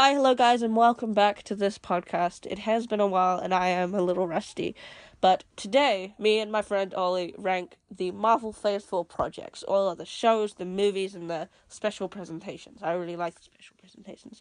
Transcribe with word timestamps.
Hi, 0.00 0.12
hello, 0.12 0.32
guys, 0.32 0.62
and 0.62 0.76
welcome 0.76 1.12
back 1.12 1.42
to 1.42 1.56
this 1.56 1.76
podcast. 1.76 2.46
It 2.46 2.60
has 2.60 2.86
been 2.86 3.00
a 3.00 3.06
while, 3.08 3.40
and 3.40 3.52
I 3.52 3.66
am 3.66 3.96
a 3.96 4.00
little 4.00 4.28
rusty, 4.28 4.76
but 5.20 5.42
today, 5.56 6.14
me 6.20 6.38
and 6.38 6.52
my 6.52 6.62
friend 6.62 6.94
Ollie 6.94 7.34
rank 7.36 7.78
the 7.90 8.12
Marvel 8.12 8.52
Phase 8.52 8.84
4 8.84 9.04
projects, 9.04 9.64
all 9.64 9.90
of 9.90 9.98
the 9.98 10.06
shows, 10.06 10.54
the 10.54 10.64
movies, 10.64 11.16
and 11.16 11.28
the 11.28 11.48
special 11.66 12.08
presentations. 12.08 12.80
I 12.80 12.92
really 12.92 13.16
like 13.16 13.34
the 13.34 13.42
special 13.42 13.74
presentations. 13.76 14.40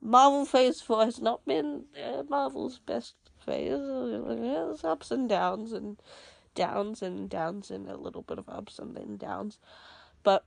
Marvel 0.00 0.44
Phase 0.44 0.80
4 0.80 1.06
has 1.06 1.20
not 1.20 1.44
been 1.44 1.86
uh, 2.00 2.22
Marvel's 2.28 2.78
best 2.78 3.16
phase. 3.44 3.72
There's 3.72 4.84
ups 4.84 5.10
and 5.10 5.28
downs, 5.28 5.72
and 5.72 6.00
downs 6.54 7.02
and 7.02 7.28
downs, 7.28 7.72
and 7.72 7.88
a 7.88 7.96
little 7.96 8.22
bit 8.22 8.38
of 8.38 8.48
ups 8.48 8.78
and 8.78 8.96
then 8.96 9.16
downs. 9.16 9.58
But 10.22 10.44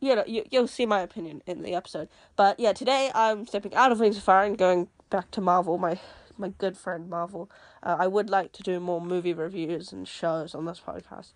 you 0.00 0.16
know, 0.16 0.24
you, 0.26 0.44
you'll 0.50 0.66
see 0.66 0.86
my 0.86 1.00
opinion 1.00 1.42
in 1.46 1.62
the 1.62 1.74
episode. 1.74 2.08
But 2.36 2.58
yeah, 2.58 2.72
today 2.72 3.10
I'm 3.14 3.46
stepping 3.46 3.74
out 3.74 3.92
of 3.92 4.00
Wings 4.00 4.16
of 4.16 4.22
Fire 4.22 4.44
and 4.44 4.56
going 4.56 4.88
back 5.10 5.30
to 5.32 5.40
Marvel, 5.40 5.78
my 5.78 6.00
my 6.38 6.48
good 6.48 6.76
friend 6.78 7.08
Marvel. 7.10 7.50
Uh, 7.82 7.96
I 7.98 8.06
would 8.06 8.30
like 8.30 8.52
to 8.52 8.62
do 8.62 8.80
more 8.80 9.00
movie 9.00 9.34
reviews 9.34 9.92
and 9.92 10.08
shows 10.08 10.54
on 10.54 10.64
this 10.64 10.80
podcast, 10.84 11.32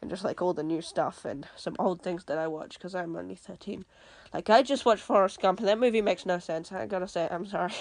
and 0.00 0.10
just 0.10 0.24
like 0.24 0.42
all 0.42 0.52
the 0.52 0.64
new 0.64 0.82
stuff 0.82 1.24
and 1.24 1.46
some 1.56 1.76
old 1.78 2.02
things 2.02 2.24
that 2.24 2.36
I 2.36 2.48
watch 2.48 2.74
because 2.74 2.94
I'm 2.94 3.14
only 3.14 3.36
thirteen. 3.36 3.84
Like 4.34 4.50
I 4.50 4.62
just 4.62 4.84
watched 4.84 5.02
Forrest 5.02 5.40
Gump 5.40 5.60
and 5.60 5.68
that 5.68 5.78
movie 5.78 6.02
makes 6.02 6.26
no 6.26 6.40
sense. 6.40 6.72
I 6.72 6.86
gotta 6.86 7.08
say, 7.08 7.28
I'm 7.30 7.46
sorry. 7.46 7.72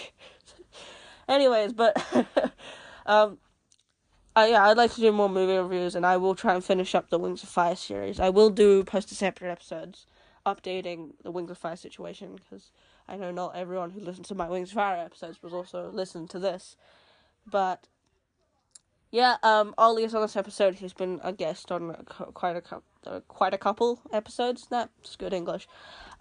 Anyways, 1.27 1.73
but 1.73 1.97
um, 3.07 3.39
uh, 4.35 4.47
yeah, 4.49 4.67
I'd 4.67 4.77
like 4.77 4.93
to 4.93 5.01
do 5.01 5.11
more 5.11 5.29
movie 5.29 5.57
reviews, 5.57 5.95
and 5.95 6.05
I 6.05 6.17
will 6.17 6.35
try 6.35 6.53
and 6.53 6.63
finish 6.63 6.93
up 6.93 7.09
the 7.09 7.19
Wings 7.19 7.41
of 7.41 7.49
Fire 7.49 7.75
series. 7.75 8.19
I 8.19 8.29
will 8.29 8.51
do 8.51 8.83
post 8.83 9.09
separate 9.09 9.51
episodes 9.51 10.05
updating 10.45 11.11
the 11.23 11.31
Wings 11.31 11.51
of 11.51 11.57
Fire 11.57 11.75
situation 11.75 12.35
because 12.35 12.71
I 13.07 13.15
know 13.15 13.31
not 13.31 13.55
everyone 13.55 13.91
who 13.91 13.99
listens 13.99 14.27
to 14.29 14.35
my 14.35 14.47
Wings 14.49 14.69
of 14.69 14.75
Fire 14.75 14.97
episodes 14.97 15.41
was 15.41 15.53
also 15.53 15.89
listening 15.91 16.27
to 16.29 16.39
this. 16.39 16.75
But 17.45 17.87
yeah, 19.11 19.37
um, 19.41 19.73
Ollie 19.77 20.03
is 20.03 20.13
on 20.13 20.21
this 20.21 20.35
episode. 20.35 20.75
He's 20.75 20.93
been 20.93 21.19
a 21.23 21.33
guest 21.33 21.71
on 21.71 21.93
quite 22.33 22.55
a 22.55 22.61
couple, 22.61 22.83
uh, 23.07 23.19
quite 23.27 23.53
a 23.53 23.57
couple 23.57 23.99
episodes. 24.11 24.67
That's 24.69 25.15
good 25.15 25.33
English. 25.33 25.67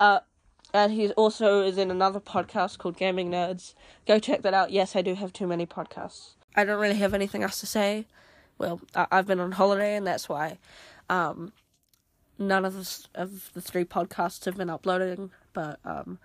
Uh, 0.00 0.20
and 0.72 0.92
he 0.92 1.10
also 1.12 1.62
is 1.62 1.78
in 1.78 1.90
another 1.90 2.20
podcast 2.20 2.78
called 2.78 2.96
Gaming 2.96 3.30
Nerds. 3.30 3.74
Go 4.06 4.18
check 4.18 4.42
that 4.42 4.54
out. 4.54 4.70
Yes, 4.70 4.96
I 4.96 5.02
do 5.02 5.14
have 5.14 5.32
too 5.32 5.46
many 5.46 5.66
podcasts. 5.66 6.34
I 6.56 6.64
don't 6.64 6.80
really 6.80 6.96
have 6.96 7.14
anything 7.14 7.42
else 7.42 7.60
to 7.60 7.66
say. 7.66 8.06
Well, 8.58 8.80
I- 8.94 9.06
have 9.12 9.26
been 9.26 9.40
on 9.40 9.52
holiday, 9.52 9.96
and 9.96 10.06
that's 10.06 10.28
why. 10.28 10.58
Um, 11.08 11.52
none 12.38 12.64
of 12.64 12.74
the, 12.74 13.06
of 13.14 13.52
the 13.52 13.60
three 13.60 13.84
podcasts 13.84 14.44
have 14.44 14.56
been 14.56 14.70
uploading, 14.70 15.30
but 15.52 15.80
um, 15.84 16.18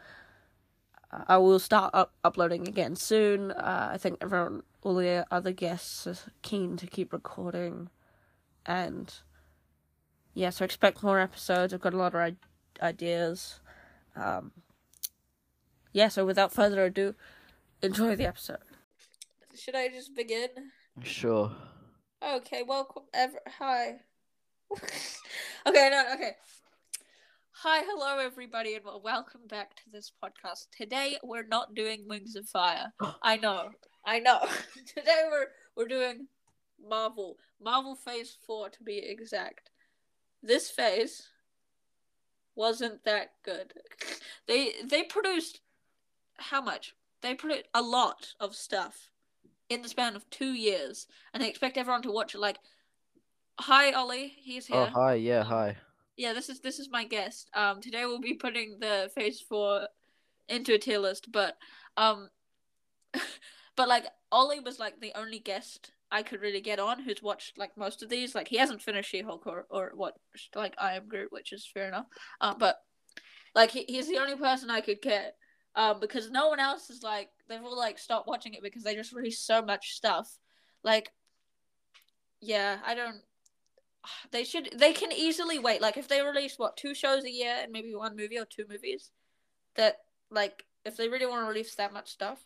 I 1.27 1.37
will 1.37 1.59
start 1.59 1.91
up- 1.93 2.13
uploading 2.23 2.67
again 2.67 2.95
soon. 2.95 3.51
Uh, 3.51 3.89
I 3.93 3.97
think 3.97 4.19
everyone, 4.21 4.63
all 4.81 4.95
the 4.95 5.25
other 5.31 5.51
guests, 5.51 6.07
are 6.07 6.17
keen 6.41 6.77
to 6.77 6.87
keep 6.87 7.13
recording, 7.13 7.89
and 8.65 9.13
yeah, 10.33 10.49
so 10.49 10.65
expect 10.65 11.03
more 11.03 11.19
episodes. 11.19 11.73
I've 11.73 11.81
got 11.81 11.93
a 11.93 11.97
lot 11.97 12.15
of 12.15 12.21
I- 12.21 12.35
ideas. 12.85 13.59
Um, 14.15 14.51
yeah, 15.91 16.07
so 16.07 16.25
without 16.25 16.51
further 16.51 16.83
ado, 16.85 17.15
enjoy 17.81 18.15
the 18.15 18.25
episode. 18.25 18.57
Should 19.55 19.75
I 19.75 19.89
just 19.89 20.15
begin? 20.15 20.49
Sure. 21.03 21.51
Okay, 22.23 22.63
welcome. 22.63 23.03
Ever 23.13 23.39
hi. 23.59 23.99
okay, 25.67 25.89
no, 25.91 26.03
okay. 26.15 26.31
Hi, 27.51 27.81
hello, 27.85 28.17
everybody, 28.19 28.75
and 28.75 28.83
welcome 29.03 29.41
back 29.47 29.75
to 29.75 29.83
this 29.91 30.11
podcast. 30.23 30.67
Today 30.75 31.17
we're 31.23 31.45
not 31.45 31.75
doing 31.75 32.05
Wings 32.07 32.35
of 32.35 32.47
Fire. 32.47 32.91
I 33.23 33.37
know, 33.37 33.69
I 34.05 34.19
know. 34.19 34.39
Today 34.87 35.23
we're 35.29 35.47
we're 35.75 35.87
doing 35.87 36.27
Marvel, 36.87 37.37
Marvel 37.61 37.95
Phase 37.95 38.37
Four 38.45 38.69
to 38.69 38.83
be 38.83 38.97
exact. 38.97 39.69
This 40.41 40.69
phase 40.69 41.29
wasn't 42.55 43.03
that 43.05 43.31
good. 43.43 43.73
They 44.47 44.73
they 44.85 45.03
produced 45.03 45.61
how 46.37 46.61
much? 46.61 46.95
They 47.21 47.33
produced 47.35 47.67
a 47.73 47.81
lot 47.81 48.33
of 48.41 48.55
stuff 48.55 49.09
in 49.69 49.81
the 49.81 49.89
span 49.89 50.15
of 50.17 50.29
two 50.29 50.53
years, 50.53 51.07
and 51.33 51.41
they 51.41 51.49
expect 51.49 51.77
everyone 51.77 52.01
to 52.01 52.11
watch 52.11 52.35
it 52.35 52.39
like 52.39 52.57
Hi, 53.59 53.91
Ollie. 53.91 54.33
He's 54.41 54.65
here. 54.65 54.77
Oh, 54.77 54.85
here. 54.85 54.93
hi. 54.93 55.13
Yeah, 55.15 55.43
hi. 55.43 55.77
Yeah, 56.17 56.33
this 56.33 56.49
is 56.49 56.59
this 56.59 56.79
is 56.79 56.89
my 56.89 57.05
guest. 57.05 57.49
Um, 57.53 57.81
today 57.81 58.05
we'll 58.05 58.19
be 58.19 58.33
putting 58.33 58.79
the 58.79 59.11
Phase 59.15 59.41
Four 59.41 59.87
into 60.49 60.73
a 60.73 60.77
tier 60.79 60.99
list, 60.99 61.31
but 61.31 61.57
um, 61.95 62.29
but 63.75 63.87
like 63.87 64.05
Ollie 64.31 64.59
was 64.59 64.79
like 64.79 64.99
the 64.99 65.13
only 65.15 65.39
guest 65.39 65.91
I 66.11 66.23
could 66.23 66.41
really 66.41 66.61
get 66.61 66.79
on 66.79 66.99
who's 66.99 67.23
watched 67.23 67.57
like 67.57 67.77
most 67.77 68.03
of 68.03 68.09
these. 68.09 68.35
Like 68.35 68.47
he 68.47 68.57
hasn't 68.57 68.81
finished 68.81 69.09
She-Hulk 69.09 69.45
or 69.45 69.65
or 69.69 69.91
what 69.95 70.15
like 70.55 70.75
I 70.79 70.95
Am 70.95 71.07
Groot, 71.07 71.31
which 71.31 71.53
is 71.53 71.69
fair 71.71 71.87
enough. 71.87 72.05
Um, 72.41 72.55
but 72.59 72.77
like 73.55 73.71
he, 73.71 73.83
he's 73.87 74.07
the 74.07 74.17
only 74.17 74.35
person 74.35 74.69
I 74.69 74.81
could 74.81 75.01
get. 75.01 75.35
Um, 75.75 75.99
because 75.99 76.29
no 76.29 76.49
one 76.49 76.59
else 76.59 76.91
is 76.91 77.01
like 77.01 77.29
they've 77.49 77.63
all 77.63 77.77
like 77.77 77.97
stopped 77.97 78.27
watching 78.27 78.53
it 78.53 78.61
because 78.61 78.83
they 78.83 78.95
just 78.95 79.13
release 79.13 79.39
so 79.39 79.61
much 79.61 79.93
stuff. 79.93 80.29
Like, 80.83 81.11
yeah, 82.41 82.77
I 82.85 82.93
don't 82.93 83.21
they 84.31 84.43
should 84.43 84.69
they 84.77 84.93
can 84.93 85.11
easily 85.11 85.59
wait 85.59 85.81
like 85.81 85.97
if 85.97 86.07
they 86.07 86.21
release 86.21 86.55
what 86.57 86.75
two 86.75 86.93
shows 86.93 87.23
a 87.23 87.31
year 87.31 87.55
and 87.61 87.71
maybe 87.71 87.95
one 87.95 88.15
movie 88.15 88.37
or 88.37 88.45
two 88.45 88.65
movies 88.69 89.11
that 89.75 89.97
like 90.29 90.65
if 90.85 90.97
they 90.97 91.07
really 91.07 91.25
want 91.25 91.43
to 91.43 91.47
release 91.47 91.75
that 91.75 91.93
much 91.93 92.11
stuff. 92.11 92.45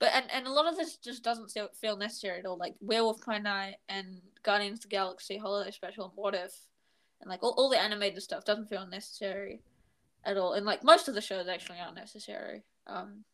But 0.00 0.10
and, 0.14 0.26
and 0.32 0.46
a 0.46 0.52
lot 0.52 0.68
of 0.68 0.76
this 0.76 0.96
just 0.96 1.24
doesn't 1.24 1.50
feel, 1.50 1.96
necessary 1.96 2.38
at 2.38 2.46
all 2.46 2.56
like 2.56 2.74
werewolf 2.80 3.24
by 3.26 3.38
night 3.38 3.76
and 3.88 4.20
guardians 4.44 4.78
of 4.78 4.82
the 4.82 4.88
galaxy 4.88 5.36
holiday 5.36 5.72
special 5.72 6.04
and 6.04 6.12
what 6.14 6.34
if 6.34 6.52
and 7.20 7.28
like 7.28 7.42
all, 7.42 7.54
all 7.58 7.68
the 7.68 7.80
animated 7.80 8.22
stuff 8.22 8.44
doesn't 8.44 8.68
feel 8.68 8.86
necessary 8.86 9.60
at 10.24 10.36
all 10.36 10.52
and 10.52 10.64
like 10.64 10.84
most 10.84 11.08
of 11.08 11.14
the 11.14 11.20
shows 11.20 11.48
actually 11.48 11.78
aren't 11.80 11.96
necessary 11.96 12.62
um 12.86 13.24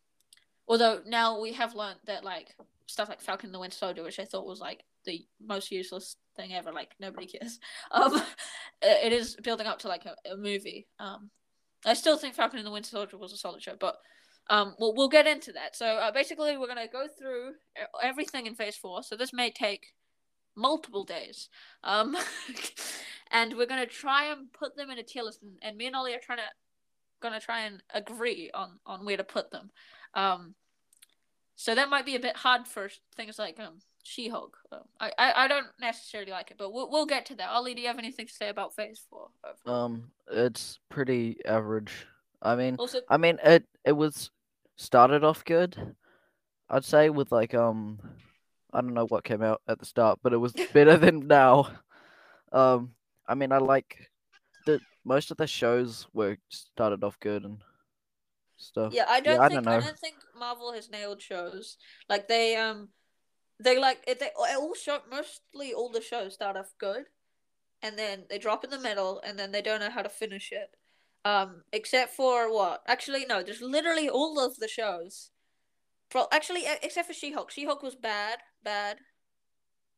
although 0.67 1.01
now 1.05 1.39
we 1.39 1.53
have 1.53 1.75
learned 1.75 1.99
that 2.05 2.23
like 2.23 2.55
stuff 2.87 3.09
like 3.09 3.21
falcon 3.21 3.47
and 3.47 3.53
the 3.53 3.59
winter 3.59 3.77
soldier 3.77 4.03
which 4.03 4.19
i 4.19 4.25
thought 4.25 4.47
was 4.47 4.59
like 4.59 4.83
the 5.05 5.23
most 5.39 5.69
useless 5.71 6.17
thing 6.35 6.53
ever. 6.53 6.71
Like 6.71 6.95
nobody 6.99 7.27
cares. 7.27 7.59
Um, 7.91 8.21
it 8.81 9.13
is 9.13 9.35
building 9.37 9.67
up 9.67 9.79
to 9.79 9.87
like 9.87 10.05
a, 10.05 10.15
a 10.31 10.37
movie. 10.37 10.87
Um, 10.99 11.29
I 11.85 11.93
still 11.93 12.17
think 12.17 12.33
Falcon 12.33 12.59
and 12.59 12.67
the 12.67 12.71
Winter 12.71 12.89
Soldier 12.89 13.17
was 13.17 13.31
a 13.31 13.37
solid 13.37 13.61
show, 13.61 13.75
but 13.79 13.97
um, 14.49 14.75
we'll 14.79 14.93
we'll 14.95 15.09
get 15.09 15.27
into 15.27 15.51
that. 15.53 15.75
So 15.75 15.85
uh, 15.85 16.11
basically, 16.11 16.57
we're 16.57 16.67
gonna 16.67 16.87
go 16.91 17.07
through 17.07 17.53
everything 18.01 18.47
in 18.47 18.55
Phase 18.55 18.75
Four. 18.75 19.03
So 19.03 19.15
this 19.15 19.33
may 19.33 19.51
take 19.51 19.87
multiple 20.55 21.03
days. 21.03 21.49
Um, 21.83 22.15
and 23.31 23.55
we're 23.55 23.65
gonna 23.65 23.85
try 23.85 24.25
and 24.25 24.51
put 24.53 24.75
them 24.75 24.89
in 24.89 24.99
a 24.99 25.03
tier 25.03 25.23
list. 25.23 25.41
And, 25.41 25.53
and 25.61 25.77
me 25.77 25.87
and 25.87 25.95
Ollie 25.95 26.13
are 26.13 26.19
trying 26.19 26.39
to 26.39 26.43
gonna 27.21 27.39
try 27.39 27.61
and 27.61 27.81
agree 27.93 28.51
on 28.53 28.79
on 28.85 29.05
where 29.05 29.17
to 29.17 29.23
put 29.23 29.51
them. 29.51 29.71
Um, 30.13 30.55
so 31.55 31.73
that 31.73 31.89
might 31.89 32.05
be 32.05 32.15
a 32.15 32.19
bit 32.19 32.37
hard 32.37 32.67
for 32.67 32.89
things 33.15 33.39
like 33.39 33.59
um 33.59 33.79
she-Hulk. 34.05 34.57
I, 34.99 35.11
I 35.17 35.33
I 35.45 35.47
don't 35.47 35.67
necessarily 35.79 36.31
like 36.31 36.51
it, 36.51 36.57
but 36.57 36.71
we'll 36.71 36.89
we'll 36.89 37.05
get 37.05 37.25
to 37.27 37.35
that. 37.35 37.49
Ollie, 37.49 37.73
do 37.73 37.81
you 37.81 37.87
have 37.87 37.99
anything 37.99 38.27
to 38.27 38.33
say 38.33 38.49
about 38.49 38.75
Phase 38.75 39.01
Four? 39.09 39.29
Um, 39.65 40.11
it's 40.31 40.79
pretty 40.89 41.37
average. 41.45 41.91
I 42.41 42.55
mean, 42.55 42.75
Also, 42.77 42.99
I 43.09 43.17
mean, 43.17 43.39
it 43.43 43.65
it 43.83 43.93
was 43.93 44.29
started 44.75 45.23
off 45.23 45.43
good. 45.43 45.95
I'd 46.69 46.85
say 46.85 47.09
with 47.09 47.31
like 47.31 47.53
um, 47.53 47.99
I 48.71 48.81
don't 48.81 48.93
know 48.93 49.07
what 49.07 49.23
came 49.23 49.41
out 49.41 49.61
at 49.67 49.79
the 49.79 49.85
start, 49.85 50.19
but 50.21 50.33
it 50.33 50.37
was 50.37 50.53
better 50.73 50.97
than 50.97 51.27
now. 51.27 51.69
Um, 52.51 52.93
I 53.27 53.35
mean, 53.35 53.51
I 53.51 53.57
like 53.57 54.09
the 54.65 54.79
most 55.03 55.31
of 55.31 55.37
the 55.37 55.47
shows 55.47 56.07
were 56.13 56.37
started 56.49 57.03
off 57.03 57.19
good 57.19 57.43
and 57.43 57.57
stuff. 58.57 58.93
yeah, 58.93 59.05
I 59.07 59.19
don't 59.19 59.39
I 59.39 59.49
think 59.49 59.63
don't 59.63 59.73
I 59.73 59.79
don't 59.79 59.99
think 59.99 60.15
Marvel 60.37 60.73
has 60.73 60.89
nailed 60.89 61.21
shows. 61.21 61.77
Like 62.09 62.27
they 62.27 62.55
um, 62.55 62.89
they 63.59 63.79
like 63.79 64.03
it. 64.07 64.19
They 64.19 64.29
all 64.37 64.73
show 64.75 64.99
mostly 65.09 65.73
all 65.73 65.89
the 65.89 66.01
shows 66.01 66.33
start 66.33 66.57
off 66.57 66.73
good, 66.79 67.05
and 67.81 67.97
then 67.97 68.25
they 68.29 68.37
drop 68.37 68.63
in 68.63 68.69
the 68.69 68.79
middle, 68.79 69.21
and 69.25 69.37
then 69.37 69.51
they 69.51 69.61
don't 69.61 69.79
know 69.79 69.89
how 69.89 70.01
to 70.01 70.09
finish 70.09 70.51
it. 70.51 70.69
Um, 71.23 71.63
except 71.73 72.13
for 72.13 72.53
what? 72.53 72.83
Actually, 72.87 73.25
no. 73.25 73.41
There's 73.41 73.61
literally 73.61 74.09
all 74.09 74.39
of 74.39 74.57
the 74.57 74.67
shows. 74.67 75.31
Pro- 76.09 76.27
actually, 76.31 76.63
except 76.83 77.07
for 77.07 77.13
She-Hulk. 77.13 77.49
She-Hulk 77.49 77.81
was 77.81 77.95
bad, 77.95 78.37
bad, 78.63 78.97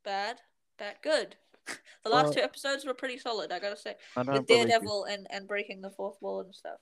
bad, 0.05 0.37
bad, 0.79 0.95
good. 1.03 1.35
the 2.05 2.09
last 2.09 2.25
Well- 2.25 2.33
two 2.33 2.41
episodes 2.41 2.85
were 2.85 2.93
pretty 2.93 3.17
solid. 3.17 3.51
I 3.51 3.59
gotta 3.59 3.75
say. 3.75 3.95
I 4.15 4.21
with. 4.21 4.47
Daredevil 4.47 5.05
and 5.05 5.27
and 5.29 5.47
breaking 5.47 5.81
the 5.81 5.91
fourth 5.91 6.15
wall 6.21 6.41
and 6.41 6.55
stuff. 6.55 6.79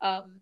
Um, 0.00 0.40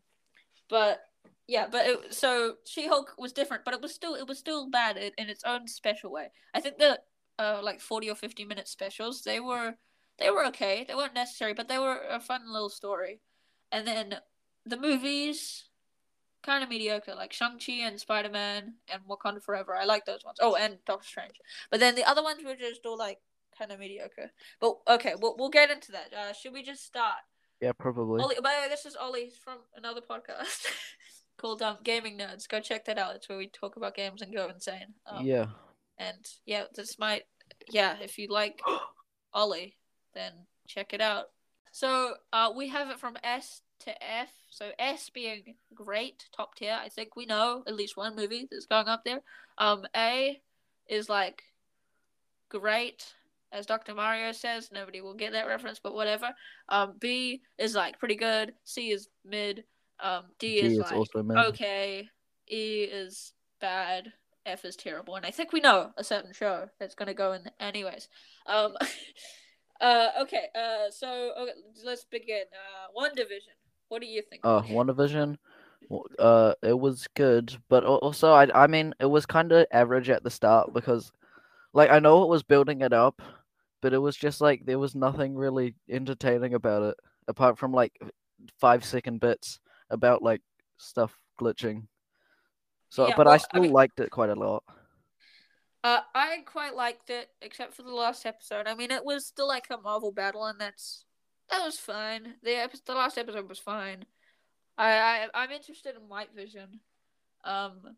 but 0.71 1.01
yeah, 1.47 1.67
but 1.71 1.87
it, 1.87 2.15
so 2.15 2.57
She 2.65 2.87
Hulk 2.87 3.15
was 3.19 3.33
different, 3.33 3.65
but 3.65 3.75
it 3.75 3.83
was 3.83 3.95
still 3.95 4.15
it 4.15 4.27
was 4.27 4.39
still 4.39 4.71
bad 4.71 4.97
in, 4.97 5.13
in 5.19 5.29
its 5.29 5.45
own 5.45 5.67
special 5.69 6.11
way. 6.11 6.29
I 6.55 6.61
think 6.61 6.79
the 6.79 7.01
uh 7.39 7.61
like 7.63 7.81
forty 7.81 8.09
or 8.11 8.15
fifty 8.15 8.45
minute 8.45 8.69
specials 8.69 9.23
they 9.23 9.41
were 9.41 9.75
they 10.19 10.31
were 10.31 10.47
okay. 10.47 10.85
They 10.87 10.95
weren't 10.95 11.15
necessary, 11.15 11.55
but 11.55 11.69
they 11.69 11.79
were 11.79 11.99
a 12.11 12.21
fun 12.21 12.43
little 12.51 12.69
story. 12.71 13.21
And 13.73 13.87
then 13.87 14.17
the 14.67 14.77
movies, 14.77 15.65
kind 16.43 16.63
of 16.63 16.71
mediocre, 16.71 17.15
like 17.15 17.33
Shang 17.33 17.59
Chi 17.59 17.73
and 17.85 17.99
Spider 18.01 18.31
Man 18.31 18.75
and 18.93 19.03
Wakanda 19.09 19.43
Forever. 19.43 19.77
I 19.77 19.85
like 19.85 20.05
those 20.05 20.25
ones. 20.25 20.39
Oh, 20.41 20.55
and 20.57 20.79
Doctor 20.87 21.07
Strange. 21.07 21.35
But 21.71 21.81
then 21.81 21.95
the 21.95 22.05
other 22.05 22.23
ones 22.23 22.45
were 22.45 22.57
just 22.57 22.87
all 22.87 22.99
like 22.99 23.19
kind 23.59 23.73
of 23.73 23.81
mediocre. 23.81 24.31
But 24.61 24.77
okay, 24.89 25.15
we'll 25.21 25.37
we'll 25.39 25.51
get 25.51 25.71
into 25.71 25.93
that. 25.93 26.13
Uh, 26.15 26.33
should 26.33 26.53
we 26.53 26.63
just 26.63 26.85
start? 26.85 27.21
Yeah, 27.63 27.73
probably. 27.73 28.21
Ollie, 28.21 28.37
by 28.43 28.55
the 28.57 28.63
way, 28.63 28.69
this 28.69 28.85
is 28.85 28.97
Ollie 28.97 29.31
from 29.45 29.59
another 29.77 30.01
podcast 30.01 30.67
called 31.39 31.63
um, 31.63 31.79
Gaming 31.85 32.19
Nerds. 32.19 32.49
Go 32.49 32.61
check 32.61 32.85
that 32.87 32.99
out. 32.99 33.15
It's 33.15 33.29
where 33.29 33.39
we 33.39 33.47
talk 33.47 33.77
about 33.77 33.95
games 33.95 34.21
and 34.21 34.35
go 34.35 34.49
insane. 34.49 34.95
Um, 35.07 35.25
yeah. 35.25 35.47
And 35.97 36.27
yeah, 36.45 36.65
this 36.75 36.99
might 36.99 37.23
yeah, 37.71 37.97
if 38.03 38.19
you 38.19 38.29
like 38.29 38.61
Ollie, 39.35 39.77
then 40.15 40.33
check 40.67 40.93
it 40.93 41.01
out. 41.01 41.27
So 41.71 42.15
uh, 42.33 42.51
we 42.55 42.69
have 42.69 42.91
it 42.91 42.99
from 42.99 43.17
S 43.23 43.63
to 43.81 43.91
F. 44.03 44.29
So 44.51 44.71
S 44.79 45.11
being 45.11 45.55
great, 45.75 46.27
top 46.37 46.55
tier. 46.55 46.79
I 46.81 46.89
think 46.89 47.17
we 47.17 47.27
know 47.27 47.63
at 47.67 47.75
least 47.75 47.97
one 47.97 48.17
movie 48.17 48.49
that's 48.51 48.67
going 48.67 48.89
up 48.89 49.05
there. 49.05 49.21
Um, 49.59 49.85
A 49.97 50.41
is 50.89 51.09
like 51.09 51.43
great, 52.49 53.15
as 53.53 53.67
Dr. 53.67 53.95
Mario 53.95 54.33
says. 54.33 54.71
Nobody 54.73 55.01
will 55.01 55.15
get 55.15 55.33
that 55.33 55.47
reference, 55.47 55.79
but 55.79 55.95
whatever. 55.95 56.31
Um, 56.69 56.95
B 56.99 57.43
is 57.59 57.75
like 57.75 57.99
pretty 57.99 58.17
good. 58.17 58.55
C 58.65 58.91
is 58.91 59.09
mid. 59.25 59.65
Um, 60.01 60.25
D, 60.39 60.61
D 60.61 60.67
is, 60.67 60.73
is 60.75 60.79
like 60.79 60.93
also 60.93 61.23
mid. 61.23 61.37
okay. 61.39 62.09
E 62.51 62.83
is 62.85 63.33
bad. 63.61 64.13
F 64.45 64.65
is 64.65 64.75
terrible, 64.77 65.15
and 65.15 65.25
I 65.25 65.31
think 65.31 65.53
we 65.53 65.61
know 65.61 65.93
a 65.97 66.03
certain 66.03 66.33
show 66.33 66.69
that's 66.81 66.97
gonna 66.97 67.15
go 67.15 67.33
in 67.33 67.49
anyways. 67.61 68.09
Um, 68.47 68.75
uh, 69.81 70.09
okay. 70.23 70.49
Uh, 70.55 70.91
so 70.91 71.33
okay, 71.39 71.53
let's 71.85 72.05
begin. 72.05 72.43
Uh, 72.53 73.01
WandaVision. 73.01 73.55
What 73.89 74.01
do 74.01 74.09
you 74.09 74.23
think? 74.23 74.41
Uh, 74.45 74.63
WandaVision, 74.63 75.37
w- 75.89 76.05
uh, 76.19 76.55
it 76.63 76.79
was 76.79 77.07
good, 77.15 77.57
but 77.69 77.85
al- 77.85 77.97
also 77.97 78.33
I 78.33 78.49
I 78.65 78.67
mean 78.67 78.95
it 78.99 79.07
was 79.07 79.27
kind 79.27 79.53
of 79.53 79.67
average 79.71 80.11
at 80.11 80.25
the 80.25 80.31
start 80.31 80.73
because, 80.73 81.13
like, 81.73 81.91
I 81.91 82.01
know 82.01 82.23
it 82.23 82.29
was 82.29 82.43
building 82.43 82.81
it 82.81 82.93
up, 82.93 83.23
but 83.83 83.93
it 83.93 83.99
was 83.99 84.17
just 84.17 84.41
like 84.41 84.65
there 84.65 84.79
was 84.79 84.95
nothing 84.95 85.35
really 85.35 85.75
entertaining 85.91 86.55
about 86.55 86.83
it 86.83 86.97
apart 87.29 87.59
from 87.59 87.73
like 87.73 87.93
five 88.59 88.85
second 88.85 89.21
bits 89.21 89.61
about 89.91 90.23
like 90.23 90.41
stuff 90.79 91.15
glitching. 91.39 91.87
So, 92.89 93.09
Yeah, 93.09 93.15
but 93.17 93.27
well, 93.27 93.33
I 93.33 93.37
I 93.37 93.39
still 93.39 93.63
mean- 93.63 93.73
liked 93.73 94.01
it 94.01 94.11
quite 94.11 94.31
a 94.31 94.35
lot. 94.35 94.63
Uh, 95.85 96.01
I 96.15 96.45
quite 96.47 96.77
liked 96.77 97.11
it, 97.11 97.29
except 97.41 97.75
for 97.75 97.83
the 97.83 97.91
last 97.93 98.25
episode. 98.25 98.69
I 98.69 98.75
mean, 98.77 98.93
it 98.93 99.05
was 99.05 99.27
still 99.27 99.49
like 99.49 99.67
a 99.69 99.77
Marvel 99.77 100.13
battle, 100.13 100.45
and 100.45 100.61
that's 100.61 101.05
that 101.51 101.65
was 101.65 101.77
fine. 101.77 102.35
The 102.45 102.55
epi- 102.55 102.79
the 102.87 102.95
last 102.95 103.19
episode 103.19 103.49
was 103.49 103.59
fine. 103.59 104.05
I, 104.79 104.93
I 104.93 105.29
I'm 105.35 105.51
interested 105.51 105.97
in 105.97 106.09
White 106.09 106.33
Vision, 106.37 106.79
um, 107.45 107.97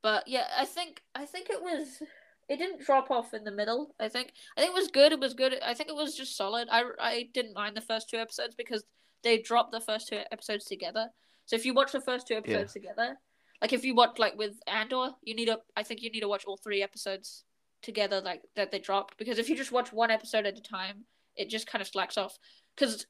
but 0.00 0.28
yeah, 0.28 0.46
I 0.56 0.64
think 0.64 1.02
I 1.16 1.24
think 1.26 1.50
it 1.50 1.60
was 1.60 2.02
it 2.48 2.58
didn't 2.58 2.84
drop 2.84 3.10
off 3.10 3.34
in 3.34 3.44
the 3.44 3.50
middle. 3.50 3.94
I 3.98 4.08
think 4.08 4.32
I 4.56 4.60
think 4.60 4.72
it 4.72 4.78
was 4.78 4.88
good. 4.88 5.12
It 5.12 5.20
was 5.20 5.34
good. 5.34 5.54
I 5.64 5.74
think 5.74 5.88
it 5.88 5.96
was 5.96 6.16
just 6.16 6.36
solid. 6.36 6.68
I 6.70 6.84
I 7.00 7.28
didn't 7.32 7.54
mind 7.54 7.76
the 7.76 7.80
first 7.80 8.08
two 8.10 8.18
episodes 8.18 8.54
because 8.54 8.84
they 9.22 9.38
dropped 9.38 9.72
the 9.72 9.80
first 9.80 10.08
two 10.08 10.20
episodes 10.30 10.64
together. 10.66 11.08
So 11.46 11.56
if 11.56 11.64
you 11.64 11.74
watch 11.74 11.92
the 11.92 12.00
first 12.00 12.26
two 12.26 12.34
episodes 12.34 12.72
together, 12.72 13.16
like 13.60 13.72
if 13.72 13.84
you 13.84 13.94
watch 13.94 14.18
like 14.18 14.36
with 14.36 14.58
Andor, 14.66 15.10
you 15.22 15.34
need 15.34 15.46
to 15.46 15.60
I 15.76 15.82
think 15.82 16.02
you 16.02 16.10
need 16.10 16.20
to 16.20 16.28
watch 16.28 16.44
all 16.44 16.56
three 16.56 16.82
episodes 16.82 17.44
together 17.82 18.20
like 18.20 18.42
that 18.56 18.70
they 18.70 18.78
dropped 18.78 19.18
because 19.18 19.38
if 19.38 19.48
you 19.48 19.56
just 19.56 19.72
watch 19.72 19.92
one 19.92 20.10
episode 20.10 20.46
at 20.46 20.58
a 20.58 20.62
time, 20.62 21.04
it 21.36 21.48
just 21.48 21.66
kind 21.66 21.82
of 21.82 21.88
slacks 21.88 22.18
off. 22.18 22.38
Because 22.76 23.06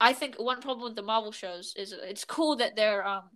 I 0.00 0.12
think 0.12 0.36
one 0.36 0.60
problem 0.60 0.84
with 0.84 0.96
the 0.96 1.02
Marvel 1.02 1.32
shows 1.32 1.74
is 1.76 1.92
it's 1.92 2.24
cool 2.24 2.56
that 2.56 2.76
they're 2.76 3.06
um 3.06 3.30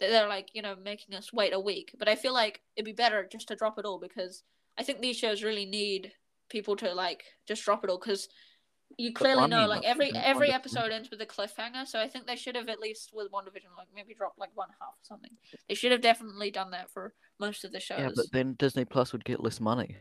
that 0.00 0.10
they're 0.10 0.28
like 0.28 0.48
you 0.54 0.62
know 0.62 0.76
making 0.82 1.14
us 1.14 1.32
wait 1.32 1.52
a 1.52 1.60
week, 1.60 1.94
but 1.98 2.08
I 2.08 2.16
feel 2.16 2.32
like 2.32 2.60
it'd 2.76 2.86
be 2.86 2.92
better 2.92 3.28
just 3.30 3.48
to 3.48 3.56
drop 3.56 3.78
it 3.78 3.84
all 3.84 3.98
because 3.98 4.42
I 4.78 4.82
think 4.82 5.00
these 5.00 5.16
shows 5.16 5.42
really 5.42 5.66
need 5.66 6.12
people 6.48 6.76
to 6.76 6.92
like 6.94 7.24
just 7.46 7.64
drop 7.64 7.84
it 7.84 7.90
all 7.90 7.98
because 7.98 8.28
you 8.98 9.12
clearly 9.12 9.42
I 9.42 9.46
know 9.46 9.66
like 9.66 9.84
every 9.84 10.12
every 10.14 10.52
episode 10.52 10.92
ends 10.92 11.10
with 11.10 11.20
a 11.20 11.26
cliffhanger, 11.26 11.86
so 11.86 11.98
I 11.98 12.08
think 12.08 12.26
they 12.26 12.36
should 12.36 12.54
have 12.54 12.68
at 12.68 12.78
least 12.78 13.10
with 13.12 13.30
WandaVision 13.32 13.76
like 13.76 13.88
maybe 13.94 14.14
drop 14.14 14.34
like 14.38 14.50
one 14.54 14.68
half 14.80 14.90
or 14.90 15.02
something. 15.02 15.30
They 15.68 15.74
should 15.74 15.92
have 15.92 16.00
definitely 16.00 16.50
done 16.50 16.70
that 16.70 16.90
for 16.90 17.14
most 17.40 17.64
of 17.64 17.72
the 17.72 17.80
shows. 17.80 17.98
Yeah, 17.98 18.10
but 18.14 18.30
then 18.32 18.54
Disney 18.58 18.84
Plus 18.84 19.12
would 19.12 19.24
get 19.24 19.42
less 19.42 19.60
money. 19.60 19.96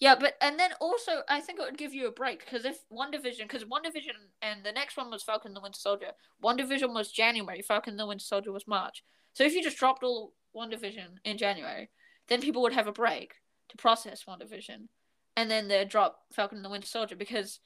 Yeah, 0.00 0.14
but 0.18 0.34
and 0.40 0.58
then 0.58 0.70
also 0.80 1.22
I 1.28 1.40
think 1.40 1.58
it 1.58 1.62
would 1.62 1.78
give 1.78 1.94
you 1.94 2.08
a 2.08 2.12
break 2.12 2.44
because 2.44 2.64
if 2.64 2.78
WandaVision, 2.90 3.42
because 3.42 3.64
WandaVision 3.64 4.16
and 4.42 4.64
the 4.64 4.72
next 4.72 4.96
one 4.96 5.10
was 5.10 5.22
Falcon 5.22 5.54
the 5.54 5.60
Winter 5.60 5.78
Soldier. 5.78 6.12
WandaVision 6.42 6.94
was 6.94 7.12
January. 7.12 7.62
Falcon 7.62 7.96
the 7.96 8.06
Winter 8.06 8.24
Soldier 8.24 8.52
was 8.52 8.66
March. 8.66 9.04
So 9.34 9.44
if 9.44 9.54
you 9.54 9.62
just 9.62 9.78
dropped 9.78 10.02
all 10.02 10.32
WandaVision 10.56 11.18
in 11.24 11.38
January, 11.38 11.90
then 12.28 12.40
people 12.40 12.62
would 12.62 12.72
have 12.72 12.86
a 12.86 12.92
break 12.92 13.34
to 13.68 13.76
process 13.76 14.24
WandaVision, 14.28 14.88
and 15.36 15.50
then 15.50 15.68
they'd 15.68 15.88
drop 15.88 16.20
Falcon 16.32 16.58
and 16.58 16.64
the 16.64 16.70
Winter 16.70 16.86
Soldier 16.86 17.16
because 17.16 17.60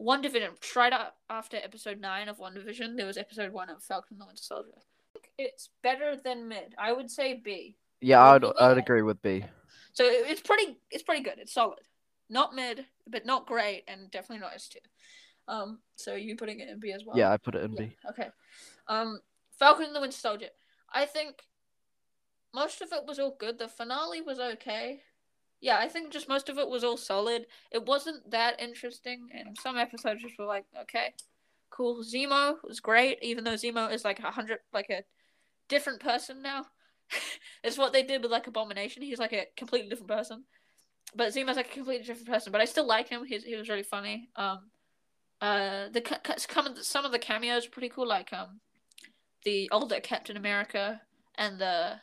WandaVision 0.00 0.62
straight 0.62 0.92
up 0.92 1.16
after 1.28 1.56
episode 1.58 2.00
nine 2.00 2.28
of 2.28 2.38
WandaVision 2.38 2.96
there 2.96 3.06
was 3.06 3.18
episode 3.18 3.52
one 3.52 3.68
of 3.68 3.82
Falcon 3.82 4.14
and 4.14 4.20
the 4.20 4.26
Winter 4.26 4.42
Soldier. 4.42 4.78
It's 5.38 5.70
better 5.82 6.16
than 6.16 6.48
mid. 6.48 6.74
I 6.78 6.92
would 6.92 7.10
say 7.10 7.40
B. 7.42 7.76
Yeah, 8.00 8.22
I'd 8.22 8.44
I'd 8.58 8.78
agree 8.78 9.02
with 9.02 9.20
B. 9.22 9.44
So 9.92 10.04
it's 10.06 10.40
pretty 10.40 10.78
it's 10.90 11.02
pretty 11.02 11.22
good. 11.22 11.38
It's 11.38 11.52
solid. 11.52 11.80
Not 12.28 12.54
mid, 12.54 12.86
but 13.08 13.26
not 13.26 13.46
great, 13.46 13.84
and 13.88 14.10
definitely 14.10 14.38
not 14.38 14.54
S 14.54 14.68
tier. 14.68 14.82
Um, 15.48 15.80
so 15.96 16.14
you 16.14 16.36
putting 16.36 16.60
it 16.60 16.68
in 16.68 16.78
B 16.78 16.92
as 16.92 17.04
well? 17.04 17.18
Yeah, 17.18 17.32
I 17.32 17.36
put 17.36 17.56
it 17.56 17.64
in 17.64 17.72
Yeah, 17.72 17.86
B. 17.86 17.96
Okay. 18.10 18.28
Um, 18.86 19.18
Falcon 19.58 19.86
and 19.86 19.96
the 19.96 20.00
Winter 20.00 20.16
Soldier. 20.16 20.46
I 20.92 21.06
think 21.06 21.42
most 22.54 22.80
of 22.82 22.92
it 22.92 23.04
was 23.06 23.18
all 23.18 23.36
good. 23.38 23.58
The 23.58 23.68
finale 23.68 24.22
was 24.22 24.38
okay. 24.38 25.02
Yeah, 25.60 25.78
I 25.78 25.88
think 25.88 26.10
just 26.10 26.28
most 26.28 26.48
of 26.48 26.58
it 26.58 26.68
was 26.68 26.84
all 26.84 26.96
solid. 26.96 27.46
It 27.70 27.84
wasn't 27.84 28.30
that 28.30 28.60
interesting, 28.60 29.28
and 29.32 29.56
some 29.60 29.76
episodes 29.76 30.22
just 30.22 30.38
were 30.38 30.46
like, 30.46 30.64
okay, 30.82 31.12
cool. 31.68 32.02
Zemo 32.02 32.54
was 32.64 32.80
great, 32.80 33.18
even 33.22 33.44
though 33.44 33.54
Zemo 33.54 33.92
is 33.92 34.04
like 34.04 34.20
a 34.20 34.30
hundred, 34.30 34.58
like 34.72 34.88
a 34.90 35.04
different 35.68 36.00
person 36.00 36.40
now. 36.42 36.64
it's 37.64 37.78
what 37.78 37.92
they 37.92 38.02
did 38.02 38.22
with 38.22 38.30
like 38.30 38.46
Abomination. 38.46 39.02
He's 39.02 39.18
like 39.18 39.32
a 39.32 39.46
completely 39.56 39.90
different 39.90 40.10
person. 40.10 40.44
But 41.14 41.32
Zemo's 41.32 41.56
like 41.56 41.70
a 41.70 41.74
completely 41.74 42.06
different 42.06 42.28
person. 42.28 42.52
But 42.52 42.60
I 42.60 42.66
still 42.66 42.86
like 42.86 43.08
him. 43.08 43.24
He's 43.24 43.44
he 43.44 43.56
was 43.56 43.68
really 43.68 43.82
funny. 43.82 44.28
Um, 44.36 44.70
uh, 45.40 45.88
the 45.90 46.02
some 46.36 46.74
some 46.76 47.04
of 47.04 47.12
the 47.12 47.18
cameos 47.18 47.66
pretty 47.66 47.88
cool. 47.88 48.06
Like 48.06 48.32
um, 48.32 48.60
the 49.44 49.68
older 49.72 50.00
Captain 50.00 50.36
America 50.36 51.00
and 51.36 51.58
the 51.58 52.00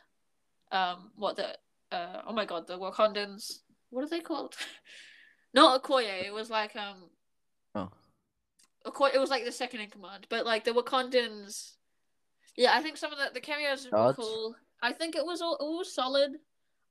um, 0.72 1.10
what 1.16 1.36
the 1.36 1.56
uh, 1.92 2.22
oh 2.26 2.32
my 2.32 2.44
god, 2.44 2.66
the 2.66 2.78
Wakandans. 2.78 3.58
What 3.90 4.04
are 4.04 4.08
they 4.08 4.20
called? 4.20 4.54
Not 5.54 5.82
Okoye. 5.82 6.24
It 6.26 6.32
was 6.32 6.50
like 6.50 6.76
um. 6.76 7.10
Oh. 7.74 7.90
Okoye, 8.86 9.14
it 9.14 9.18
was 9.18 9.30
like 9.30 9.44
the 9.44 9.52
second 9.52 9.80
in 9.80 9.90
command, 9.90 10.26
but 10.28 10.46
like 10.46 10.64
the 10.64 10.72
Wakandans. 10.72 11.72
Yeah, 12.56 12.72
I 12.74 12.82
think 12.82 12.96
some 12.96 13.12
of 13.12 13.18
the 13.18 13.30
the 13.32 13.40
cameos 13.40 13.88
were 13.90 14.12
cool. 14.14 14.56
I 14.82 14.92
think 14.92 15.16
it 15.16 15.24
was 15.24 15.40
all 15.40 15.56
it 15.56 15.64
was 15.64 15.92
solid. 15.94 16.32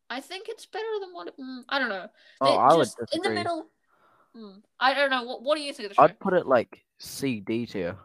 I 0.09 0.21
think 0.21 0.47
it's 0.47 0.65
better 0.65 0.85
than 1.01 1.13
what. 1.13 1.37
Mm, 1.37 1.63
I 1.69 1.79
don't 1.79 1.89
know. 1.89 2.07
Oh, 2.41 2.45
They 2.45 2.57
I 2.57 2.73
would 2.73 2.85
just- 2.85 3.15
in 3.15 3.21
the 3.21 3.29
middle. 3.29 3.67
Hmm, 4.35 4.59
I 4.79 4.93
don't 4.93 5.09
know. 5.09 5.23
What, 5.23 5.41
what 5.41 5.55
do 5.55 5.61
you 5.61 5.73
think 5.73 5.85
of 5.87 5.89
the 5.91 5.95
show? 5.95 6.03
I'd 6.03 6.19
put 6.19 6.33
it 6.33 6.45
like 6.45 6.83
C 6.99 7.39
D 7.39 7.65
tier. 7.65 7.97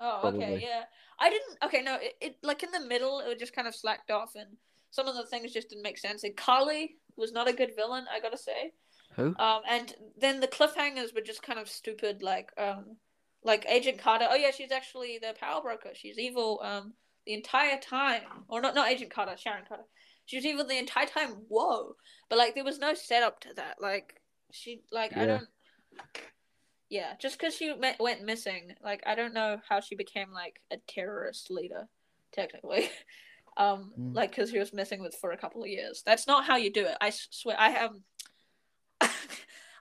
Oh, 0.00 0.28
okay, 0.28 0.58
yeah. 0.62 0.84
I 1.18 1.30
didn't. 1.30 1.58
Okay, 1.64 1.82
no, 1.82 1.96
it, 1.96 2.14
it 2.20 2.36
like 2.42 2.62
in 2.62 2.70
the 2.70 2.80
middle, 2.80 3.20
it 3.20 3.38
just 3.38 3.54
kind 3.54 3.68
of 3.68 3.74
slacked 3.74 4.10
off, 4.10 4.34
and 4.34 4.56
some 4.90 5.06
of 5.06 5.14
the 5.16 5.26
things 5.26 5.52
just 5.52 5.70
didn't 5.70 5.82
make 5.82 5.98
sense. 5.98 6.24
And 6.24 6.36
Karli 6.36 6.96
was 7.16 7.32
not 7.32 7.48
a 7.48 7.52
good 7.52 7.74
villain, 7.76 8.04
I 8.12 8.20
gotta 8.20 8.38
say. 8.38 8.72
Who? 9.16 9.34
Um, 9.38 9.62
and 9.68 9.94
then 10.18 10.40
the 10.40 10.48
cliffhangers 10.48 11.14
were 11.14 11.20
just 11.20 11.42
kind 11.42 11.58
of 11.58 11.68
stupid, 11.68 12.22
like 12.22 12.50
um, 12.58 12.96
like 13.44 13.66
Agent 13.68 13.98
Carter. 13.98 14.26
Oh 14.30 14.36
yeah, 14.36 14.50
she's 14.50 14.72
actually 14.72 15.18
the 15.20 15.34
power 15.38 15.62
broker. 15.62 15.90
She's 15.94 16.18
evil. 16.18 16.60
Um, 16.62 16.94
the 17.26 17.34
entire 17.34 17.78
time, 17.78 18.22
or 18.48 18.60
not, 18.60 18.74
not 18.74 18.90
Agent 18.90 19.12
Carter, 19.12 19.36
Sharon 19.36 19.64
Carter. 19.68 19.84
She 20.26 20.36
was 20.36 20.46
evil 20.46 20.64
the 20.64 20.78
entire 20.78 21.06
time. 21.06 21.30
Whoa! 21.48 21.96
But 22.28 22.38
like, 22.38 22.54
there 22.54 22.64
was 22.64 22.78
no 22.78 22.94
setup 22.94 23.40
to 23.40 23.54
that. 23.56 23.76
Like, 23.80 24.20
she 24.52 24.82
like 24.92 25.16
I 25.16 25.26
don't. 25.26 25.48
Yeah, 26.88 27.14
just 27.20 27.38
because 27.38 27.54
she 27.54 27.72
went 27.72 28.24
missing, 28.24 28.74
like 28.82 29.02
I 29.06 29.14
don't 29.14 29.34
know 29.34 29.58
how 29.68 29.80
she 29.80 29.94
became 29.94 30.32
like 30.32 30.60
a 30.72 30.76
terrorist 30.88 31.50
leader, 31.50 31.88
technically. 32.32 32.90
Um, 33.60 33.92
Mm. 33.98 34.14
like 34.14 34.30
because 34.30 34.50
he 34.50 34.58
was 34.58 34.72
missing 34.72 35.00
with 35.02 35.14
for 35.20 35.32
a 35.32 35.36
couple 35.36 35.62
of 35.62 35.68
years. 35.68 36.02
That's 36.06 36.26
not 36.26 36.44
how 36.44 36.56
you 36.56 36.72
do 36.72 36.86
it 36.86 36.96
i 37.00 37.10
swear. 37.10 37.56
I 37.58 37.70
have. 37.70 37.92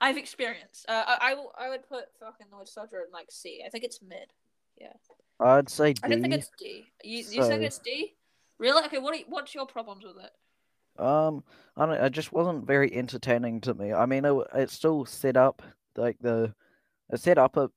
I've 0.01 0.17
experienced. 0.17 0.85
Uh, 0.87 1.03
I, 1.07 1.17
I 1.21 1.29
w- 1.31 1.49
I 1.57 1.69
would 1.69 1.87
put 1.87 2.05
Falcon 2.19 2.47
the 2.49 2.57
Winter 2.57 2.71
Soldier 2.71 2.97
in 3.05 3.11
like 3.11 3.27
C. 3.31 3.61
I 3.65 3.69
think 3.69 3.83
it's 3.83 4.01
mid. 4.01 4.33
Yeah 4.79 4.93
i'd 5.41 5.69
say 5.69 5.93
D. 5.93 6.01
I 6.03 6.07
don't 6.09 6.21
think 6.21 6.33
it's 6.33 6.51
D. 6.59 6.85
You 7.03 7.17
you 7.19 7.43
think 7.45 7.63
it's 7.63 7.79
D? 7.79 8.15
Really? 8.57 8.83
Okay. 8.85 8.97
What 8.99 9.17
you- 9.17 9.25
what's 9.29 9.55
your 9.55 9.65
problems 9.65 10.03
with 10.03 10.17
it? 10.23 11.01
Um, 11.01 11.43
I 11.77 11.85
don't. 11.85 11.95
It 12.03 12.11
just 12.11 12.33
wasn't 12.33 12.67
very 12.67 12.93
entertaining 12.93 13.61
to 13.61 13.73
me. 13.73 13.93
I 13.93 14.05
mean, 14.05 14.25
it, 14.25 14.35
it 14.53 14.69
still 14.69 15.05
set 15.05 15.37
up 15.37 15.61
like 15.95 16.17
the, 16.19 16.53
it 17.09 17.19
set 17.21 17.37
up 17.37 17.55
a, 17.55 17.69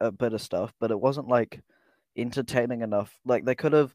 a 0.00 0.10
bit 0.10 0.32
of 0.32 0.40
stuff, 0.40 0.72
but 0.80 0.90
it 0.90 0.98
wasn't 1.00 1.28
like 1.28 1.60
entertaining 2.16 2.80
enough. 2.80 3.18
Like 3.26 3.44
they 3.44 3.54
could 3.54 3.72
have, 3.74 3.94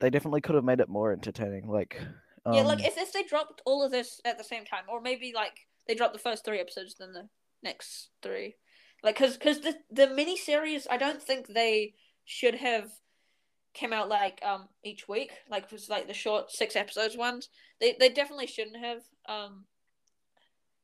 they 0.00 0.10
definitely 0.10 0.40
could 0.40 0.54
have 0.54 0.64
made 0.64 0.80
it 0.80 0.88
more 0.88 1.12
entertaining. 1.12 1.68
Like, 1.68 2.00
um, 2.44 2.54
yeah, 2.54 2.62
like 2.62 2.84
if, 2.84 2.96
if 2.96 3.12
they 3.12 3.22
dropped 3.22 3.62
all 3.66 3.84
of 3.84 3.92
this 3.92 4.20
at 4.24 4.38
the 4.38 4.44
same 4.44 4.64
time, 4.64 4.84
or 4.88 5.00
maybe 5.00 5.32
like 5.34 5.58
they 5.86 5.94
dropped 5.94 6.14
the 6.14 6.18
first 6.18 6.44
three 6.44 6.58
episodes, 6.58 6.96
then 6.98 7.12
the 7.12 7.28
next 7.62 8.08
three, 8.22 8.56
like 9.02 9.16
because 9.18 9.36
because 9.36 9.60
the 9.60 9.74
the 9.90 10.08
mini 10.08 10.36
series, 10.36 10.86
I 10.90 10.96
don't 10.96 11.22
think 11.22 11.46
they 11.46 11.94
should 12.24 12.54
have 12.56 12.90
came 13.72 13.92
out 13.92 14.08
like 14.08 14.40
um 14.42 14.68
each 14.82 15.06
week, 15.08 15.32
like 15.50 15.64
it 15.64 15.72
was 15.72 15.88
like 15.88 16.06
the 16.06 16.14
short 16.14 16.50
six 16.50 16.76
episodes 16.76 17.16
ones. 17.16 17.48
They 17.80 17.96
they 17.98 18.08
definitely 18.08 18.46
shouldn't 18.46 18.78
have. 18.78 19.02
Um, 19.28 19.64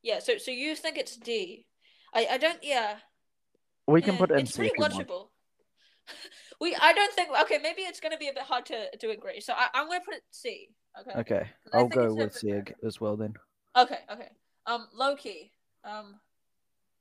yeah. 0.02 0.18
So 0.18 0.36
so 0.38 0.50
you 0.50 0.76
think 0.76 0.98
it's 0.98 1.16
D? 1.16 1.66
I 2.14 2.26
I 2.32 2.38
don't. 2.38 2.62
Yeah. 2.62 2.96
we 3.86 4.02
can 4.02 4.16
eh, 4.16 4.18
put 4.18 4.30
it 4.30 4.34
in 4.34 4.40
it's 4.40 4.52
C 4.54 4.58
pretty 4.58 4.78
watchable. 4.78 5.28
we 6.60 6.76
I 6.80 6.92
don't 6.92 7.12
think 7.12 7.30
okay 7.42 7.58
maybe 7.62 7.82
it's 7.82 8.00
gonna 8.00 8.18
be 8.18 8.28
a 8.28 8.32
bit 8.32 8.42
hard 8.42 8.66
to 8.66 8.96
to 8.96 9.10
agree. 9.10 9.40
So 9.40 9.52
I, 9.52 9.68
I'm 9.74 9.88
gonna 9.88 10.00
put 10.04 10.14
it 10.14 10.22
C. 10.30 10.68
Okay. 11.00 11.20
Okay, 11.20 11.50
I'll 11.74 11.88
go 11.88 12.14
with 12.14 12.34
C 12.34 12.52
as 12.84 13.00
well 13.00 13.16
then. 13.16 13.34
Okay, 13.76 13.98
okay. 14.10 14.30
Um, 14.66 14.88
Loki. 14.94 15.52
Um, 15.84 16.16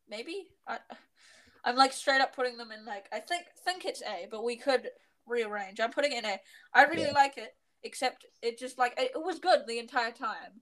maybe 0.10 0.48
I, 0.68 0.80
I'm 1.64 1.76
like 1.76 1.94
straight 1.94 2.22
up 2.22 2.36
putting 2.36 2.58
them 2.58 2.72
in 2.72 2.86
like 2.86 3.08
I 3.14 3.20
think 3.20 3.46
think 3.64 3.86
it's 3.86 4.02
A, 4.02 4.28
but 4.30 4.44
we 4.44 4.56
could 4.56 4.90
rearrange. 5.26 5.80
I'm 5.80 5.92
putting 5.92 6.12
it 6.12 6.20
in 6.24 6.26
A. 6.26 6.40
I 6.74 6.84
really 6.86 7.04
Yeah. 7.04 7.14
like 7.14 7.38
it, 7.38 7.56
except 7.84 8.26
it 8.42 8.60
just 8.60 8.78
like 8.78 8.94
it, 8.98 9.12
it 9.16 9.24
was 9.24 9.40
good 9.40 9.62
the 9.68 9.80
entire 9.80 10.12
time. 10.12 10.62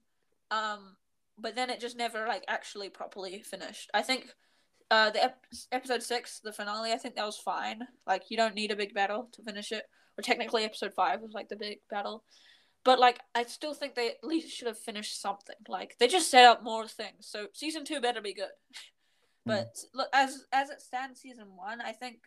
Um, 0.50 0.96
but 1.38 1.56
then 1.56 1.68
it 1.70 1.80
just 1.80 1.96
never 1.96 2.26
like 2.26 2.44
actually 2.48 2.88
properly 2.88 3.42
finished. 3.42 3.90
I 3.92 4.02
think. 4.02 4.34
Uh, 4.94 5.10
the 5.10 5.24
ep- 5.24 5.46
episode 5.72 6.04
six, 6.04 6.38
the 6.38 6.52
finale, 6.52 6.92
I 6.92 6.98
think 6.98 7.16
that 7.16 7.26
was 7.26 7.36
fine. 7.36 7.80
Like, 8.06 8.30
you 8.30 8.36
don't 8.36 8.54
need 8.54 8.70
a 8.70 8.76
big 8.76 8.94
battle 8.94 9.28
to 9.32 9.42
finish 9.42 9.72
it. 9.72 9.86
Or 10.16 10.22
technically, 10.22 10.62
episode 10.62 10.94
five 10.94 11.20
was 11.20 11.32
like 11.32 11.48
the 11.48 11.56
big 11.56 11.78
battle. 11.90 12.22
But 12.84 13.00
like, 13.00 13.18
I 13.34 13.42
still 13.42 13.74
think 13.74 13.96
they 13.96 14.10
at 14.10 14.22
least 14.22 14.56
should 14.56 14.68
have 14.68 14.78
finished 14.78 15.20
something. 15.20 15.56
Like, 15.66 15.96
they 15.98 16.06
just 16.06 16.30
set 16.30 16.44
up 16.44 16.62
more 16.62 16.86
things. 16.86 17.26
So 17.26 17.48
season 17.54 17.84
two 17.84 18.00
better 18.00 18.20
be 18.20 18.34
good. 18.34 18.54
but 19.46 19.76
look, 19.94 20.06
as 20.12 20.44
as 20.52 20.70
it 20.70 20.80
stands, 20.80 21.20
season 21.20 21.56
one, 21.56 21.80
I 21.80 21.90
think 21.90 22.18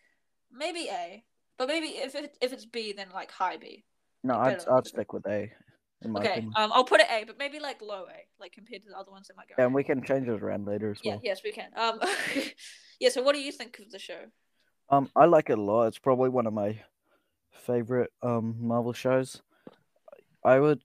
maybe 0.52 0.90
A. 0.92 1.24
But 1.58 1.70
maybe 1.70 1.88
if 1.88 2.16
it, 2.16 2.38
if 2.42 2.52
it's 2.52 2.66
B, 2.66 2.92
then 2.92 3.08
like 3.14 3.32
high 3.32 3.56
B. 3.56 3.86
No, 4.26 4.36
I'd 4.36 4.68
I'd 4.68 4.88
stick 4.88 5.14
with 5.14 5.26
A. 5.26 5.54
Okay, 6.06 6.30
opinion. 6.30 6.54
um, 6.56 6.72
I'll 6.74 6.84
put 6.84 7.02
it 7.02 7.08
A, 7.12 7.24
but 7.26 7.38
maybe 7.38 7.60
like 7.60 7.82
low 7.82 8.06
A, 8.06 8.26
like 8.40 8.54
compared 8.54 8.84
to 8.84 8.90
the 8.90 8.98
other 8.98 9.12
ones 9.12 9.28
that 9.28 9.38
might 9.38 9.48
go. 9.50 9.56
and 9.62 9.74
we 9.74 9.84
can 9.84 10.04
change 10.04 10.28
it 10.28 10.42
around 10.42 10.66
later 10.66 10.92
as 10.92 11.00
yeah, 11.04 11.12
well. 11.12 11.22
yes, 11.24 11.42
we 11.44 11.52
can. 11.52 11.70
Um, 11.76 12.00
yeah. 13.00 13.10
So, 13.10 13.22
what 13.24 13.34
do 13.36 13.42
you 13.42 13.52
think 13.52 13.80
of 13.80 13.92
the 13.92 14.00
show? 14.00 14.26
Um, 14.90 15.10
I 15.16 15.26
like 15.26 15.50
it 15.50 15.58
a 15.58 15.62
lot. 15.62 15.88
It's 15.88 16.00
probably 16.00 16.30
one 16.30 16.48
of 16.48 16.54
my 16.54 16.80
favorite 17.52 18.12
um 18.22 18.56
Marvel 18.60 18.94
shows. 18.94 19.42
I 20.44 20.60
would 20.60 20.82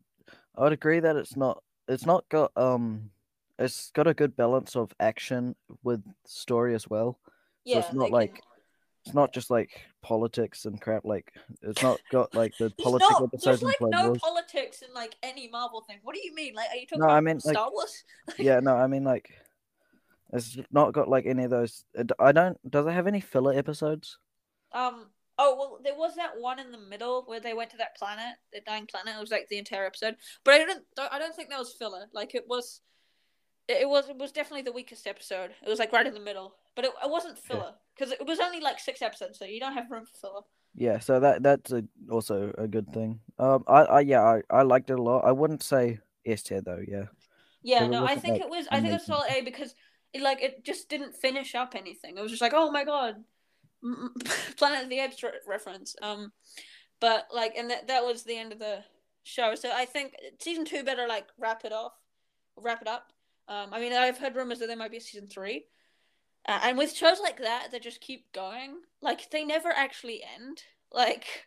I 0.56 0.62
would 0.62 0.72
agree 0.72 1.00
that 1.00 1.16
it's 1.16 1.36
not 1.36 1.62
it's 1.88 2.06
not 2.06 2.28
got 2.28 2.50
um 2.56 3.10
it's 3.58 3.90
got 3.92 4.06
a 4.06 4.14
good 4.14 4.36
balance 4.36 4.74
of 4.76 4.92
action 4.98 5.54
with 5.82 6.02
story 6.24 6.74
as 6.74 6.88
well. 6.88 7.18
So 7.24 7.30
Yeah, 7.64 7.78
it's 7.78 7.92
not 7.94 8.10
like 8.10 8.42
it's 9.04 9.14
not 9.14 9.32
just 9.32 9.50
like 9.50 9.80
politics 10.00 10.64
and 10.64 10.80
crap. 10.80 11.04
Like 11.04 11.32
it's 11.62 11.82
not 11.82 12.00
got 12.12 12.34
like 12.34 12.56
the 12.58 12.70
political 12.70 13.30
there's 13.42 13.62
like 13.62 13.76
no 13.80 14.08
Wars. 14.08 14.18
politics 14.20 14.82
in 14.82 14.94
like 14.94 15.16
any 15.22 15.48
Marvel 15.48 15.80
thing. 15.82 15.98
What 16.02 16.14
do 16.14 16.20
you 16.24 16.34
mean? 16.34 16.54
Like, 16.54 16.70
are 16.70 16.76
you 16.76 16.86
talking 16.86 17.00
No, 17.00 17.06
about 17.06 17.26
I 17.28 17.32
like- 17.32 17.40
Star 17.40 17.70
Wars? 17.70 18.04
yeah, 18.38 18.60
no, 18.60 18.76
I 18.76 18.86
mean 18.86 19.04
like 19.04 19.30
it's 20.32 20.56
not 20.70 20.92
got 20.92 21.08
like 21.08 21.26
any 21.26 21.44
of 21.44 21.50
those. 21.50 21.84
I 22.18 22.32
don't. 22.32 22.58
Does 22.70 22.86
it 22.86 22.92
have 22.92 23.06
any 23.06 23.20
filler 23.20 23.52
episodes? 23.52 24.18
Um. 24.72 25.06
Oh 25.38 25.56
well, 25.58 25.78
there 25.82 25.94
was 25.96 26.14
that 26.16 26.38
one 26.38 26.58
in 26.58 26.70
the 26.72 26.78
middle 26.78 27.24
where 27.26 27.40
they 27.40 27.54
went 27.54 27.70
to 27.70 27.76
that 27.78 27.96
planet, 27.96 28.36
the 28.52 28.60
dying 28.60 28.86
planet. 28.86 29.14
It 29.16 29.20
was 29.20 29.30
like 29.30 29.48
the 29.48 29.58
entire 29.58 29.84
episode, 29.84 30.16
but 30.44 30.54
I 30.54 30.58
don't. 30.64 30.84
I 31.10 31.18
don't 31.18 31.34
think 31.34 31.50
that 31.50 31.58
was 31.58 31.72
filler. 31.72 32.06
Like 32.14 32.34
it 32.34 32.44
was. 32.48 32.80
It 33.68 33.88
was. 33.88 34.08
It 34.08 34.16
was 34.16 34.32
definitely 34.32 34.62
the 34.62 34.72
weakest 34.72 35.06
episode. 35.06 35.50
It 35.64 35.68
was 35.68 35.78
like 35.78 35.92
right 35.92 36.06
in 36.06 36.14
the 36.14 36.20
middle, 36.20 36.54
but 36.76 36.84
it, 36.86 36.92
it 37.02 37.10
wasn't 37.10 37.38
filler 37.38 37.74
because 37.94 38.12
it 38.12 38.26
was 38.26 38.40
only 38.40 38.60
like 38.60 38.78
six 38.78 39.02
episodes, 39.02 39.38
so 39.38 39.44
you 39.44 39.60
don't 39.60 39.74
have 39.74 39.90
room 39.90 40.04
for 40.04 40.18
filler. 40.18 40.42
Yeah, 40.74 40.98
so 41.00 41.20
that 41.20 41.42
that's 41.42 41.72
a, 41.72 41.84
also 42.10 42.52
a 42.56 42.66
good 42.66 42.92
thing. 42.92 43.20
Um, 43.38 43.64
I, 43.66 43.82
I 43.82 44.00
yeah, 44.00 44.22
I, 44.22 44.42
I 44.50 44.62
liked 44.62 44.90
it 44.90 44.98
a 44.98 45.02
lot. 45.02 45.24
I 45.24 45.32
wouldn't 45.32 45.62
say 45.62 46.00
S 46.24 46.42
tier 46.42 46.62
though. 46.62 46.80
Yeah, 46.86 47.06
Yeah, 47.62 47.86
no, 47.86 48.06
I 48.06 48.16
think 48.16 48.40
it 48.40 48.48
was. 48.48 48.66
I 48.70 48.80
think 48.80 48.92
it 48.92 48.94
was 48.94 49.08
amazing. 49.08 49.14
solid 49.14 49.30
A 49.32 49.40
because 49.42 49.74
it 50.12 50.22
like 50.22 50.42
it 50.42 50.64
just 50.64 50.88
didn't 50.88 51.14
finish 51.14 51.54
up 51.54 51.74
anything. 51.74 52.16
It 52.16 52.22
was 52.22 52.30
just 52.30 52.42
like, 52.42 52.54
oh 52.54 52.70
my 52.70 52.84
god, 52.84 53.16
Planet 54.56 54.84
of 54.84 54.90
the 54.90 55.00
Apes 55.00 55.22
re- 55.22 55.30
reference. 55.46 55.94
Um, 56.00 56.32
but 57.00 57.26
like, 57.34 57.54
and 57.56 57.70
that 57.70 57.88
that 57.88 58.04
was 58.04 58.22
the 58.24 58.38
end 58.38 58.52
of 58.52 58.58
the 58.58 58.84
show. 59.24 59.54
So 59.54 59.70
I 59.72 59.84
think 59.84 60.14
season 60.40 60.64
two 60.64 60.84
better 60.84 61.06
like 61.06 61.26
wrap 61.38 61.64
it 61.64 61.72
off, 61.72 61.92
wrap 62.56 62.82
it 62.82 62.88
up. 62.88 63.12
Um, 63.48 63.70
I 63.72 63.80
mean, 63.80 63.92
I've 63.92 64.18
heard 64.18 64.36
rumors 64.36 64.60
that 64.60 64.68
there 64.68 64.76
might 64.76 64.90
be 64.90 64.98
a 64.98 65.00
season 65.00 65.28
three, 65.28 65.66
uh, 66.46 66.60
and 66.64 66.78
with 66.78 66.94
shows 66.94 67.20
like 67.20 67.38
that 67.38 67.68
they 67.70 67.78
just 67.78 68.00
keep 68.00 68.30
going, 68.32 68.76
like 69.00 69.30
they 69.30 69.44
never 69.44 69.68
actually 69.68 70.22
end. 70.36 70.62
Like, 70.90 71.44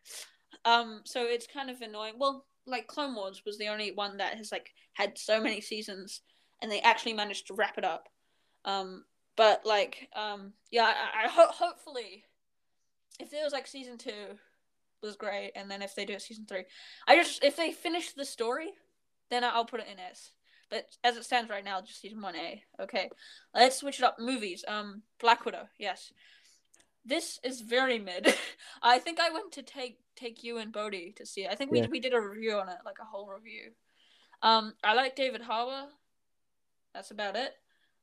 um, 0.64 1.02
so 1.06 1.24
it's 1.24 1.48
kind 1.48 1.70
of 1.70 1.82
annoying. 1.82 2.16
Well, 2.18 2.46
like 2.66 2.88
Clone 2.88 3.16
Wars 3.16 3.44
was 3.46 3.58
the 3.58 3.68
only 3.68 3.92
one 3.92 4.18
that 4.18 4.38
has 4.38 4.52
like 4.52 4.72
had 4.94 5.18
so 5.18 5.42
many 5.42 5.62
seasons, 5.62 6.22
and 6.62 6.72
they 6.72 6.82
actually 6.82 7.14
managed 7.14 7.48
to 7.48 7.54
wrap 7.54 7.78
it 7.78 7.84
up. 7.84 8.10
Um, 8.64 9.04
but 9.36 9.66
like, 9.66 10.10
um, 10.16 10.54
yeah, 10.72 10.86
I, 10.86 11.26
I 11.26 11.30
ho- 11.30 11.52
hopefully, 11.52 12.24
if 13.20 13.30
there 13.30 13.44
was 13.44 13.54
like 13.54 13.68
season 13.68 13.98
two, 13.98 14.38
was 15.02 15.16
great, 15.16 15.52
and 15.56 15.70
then 15.70 15.82
if 15.82 15.96
they 15.96 16.06
do 16.06 16.16
a 16.16 16.20
season 16.20 16.46
three, 16.48 16.64
I 17.08 17.16
just 17.18 17.44
if 17.44 17.56
they 17.56 17.72
finish 17.72 18.14
the 18.14 18.26
story, 18.26 18.70
then 19.30 19.44
I'll 19.44 19.66
put 19.66 19.82
it 19.82 19.88
in 19.92 20.00
S. 20.00 20.32
But 20.76 20.88
as 21.06 21.16
it 21.16 21.24
stands 21.24 21.50
right 21.50 21.64
now, 21.64 21.80
just 21.80 22.02
season 22.02 22.22
one 22.22 22.36
A. 22.36 22.62
Okay, 22.82 23.10
let's 23.54 23.78
switch 23.78 24.00
it 24.00 24.04
up. 24.04 24.18
Movies. 24.20 24.66
Um, 24.68 25.04
Black 25.22 25.46
Widow. 25.46 25.70
Yes, 25.80 26.12
this 27.06 27.40
is 27.46 27.62
very 27.62 27.98
mid. 27.98 28.36
I 28.84 29.00
think 29.00 29.22
I 29.22 29.30
went 29.30 29.54
to 29.54 29.64
take 29.64 30.00
take 30.18 30.44
you 30.44 30.58
and 30.58 30.74
Bodhi 30.74 31.14
to 31.16 31.26
see 31.26 31.46
it. 31.46 31.50
I 31.50 31.56
think 31.56 31.72
we 31.72 31.80
Yeah. 31.80 31.88
we 31.90 32.02
did 32.02 32.14
a 32.14 32.20
review 32.20 32.56
on 32.58 32.68
it, 32.68 32.76
like 32.84 32.98
a 33.02 33.06
whole 33.06 33.30
review. 33.30 33.72
Um, 34.42 34.74
I 34.84 34.96
like 34.96 35.16
David 35.16 35.40
Harbour. 35.42 35.88
That's 36.94 37.12
about 37.12 37.38
it. 37.38 37.54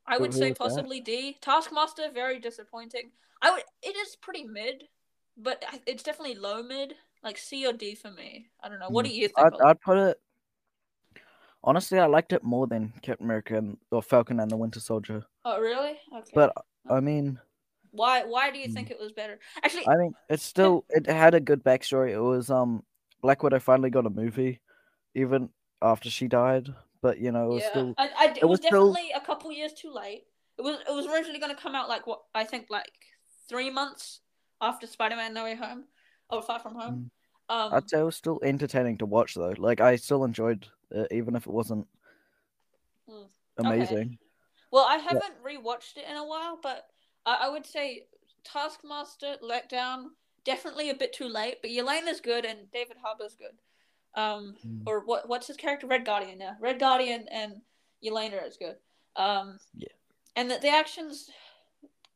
I 0.06 0.16
would 0.16 0.32
say 0.32 0.48
was 0.48 0.56
that? 0.56 0.58
possibly 0.58 1.00
D. 1.02 1.36
Taskmaster, 1.42 2.10
very 2.10 2.38
disappointing. 2.40 3.10
I 3.42 3.50
would. 3.50 3.64
It 3.82 3.96
is 3.96 4.16
pretty 4.16 4.44
mid, 4.44 4.84
but 5.36 5.62
it's 5.86 6.02
definitely 6.02 6.36
low 6.36 6.62
mid, 6.62 6.94
like 7.22 7.36
C 7.36 7.66
or 7.66 7.74
D 7.74 7.94
for 7.94 8.10
me. 8.10 8.46
I 8.62 8.70
don't 8.70 8.78
know. 8.78 8.88
What 8.88 9.04
Hmm. 9.04 9.12
do 9.12 9.18
you 9.18 9.28
think? 9.28 9.46
I'd 9.46 9.60
I'd 9.60 9.80
put 9.82 9.98
it. 9.98 10.18
Honestly, 11.64 11.98
I 11.98 12.06
liked 12.06 12.32
it 12.32 12.42
more 12.42 12.66
than 12.66 12.92
Captain 13.02 13.26
America 13.26 13.56
and 13.56 13.76
or 13.90 14.02
Falcon 14.02 14.40
and 14.40 14.50
the 14.50 14.56
Winter 14.56 14.80
Soldier. 14.80 15.24
oh, 15.44 15.60
really? 15.60 15.98
Okay. 16.16 16.30
But 16.34 16.52
I 16.90 17.00
mean, 17.00 17.38
why? 17.92 18.24
Why 18.24 18.50
do 18.50 18.58
you 18.58 18.66
Hmm. 18.66 18.72
think 18.74 18.90
it 18.90 18.98
was 18.98 19.12
better? 19.12 19.38
Actually, 19.62 19.86
I 19.88 19.96
mean, 19.96 20.14
it's 20.28 20.42
still 20.44 20.84
it 20.88 21.06
had 21.06 21.34
a 21.34 21.40
good 21.40 21.62
backstory. 21.62 22.10
It 22.10 22.20
was 22.20 22.50
um 22.50 22.82
Black 23.20 23.42
Widow 23.42 23.60
finally 23.60 23.90
got 23.90 24.06
a 24.06 24.10
movie, 24.10 24.60
even 25.14 25.50
after 25.80 26.10
she 26.10 26.26
died. 26.28 26.74
But 27.00 27.18
you 27.18 27.30
know, 27.32 27.50
it 27.50 27.54
was 27.54 27.62
yeah, 27.62 27.70
still 27.70 27.94
I, 27.98 28.10
I, 28.18 28.24
it, 28.30 28.38
it 28.38 28.44
was, 28.44 28.58
was 28.60 28.66
still- 28.66 28.92
definitely 28.92 29.12
a 29.14 29.20
couple 29.20 29.52
years 29.52 29.72
too 29.72 29.92
late. 29.92 30.24
It 30.58 30.62
was. 30.62 30.78
It 30.88 30.92
was 30.92 31.06
originally 31.06 31.38
going 31.40 31.54
to 31.54 31.60
come 31.60 31.74
out 31.74 31.88
like 31.88 32.06
what 32.06 32.22
I 32.34 32.44
think 32.44 32.66
like 32.70 32.90
three 33.48 33.70
months 33.70 34.20
after 34.60 34.86
Spider-Man: 34.86 35.32
No 35.34 35.44
Way 35.44 35.54
Home, 35.56 35.84
or 36.30 36.42
Far 36.42 36.58
From 36.58 36.74
Home. 36.74 37.10
Um, 37.48 37.70
Mm. 37.70 37.74
I'd 37.74 37.90
say 37.90 38.00
it 38.00 38.04
was 38.04 38.16
still 38.16 38.38
entertaining 38.42 38.98
to 38.98 39.06
watch 39.06 39.34
though. 39.34 39.54
Like 39.58 39.80
I 39.80 39.96
still 39.96 40.24
enjoyed 40.24 40.66
even 41.10 41.36
if 41.36 41.46
it 41.46 41.52
wasn't 41.52 41.86
Mm, 43.08 43.26
amazing. 43.58 44.18
Well, 44.70 44.86
I 44.88 44.96
haven't 44.96 45.42
rewatched 45.44 45.96
it 45.96 46.04
in 46.08 46.16
a 46.16 46.26
while, 46.26 46.58
but 46.62 46.86
I, 47.26 47.38
I 47.42 47.48
would 47.48 47.66
say 47.66 48.06
Taskmaster, 48.44 49.36
Letdown, 49.42 50.10
definitely 50.44 50.90
a 50.90 50.94
bit 50.94 51.12
too 51.12 51.28
late. 51.28 51.56
But 51.60 51.70
Yelena's 51.70 52.20
good 52.20 52.44
and 52.44 52.70
David 52.72 52.96
Harbour's 53.02 53.34
good. 53.34 53.58
Um, 54.14 54.56
Mm. 54.66 54.82
or 54.86 55.04
what? 55.04 55.28
What's 55.28 55.46
his 55.46 55.56
character? 55.56 55.86
Red 55.86 56.04
Guardian. 56.04 56.40
Yeah, 56.40 56.54
Red 56.60 56.78
Guardian 56.78 57.26
and 57.30 57.62
Yelena 58.04 58.46
is 58.46 58.56
good. 58.56 58.76
Um, 59.16 59.58
Yeah. 59.74 59.88
And 60.36 60.50
the, 60.50 60.58
the 60.58 60.68
action's 60.68 61.30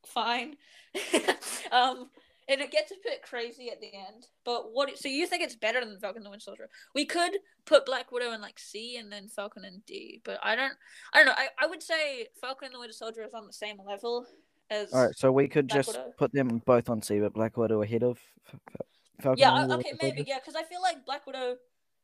fine. 0.06 0.56
um, 1.72 2.10
and 2.48 2.60
it 2.60 2.70
gets 2.70 2.92
a 2.92 2.96
bit 3.02 3.22
crazy 3.22 3.70
at 3.70 3.80
the 3.80 3.92
end. 3.94 4.26
But 4.44 4.72
what? 4.72 4.96
So 4.98 5.08
you 5.08 5.26
think 5.26 5.42
it's 5.42 5.56
better 5.56 5.84
than 5.84 5.98
Falcon 5.98 6.18
and 6.18 6.26
the 6.26 6.30
Winter 6.30 6.44
Soldier? 6.44 6.68
We 6.94 7.04
could 7.04 7.32
put 7.64 7.86
Black 7.86 8.12
Widow 8.12 8.32
in 8.32 8.40
like 8.40 8.58
C 8.58 8.96
and 8.96 9.10
then 9.10 9.28
Falcon 9.28 9.64
in 9.64 9.82
D, 9.86 10.20
but 10.24 10.38
I 10.42 10.54
don't. 10.56 10.72
I 11.12 11.18
don't 11.18 11.26
know. 11.26 11.34
I, 11.36 11.48
I 11.58 11.66
would 11.66 11.82
say 11.82 12.28
Falcon 12.40 12.66
and 12.66 12.74
the 12.74 12.78
Winter 12.80 12.92
Soldier 12.92 13.22
is 13.22 13.34
on 13.34 13.46
the 13.46 13.52
same 13.52 13.76
level 13.86 14.26
as. 14.70 14.92
All 14.92 15.06
right, 15.06 15.16
so 15.16 15.32
we 15.32 15.48
could 15.48 15.68
Black 15.68 15.78
just 15.78 15.96
Widow. 15.96 16.12
put 16.16 16.32
them 16.32 16.62
both 16.64 16.88
on 16.88 17.02
C, 17.02 17.18
but 17.20 17.32
Black 17.34 17.56
Widow 17.56 17.82
ahead 17.82 18.02
of 18.02 18.18
Falcon. 19.20 19.38
Yeah. 19.40 19.60
and 19.60 19.70
the 19.70 19.76
Okay. 19.76 19.90
Winter 19.92 19.98
Maybe. 20.02 20.16
Soldier? 20.18 20.28
Yeah. 20.30 20.38
Because 20.38 20.54
I 20.56 20.62
feel 20.64 20.82
like 20.82 21.04
Black 21.04 21.26
Widow. 21.26 21.56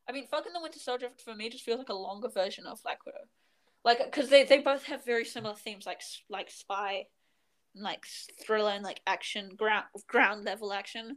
I 0.08 0.12
mean, 0.12 0.26
Falcon 0.26 0.48
and 0.54 0.56
the 0.56 0.62
Winter 0.62 0.80
Soldier 0.80 1.08
for 1.24 1.34
me 1.34 1.48
just 1.48 1.64
feels 1.64 1.78
like 1.78 1.88
a 1.88 1.94
longer 1.94 2.28
version 2.28 2.66
of 2.66 2.82
Black 2.82 3.04
Widow. 3.06 3.18
Like, 3.84 3.98
because 4.04 4.28
they, 4.30 4.44
they 4.44 4.58
both 4.58 4.84
have 4.84 5.04
very 5.04 5.24
similar 5.24 5.54
themes, 5.54 5.86
like 5.86 6.00
like 6.28 6.50
spy, 6.50 6.92
and, 6.92 7.06
like 7.74 8.04
thriller 8.44 8.70
and 8.70 8.84
like 8.84 9.00
action 9.06 9.50
ground 9.56 9.84
ground 10.06 10.44
level 10.44 10.72
action. 10.72 11.16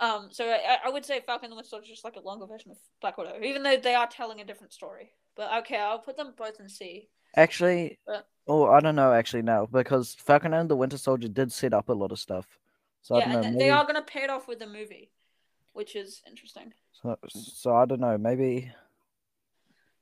Um, 0.00 0.28
so 0.32 0.48
I, 0.48 0.78
I 0.84 0.90
would 0.90 1.04
say 1.04 1.20
Falcon 1.20 1.46
and 1.46 1.52
the 1.52 1.56
Winter 1.56 1.68
Soldier 1.68 1.84
is 1.84 1.90
just 1.90 2.04
like 2.04 2.16
a 2.16 2.20
longer 2.20 2.46
version 2.46 2.70
of 2.70 2.78
Black 3.00 3.18
Widow, 3.18 3.38
even 3.42 3.62
though 3.62 3.76
they 3.76 3.94
are 3.94 4.06
telling 4.08 4.40
a 4.40 4.44
different 4.44 4.72
story. 4.72 5.10
But 5.36 5.52
okay, 5.60 5.78
I'll 5.78 5.98
put 5.98 6.16
them 6.16 6.34
both 6.36 6.58
in 6.60 6.68
C. 6.68 7.08
Actually, 7.36 7.98
But- 8.06 8.26
oh, 8.48 8.66
I 8.66 8.80
don't 8.80 8.96
know 8.96 9.12
actually 9.12 9.42
no, 9.42 9.68
because 9.70 10.14
Falcon 10.14 10.54
and 10.54 10.68
the 10.68 10.76
Winter 10.76 10.98
Soldier 10.98 11.28
did 11.28 11.52
set 11.52 11.72
up 11.72 11.88
a 11.88 11.92
lot 11.92 12.10
of 12.12 12.18
stuff. 12.18 12.46
So 13.02 13.14
I 13.14 13.18
yeah, 13.18 13.24
don't 13.24 13.32
know. 13.32 13.36
and 13.38 13.44
th- 13.44 13.54
maybe, 13.54 13.64
they 13.64 13.70
are 13.70 13.86
gonna 13.86 14.02
pay 14.02 14.22
it 14.22 14.30
off 14.30 14.48
with 14.48 14.58
the 14.58 14.66
movie, 14.66 15.10
which 15.72 15.94
is 15.96 16.22
interesting. 16.28 16.72
so, 16.92 17.16
so 17.30 17.74
I 17.74 17.84
don't 17.84 18.00
know. 18.00 18.18
Maybe 18.18 18.72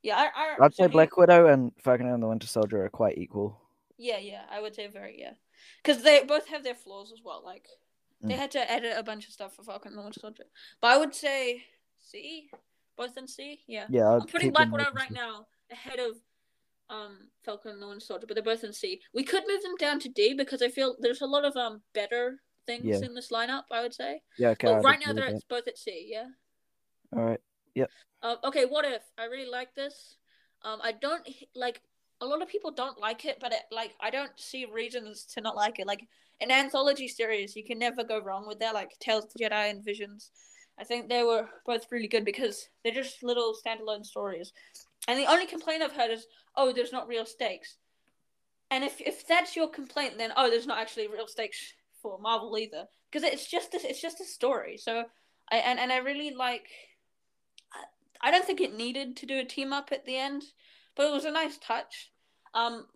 Yeah, 0.02 0.16
I, 0.18 0.24
I 0.34 0.64
I'd 0.64 0.74
so 0.74 0.84
say 0.84 0.88
he- 0.88 0.92
Black 0.92 1.16
Widow 1.16 1.46
and 1.46 1.72
Falcon 1.82 2.06
and 2.08 2.22
the 2.22 2.28
Winter 2.28 2.46
Soldier 2.46 2.84
are 2.84 2.88
quite 2.90 3.18
equal. 3.18 3.60
Yeah, 3.98 4.18
yeah, 4.18 4.42
I 4.50 4.60
would 4.60 4.74
say 4.74 4.86
very 4.86 5.16
yeah, 5.20 5.32
because 5.82 6.02
they 6.02 6.22
both 6.24 6.48
have 6.48 6.64
their 6.64 6.74
flaws 6.74 7.12
as 7.12 7.20
well. 7.24 7.42
Like 7.44 7.66
they 8.22 8.34
Mm. 8.34 8.38
had 8.38 8.50
to 8.52 8.70
edit 8.70 8.94
a 8.96 9.02
bunch 9.02 9.26
of 9.26 9.32
stuff 9.32 9.54
for 9.56 9.62
Falcon 9.64 9.92
and 9.92 9.98
the 9.98 10.02
Winter 10.02 10.20
Soldier, 10.20 10.44
but 10.80 10.88
I 10.88 10.96
would 10.98 11.14
say 11.14 11.64
C, 12.00 12.50
both 12.96 13.16
in 13.16 13.26
C. 13.26 13.62
Yeah, 13.66 13.86
Yeah, 13.90 14.10
I'd 14.10 14.22
I'm 14.22 14.26
putting 14.26 14.50
Black 14.52 14.70
Widow 14.70 14.92
right 14.92 15.10
now 15.10 15.46
ahead 15.70 15.98
of 15.98 16.16
um 16.90 17.28
Falcon 17.44 17.72
and 17.72 17.82
the 17.82 17.86
Winter 17.88 18.04
Soldier, 18.04 18.26
but 18.26 18.34
they're 18.34 18.42
both 18.42 18.64
in 18.64 18.72
C. 18.72 19.00
We 19.14 19.22
could 19.24 19.44
move 19.46 19.62
them 19.62 19.76
down 19.78 20.00
to 20.00 20.08
D 20.08 20.34
because 20.34 20.60
I 20.60 20.68
feel 20.68 20.96
there's 21.00 21.20
a 21.22 21.26
lot 21.26 21.44
of 21.44 21.56
um 21.56 21.82
better 21.94 22.42
things 22.66 22.84
Yeah. 22.84 23.06
in 23.06 23.14
this 23.14 23.30
lineup. 23.30 23.64
I 23.70 23.80
would 23.82 23.94
say, 23.94 24.22
Yeah, 24.38 24.50
okay. 24.50 24.66
but 24.68 24.82
right 24.82 25.00
now 25.04 25.12
they're 25.12 25.26
at 25.34 25.48
both 25.48 25.66
at 25.68 25.78
C. 25.78 26.08
Yeah. 26.10 26.28
All 27.16 27.22
right. 27.24 27.40
Um, 28.22 28.36
okay, 28.44 28.66
what 28.66 28.84
if 28.84 29.02
I 29.16 29.24
really 29.24 29.48
like 29.48 29.74
this? 29.74 30.16
Um, 30.60 30.78
I 30.82 30.92
don't 30.92 31.26
like. 31.54 31.80
A 32.20 32.26
lot 32.26 32.42
of 32.42 32.48
people 32.48 32.70
don't 32.70 33.00
like 33.00 33.24
it, 33.24 33.38
but 33.40 33.52
it, 33.52 33.62
like 33.70 33.92
I 34.00 34.10
don't 34.10 34.32
see 34.36 34.66
reasons 34.66 35.24
to 35.34 35.40
not 35.40 35.56
like 35.56 35.78
it. 35.78 35.86
Like 35.86 36.06
an 36.40 36.50
anthology 36.50 37.08
series, 37.08 37.56
you 37.56 37.64
can 37.64 37.78
never 37.78 38.04
go 38.04 38.20
wrong 38.20 38.46
with 38.46 38.58
that. 38.60 38.74
Like 38.74 38.98
Tales 38.98 39.24
of 39.24 39.32
the 39.34 39.44
Jedi 39.44 39.70
and 39.70 39.84
Visions, 39.84 40.30
I 40.78 40.84
think 40.84 41.08
they 41.08 41.22
were 41.22 41.48
both 41.66 41.86
really 41.90 42.08
good 42.08 42.24
because 42.24 42.68
they're 42.82 42.92
just 42.92 43.22
little 43.22 43.54
standalone 43.54 44.04
stories. 44.04 44.52
And 45.08 45.18
the 45.18 45.26
only 45.26 45.46
complaint 45.46 45.82
I've 45.82 45.92
heard 45.92 46.10
is, 46.10 46.26
oh, 46.56 46.72
there's 46.72 46.92
not 46.92 47.08
real 47.08 47.26
stakes. 47.26 47.76
And 48.70 48.84
if 48.84 49.00
if 49.00 49.26
that's 49.26 49.56
your 49.56 49.68
complaint, 49.68 50.18
then 50.18 50.32
oh, 50.36 50.50
there's 50.50 50.66
not 50.66 50.78
actually 50.78 51.08
real 51.08 51.26
stakes 51.26 51.74
for 52.02 52.18
Marvel 52.18 52.56
either, 52.56 52.84
because 53.10 53.24
it's 53.30 53.46
just 53.46 53.74
a, 53.74 53.78
it's 53.82 54.00
just 54.00 54.20
a 54.20 54.24
story. 54.24 54.76
So 54.76 55.04
I 55.50 55.56
and 55.56 55.78
and 55.78 55.92
I 55.92 55.98
really 55.98 56.32
like. 56.34 56.68
I- 57.72 57.84
I 58.22 58.30
don't 58.30 58.44
think 58.44 58.60
it 58.60 58.76
needed 58.76 59.16
to 59.16 59.26
do 59.26 59.38
a 59.38 59.44
team 59.46 59.72
up 59.72 59.92
at 59.92 60.04
the 60.04 60.14
end, 60.16 60.42
but 60.96 61.06
it 61.06 61.12
was 61.12 61.24
a 61.24 61.30
nice 61.30 61.58
touch. 61.58 62.10
Um, 62.54 62.86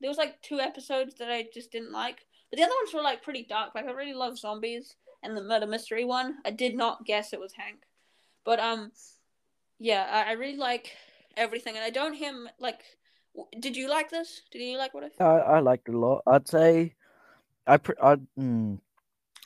there 0.00 0.08
was 0.08 0.18
like 0.18 0.40
two 0.42 0.60
episodes 0.60 1.14
that 1.16 1.30
I 1.30 1.46
just 1.52 1.70
didn't 1.70 1.92
like, 1.92 2.18
but 2.50 2.56
the 2.58 2.62
other 2.64 2.74
ones 2.82 2.94
were 2.94 3.02
like 3.02 3.22
pretty 3.22 3.44
dark. 3.48 3.74
Like 3.74 3.86
I 3.86 3.92
really 3.92 4.14
love 4.14 4.38
zombies 4.38 4.96
and 5.22 5.36
the 5.36 5.42
murder 5.42 5.66
mystery 5.66 6.04
one. 6.04 6.36
I 6.44 6.50
did 6.50 6.74
not 6.74 7.04
guess 7.04 7.32
it 7.32 7.40
was 7.40 7.52
Hank, 7.52 7.80
but 8.44 8.58
um, 8.60 8.92
yeah, 9.78 10.06
I, 10.10 10.30
I 10.30 10.32
really 10.32 10.56
like 10.56 10.92
everything, 11.36 11.76
and 11.76 11.84
I 11.84 11.90
don't 11.90 12.14
him 12.14 12.48
like. 12.58 12.80
w- 13.34 13.48
Did 13.60 13.76
you 13.76 13.88
like 13.88 14.10
this? 14.10 14.42
Did 14.50 14.62
you 14.62 14.78
like 14.78 14.94
what 14.94 15.04
I? 15.18 15.24
I 15.24 15.38
I 15.38 15.60
liked 15.60 15.88
it 15.88 15.94
a 15.94 15.98
lot. 15.98 16.22
I'd 16.26 16.48
say 16.48 16.94
I 17.66 17.76
pre- 17.76 17.96
I'd 18.02 18.26
mm, 18.38 18.78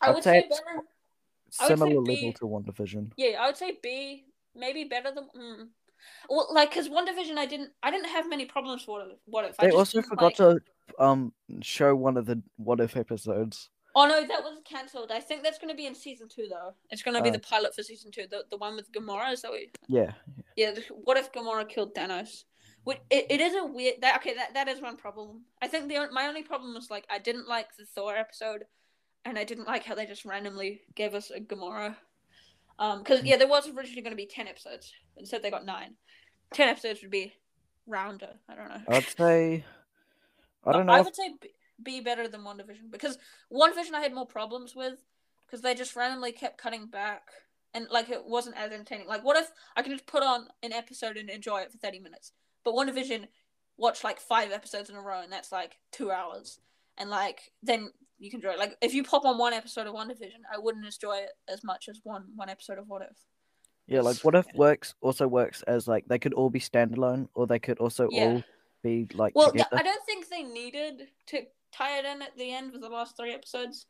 I 0.02 0.10
I'd 0.10 0.22
say 0.22 0.40
say 0.42 0.48
better. 0.48 0.62
I 1.60 1.68
would 1.68 1.78
similar 1.78 2.02
B. 2.02 2.12
level 2.12 2.32
to 2.34 2.44
WandaVision. 2.44 3.12
Yeah, 3.16 3.40
I 3.40 3.46
would 3.46 3.56
say 3.56 3.78
B, 3.82 4.24
maybe 4.54 4.84
better 4.84 5.10
than. 5.12 5.28
Mm. 5.36 5.68
Well, 6.28 6.48
like, 6.52 6.72
cause 6.72 6.88
WandaVision, 6.88 7.36
I 7.36 7.46
didn't, 7.46 7.70
I 7.82 7.90
didn't 7.90 8.08
have 8.08 8.28
many 8.28 8.44
problems 8.44 8.82
with 8.86 8.88
what 8.88 9.06
if. 9.08 9.18
What 9.26 9.44
if 9.46 9.54
I 9.58 9.66
They 9.66 9.72
also 9.72 10.02
forgot 10.02 10.24
like- 10.24 10.36
to 10.36 10.60
um 10.98 11.32
show 11.62 11.94
one 11.94 12.16
of 12.16 12.26
the 12.26 12.42
What 12.56 12.80
If 12.80 12.96
episodes. 12.96 13.70
Oh 13.94 14.06
no, 14.06 14.20
that 14.26 14.42
was 14.42 14.58
cancelled. 14.64 15.10
I 15.10 15.18
think 15.20 15.42
that's 15.42 15.58
going 15.58 15.70
to 15.70 15.76
be 15.76 15.86
in 15.86 15.94
season 15.94 16.28
two, 16.28 16.46
though. 16.48 16.74
It's 16.90 17.02
going 17.02 17.16
to 17.16 17.22
be 17.22 17.30
Oh. 17.30 17.32
the 17.32 17.38
pilot 17.40 17.74
for 17.74 17.82
season 17.82 18.10
two, 18.12 18.26
the 18.30 18.44
the 18.50 18.56
one 18.56 18.76
with 18.76 18.92
Gamora. 18.92 19.32
Is 19.32 19.42
that 19.42 19.50
what? 19.50 19.60
You... 19.60 19.68
Yeah. 19.88 20.12
Yeah. 20.56 20.70
the- 20.72 20.84
What 21.04 21.16
if 21.16 21.32
Gamora 21.32 21.68
killed 21.68 21.94
Thanos? 21.94 22.44
Which, 22.84 22.98
it, 23.10 23.26
it 23.28 23.40
is 23.40 23.54
a 23.54 23.64
weird. 23.64 23.96
That 24.02 24.16
okay. 24.18 24.34
That 24.34 24.54
that 24.54 24.68
is 24.68 24.80
one 24.80 24.96
problem. 24.96 25.42
I 25.60 25.68
think 25.68 25.88
the 25.88 26.08
my 26.12 26.26
only 26.26 26.42
problem 26.42 26.74
was 26.74 26.90
like 26.90 27.06
I 27.10 27.18
didn't 27.18 27.48
like 27.48 27.76
the 27.76 27.84
Thor 27.86 28.16
episode, 28.16 28.64
and 29.24 29.38
I 29.38 29.44
didn't 29.44 29.66
like 29.66 29.84
how 29.84 29.94
they 29.94 30.06
just 30.06 30.24
randomly 30.24 30.82
gave 30.94 31.14
us 31.14 31.30
a 31.30 31.40
Gamora. 31.40 31.96
Um, 32.78 32.98
because 32.98 33.24
yeah, 33.24 33.36
there 33.36 33.48
was 33.48 33.68
originally 33.68 34.02
going 34.02 34.12
to 34.12 34.16
be 34.16 34.26
ten 34.26 34.48
episodes. 34.48 34.92
Instead, 35.16 35.42
they 35.42 35.50
got 35.50 35.64
nine. 35.66 35.94
Ten 36.52 36.68
episodes 36.68 37.02
would 37.02 37.10
be 37.10 37.32
rounder. 37.86 38.30
I 38.48 38.54
don't 38.54 38.68
know. 38.68 38.80
I'd 38.88 39.04
say 39.04 39.64
I 40.64 40.72
don't 40.72 40.86
know. 40.86 40.92
I 40.92 41.00
if- 41.00 41.04
would 41.06 41.16
say 41.16 41.34
B, 41.40 41.48
B 41.82 42.00
better 42.00 42.28
than 42.28 42.42
WandaVision 42.42 42.90
because 42.90 43.18
WandaVision 43.52 43.94
I 43.94 44.00
had 44.00 44.14
more 44.14 44.26
problems 44.26 44.74
with 44.76 44.98
because 45.46 45.62
they 45.62 45.74
just 45.74 45.96
randomly 45.96 46.32
kept 46.32 46.58
cutting 46.58 46.86
back 46.86 47.22
and 47.74 47.86
like 47.90 48.10
it 48.10 48.24
wasn't 48.24 48.56
as 48.56 48.72
entertaining. 48.72 49.08
Like, 49.08 49.24
what 49.24 49.36
if 49.36 49.50
I 49.76 49.82
can 49.82 49.92
just 49.92 50.06
put 50.06 50.22
on 50.22 50.46
an 50.62 50.72
episode 50.72 51.16
and 51.16 51.28
enjoy 51.30 51.60
it 51.60 51.72
for 51.72 51.78
thirty 51.78 51.98
minutes? 51.98 52.32
But 52.64 52.74
WandaVision, 52.74 53.26
watch 53.76 54.04
like 54.04 54.20
five 54.20 54.52
episodes 54.52 54.90
in 54.90 54.96
a 54.96 55.00
row 55.00 55.20
and 55.22 55.32
that's 55.32 55.52
like 55.52 55.76
two 55.92 56.10
hours, 56.10 56.60
and 56.96 57.10
like 57.10 57.52
then 57.62 57.90
you 58.18 58.30
can 58.30 58.38
enjoy 58.38 58.50
it. 58.50 58.58
Like 58.58 58.76
if 58.80 58.94
you 58.94 59.04
pop 59.04 59.24
on 59.24 59.38
one 59.38 59.52
episode 59.52 59.86
of 59.86 59.94
WandaVision, 59.94 60.42
I 60.52 60.58
wouldn't 60.58 60.84
enjoy 60.84 61.18
it 61.18 61.30
as 61.48 61.62
much 61.64 61.88
as 61.88 62.00
one 62.04 62.24
one 62.36 62.48
episode 62.48 62.78
of 62.78 62.88
What 62.88 63.02
If. 63.02 63.16
Yeah, 63.86 64.02
like 64.02 64.16
What 64.18 64.34
If 64.34 64.46
works 64.54 64.94
also 65.00 65.26
works 65.28 65.62
as 65.62 65.88
like 65.88 66.04
they 66.06 66.18
could 66.18 66.34
all 66.34 66.50
be 66.50 66.60
standalone 66.60 67.28
or 67.34 67.46
they 67.46 67.58
could 67.58 67.78
also 67.78 68.08
Yeah. 68.10 68.24
all 68.26 68.44
be 68.82 69.06
like 69.14 69.34
Well, 69.34 69.50
th- 69.52 69.64
together. 69.64 69.80
I 69.80 69.82
don't 69.82 70.04
think 70.04 70.28
they 70.28 70.42
needed 70.42 71.08
to 71.28 71.42
tie 71.72 71.98
it 71.98 72.04
in 72.04 72.22
at 72.22 72.36
the 72.36 72.52
end 72.52 72.72
with 72.72 72.82
the 72.82 72.88
last 72.88 73.16
three 73.16 73.32
episodes. 73.32 73.86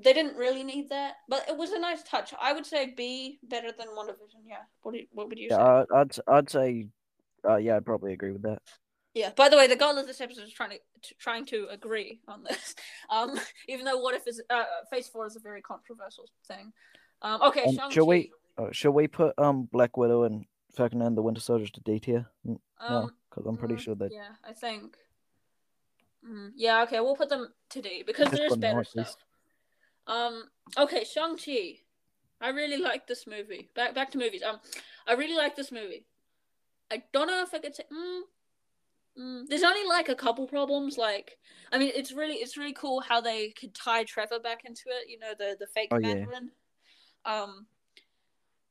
They 0.00 0.12
didn't 0.12 0.36
really 0.36 0.62
need 0.62 0.90
that, 0.90 1.16
but 1.28 1.48
it 1.48 1.56
was 1.56 1.72
a 1.72 1.78
nice 1.78 2.04
touch. 2.04 2.32
I 2.40 2.52
would 2.52 2.64
say 2.64 2.94
B 2.96 3.40
better 3.42 3.72
than 3.72 3.88
WandaVision. 3.88 4.46
Yeah. 4.46 4.62
What 4.82 4.92
do 4.92 4.98
you, 4.98 5.06
What 5.10 5.28
would 5.28 5.38
you 5.38 5.48
Yeah, 5.50 5.82
say? 5.82 5.94
I'd 5.96 6.18
I'd 6.28 6.50
say 6.50 6.86
uh, 7.48 7.56
yeah, 7.56 7.76
I'd 7.76 7.84
probably 7.84 8.12
agree 8.12 8.30
with 8.32 8.42
that. 8.42 8.62
Yeah. 9.18 9.30
By 9.36 9.48
the 9.48 9.56
way, 9.56 9.66
the 9.66 9.76
goal 9.76 9.98
of 9.98 10.06
this 10.06 10.20
episode 10.20 10.44
is 10.44 10.52
trying 10.52 10.70
to, 10.70 10.78
to 11.02 11.14
trying 11.18 11.44
to 11.46 11.66
agree 11.70 12.20
on 12.28 12.44
this. 12.44 12.74
Um, 13.10 13.40
even 13.68 13.84
though 13.86 13.98
What 13.98 14.14
If 14.14 14.26
is 14.28 14.42
uh, 14.50 14.64
Phase 14.90 15.08
Four 15.08 15.26
is 15.26 15.34
a 15.36 15.40
very 15.40 15.62
controversial 15.62 16.24
thing. 16.46 16.72
Um, 17.22 17.40
okay. 17.42 17.64
Um, 17.64 17.90
shall 17.90 18.06
we 18.06 18.30
uh, 18.58 18.70
shall 18.70 18.92
we 18.92 19.08
put 19.08 19.32
um 19.38 19.68
Black 19.72 19.96
Widow 19.96 20.24
and 20.24 20.44
Falcon 20.76 21.00
and 21.02 21.16
the 21.16 21.22
Winter 21.22 21.40
Soldier 21.40 21.66
to 21.72 21.80
D 21.80 21.98
tier? 21.98 22.26
N- 22.46 22.60
No, 22.88 22.96
Um, 22.96 23.10
because 23.30 23.46
I'm 23.46 23.56
pretty 23.56 23.74
mm, 23.76 23.80
sure 23.80 23.94
that 23.96 24.12
Yeah, 24.12 24.32
I 24.44 24.52
think. 24.52 24.96
Mm, 26.28 26.52
yeah, 26.56 26.82
okay, 26.82 27.00
we'll 27.00 27.16
put 27.16 27.30
them 27.30 27.48
to 27.70 27.80
D 27.80 28.02
because 28.06 28.26
Just 28.26 28.36
there's 28.36 28.50
one 28.50 28.60
better 28.60 28.84
please. 28.84 29.08
stuff. 29.08 29.16
Um, 30.06 30.44
okay, 30.76 31.04
Shang 31.04 31.36
Chi. 31.36 31.78
I 32.40 32.50
really 32.50 32.76
like 32.78 33.06
this 33.06 33.26
movie. 33.26 33.70
Back 33.74 33.94
back 33.94 34.10
to 34.12 34.18
movies. 34.18 34.42
Um, 34.42 34.60
I 35.06 35.12
really 35.14 35.36
like 35.36 35.56
this 35.56 35.72
movie. 35.72 36.04
I 36.90 37.02
don't 37.12 37.26
know 37.26 37.42
if 37.42 37.54
I 37.54 37.58
could 37.58 37.74
say. 37.74 37.84
Mm, 37.92 38.20
mm, 39.18 39.46
there's 39.48 39.62
only 39.62 39.86
like 39.86 40.08
a 40.08 40.14
couple 40.14 40.46
problems. 40.46 40.96
Like, 40.96 41.38
I 41.72 41.78
mean, 41.78 41.92
it's 41.94 42.12
really 42.12 42.34
it's 42.34 42.56
really 42.56 42.72
cool 42.72 43.00
how 43.00 43.20
they 43.20 43.50
could 43.50 43.74
tie 43.74 44.04
Trevor 44.04 44.38
back 44.40 44.64
into 44.64 44.84
it. 44.86 45.08
You 45.08 45.18
know, 45.18 45.32
the 45.38 45.56
the 45.58 45.66
fake 45.66 45.88
Oh, 45.90 45.98
yeah. 45.98 46.14
Mandarin. 46.14 46.50
Um, 47.24 47.66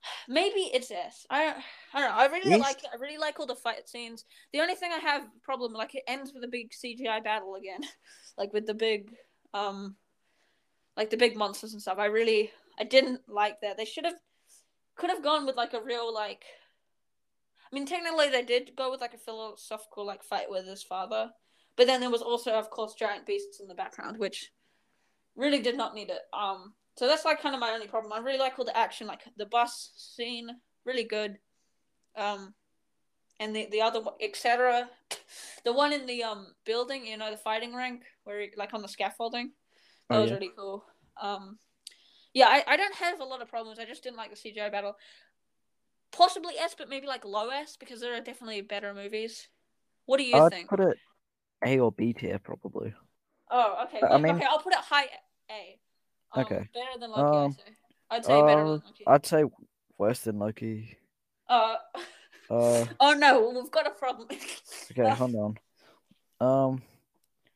maybe 0.27 0.61
it's 0.73 0.91
S. 0.91 1.25
I 1.29 1.55
I 1.93 1.99
don't 1.99 2.09
know. 2.09 2.15
I 2.15 2.25
really 2.27 2.57
like 2.57 2.83
it. 2.83 2.89
I 2.93 2.97
really 2.97 3.17
like 3.17 3.39
all 3.39 3.45
the 3.45 3.55
fight 3.55 3.87
scenes. 3.87 4.25
The 4.53 4.61
only 4.61 4.75
thing 4.75 4.91
I 4.91 4.99
have 4.99 5.23
problem 5.43 5.73
like 5.73 5.95
it 5.95 6.03
ends 6.07 6.31
with 6.33 6.43
a 6.43 6.49
big 6.49 6.71
CGI 6.71 7.23
battle 7.23 7.55
again, 7.55 7.81
like 8.37 8.53
with 8.53 8.65
the 8.65 8.73
big 8.73 9.11
um, 9.53 9.95
like 10.95 11.09
the 11.09 11.17
big 11.17 11.37
monsters 11.37 11.73
and 11.73 11.81
stuff. 11.81 11.97
I 11.99 12.05
really 12.05 12.51
I 12.79 12.83
didn't 12.83 13.21
like 13.27 13.61
that. 13.61 13.77
They 13.77 13.85
should 13.85 14.05
have 14.05 14.15
could 14.95 15.09
have 15.09 15.23
gone 15.23 15.45
with 15.45 15.55
like 15.55 15.73
a 15.73 15.81
real 15.81 16.13
like. 16.13 16.43
I 17.71 17.75
mean, 17.75 17.85
technically 17.85 18.29
they 18.29 18.43
did 18.43 18.71
go 18.75 18.89
with 18.91 19.01
like 19.01 19.13
a 19.13 19.17
philosophical 19.17 20.05
like 20.05 20.23
fight 20.23 20.49
with 20.49 20.65
his 20.65 20.83
father, 20.83 21.31
but 21.75 21.87
then 21.87 21.99
there 22.01 22.09
was 22.09 22.21
also 22.21 22.53
of 22.53 22.69
course 22.69 22.93
giant 22.93 23.25
beasts 23.25 23.59
in 23.59 23.67
the 23.67 23.75
background, 23.75 24.17
which 24.17 24.51
really 25.35 25.61
did 25.61 25.77
not 25.77 25.93
need 25.95 26.09
it. 26.09 26.21
Um, 26.33 26.73
so 26.95 27.07
that's 27.07 27.25
like 27.25 27.41
kind 27.41 27.55
of 27.55 27.61
my 27.61 27.71
only 27.71 27.87
problem. 27.87 28.13
I 28.13 28.19
really 28.19 28.39
like 28.39 28.57
all 28.57 28.65
the 28.65 28.77
action, 28.77 29.07
like 29.07 29.21
the 29.37 29.45
bus 29.45 29.91
scene, 29.95 30.49
really 30.85 31.03
good. 31.03 31.37
Um, 32.15 32.53
and 33.39 33.55
the 33.55 33.67
the 33.71 33.81
other 33.81 34.01
etc. 34.21 34.89
The 35.65 35.73
one 35.73 35.91
in 35.91 36.05
the 36.05 36.23
um 36.23 36.55
building, 36.65 37.05
you 37.05 37.17
know, 37.17 37.29
the 37.29 37.37
fighting 37.37 37.73
rink 37.73 38.03
where 38.23 38.47
like 38.55 38.73
on 38.73 38.81
the 38.81 38.87
scaffolding, 38.87 39.51
that 40.09 40.15
Oh, 40.15 40.21
was 40.21 40.29
yeah. 40.29 40.37
really 40.37 40.51
cool. 40.57 40.85
Um, 41.21 41.59
yeah, 42.33 42.47
I, 42.47 42.63
I 42.67 42.77
don't 42.77 42.95
have 42.95 43.19
a 43.19 43.25
lot 43.25 43.41
of 43.41 43.49
problems. 43.49 43.79
I 43.79 43.85
just 43.85 44.03
didn't 44.03 44.17
like 44.17 44.29
the 44.29 44.37
CGI 44.37 44.71
battle. 44.71 44.95
Possibly 46.11 46.53
S, 46.57 46.75
but 46.77 46.89
maybe 46.89 47.07
like 47.07 47.25
low 47.25 47.49
S 47.49 47.77
because 47.77 47.99
there 48.01 48.15
are 48.15 48.21
definitely 48.21 48.61
better 48.61 48.93
movies. 48.93 49.47
What 50.05 50.17
do 50.17 50.23
you 50.23 50.33
think? 50.33 50.43
I'd 50.43 50.51
think? 50.51 50.69
put 50.69 50.79
it 50.79 50.97
A 51.65 51.79
or 51.79 51.91
B 51.91 52.13
tier 52.13 52.39
probably. 52.39 52.93
Oh, 53.51 53.85
okay. 53.85 54.01
I 54.05 54.13
wait, 54.15 54.21
mean- 54.21 54.35
okay, 54.35 54.45
I'll 54.49 54.59
put 54.59 54.73
it 54.73 54.79
high 54.79 55.05
A. 55.51 55.79
Um, 56.33 56.43
Okay. 56.43 56.67
Better 56.73 56.99
than 56.99 57.11
Loki, 57.11 57.37
Um, 57.37 57.45
I'd 57.45 57.53
say. 57.55 57.71
I'd 58.09 58.25
say 58.25 58.41
better 58.41 58.51
uh, 58.61 58.65
than 58.65 58.67
Loki. 58.85 59.03
I'd 59.07 59.25
say 59.25 59.43
worse 59.97 60.19
than 60.21 60.39
Loki. 60.39 60.97
Uh, 61.49 61.75
Uh, 62.49 62.85
oh 62.99 63.13
no, 63.13 63.49
we've 63.49 63.71
got 63.71 63.87
a 63.87 63.91
problem. 63.91 64.27
okay, 64.91 65.09
hold 65.09 65.35
on. 65.35 65.57
Um, 66.39 66.81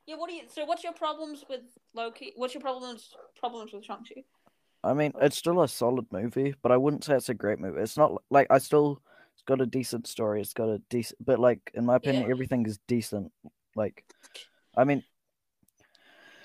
Yeah, 0.05 0.15
what 0.17 0.29
do 0.29 0.35
you? 0.35 0.43
So, 0.49 0.65
what's 0.65 0.83
your 0.83 0.93
problems 0.93 1.45
with 1.49 1.61
Loki? 1.93 2.33
What's 2.35 2.53
your 2.53 2.61
problems 2.61 3.13
problems 3.39 3.71
with 3.71 3.85
Shang 3.85 4.03
Chi? 4.03 4.23
I 4.83 4.93
mean, 4.93 5.13
it's 5.21 5.37
still 5.37 5.61
a 5.61 5.67
solid 5.67 6.11
movie, 6.11 6.55
but 6.61 6.71
I 6.71 6.77
wouldn't 6.77 7.03
say 7.03 7.15
it's 7.15 7.29
a 7.29 7.33
great 7.33 7.59
movie. 7.59 7.81
It's 7.81 7.97
not 7.97 8.21
like 8.29 8.47
I 8.49 8.57
still 8.57 9.01
it's 9.33 9.43
got 9.43 9.61
a 9.61 9.65
decent 9.65 10.07
story. 10.07 10.41
It's 10.41 10.53
got 10.53 10.69
a 10.69 10.79
decent, 10.89 11.23
but 11.25 11.39
like 11.39 11.71
in 11.73 11.85
my 11.85 11.95
opinion, 11.97 12.25
Yeah. 12.25 12.31
everything 12.31 12.65
is 12.65 12.79
decent. 12.87 13.31
Like, 13.75 14.03
I 14.75 14.83
mean, 14.83 15.03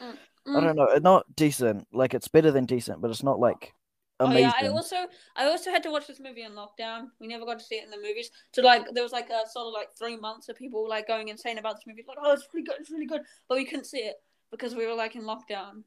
I 0.00 0.60
Mm. 0.60 0.60
don't 0.60 0.76
know, 0.76 0.88
not 1.02 1.34
decent. 1.36 1.86
Like 1.92 2.14
it's 2.14 2.28
better 2.28 2.50
than 2.50 2.66
decent, 2.66 3.00
but 3.00 3.10
it's 3.10 3.22
not 3.22 3.38
like 3.38 3.72
Oh 4.20 4.30
amazing. 4.30 4.40
yeah, 4.40 4.52
I 4.56 4.68
also 4.68 4.96
I 5.36 5.46
also 5.46 5.70
had 5.70 5.82
to 5.84 5.90
watch 5.90 6.06
this 6.06 6.20
movie 6.20 6.42
in 6.42 6.52
lockdown. 6.52 7.10
We 7.20 7.26
never 7.28 7.44
got 7.44 7.58
to 7.58 7.64
see 7.64 7.76
it 7.76 7.84
in 7.84 7.90
the 7.90 7.96
movies. 7.96 8.30
So 8.52 8.62
like 8.62 8.86
there 8.92 9.02
was 9.02 9.12
like 9.12 9.30
a 9.30 9.48
sort 9.48 9.66
of 9.68 9.72
like 9.72 9.94
three 9.96 10.16
months 10.16 10.48
of 10.48 10.56
people 10.56 10.88
like 10.88 11.06
going 11.06 11.28
insane 11.28 11.58
about 11.58 11.76
this 11.76 11.86
movie, 11.86 12.04
like 12.06 12.18
oh 12.20 12.32
it's 12.32 12.48
really 12.52 12.64
good, 12.66 12.76
it's 12.80 12.90
really 12.90 13.06
good, 13.06 13.22
but 13.48 13.56
we 13.58 13.64
couldn't 13.64 13.84
see 13.84 13.98
it 14.00 14.16
because 14.50 14.74
we 14.74 14.86
were 14.86 14.94
like 14.94 15.16
in 15.16 15.22
lockdown. 15.22 15.84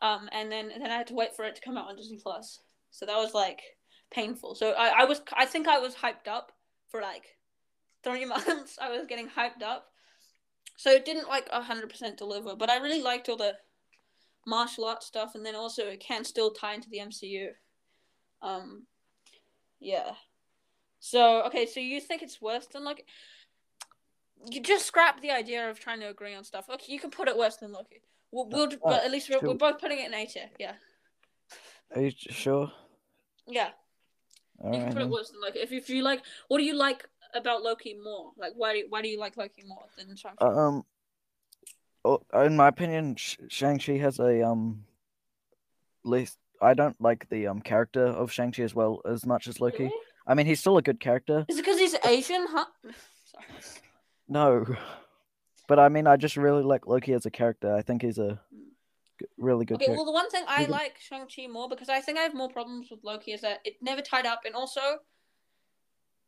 Um, 0.00 0.28
and 0.32 0.50
then 0.50 0.68
then 0.68 0.90
I 0.90 0.96
had 0.96 1.08
to 1.08 1.14
wait 1.14 1.34
for 1.34 1.44
it 1.44 1.56
to 1.56 1.60
come 1.60 1.76
out 1.76 1.88
on 1.88 1.96
Disney 1.96 2.20
Plus. 2.22 2.60
So 2.90 3.06
that 3.06 3.16
was 3.16 3.34
like 3.34 3.60
painful. 4.10 4.54
So 4.54 4.72
I 4.72 5.02
I 5.02 5.04
was 5.04 5.20
I 5.32 5.46
think 5.46 5.66
I 5.66 5.78
was 5.78 5.94
hyped 5.94 6.28
up 6.28 6.52
for 6.88 7.00
like 7.00 7.24
three 8.04 8.24
months. 8.24 8.78
I 8.80 8.90
was 8.90 9.06
getting 9.06 9.28
hyped 9.28 9.62
up. 9.62 9.86
So 10.76 10.90
it 10.90 11.04
didn't 11.04 11.28
like 11.28 11.48
hundred 11.50 11.90
percent 11.90 12.16
deliver, 12.16 12.54
but 12.54 12.70
I 12.70 12.78
really 12.78 13.02
liked 13.02 13.28
all 13.28 13.36
the 13.36 13.54
martial 14.46 14.84
arts 14.84 15.06
stuff, 15.06 15.34
and 15.34 15.44
then 15.44 15.54
also 15.54 15.86
it 15.86 16.00
can 16.00 16.24
still 16.24 16.52
tie 16.52 16.74
into 16.74 16.88
the 16.88 16.98
MCU. 16.98 17.48
Um, 18.40 18.86
yeah. 19.80 20.12
So 21.00 21.42
okay, 21.46 21.66
so 21.66 21.80
you 21.80 22.00
think 22.00 22.22
it's 22.22 22.40
worse 22.40 22.66
than 22.66 22.84
Loki? 22.84 23.04
You 24.50 24.60
just 24.60 24.86
scrap 24.86 25.20
the 25.20 25.32
idea 25.32 25.68
of 25.68 25.80
trying 25.80 26.00
to 26.00 26.08
agree 26.08 26.34
on 26.34 26.44
stuff. 26.44 26.66
Okay, 26.70 26.92
you 26.92 27.00
can 27.00 27.10
put 27.10 27.28
it 27.28 27.36
worse 27.36 27.56
than 27.56 27.72
Loki. 27.72 28.02
We'll, 28.30 28.46
we'll 28.48 28.72
Uh, 28.72 28.76
but 28.84 29.04
at 29.04 29.10
least 29.10 29.30
we're, 29.30 29.40
we're 29.40 29.54
both 29.54 29.80
putting 29.80 29.98
it 29.98 30.06
in 30.06 30.14
A 30.14 30.26
tier. 30.26 30.50
Yeah, 30.58 30.74
Are 31.94 32.02
you 32.02 32.10
sure? 32.10 32.70
yeah. 33.46 33.70
All 34.60 34.74
you 34.74 34.80
can 34.80 34.92
put 34.92 35.02
it 35.02 35.08
worse 35.08 35.30
than 35.30 35.40
Loki. 35.40 35.60
If 35.60 35.72
if 35.72 35.88
you 35.88 36.02
like, 36.02 36.22
what 36.48 36.58
do 36.58 36.64
you 36.64 36.74
like 36.74 37.08
about 37.34 37.62
Loki 37.62 37.94
more? 37.94 38.32
Like, 38.36 38.52
why 38.56 38.72
do 38.72 38.78
you, 38.80 38.86
why 38.88 39.02
do 39.02 39.08
you 39.08 39.18
like 39.18 39.36
Loki 39.36 39.62
more 39.66 39.84
than 39.96 40.14
Shang-Chi? 40.16 40.44
Um, 40.44 40.84
oh, 42.04 42.20
in 42.34 42.56
my 42.56 42.68
opinion, 42.68 43.16
Shang 43.16 43.78
Chi 43.78 43.98
has 43.98 44.18
a 44.18 44.46
um, 44.46 44.84
least. 46.04 46.38
I 46.60 46.74
don't 46.74 47.00
like 47.00 47.28
the 47.28 47.46
um 47.46 47.60
character 47.60 48.04
of 48.04 48.32
Shang 48.32 48.50
Chi 48.50 48.64
as 48.64 48.74
well 48.74 49.00
as 49.08 49.24
much 49.24 49.46
as 49.46 49.60
Loki. 49.60 49.84
Really? 49.84 49.94
I 50.26 50.34
mean, 50.34 50.46
he's 50.46 50.60
still 50.60 50.76
a 50.76 50.82
good 50.82 50.98
character. 51.00 51.46
Is 51.48 51.58
it 51.58 51.64
because 51.64 51.78
he's 51.78 51.94
Asian? 52.04 52.46
Huh? 52.50 52.66
Sorry. 53.24 53.46
No, 54.28 54.64
but 55.68 55.78
I 55.78 55.88
mean, 55.88 56.06
I 56.06 56.16
just 56.16 56.36
really 56.36 56.62
like 56.64 56.86
Loki 56.86 57.12
as 57.12 57.26
a 57.26 57.30
character. 57.30 57.72
I 57.74 57.82
think 57.82 58.02
he's 58.02 58.18
a 58.18 58.40
really 59.38 59.64
good 59.64 59.76
Okay, 59.76 59.86
character. 59.86 59.96
well, 59.96 60.06
the 60.06 60.12
one 60.12 60.30
thing 60.30 60.44
I 60.48 60.62
Really? 60.62 60.72
like 60.72 60.98
Shang-Chi 60.98 61.46
more 61.46 61.68
because 61.68 61.88
I 61.88 62.00
think 62.00 62.18
I 62.18 62.22
have 62.22 62.34
more 62.34 62.48
problems 62.48 62.88
with 62.90 63.00
Loki 63.04 63.32
is 63.32 63.42
that 63.42 63.60
it 63.64 63.76
never 63.80 64.02
tied 64.02 64.26
up, 64.26 64.42
and 64.44 64.54
also 64.54 64.80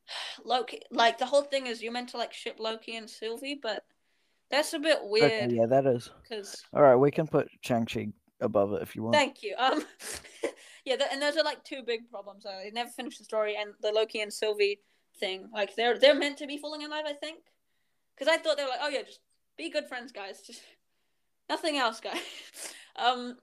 Loki, 0.45 0.81
like 0.91 1.19
the 1.19 1.27
whole 1.27 1.43
thing 1.43 1.67
is 1.67 1.83
you're 1.83 1.93
meant 1.93 2.11
to 2.11 2.17
like 2.19 2.33
ship 2.33 2.57
Loki 2.59 2.97
and 2.97 3.09
Sylvie, 3.09 3.59
but 3.61 3.85
that's 4.51 4.75
a 4.75 4.79
bit 4.79 4.99
Okay, 5.03 5.11
weird 5.11 5.53
yeah, 5.53 5.67
that 5.67 5.87
is. 5.87 6.11
because 6.23 6.63
All 6.73 6.83
right, 6.83 6.97
we 6.97 7.11
can 7.11 7.27
put 7.27 7.49
Shang 7.63 7.87
Chi 7.87 8.09
above 8.41 8.73
it 8.73 8.83
if 8.83 8.97
you 8.97 9.03
want. 9.03 9.17
thank 9.17 9.43
you. 9.43 9.55
Um, 9.59 9.85
yeah, 10.85 10.97
th- 10.97 11.09
and 11.13 11.23
those 11.23 11.37
are 11.37 11.45
like 11.45 11.63
two 11.65 11.83
big 11.87 12.11
problems. 12.11 12.45
Uh, 12.47 12.61
they 12.65 12.71
never 12.71 12.91
finished 12.91 13.19
the 13.19 13.25
story, 13.25 13.57
and 13.57 13.73
the 13.81 13.93
Loki 13.93 14.21
and 14.21 14.33
Sylvie 14.33 14.81
thing, 15.19 15.47
like 15.55 15.77
they're 15.77 15.99
they're 15.99 16.15
meant 16.15 16.39
to 16.39 16.47
be 16.47 16.57
falling 16.59 16.83
in 16.83 16.91
love, 16.91 17.05
I 17.07 17.13
think, 17.15 17.39
because 18.17 18.33
I 18.33 18.39
thought 18.39 18.57
they 18.57 18.65
were 18.65 18.71
like, 18.71 18.81
oh 18.83 18.89
yeah, 18.89 19.03
just 19.03 19.21
be 19.57 19.71
good 19.71 19.87
friends, 19.87 20.13
guys, 20.13 20.41
just 20.41 20.63
nothing 21.49 21.77
else, 21.77 22.01
guys. 22.01 22.21
um, 22.97 23.37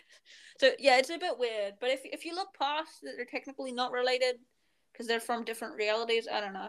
so 0.58 0.70
yeah, 0.78 0.98
it's 0.98 1.10
a 1.10 1.18
bit 1.18 1.38
weird, 1.38 1.74
but 1.80 1.90
if 1.90 2.00
if 2.04 2.24
you 2.24 2.34
look 2.34 2.48
past 2.58 3.00
that 3.02 3.12
they're 3.16 3.24
technically 3.24 3.72
not 3.72 3.92
related 3.92 4.36
because 4.92 5.06
they're 5.06 5.20
from 5.20 5.44
different 5.44 5.76
realities, 5.76 6.28
I 6.32 6.40
don't 6.40 6.52
know. 6.52 6.68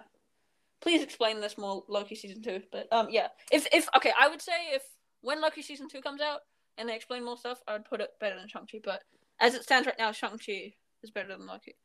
Please 0.82 1.02
explain 1.02 1.40
this 1.40 1.58
more, 1.58 1.84
Loki 1.88 2.16
season 2.16 2.42
two. 2.42 2.62
But 2.72 2.92
um, 2.92 3.08
yeah, 3.10 3.28
if 3.52 3.68
if 3.74 3.88
okay, 3.96 4.14
I 4.20 4.28
would 4.28 4.42
say 4.42 4.54
if 4.74 4.84
when 5.22 5.42
Loki 5.42 5.62
season 5.62 5.88
two 5.90 6.02
comes 6.02 6.22
out 6.22 6.42
and 6.78 6.88
they 6.88 6.96
explain 6.96 7.24
more 7.24 7.38
stuff, 7.38 7.62
I 7.68 7.74
would 7.74 7.86
put 7.86 8.02
it 8.02 8.12
better 8.20 8.38
than 8.38 8.48
Shang 8.48 8.68
Chi. 8.72 8.80
But 8.84 9.04
as 9.40 9.56
it 9.56 9.64
stands 9.64 9.86
right 9.86 10.00
now, 10.00 10.12
Shang 10.12 10.38
Chi 10.38 10.74
is 11.04 11.12
better 11.12 11.30
than 11.30 11.48
Loki. 11.48 11.76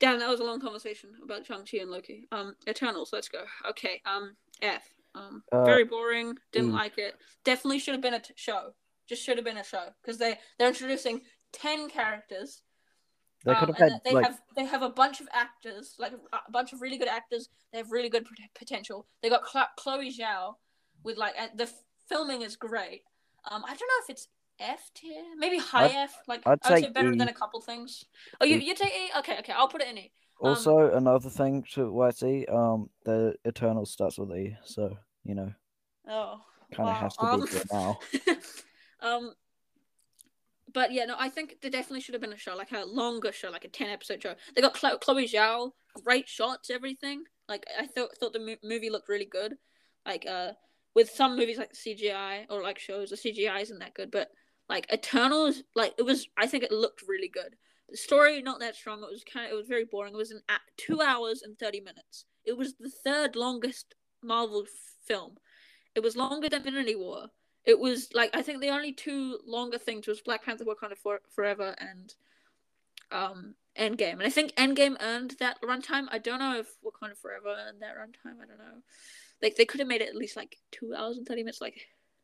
Damn, 0.00 0.18
that 0.18 0.28
was 0.28 0.40
a 0.40 0.44
long 0.44 0.60
conversation 0.60 1.10
about 1.22 1.46
Shang 1.46 1.64
Chi 1.70 1.78
and 1.78 1.90
Loki. 1.90 2.26
Um, 2.32 2.54
Eternals, 2.68 3.10
let's 3.12 3.28
go. 3.28 3.44
Okay, 3.70 4.02
um, 4.06 4.34
F. 4.60 4.82
Um, 5.14 5.42
Uh, 5.52 5.64
very 5.64 5.84
boring. 5.84 6.36
Didn't 6.52 6.70
E. 6.70 6.72
like 6.72 6.98
it. 6.98 7.14
Definitely 7.44 7.78
should 7.78 7.94
have 7.94 8.00
been 8.02 8.14
a 8.14 8.20
t- 8.20 8.34
show. 8.36 8.72
Just 9.08 9.22
should 9.22 9.36
have 9.36 9.44
been 9.44 9.58
a 9.58 9.64
show 9.64 9.88
because 10.02 10.18
they 10.18 10.38
they're 10.58 10.68
introducing 10.68 11.20
ten 11.52 11.88
characters. 11.88 12.62
They 13.44 13.52
um, 13.52 13.58
could 13.60 13.68
have 13.68 13.80
and 13.80 13.92
had 13.92 14.00
they 14.04 14.12
like 14.12 14.24
have 14.26 14.40
they 14.56 14.64
have 14.64 14.82
a 14.82 14.88
bunch 14.88 15.20
of 15.20 15.28
actors, 15.32 15.94
like 15.98 16.12
a 16.32 16.50
bunch 16.50 16.72
of 16.72 16.80
really 16.80 16.96
good 16.98 17.08
actors. 17.08 17.48
They 17.72 17.78
have 17.78 17.90
really 17.92 18.08
good 18.08 18.24
pot- 18.24 18.38
potential. 18.54 19.06
They 19.22 19.28
got 19.28 19.44
Chlo- 19.44 19.68
Chloe 19.76 20.10
Zhao 20.10 20.54
with 21.02 21.18
like 21.18 21.34
and 21.38 21.50
the 21.56 21.64
f- 21.64 21.82
filming 22.08 22.42
is 22.42 22.56
great. 22.56 23.02
Um, 23.50 23.62
I 23.64 23.68
don't 23.68 23.80
know 23.80 24.02
if 24.04 24.08
it's 24.10 24.28
F 24.58 24.90
tier, 24.94 25.22
maybe 25.36 25.58
high 25.58 25.84
I'd- 25.86 25.94
F. 25.96 26.16
Like 26.26 26.42
I'd 26.46 26.58
I 26.64 26.70
would 26.74 26.84
say 26.84 26.90
better 26.90 27.12
E. 27.12 27.18
than 27.18 27.28
a 27.28 27.34
couple 27.34 27.60
things. 27.60 28.04
Oh, 28.40 28.46
you 28.46 28.56
you 28.58 28.74
take 28.74 28.94
E? 28.94 29.10
Okay, 29.18 29.38
okay, 29.40 29.52
I'll 29.52 29.68
put 29.68 29.82
it 29.82 29.88
in 29.88 29.98
E. 29.98 30.12
Um, 30.42 30.50
also 30.50 30.92
another 30.92 31.30
thing 31.30 31.64
to 31.74 31.90
YC. 31.90 32.52
Um, 32.52 32.90
the 33.04 33.34
Eternal 33.44 33.86
starts 33.86 34.18
with 34.18 34.30
E, 34.32 34.56
so 34.64 34.96
you 35.24 35.34
know, 35.34 35.52
Oh, 36.08 36.40
kind 36.72 36.88
of 36.88 36.96
wow. 36.96 37.00
has 37.00 37.16
to 37.16 37.26
um, 37.26 37.40
be 37.40 37.58
now. 37.72 37.98
um, 39.00 39.32
but 40.72 40.92
yeah, 40.92 41.04
no, 41.04 41.14
I 41.18 41.28
think 41.28 41.56
there 41.62 41.70
definitely 41.70 42.00
should 42.00 42.14
have 42.14 42.20
been 42.20 42.32
a 42.32 42.38
show, 42.38 42.54
like 42.56 42.72
a 42.72 42.84
longer 42.84 43.32
show, 43.32 43.50
like 43.50 43.64
a 43.64 43.68
ten 43.68 43.88
episode 43.90 44.22
show. 44.22 44.34
They 44.54 44.60
got 44.62 44.74
Chlo- 44.74 45.00
Chloe 45.00 45.26
Zhao, 45.28 45.70
great 46.04 46.28
shots, 46.28 46.68
everything. 46.68 47.24
Like 47.48 47.64
I 47.78 47.86
thought, 47.86 48.16
thought 48.18 48.32
the 48.32 48.40
mo- 48.40 48.56
movie 48.64 48.90
looked 48.90 49.08
really 49.08 49.26
good. 49.26 49.54
Like 50.04 50.26
uh, 50.28 50.52
with 50.94 51.10
some 51.10 51.36
movies 51.36 51.58
like 51.58 51.72
CGI 51.72 52.46
or 52.50 52.62
like 52.62 52.78
shows, 52.78 53.10
the 53.10 53.16
CGI 53.16 53.62
isn't 53.62 53.78
that 53.78 53.94
good, 53.94 54.10
but 54.10 54.28
like 54.68 54.92
Eternals, 54.92 55.62
like 55.74 55.94
it 55.98 56.02
was. 56.02 56.26
I 56.36 56.46
think 56.46 56.64
it 56.64 56.72
looked 56.72 57.02
really 57.06 57.28
good. 57.28 57.54
Story 57.94 58.42
not 58.42 58.60
that 58.60 58.76
strong. 58.76 59.02
It 59.02 59.10
was 59.10 59.24
kind 59.24 59.46
of 59.46 59.52
it 59.52 59.56
was 59.56 59.66
very 59.68 59.84
boring. 59.84 60.14
It 60.14 60.18
was 60.18 60.30
an 60.30 60.42
a- 60.48 60.70
two 60.76 61.00
hours 61.00 61.42
and 61.42 61.58
thirty 61.58 61.80
minutes. 61.80 62.24
It 62.44 62.56
was 62.56 62.74
the 62.74 62.90
third 62.90 63.36
longest 63.36 63.94
Marvel 64.22 64.64
film. 65.06 65.36
It 65.94 66.02
was 66.02 66.16
longer 66.16 66.48
than 66.48 66.60
Infinity 66.60 66.96
War. 66.96 67.26
It 67.64 67.78
was 67.78 68.08
like 68.12 68.30
I 68.34 68.42
think 68.42 68.60
the 68.60 68.70
only 68.70 68.92
two 68.92 69.38
longer 69.46 69.78
things 69.78 70.06
was 70.06 70.20
Black 70.20 70.44
Panther: 70.44 70.64
Wakanda 70.64 70.96
for- 70.96 71.22
Forever 71.34 71.74
and 71.78 72.14
um 73.10 73.54
Endgame. 73.78 74.14
And 74.14 74.22
I 74.22 74.30
think 74.30 74.54
Endgame 74.54 74.96
earned 75.00 75.36
that 75.40 75.60
runtime. 75.62 76.06
I 76.10 76.18
don't 76.18 76.38
know 76.38 76.58
if 76.58 76.68
Wakanda 76.84 77.16
Forever 77.16 77.56
earned 77.66 77.80
that 77.80 77.96
runtime. 77.96 78.40
I 78.42 78.46
don't 78.46 78.58
know. 78.58 78.82
Like 79.42 79.56
they 79.56 79.64
could 79.64 79.80
have 79.80 79.88
made 79.88 80.00
it 80.00 80.08
at 80.08 80.16
least 80.16 80.36
like 80.36 80.56
two 80.70 80.94
hours 80.94 81.16
and 81.16 81.26
thirty 81.26 81.42
minutes. 81.42 81.60
Like 81.60 81.80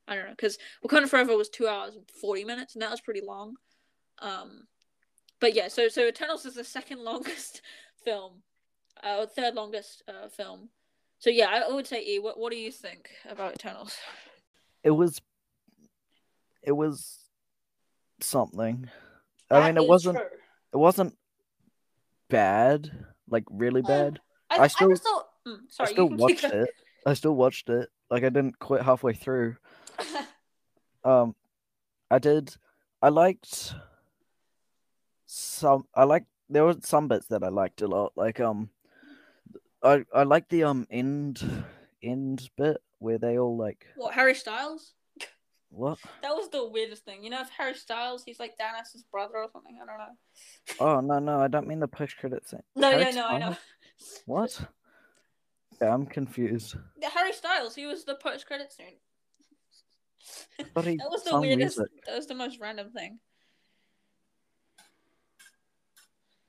I 0.06 0.14
don't 0.14 0.26
know 0.26 0.30
because 0.30 0.58
Wakanda 0.84 1.08
Forever 1.08 1.36
was 1.36 1.48
two 1.48 1.68
hours 1.68 1.96
and 1.96 2.08
forty 2.20 2.44
minutes, 2.44 2.74
and 2.74 2.82
that 2.82 2.90
was 2.90 3.00
pretty 3.00 3.20
long. 3.20 3.56
Um, 4.20 4.66
but 5.40 5.54
yeah, 5.54 5.68
so 5.68 5.88
so 5.88 6.02
Eternals 6.06 6.44
is 6.46 6.54
the 6.54 6.64
second 6.64 7.00
longest 7.04 7.62
film, 8.04 8.42
uh, 9.02 9.18
or 9.20 9.26
third 9.26 9.54
longest 9.54 10.02
uh, 10.08 10.28
film. 10.28 10.68
So 11.18 11.30
yeah, 11.30 11.62
I 11.68 11.72
would 11.72 11.86
say 11.86 12.04
E. 12.06 12.18
What 12.18 12.38
what 12.38 12.50
do 12.52 12.58
you 12.58 12.70
think 12.72 13.10
about 13.28 13.54
Eternals? 13.54 13.96
It 14.82 14.90
was, 14.92 15.20
it 16.62 16.72
was 16.72 17.18
something. 18.20 18.88
I 19.50 19.66
mean, 19.66 19.76
it 19.76 19.86
wasn't. 19.88 20.16
true. 20.18 20.26
It 20.72 20.76
wasn't 20.76 21.16
bad, 22.28 22.90
like 23.28 23.44
really 23.50 23.82
Uh, 23.82 23.86
bad. 23.88 24.20
I, 24.48 24.56
I 24.56 24.62
I 24.62 24.66
still- 24.68 24.96
still, 24.96 25.24
mm, 25.46 25.58
sorry, 25.68 25.88
I 25.88 25.92
still 25.92 26.08
watched 26.08 26.40
keep 26.42 26.52
it. 26.52 26.70
I 27.06 27.14
still 27.14 27.34
watched 27.34 27.68
it. 27.68 27.88
Like 28.10 28.22
I 28.24 28.28
didn't 28.28 28.58
quit 28.58 28.82
halfway 28.82 29.12
through. 29.14 29.56
Um, 31.02 31.34
I 32.10 32.18
did. 32.18 32.54
I 33.00 33.08
liked 33.08 33.74
some. 35.30 35.86
I 35.94 36.04
like 36.04 36.24
there 36.48 36.64
were 36.64 36.76
some 36.82 37.08
bits 37.08 37.26
that 37.28 37.44
I 37.44 37.48
liked 37.48 37.82
a 37.82 37.86
lot. 37.86 38.12
Like 38.16 38.40
um, 38.40 38.70
I 39.82 40.04
I 40.14 40.24
like 40.24 40.48
the 40.48 40.64
um 40.64 40.86
end 40.90 41.42
end 42.02 42.50
bit 42.56 42.82
where 42.98 43.18
they 43.18 43.38
all 43.38 43.56
like 43.56 43.86
what 43.96 44.14
Harry 44.14 44.34
Styles? 44.34 44.94
what? 45.70 45.98
That 46.22 46.34
was 46.34 46.50
the 46.50 46.68
weirdest 46.68 47.04
thing. 47.04 47.22
You 47.22 47.30
know, 47.30 47.40
if 47.40 47.50
Harry 47.50 47.74
Styles, 47.74 48.24
he's 48.24 48.40
like 48.40 48.58
Thanos' 48.58 49.02
brother 49.10 49.36
or 49.36 49.48
something. 49.52 49.78
I 49.80 49.86
don't 49.86 49.98
know. 49.98 50.14
Oh 50.80 51.00
no 51.00 51.18
no 51.18 51.40
I 51.40 51.48
don't 51.48 51.68
mean 51.68 51.80
the 51.80 51.88
post 51.88 52.16
credit 52.18 52.44
thing. 52.44 52.62
No, 52.74 52.90
Harry 52.90 53.04
yeah, 53.04 53.10
no, 53.10 53.26
I 53.26 53.38
know. 53.38 53.56
What? 54.26 54.60
Yeah, 55.80 55.94
I'm 55.94 56.06
confused. 56.06 56.74
Harry 57.14 57.32
Styles, 57.32 57.74
he 57.74 57.86
was 57.86 58.04
the 58.04 58.16
post 58.16 58.46
credit 58.46 58.72
scene. 58.72 58.96
That 60.74 61.10
was 61.10 61.24
the 61.24 61.40
weirdest. 61.40 61.78
music. 61.78 62.04
That 62.06 62.16
was 62.16 62.26
the 62.26 62.34
most 62.34 62.60
random 62.60 62.90
thing. 62.90 63.18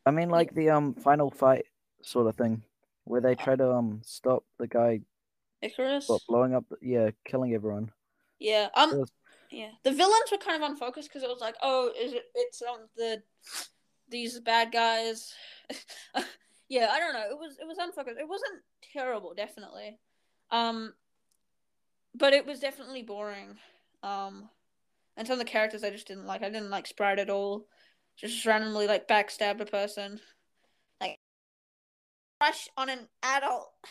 I 0.06 0.12
mean, 0.12 0.30
like 0.30 0.54
the 0.54 0.70
um 0.70 0.94
final 0.96 1.30
fight 1.30 1.66
sort 2.02 2.28
of 2.28 2.36
thing, 2.36 2.64
where 3.06 3.22
they 3.22 3.36
try 3.36 3.56
to 3.56 3.72
um 3.72 4.02
stop 4.04 4.44
the 4.58 4.68
guy 4.68 5.02
Ikaris. 5.64 6.10
what, 6.10 6.22
blowing 6.28 6.56
up, 6.56 6.66
yeah, 6.82 7.12
killing 7.26 7.54
everyone. 7.54 7.92
Yeah. 8.40 8.70
Um. 8.76 9.00
Was- 9.00 9.12
yeah, 9.52 9.72
the 9.84 9.92
villains 9.92 10.32
were 10.32 10.38
kind 10.38 10.64
of 10.64 10.70
unfocused 10.70 11.10
because 11.10 11.24
it 11.24 11.30
was 11.30 11.42
like, 11.42 11.56
oh, 11.62 11.92
is 12.00 12.14
it? 12.14 12.24
It's 12.36 12.62
um 12.62 12.88
the 12.96 13.22
these 14.10 14.40
bad 14.40 14.72
guys. 14.72 15.34
yeah, 16.70 16.88
I 16.92 17.00
don't 17.00 17.14
know. 17.14 17.28
It 17.30 17.38
was 17.38 17.58
it 17.60 17.68
was 17.68 17.78
unfocused. 17.78 18.18
It 18.18 18.30
wasn't 18.30 18.62
terrible, 18.94 19.34
definitely. 19.34 20.00
Um, 20.52 20.94
but 22.16 22.34
it 22.34 22.46
was 22.46 22.60
definitely 22.60 23.04
boring. 23.04 23.58
Um, 24.04 24.50
and 25.18 25.28
some 25.28 25.34
of 25.34 25.40
the 25.40 25.52
characters 25.52 25.84
I 25.84 25.90
just 25.90 26.08
didn't 26.08 26.26
like. 26.26 26.44
I 26.44 26.50
didn't 26.50 26.70
like 26.70 26.88
Sprite 26.88 27.20
at 27.20 27.30
all. 27.30 27.68
Just 28.22 28.46
randomly 28.46 28.88
like 28.88 29.08
backstabbed 29.08 29.62
a 29.62 29.66
person, 29.66 30.20
like 31.02 31.18
crush 32.40 32.70
on 32.78 32.90
an 32.90 33.08
adult. 33.24 33.72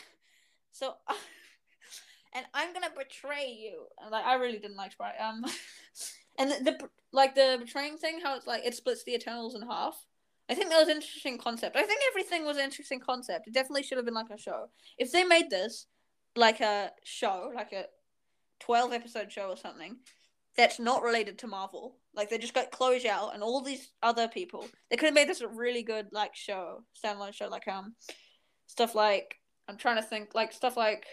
So, 0.73 0.93
and 2.33 2.45
I'm 2.53 2.73
gonna 2.73 2.91
betray 2.97 3.57
you. 3.61 3.87
And 4.01 4.09
like 4.09 4.25
I 4.25 4.35
really 4.35 4.57
didn't 4.57 4.77
like 4.77 4.93
Sprite. 4.93 5.19
Um, 5.19 5.43
and 6.39 6.49
the, 6.49 6.63
the 6.63 6.89
like 7.11 7.35
the 7.35 7.57
betraying 7.59 7.97
thing, 7.97 8.21
how 8.23 8.37
it's 8.37 8.47
like 8.47 8.65
it 8.65 8.73
splits 8.73 9.03
the 9.03 9.13
Eternals 9.13 9.53
in 9.53 9.61
half. 9.63 10.05
I 10.49 10.55
think 10.55 10.69
that 10.69 10.79
was 10.79 10.87
an 10.87 10.95
interesting 10.95 11.37
concept. 11.37 11.75
I 11.75 11.83
think 11.83 11.99
everything 12.09 12.45
was 12.45 12.57
an 12.57 12.63
interesting 12.63 12.99
concept. 12.99 13.47
It 13.47 13.53
definitely 13.53 13.83
should 13.83 13.97
have 13.97 14.05
been 14.05 14.13
like 14.13 14.29
a 14.29 14.37
show. 14.37 14.69
If 14.97 15.11
they 15.11 15.23
made 15.23 15.49
this 15.49 15.87
like 16.35 16.61
a 16.61 16.91
show, 17.03 17.51
like 17.53 17.73
a 17.73 17.85
12 18.59 18.93
episode 18.93 19.31
show 19.31 19.49
or 19.49 19.57
something, 19.57 19.97
that's 20.57 20.79
not 20.79 21.03
related 21.03 21.37
to 21.39 21.47
Marvel. 21.47 21.97
Like 22.15 22.29
they 22.29 22.37
just 22.37 22.53
got 22.53 22.71
Chloe 22.71 22.99
Zhao 22.99 23.33
and 23.33 23.41
all 23.41 23.61
these 23.61 23.91
other 24.03 24.27
people. 24.27 24.65
They 24.89 24.97
could 24.97 25.07
have 25.07 25.15
made 25.15 25.29
this 25.29 25.41
a 25.41 25.47
really 25.47 25.83
good 25.83 26.07
like 26.11 26.35
show, 26.35 26.83
standalone 27.03 27.33
show, 27.33 27.47
like 27.47 27.67
um 27.67 27.95
stuff 28.67 28.95
like 28.95 29.35
I'm 29.67 29.77
trying 29.77 29.97
to 29.97 30.01
think 30.01 30.35
like 30.35 30.51
stuff 30.51 30.75
like 30.77 31.05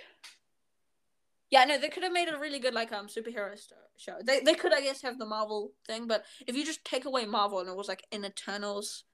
yeah, 1.50 1.64
no, 1.64 1.78
they 1.78 1.88
could 1.88 2.02
have 2.02 2.12
made 2.12 2.28
a 2.28 2.38
really 2.38 2.58
good 2.58 2.74
like 2.74 2.92
um 2.92 3.06
superhero 3.06 3.56
st- 3.58 3.80
show. 3.96 4.16
They 4.24 4.40
they 4.40 4.54
could 4.54 4.74
I 4.74 4.80
guess 4.80 5.02
have 5.02 5.18
the 5.18 5.26
Marvel 5.26 5.72
thing, 5.87 6.06
but 6.06 6.24
if 6.46 6.56
you 6.56 6.64
just 6.64 6.84
take 6.84 7.04
away 7.04 7.24
Marvel 7.24 7.61
and 7.61 7.68
it 7.68 7.76
was 7.76 7.88
like 7.88 8.04
an 8.12 8.24
Eternals 8.24 9.04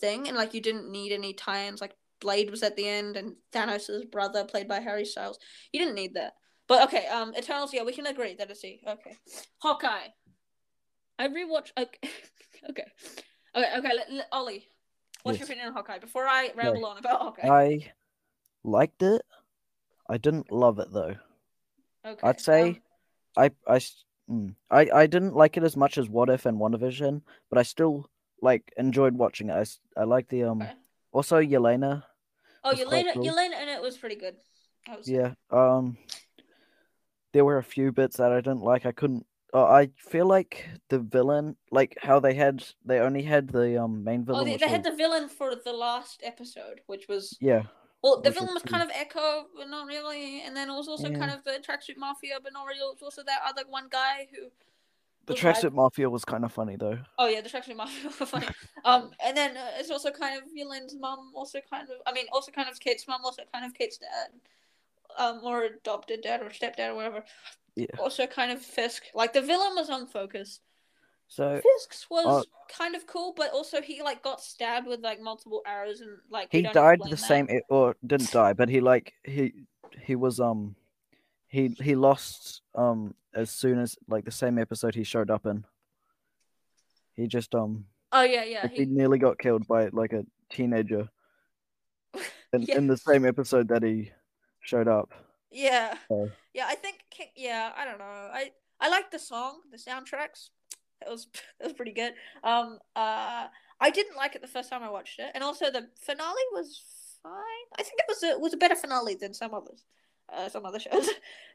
thing, 0.00 0.28
and 0.28 0.36
like 0.36 0.54
you 0.54 0.60
didn't 0.60 0.90
need 0.90 1.12
any 1.12 1.32
tie-ins, 1.32 1.80
like 1.80 1.94
Blade 2.20 2.50
was 2.50 2.62
at 2.62 2.76
the 2.76 2.86
end 2.86 3.16
and 3.16 3.34
Thanos' 3.52 4.10
brother 4.10 4.44
played 4.44 4.68
by 4.68 4.80
Harry 4.80 5.04
Styles, 5.04 5.38
you 5.72 5.80
didn't 5.80 5.94
need 5.94 6.14
that. 6.14 6.34
But 6.68 6.84
okay, 6.84 7.06
um, 7.08 7.34
Eternals, 7.36 7.74
yeah, 7.74 7.82
we 7.82 7.92
can 7.92 8.06
agree 8.06 8.36
that 8.36 8.48
it's 8.48 8.60
C. 8.60 8.80
Okay, 8.86 9.16
Hawkeye. 9.58 10.08
I 11.20 11.28
rewatched. 11.28 11.72
Okay, 11.76 11.98
okay, 12.70 12.84
okay. 13.54 13.68
okay 13.78 13.90
let, 13.94 14.10
let, 14.10 14.28
Ollie, 14.32 14.66
what's 15.22 15.38
Yes. 15.38 15.40
your 15.40 15.52
opinion 15.52 15.68
on 15.68 15.74
Hawkeye? 15.74 15.98
Before 15.98 16.26
I 16.26 16.50
ramble 16.56 16.86
on 16.86 16.96
about 16.96 17.20
Hawkeye. 17.20 17.46
I 17.46 17.92
liked 18.64 19.02
it. 19.02 19.20
I 20.08 20.16
didn't 20.16 20.50
love 20.50 20.78
it 20.78 20.88
though. 20.90 21.16
okay. 22.06 22.26
I'd 22.26 22.40
say 22.40 22.62
um, 22.62 22.78
I 23.36 23.50
I 23.68 23.80
mm, 24.30 24.54
I 24.70 24.88
I 24.94 25.06
didn't 25.06 25.34
like 25.34 25.58
it 25.58 25.62
as 25.62 25.76
much 25.76 25.98
as 25.98 26.08
What 26.08 26.30
If 26.30 26.46
and 26.46 26.58
WandaVision, 26.58 27.20
but 27.50 27.58
I 27.58 27.64
still 27.64 28.08
like 28.40 28.72
enjoyed 28.78 29.14
watching 29.14 29.50
it. 29.50 29.78
I, 29.96 30.00
I 30.00 30.04
like 30.04 30.28
the 30.28 30.44
um 30.44 30.62
Okay. 30.62 30.72
also 31.12 31.38
Yelena. 31.38 32.02
oh, 32.64 32.72
Yelena, 32.74 33.12
cool. 33.12 33.26
Yelena, 33.26 33.56
and 33.60 33.68
it 33.68 33.82
was 33.82 33.98
pretty 33.98 34.16
good. 34.16 34.36
Was, 34.88 35.06
Yeah. 35.06 35.34
Um 35.50 35.98
there 37.34 37.44
were 37.44 37.58
a 37.58 37.62
few 37.62 37.92
bits 37.92 38.16
that 38.16 38.32
I 38.32 38.36
didn't 38.36 38.62
like. 38.62 38.86
I 38.86 38.92
couldn't 38.92 39.26
uh, 39.54 39.64
I 39.64 39.90
feel 39.96 40.26
like 40.26 40.68
the 40.88 40.98
villain 40.98 41.56
like 41.70 41.96
how 42.00 42.20
they 42.20 42.34
had 42.34 42.64
they 42.84 42.98
only 43.00 43.22
had 43.22 43.48
the 43.48 43.82
um 43.82 44.04
main 44.04 44.24
villain 44.24 44.42
Oh, 44.42 44.44
they, 44.44 44.56
they 44.56 44.68
had 44.68 44.84
was- 44.84 44.90
the 44.92 44.96
villain 44.96 45.28
for 45.28 45.54
the 45.56 45.72
last 45.72 46.20
episode, 46.24 46.80
which 46.86 47.06
was 47.08 47.36
yeah. 47.40 47.62
well, 48.02 48.20
the 48.20 48.30
which 48.30 48.38
villain 48.38 48.54
was 48.54 48.62
pretty- 48.62 48.72
kind 48.78 48.82
of 48.90 48.96
Echo, 48.96 49.46
but 49.56 49.68
not 49.68 49.86
really, 49.86 50.42
and 50.42 50.56
then 50.56 50.68
it 50.70 50.74
was 50.74 50.88
also 50.88 51.08
Yeah. 51.10 51.18
kind 51.18 51.30
of 51.30 51.44
the 51.44 51.58
tracksuit 51.66 51.96
mafia, 51.96 52.38
but 52.42 52.52
not 52.52 52.64
really. 52.66 52.80
It 52.80 52.94
was 52.94 53.02
also 53.02 53.22
that 53.24 53.40
other 53.46 53.64
one 53.68 53.88
guy 53.90 54.28
who 54.32 54.50
The 55.26 55.34
was 55.34 55.42
like- 55.44 55.56
Tracksuit 55.56 55.72
Mafia 55.74 56.08
was 56.08 56.24
kind 56.24 56.44
of 56.44 56.52
funny 56.52 56.76
though. 56.76 56.98
Oh 57.18 57.26
yeah, 57.28 57.40
the 57.40 57.48
tracksuit 57.48 57.76
mafia 57.76 58.10
were 58.20 58.26
funny. 58.26 58.48
um, 58.84 59.10
and 59.24 59.36
then 59.36 59.56
uh, 59.56 59.70
it's 59.78 59.90
also 59.90 60.10
kind 60.10 60.34
of 60.38 60.44
Yelene's 60.58 60.94
mum, 60.96 61.32
also 61.34 61.58
kind 61.68 61.88
of. 61.90 61.96
I 62.06 62.12
mean, 62.12 62.26
also 62.32 62.50
kind 62.52 62.68
of 62.68 62.78
Kate's 62.80 63.06
mum, 63.08 63.20
also 63.24 63.42
kind 63.52 63.64
of 63.66 63.74
Kate's 63.74 63.98
dad, 63.98 64.30
um, 65.18 65.40
or 65.44 65.64
adopted 65.64 66.22
dad 66.22 66.40
or 66.42 66.50
stepdad 66.50 66.90
or 66.90 66.94
whatever. 66.94 67.24
Yeah. 67.80 68.00
Also 68.00 68.26
kind 68.26 68.52
of 68.52 68.60
Fisk. 68.60 69.04
Like 69.14 69.32
the 69.32 69.42
villain 69.42 69.74
was 69.74 69.88
unfocused. 69.88 70.60
So 71.28 71.60
Fisk's 71.62 72.06
was 72.10 72.26
uh, 72.44 72.74
kind 72.76 72.96
of 72.96 73.06
cool, 73.06 73.32
but 73.36 73.52
also 73.52 73.80
he 73.80 74.02
like 74.02 74.20
got 74.22 74.40
stabbed 74.40 74.86
with 74.88 75.00
like 75.00 75.20
multiple 75.20 75.62
arrows 75.66 76.00
and 76.00 76.18
like 76.28 76.48
he 76.50 76.62
died 76.62 77.00
the 77.04 77.10
that. 77.10 77.16
same 77.18 77.48
or 77.68 77.94
didn't 78.04 78.32
die 78.40 78.52
but 78.52 78.68
he 78.68 78.80
like 78.80 79.12
he 79.22 79.52
he 80.02 80.16
was 80.16 80.40
um 80.40 80.74
he 81.46 81.68
he 81.80 81.94
lost 81.94 82.62
um 82.74 83.14
as 83.32 83.48
soon 83.50 83.78
as 83.78 83.96
like 84.08 84.24
the 84.24 84.30
same 84.32 84.58
episode 84.58 84.94
he 84.96 85.04
showed 85.04 85.30
up 85.30 85.46
in 85.46 85.64
he 87.14 87.26
just 87.28 87.54
um 87.54 87.84
Oh 88.12 88.22
yeah, 88.22 88.42
yeah. 88.44 88.62
like, 88.62 88.72
he 88.72 88.78
He, 88.78 88.86
nearly 88.86 89.18
got 89.18 89.38
killed 89.38 89.68
by 89.68 89.86
like 89.92 90.12
a 90.12 90.24
teenager 90.50 91.08
in, 92.52 92.62
Yeah. 92.62 92.76
in 92.78 92.86
the 92.88 92.96
same 92.96 93.24
episode 93.24 93.68
that 93.68 93.84
he 93.84 94.10
showed 94.62 94.88
up 94.88 95.10
yeah, 95.52 95.94
So- 96.08 96.30
yeah. 96.54 96.66
I 96.68 96.74
think 96.76 96.99
Yeah. 97.36 97.72
I 97.76 97.84
don't 97.84 97.98
know. 97.98 98.04
I 98.04 98.52
I 98.80 98.88
like 98.88 99.10
the 99.10 99.18
song, 99.18 99.60
the 99.70 99.76
soundtracks. 99.76 100.50
It 101.02 101.08
was 101.08 101.28
it 101.60 101.64
was 101.64 101.72
pretty 101.72 101.92
good. 101.92 102.14
Um, 102.42 102.78
uh, 102.96 103.46
I 103.80 103.90
didn't 103.90 104.16
like 104.16 104.34
it 104.34 104.42
the 104.42 104.48
first 104.48 104.70
time 104.70 104.82
I 104.82 104.90
watched 104.90 105.18
it, 105.18 105.30
and 105.34 105.42
also 105.44 105.70
the 105.70 105.88
finale 106.00 106.42
was 106.52 106.82
fine. 107.22 107.32
I 107.78 107.82
think 107.82 107.98
it 107.98 108.06
was 108.08 108.22
a 108.22 108.38
was 108.38 108.54
a 108.54 108.58
better 108.58 108.74
finale 108.74 109.14
than 109.14 109.34
some 109.34 109.54
others, 109.54 109.84
uh, 110.32 110.48
some 110.48 110.64
other 110.64 110.80
shows. 110.80 111.08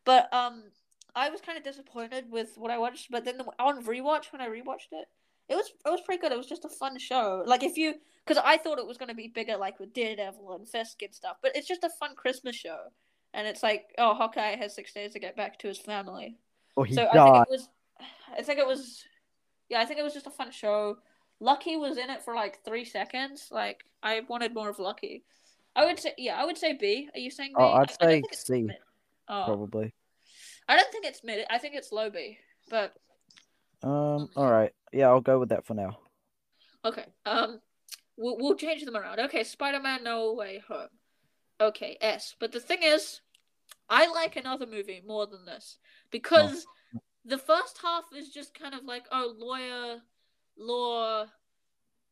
But 0.05 0.33
um, 0.33 0.63
I 1.15 1.29
was 1.29 1.41
kind 1.41 1.57
of 1.57 1.63
disappointed 1.63 2.25
with 2.29 2.57
what 2.57 2.71
I 2.71 2.77
watched. 2.77 3.11
But 3.11 3.25
then 3.25 3.37
the, 3.37 3.45
on 3.59 3.83
rewatch, 3.83 4.31
when 4.31 4.41
I 4.41 4.47
rewatched 4.47 4.91
it, 4.91 5.07
it 5.49 5.55
was 5.55 5.71
it 5.85 5.89
was 5.89 6.01
pretty 6.01 6.21
good. 6.21 6.31
It 6.31 6.37
was 6.37 6.47
just 6.47 6.65
a 6.65 6.69
fun 6.69 6.97
show. 6.99 7.43
Like 7.45 7.63
if 7.63 7.77
you, 7.77 7.95
because 8.25 8.41
I 8.43 8.57
thought 8.57 8.79
it 8.79 8.87
was 8.87 8.97
gonna 8.97 9.15
be 9.15 9.27
bigger, 9.27 9.57
like 9.57 9.79
with 9.79 9.93
Daredevil 9.93 10.55
and 10.55 10.67
Fisk 10.67 11.01
and 11.01 11.13
stuff. 11.13 11.37
But 11.41 11.55
it's 11.55 11.67
just 11.67 11.83
a 11.83 11.89
fun 11.89 12.15
Christmas 12.15 12.55
show, 12.55 12.77
and 13.35 13.47
it's 13.47 13.61
like, 13.61 13.93
oh, 13.97 14.13
Hawkeye 14.13 14.55
has 14.55 14.73
six 14.73 14.93
days 14.93 15.13
to 15.13 15.19
get 15.19 15.35
back 15.35 15.59
to 15.59 15.67
his 15.67 15.77
family. 15.77 16.37
or 16.75 16.85
he 16.85 16.95
so 16.95 17.03
I 17.03 17.11
think 17.13 17.47
it 17.47 17.51
was, 17.51 17.69
I 18.37 18.41
think 18.41 18.59
it 18.59 18.67
was, 18.67 19.03
yeah, 19.69 19.79
I 19.79 19.85
think 19.85 19.99
it 19.99 20.03
was 20.03 20.13
just 20.13 20.27
a 20.27 20.31
fun 20.31 20.51
show. 20.51 20.97
Lucky 21.39 21.75
was 21.75 21.97
in 21.97 22.09
it 22.09 22.23
for 22.23 22.33
like 22.33 22.63
three 22.63 22.85
seconds. 22.85 23.49
Like 23.51 23.83
I 24.01 24.21
wanted 24.27 24.53
more 24.53 24.69
of 24.69 24.79
Lucky. 24.79 25.23
I 25.75 25.85
would 25.85 25.99
say, 25.99 26.13
yeah, 26.17 26.41
I 26.41 26.45
would 26.45 26.57
say 26.57 26.73
B. 26.73 27.09
Are 27.13 27.19
you 27.19 27.29
saying 27.29 27.51
B? 27.51 27.55
Oh, 27.59 27.73
I'd 27.73 27.91
I- 28.01 28.05
say 28.05 28.23
C, 28.31 28.63
mid. 28.63 28.77
Oh, 29.27 29.43
probably 29.45 29.93
I 30.67 30.75
don't 30.77 30.91
think 30.91 31.05
it's 31.05 31.23
mid. 31.23 31.45
I 31.49 31.57
think 31.57 31.75
it's 31.75 31.91
low 31.91 32.09
B. 32.09 32.37
But 32.69 32.95
um 33.83 34.29
all 34.35 34.49
right 34.49 34.71
yeah 34.93 35.07
i'll 35.07 35.19
go 35.21 35.37
with 35.37 35.49
that 35.49 35.65
for 35.65 35.73
now 35.73 35.97
okay, 36.85 37.05
um, 37.25 37.59
we'll 38.15 38.37
we'll 38.37 38.55
change 38.55 38.85
them 38.85 38.95
around. 38.95 39.19
Okay, 39.19 39.43
Spider 39.43 39.81
Man 39.81 40.03
No 40.03 40.33
Way 40.33 40.61
Home. 40.67 40.87
Okay, 41.59 41.97
S. 41.99 42.35
But 42.39 42.51
the 42.51 42.59
thing 42.59 42.79
is, 42.83 43.21
I 43.89 44.07
like 44.07 44.35
another 44.35 44.65
movie 44.65 45.03
more 45.05 45.27
than 45.27 45.45
this 45.45 45.77
because 46.11 46.65
the 47.23 47.37
first 47.37 47.79
half 47.81 48.03
is 48.15 48.29
just 48.29 48.57
kind 48.57 48.73
of 48.73 48.83
like 48.83 49.05
oh 49.11 49.33
lawyer, 49.37 50.01
law, 50.57 51.25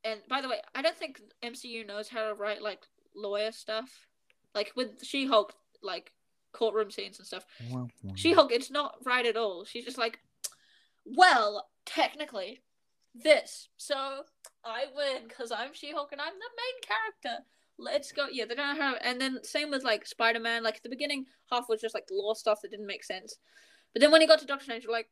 and 0.04 0.20
by 0.30 0.42
the 0.42 0.50
way, 0.50 0.62
I 0.76 0.82
don't 0.82 0.98
think 0.98 1.22
MCU 1.44 1.86
knows 1.88 2.10
how 2.10 2.28
to 2.28 2.34
write 2.36 2.62
like 2.62 2.82
lawyer 3.16 3.52
stuff, 3.52 4.08
like 4.54 4.72
with 4.76 5.04
She 5.04 5.26
Hulk, 5.26 5.54
like 5.82 6.12
courtroom 6.52 6.92
scenes 6.92 7.20
and 7.20 7.28
stuff. 7.28 7.46
She 8.16 8.34
Hulk, 8.34 8.52
it's 8.52 8.72
not 8.72 8.96
right 9.06 9.26
at 9.26 9.38
all. 9.38 9.66
She's 9.66 9.86
just 9.86 9.98
like, 9.98 10.20
well, 11.06 11.68
technically, 11.86 12.62
this. 13.16 13.70
So 13.78 14.24
I 14.64 14.86
win 14.96 15.28
because 15.28 15.52
I'm 15.52 15.74
She 15.74 15.92
Hulk 15.92 16.12
and 16.12 16.22
I'm 16.22 16.34
the 16.34 16.50
main 16.58 17.22
character. 17.22 17.46
Let's 17.78 18.12
go. 18.12 18.28
Yeah, 18.32 18.46
they 18.46 18.56
don't 18.56 18.78
have. 18.78 18.98
And 19.02 19.20
then 19.20 19.40
same 19.44 19.72
with 19.72 19.84
like 19.84 20.06
Spider 20.06 20.40
Man. 20.40 20.64
Like 20.64 20.82
the 20.84 20.90
beginning 20.90 21.26
half 21.52 21.70
was 21.70 21.82
just 21.82 21.96
like 21.96 22.08
law 22.12 22.34
stuff 22.34 22.62
that 22.62 22.72
didn't 22.72 22.88
make 22.88 23.04
sense. 23.04 23.36
But 23.94 24.02
then 24.02 24.12
when 24.12 24.22
he 24.22 24.28
got 24.28 24.40
to 24.40 24.46
Doctor 24.46 24.66
Strange, 24.66 24.86
like 24.88 25.10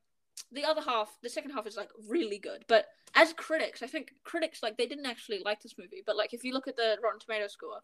the 0.51 0.65
other 0.65 0.81
half, 0.81 1.09
the 1.21 1.29
second 1.29 1.51
half 1.51 1.67
is 1.67 1.77
like 1.77 1.89
really 2.07 2.37
good. 2.37 2.65
But 2.67 2.87
as 3.15 3.33
critics, 3.33 3.83
I 3.83 3.87
think 3.87 4.13
critics 4.23 4.63
like 4.63 4.77
they 4.77 4.87
didn't 4.87 5.05
actually 5.05 5.41
like 5.43 5.61
this 5.61 5.75
movie. 5.77 6.03
But 6.05 6.17
like 6.17 6.33
if 6.33 6.43
you 6.43 6.53
look 6.53 6.67
at 6.67 6.75
the 6.75 6.97
Rotten 7.03 7.19
Tomato 7.19 7.47
score, 7.47 7.79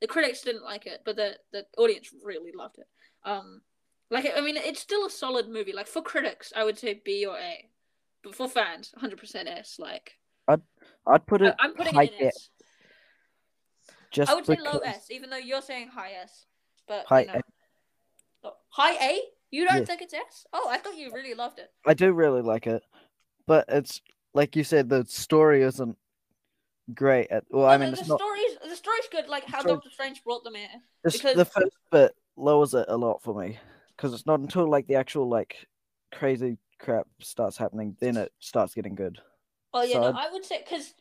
the 0.00 0.06
critics 0.06 0.42
didn't 0.42 0.64
like 0.64 0.86
it, 0.86 1.02
but 1.04 1.16
the 1.16 1.36
the 1.52 1.66
audience 1.78 2.10
really 2.22 2.52
loved 2.54 2.78
it. 2.78 2.88
Um, 3.24 3.62
like 4.10 4.30
I 4.36 4.40
mean, 4.40 4.56
it's 4.56 4.80
still 4.80 5.06
a 5.06 5.10
solid 5.10 5.48
movie. 5.48 5.72
Like 5.72 5.86
for 5.86 6.02
critics, 6.02 6.52
I 6.56 6.64
would 6.64 6.78
say 6.78 7.00
B 7.04 7.26
or 7.26 7.36
A, 7.36 7.68
but 8.22 8.34
for 8.34 8.48
fans, 8.48 8.92
hundred 8.96 9.18
percent 9.18 9.48
S. 9.48 9.76
Like 9.78 10.18
i'd 10.48 11.26
put 11.26 11.42
it 11.42 11.54
I'm 11.58 11.74
putting 11.74 11.96
it 11.96 12.12
S. 12.20 12.50
just 14.14 14.30
I 14.30 14.34
would 14.34 14.46
say 14.46 14.56
low 14.62 14.78
S, 14.78 15.10
even 15.10 15.28
though 15.28 15.36
you're 15.36 15.60
saying 15.62 15.88
high 15.88 16.12
S. 16.22 16.46
But 16.88 17.04
High 17.06 17.20
you 17.22 17.26
know. 17.26 17.40
Oh, 18.44 18.52
high 18.68 18.94
A? 19.10 19.20
You 19.50 19.66
don't 19.66 19.78
Yes. 19.78 19.86
think 19.86 20.02
it's 20.02 20.14
S? 20.14 20.46
Oh, 20.52 20.68
I 20.70 20.78
thought 20.78 20.96
you 20.96 21.12
really 21.12 21.34
loved 21.34 21.58
it. 21.58 21.70
I 21.86 21.94
do 21.94 22.12
really 22.12 22.42
like 22.42 22.66
it, 22.66 22.82
but 23.46 23.64
it's 23.68 24.00
like 24.32 24.56
you 24.56 24.64
said, 24.64 24.88
the 24.88 25.04
story 25.06 25.62
isn't 25.62 25.96
great. 26.94 27.30
At 27.30 27.44
well, 27.50 27.66
I 27.66 27.76
mean, 27.76 27.90
the, 27.90 27.96
the 27.96 28.06
not. 28.08 28.20
story's 28.20 28.56
the 28.68 28.76
story's 28.76 29.08
good. 29.10 29.28
Like 29.28 29.44
how 29.46 29.60
Story- 29.60 29.74
Doctor 29.74 29.90
Strange 29.90 30.22
brought 30.24 30.44
them 30.44 30.54
here. 30.54 30.68
It's, 31.04 31.16
because- 31.16 31.36
the 31.36 31.44
first 31.44 31.76
bit 31.90 32.14
lowers 32.36 32.74
it 32.74 32.86
a 32.88 32.96
lot 32.96 33.22
for 33.22 33.34
me 33.40 33.58
because 33.96 34.12
it's 34.12 34.26
not 34.26 34.40
until 34.40 34.68
like 34.68 34.86
the 34.86 34.96
actual 34.96 35.28
like 35.28 35.66
crazy 36.12 36.58
crap 36.78 37.06
starts 37.20 37.56
happening, 37.56 37.96
then 38.00 38.16
it 38.16 38.32
starts 38.40 38.74
getting 38.74 38.94
good. 38.94 39.20
Oh 39.72 39.82
yeah, 39.82 39.94
So 39.94 40.00
no, 40.12 40.18
I 40.18 40.30
would 40.30 40.44
say 40.44 40.58
because, 40.62 40.94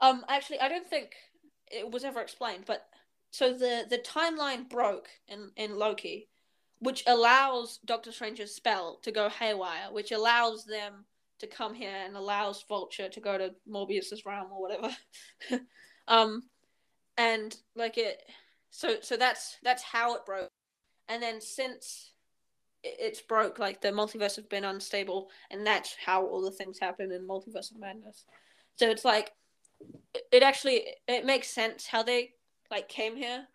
um, 0.00 0.24
actually, 0.28 0.60
I 0.60 0.68
don't 0.68 0.86
think 0.86 1.12
it 1.70 1.90
was 1.90 2.04
ever 2.04 2.20
explained, 2.20 2.64
but 2.66 2.86
so 3.30 3.52
the 3.52 3.86
the 3.88 3.98
timeline 3.98 4.68
broke 4.68 5.08
in 5.26 5.50
in 5.56 5.76
Loki, 5.76 6.28
which 6.78 7.02
allows 7.06 7.78
Doctor 7.84 8.12
Strange's 8.12 8.54
spell 8.54 8.98
to 9.02 9.12
go 9.12 9.28
haywire, 9.28 9.92
which 9.92 10.12
allows 10.12 10.64
them 10.64 11.04
to 11.40 11.46
come 11.46 11.74
here 11.74 11.94
and 12.04 12.16
allows 12.16 12.64
Vulture 12.68 13.08
to 13.08 13.20
go 13.20 13.38
to 13.38 13.54
Morbius's 13.66 14.26
realm 14.26 14.48
or 14.52 14.60
whatever. 14.60 14.96
um, 16.08 16.42
and 17.16 17.56
like 17.74 17.98
it, 17.98 18.22
so 18.70 18.96
so 19.02 19.16
that's 19.16 19.58
that's 19.62 19.82
how 19.82 20.14
it 20.14 20.26
broke, 20.26 20.50
and 21.08 21.22
then 21.22 21.40
since 21.40 22.12
it's 22.82 23.20
broke, 23.20 23.58
like 23.58 23.80
the 23.80 23.88
multiverse 23.88 24.36
have 24.36 24.48
been 24.48 24.64
unstable, 24.64 25.30
and 25.50 25.66
that's 25.66 25.96
how 26.04 26.24
all 26.24 26.42
the 26.42 26.50
things 26.50 26.78
happen 26.78 27.12
in 27.12 27.26
Multiverse 27.26 27.72
of 27.72 27.78
Madness. 27.78 28.24
So 28.76 28.88
it's 28.88 29.04
like 29.04 29.32
it- 30.14 30.26
it 30.32 30.42
actually 30.42 30.94
it 31.06 31.24
makes 31.24 31.48
sense 31.48 31.86
how 31.86 32.02
they 32.02 32.34
like 32.70 32.88
came 32.88 33.16
here, 33.16 33.46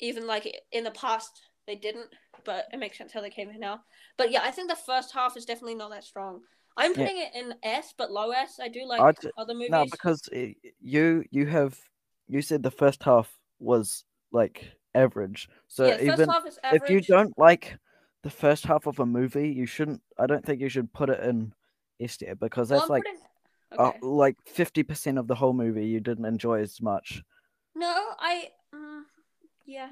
even 0.00 0.26
like 0.26 0.52
in 0.72 0.84
the 0.84 0.90
past 0.92 1.42
they 1.66 1.76
didn't, 1.76 2.08
but 2.44 2.66
it 2.72 2.78
makes 2.78 2.96
sense 2.98 3.12
how 3.12 3.20
they 3.20 3.30
came 3.30 3.50
here 3.50 3.58
now. 3.60 3.82
But 4.16 4.30
yeah, 4.30 4.42
I 4.42 4.50
think 4.50 4.68
the 4.70 4.76
first 4.76 5.12
half 5.12 5.36
is 5.36 5.44
definitely 5.44 5.74
not 5.74 5.90
that 5.90 6.04
strong. 6.04 6.42
I'm 6.76 6.92
Yeah. 6.92 6.96
putting 6.98 7.18
it 7.18 7.34
in 7.34 7.54
S, 7.62 7.92
but 7.96 8.10
low 8.10 8.30
S. 8.30 8.58
I 8.60 8.68
do 8.68 8.84
like 8.86 9.00
I'd 9.00 9.30
other 9.36 9.54
movies. 9.54 9.70
No, 9.70 9.84
because 9.84 10.28
i 10.32 10.54
you 10.80 11.24
you 11.30 11.46
have 11.46 11.78
you 12.26 12.40
said 12.42 12.62
the 12.62 12.70
first 12.70 13.02
half 13.02 13.38
was 13.58 14.04
like 14.32 14.72
average. 14.94 15.48
So 15.68 15.86
yeah, 15.86 16.00
even 16.00 16.28
half 16.28 16.46
is 16.46 16.58
average. 16.62 16.82
if 16.82 16.90
you 16.90 17.00
don't 17.00 17.36
like 17.38 17.76
the 18.22 18.30
first 18.30 18.64
half 18.64 18.86
of 18.86 18.98
a 18.98 19.06
movie, 19.06 19.48
you 19.50 19.66
shouldn't. 19.66 20.02
I 20.18 20.26
don't 20.26 20.44
think 20.44 20.60
you 20.60 20.68
should 20.68 20.92
put 20.92 21.10
it 21.10 21.20
in 21.20 21.52
S 22.00 22.16
tier 22.16 22.34
because 22.34 22.70
Well, 22.70 22.80
that's 22.80 22.90
I'm 22.90 22.94
like 22.94 23.04
putting- 23.04 23.20
uh, 23.76 23.92
like 24.00 24.36
fifty 24.46 24.82
percent 24.82 25.18
of 25.18 25.26
the 25.26 25.34
whole 25.34 25.52
movie 25.52 25.86
you 25.86 26.00
didn't 26.00 26.24
enjoy 26.24 26.60
as 26.60 26.80
much. 26.80 27.22
No, 27.74 27.94
I. 28.18 28.48
Mm, 28.74 29.02
yeah. 29.66 29.90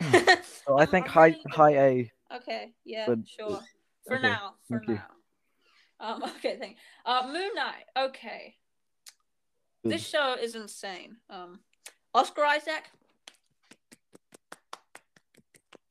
So 0.66 0.76
I 0.78 0.84
think 0.84 1.06
I'm 1.06 1.12
high 1.12 1.36
high 1.50 1.76
A. 1.78 2.12
Okay, 2.34 2.72
yeah, 2.84 3.06
Good. 3.06 3.26
sure. 3.28 3.60
For 4.06 4.16
Okay, 4.16 4.28
now, 4.28 4.54
for 4.68 4.78
thank 4.78 4.88
you. 4.88 4.94
now. 6.00 6.14
Um, 6.14 6.22
okay, 6.36 6.56
thank. 6.58 6.76
Uh, 7.04 7.22
Moon 7.32 7.50
Knight. 7.54 7.84
Okay, 7.96 8.56
Good. 9.84 9.92
this 9.92 10.06
show 10.06 10.34
is 10.40 10.54
insane. 10.56 11.16
Um, 11.30 11.60
Oscar 12.14 12.44
Isaac, 12.44 12.90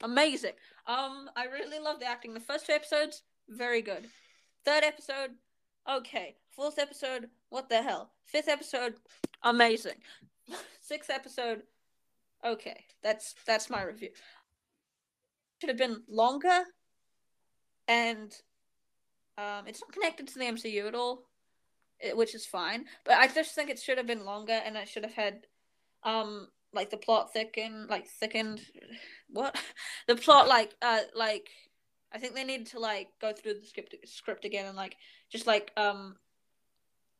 amazing. 0.03 0.53
Um, 0.87 1.29
I 1.35 1.45
really 1.45 1.79
love 1.79 1.99
the 1.99 2.05
acting. 2.05 2.33
The 2.33 2.39
first 2.39 2.65
two 2.67 2.73
episodes, 2.73 3.23
very 3.49 3.81
good. 3.81 4.07
Third 4.65 4.83
episode, 4.83 5.31
okay. 5.89 6.35
Fourth 6.55 6.79
episode, 6.79 7.29
what 7.49 7.69
the 7.69 7.81
hell? 7.81 8.11
Fifth 8.25 8.47
episode, 8.47 8.95
amazing. 9.43 9.97
Sixth 10.81 11.09
episode, 11.09 11.63
okay. 12.45 12.85
That's 13.03 13.35
that's 13.45 13.69
my 13.69 13.83
review. 13.83 14.09
Should 15.59 15.69
have 15.69 15.77
been 15.77 16.01
longer, 16.07 16.63
and 17.87 18.33
um, 19.37 19.67
it's 19.67 19.81
not 19.81 19.91
connected 19.91 20.27
to 20.27 20.39
the 20.39 20.45
MCU 20.45 20.87
at 20.87 20.95
all, 20.95 21.23
eh, 22.01 22.13
which 22.13 22.35
is 22.35 22.45
fine. 22.45 22.85
But 23.03 23.17
I 23.17 23.27
just 23.27 23.53
think 23.53 23.69
it 23.69 23.79
should 23.79 23.97
have 23.97 24.07
been 24.07 24.25
longer, 24.25 24.53
and 24.53 24.77
it 24.77 24.87
should 24.87 25.03
have 25.03 25.13
had, 25.13 25.45
um, 26.03 26.47
like 26.73 26.89
the 26.89 26.97
plot 26.97 27.33
thickened, 27.33 27.89
like 27.89 28.07
thickened. 28.07 28.61
What? 29.29 29.55
the 30.07 30.15
plot, 30.15 30.47
like, 30.47 30.73
uh, 30.81 31.01
like, 31.15 31.49
I 32.15 32.17
think 32.17 32.33
they 32.33 32.45
needed 32.45 32.67
to 32.67 32.79
like 32.79 33.09
go 33.19 33.33
through 33.33 33.55
the 33.55 33.65
script 33.65 33.95
script 34.05 34.45
again 34.45 34.65
and 34.65 34.77
like 34.77 34.95
just 35.29 35.45
like 35.45 35.71
um, 35.75 36.15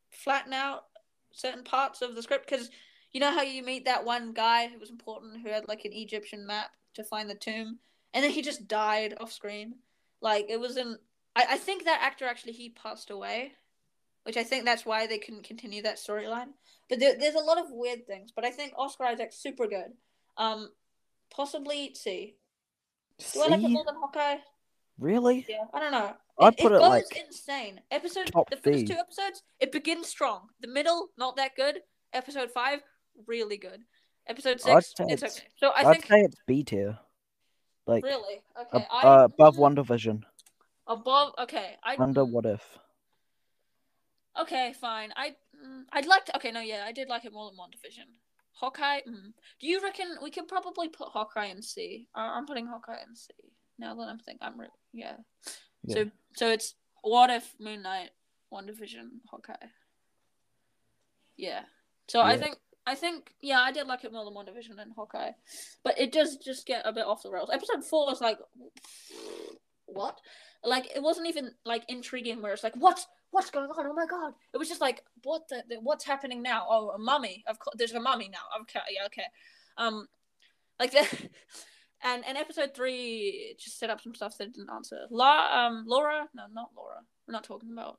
flatten 0.10 0.54
out 0.54 0.86
certain 1.34 1.66
parts 1.66 2.02
of 2.02 2.16
the 2.16 2.24
script 2.24 2.50
because 2.50 2.70
you 3.12 3.20
know 3.20 3.32
how 3.32 3.42
you 3.42 3.62
meet 3.62 3.84
that 3.86 4.06
one 4.06 4.32
guy 4.32 4.68
who 4.68 4.80
was 4.80 4.90
important 4.90 5.42
who 5.42 5.50
had 5.50 5.68
like 5.68 5.84
an 5.84 5.92
Egyptian 5.92 6.48
map 6.48 6.70
to 6.94 7.04
find 7.04 7.30
the 7.30 7.36
tomb, 7.36 7.78
and 8.14 8.24
then 8.24 8.32
he 8.32 8.42
just 8.42 8.70
died 8.70 9.16
off 9.20 9.34
screen. 9.34 9.76
Like 10.22 10.46
it 10.50 10.62
wasn't. 10.62 11.02
I, 11.36 11.46
I 11.52 11.58
think 11.58 11.84
that 11.84 12.02
actor 12.02 12.26
actually 12.26 12.54
he 12.54 12.70
passed 12.70 13.10
away, 13.10 13.52
which 14.24 14.38
I 14.38 14.44
think 14.44 14.64
that's 14.64 14.86
why 14.86 15.08
they 15.08 15.18
couldn't 15.18 15.44
continue 15.44 15.82
that 15.82 15.98
storyline. 15.98 16.54
But 16.88 17.02
there, 17.02 17.18
there's 17.20 17.36
a 17.36 17.40
lot 17.40 17.58
of 17.58 17.66
weird 17.70 18.08
things. 18.08 18.32
But 18.34 18.46
I 18.46 18.52
think 18.52 18.72
Oscar 18.78 19.04
Isaac's 19.04 19.36
super 19.36 19.68
good. 19.68 19.92
Um, 20.38 20.70
possibly 21.30 21.94
C. 21.96 22.38
Do 23.34 23.42
I 23.42 23.48
like 23.48 23.60
it 23.60 23.64
See? 23.64 23.74
more 23.74 23.84
than 23.86 23.96
Hawkeye? 23.96 24.38
Really? 25.00 25.46
Yeah, 25.48 25.66
I 25.74 25.80
don't 25.80 25.92
know. 25.92 26.14
I'd 26.40 26.58
put 26.58 26.72
it 26.72 26.80
goes 26.80 26.90
like 26.90 27.06
insane. 27.18 27.82
Episode 27.92 28.28
the 28.50 28.58
first 28.58 28.64
B. 28.64 28.86
two 28.86 28.94
episodes, 28.94 29.44
it 29.60 29.72
begins 29.72 30.08
strong. 30.08 30.48
The 30.62 30.68
middle, 30.68 31.10
not 31.18 31.36
that 31.38 31.56
good. 31.56 31.80
Episode 32.14 32.52
five, 32.52 32.80
really 33.28 33.58
good. 33.58 33.82
Episode 34.28 34.60
six, 34.60 34.94
it's 35.00 35.24
it's- 35.24 35.38
okay. 35.38 35.48
So 35.58 35.70
I 35.70 35.90
I'd 35.90 35.92
think 35.94 36.06
say 36.08 36.22
it's 36.22 36.36
B 36.48 36.64
tier. 36.64 36.98
Like 37.88 38.04
really 38.04 38.42
ab- 38.60 38.68
okay. 38.74 38.88
I 38.92 39.02
uh, 39.02 39.24
above 39.26 39.56
mm, 39.58 39.76
WandaVision. 39.76 40.24
above. 40.88 41.34
Okay, 41.40 41.76
I 41.84 41.96
Under 42.00 42.22
mm, 42.26 42.32
What 42.32 42.46
If. 42.46 42.64
Okay, 44.42 44.74
fine. 44.82 45.14
I 45.16 45.36
mm, 45.64 45.84
I'd 45.94 46.08
like 46.08 46.26
to. 46.26 46.36
Okay, 46.38 46.52
no, 46.52 46.62
yeah, 46.62 46.84
I 46.86 46.92
did 46.92 47.08
like 47.10 47.26
it 47.26 47.34
more 47.34 47.50
than 47.50 47.58
WandaVision. 47.60 48.10
Hawkeye. 48.54 49.02
Mm. 49.08 49.34
Do 49.60 49.68
you 49.68 49.82
reckon 49.84 50.08
we 50.24 50.32
could 50.32 50.48
probably 50.48 50.90
put 50.90 51.10
Hawkeye 51.10 51.46
in 51.48 51.62
C? 51.62 52.08
I'm 52.16 52.46
putting 52.46 52.66
Hawkeye 52.66 53.04
in 53.08 53.16
C. 53.16 53.34
Now 53.78 53.96
that 53.96 54.08
I'm 54.08 54.20
thinking, 54.20 54.48
I'm 54.48 54.60
re- 54.60 54.68
yeah. 54.94 55.18
Yeah. 55.84 55.96
So 55.96 56.12
so 56.36 56.50
it's 56.50 56.76
what 57.02 57.30
if 57.30 57.54
Moon 57.60 57.82
Knight, 57.82 58.10
WandaVision, 58.52 59.10
Hawkeye. 59.30 59.54
Yeah. 61.38 61.62
So 62.08 62.22
I 62.22 62.38
think 62.38 62.58
I 62.88 62.96
think 62.96 63.34
yeah, 63.42 63.60
I 63.60 63.72
did 63.72 63.88
like 63.88 64.04
it 64.04 64.14
more 64.14 64.26
than 64.26 64.34
WandaVision 64.34 64.80
and 64.80 64.94
Hawkeye, 64.96 65.32
but 65.84 66.00
it 66.00 66.12
does 66.12 66.38
just 66.38 66.68
get 66.68 66.84
a 66.86 66.94
bit 66.94 67.06
off 67.06 67.24
the 67.24 67.32
rails. 67.32 67.50
Episode 67.52 67.84
four 67.84 68.12
is 68.12 68.22
like, 68.22 68.38
what? 69.86 70.20
Like 70.64 70.96
it 70.96 71.02
wasn't 71.02 71.28
even 71.28 71.52
like 71.66 71.84
intriguing. 71.90 72.42
Where 72.42 72.54
it's 72.54 72.64
like, 72.64 72.76
what? 72.76 73.04
What's 73.32 73.50
going 73.50 73.70
on? 73.70 73.88
Oh 73.88 73.94
my 73.94 74.06
god! 74.06 74.34
It 74.54 74.58
was 74.58 74.70
just 74.70 74.82
like, 74.82 75.04
what 75.24 75.48
the? 75.50 75.64
the 75.68 75.76
what's 75.82 76.06
happening 76.06 76.42
now? 76.42 76.66
Oh, 76.70 76.90
a 76.92 77.00
mummy. 77.00 77.44
Of 77.48 77.60
course, 77.60 77.76
there's 77.78 77.92
a 77.94 78.00
mummy 78.00 78.30
now. 78.30 78.62
Okay, 78.62 78.80
yeah, 78.92 79.06
okay. 79.08 79.26
Um, 79.78 80.08
like 80.80 80.92
that. 80.94 81.12
And 82.06 82.24
and 82.24 82.38
episode 82.38 82.76
three 82.76 83.56
just 83.58 83.80
set 83.80 83.90
up 83.90 84.00
some 84.00 84.14
stuff 84.14 84.38
that 84.38 84.54
didn't 84.54 84.70
answer. 84.70 85.08
La 85.10 85.66
um 85.66 85.86
Laura, 85.88 86.30
no, 86.36 86.44
not 86.54 86.70
Laura. 86.78 87.02
We're 87.28 87.32
not 87.32 87.44
talking 87.44 87.72
about 87.74 87.98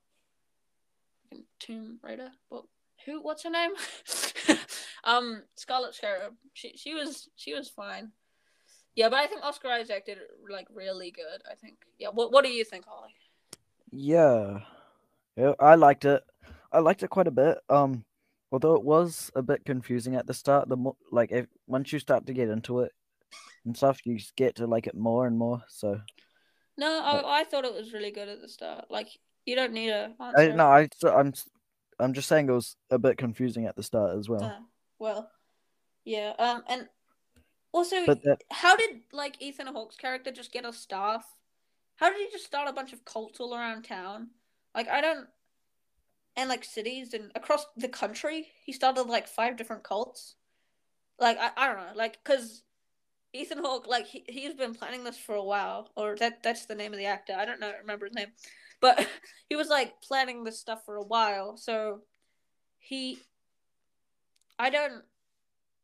Tomb 1.58 1.98
Raider. 2.02 2.30
What? 2.48 2.66
Who? 3.04 3.20
What's 3.20 3.42
her 3.42 3.50
name? 3.50 3.72
um, 5.04 5.42
Scarlet 5.56 5.92
Scarab. 5.92 6.34
She 6.54 6.76
she 6.76 6.94
was 6.94 7.28
she 7.34 7.52
was 7.52 7.68
fine. 7.68 8.12
Yeah, 8.94 9.08
but 9.08 9.18
I 9.18 9.26
think 9.26 9.42
Oscar 9.44 9.68
Isaac 9.68 10.06
did 10.06 10.18
like 10.48 10.68
really 10.72 11.10
good. 11.10 11.42
I 11.50 11.56
think. 11.56 11.78
Yeah. 11.98 12.08
What 12.12 12.32
What 12.32 12.44
do 12.44 12.50
you 12.52 12.64
think, 12.64 12.84
Ollie? 12.86 13.14
Yeah. 13.90 14.60
yeah, 15.36 15.54
I 15.58 15.74
liked 15.74 16.04
it. 16.04 16.22
I 16.70 16.78
liked 16.78 17.02
it 17.02 17.10
quite 17.10 17.26
a 17.26 17.32
bit. 17.32 17.58
Um, 17.68 18.04
although 18.52 18.76
it 18.76 18.84
was 18.84 19.32
a 19.34 19.42
bit 19.42 19.64
confusing 19.64 20.14
at 20.14 20.28
the 20.28 20.34
start. 20.34 20.68
The 20.68 20.76
more 20.76 20.96
like 21.10 21.32
if 21.32 21.46
once 21.66 21.92
you 21.92 21.98
start 21.98 22.26
to 22.26 22.32
get 22.32 22.48
into 22.48 22.80
it 22.80 22.92
and 23.64 23.76
stuff, 23.76 24.00
you 24.04 24.18
get 24.36 24.56
to 24.56 24.66
like 24.66 24.86
it 24.86 24.94
more 24.94 25.26
and 25.26 25.36
more. 25.38 25.62
So 25.68 26.00
No, 26.78 27.02
I, 27.02 27.40
I 27.40 27.44
thought 27.44 27.64
it 27.64 27.74
was 27.74 27.92
really 27.92 28.10
good 28.10 28.28
at 28.28 28.40
the 28.40 28.48
start. 28.48 28.86
Like 28.90 29.08
you 29.44 29.54
don't 29.56 29.72
need 29.72 29.90
a 29.90 30.12
I 30.20 30.48
no, 30.48 30.66
I 30.66 30.88
I'm 31.08 31.32
I'm 31.98 32.12
just 32.12 32.28
saying 32.28 32.48
it 32.48 32.52
was 32.52 32.76
a 32.90 32.98
bit 32.98 33.16
confusing 33.18 33.66
at 33.66 33.76
the 33.76 33.82
start 33.82 34.18
as 34.18 34.28
well. 34.28 34.44
Uh, 34.44 34.60
well, 34.98 35.30
yeah. 36.04 36.32
Um, 36.38 36.62
and 36.68 36.88
also, 37.72 38.06
that 38.06 38.42
how 38.50 38.76
did 38.76 39.00
like 39.12 39.40
Ethan 39.40 39.66
Hawke's 39.66 39.96
character 39.96 40.30
just 40.30 40.52
get 40.52 40.64
a 40.64 40.72
staff? 40.72 41.26
How 41.96 42.10
did 42.10 42.18
he 42.18 42.28
just 42.30 42.44
start 42.44 42.68
a 42.68 42.72
bunch 42.72 42.92
of 42.92 43.04
cults 43.04 43.40
all 43.40 43.54
around 43.54 43.82
town? 43.82 44.28
Like 44.74 44.88
I 44.88 45.00
don't, 45.00 45.26
and 46.36 46.48
like 46.48 46.64
cities 46.64 47.14
and 47.14 47.30
across 47.34 47.66
the 47.76 47.88
country, 47.88 48.48
he 48.64 48.72
started 48.72 49.02
like 49.02 49.26
five 49.26 49.56
different 49.56 49.82
cults. 49.82 50.34
Like 51.18 51.38
I, 51.38 51.50
I 51.56 51.66
don't 51.66 51.76
know, 51.76 51.92
like 51.94 52.18
because 52.22 52.62
Ethan 53.32 53.58
Hawke, 53.58 53.86
like 53.86 54.06
he 54.06 54.24
he's 54.28 54.54
been 54.54 54.74
planning 54.74 55.04
this 55.04 55.18
for 55.18 55.34
a 55.34 55.44
while, 55.44 55.90
or 55.96 56.16
that 56.16 56.42
that's 56.42 56.66
the 56.66 56.74
name 56.74 56.92
of 56.92 56.98
the 56.98 57.06
actor. 57.06 57.34
I 57.36 57.44
don't 57.44 57.60
know, 57.60 57.72
remember 57.80 58.06
his 58.06 58.14
name, 58.14 58.28
but 58.80 59.06
he 59.48 59.56
was 59.56 59.68
like 59.68 60.00
planning 60.00 60.44
this 60.44 60.58
stuff 60.58 60.84
for 60.84 60.96
a 60.96 61.02
while. 61.02 61.56
So 61.56 62.00
he, 62.78 63.18
I 64.58 64.70
don't, 64.70 65.02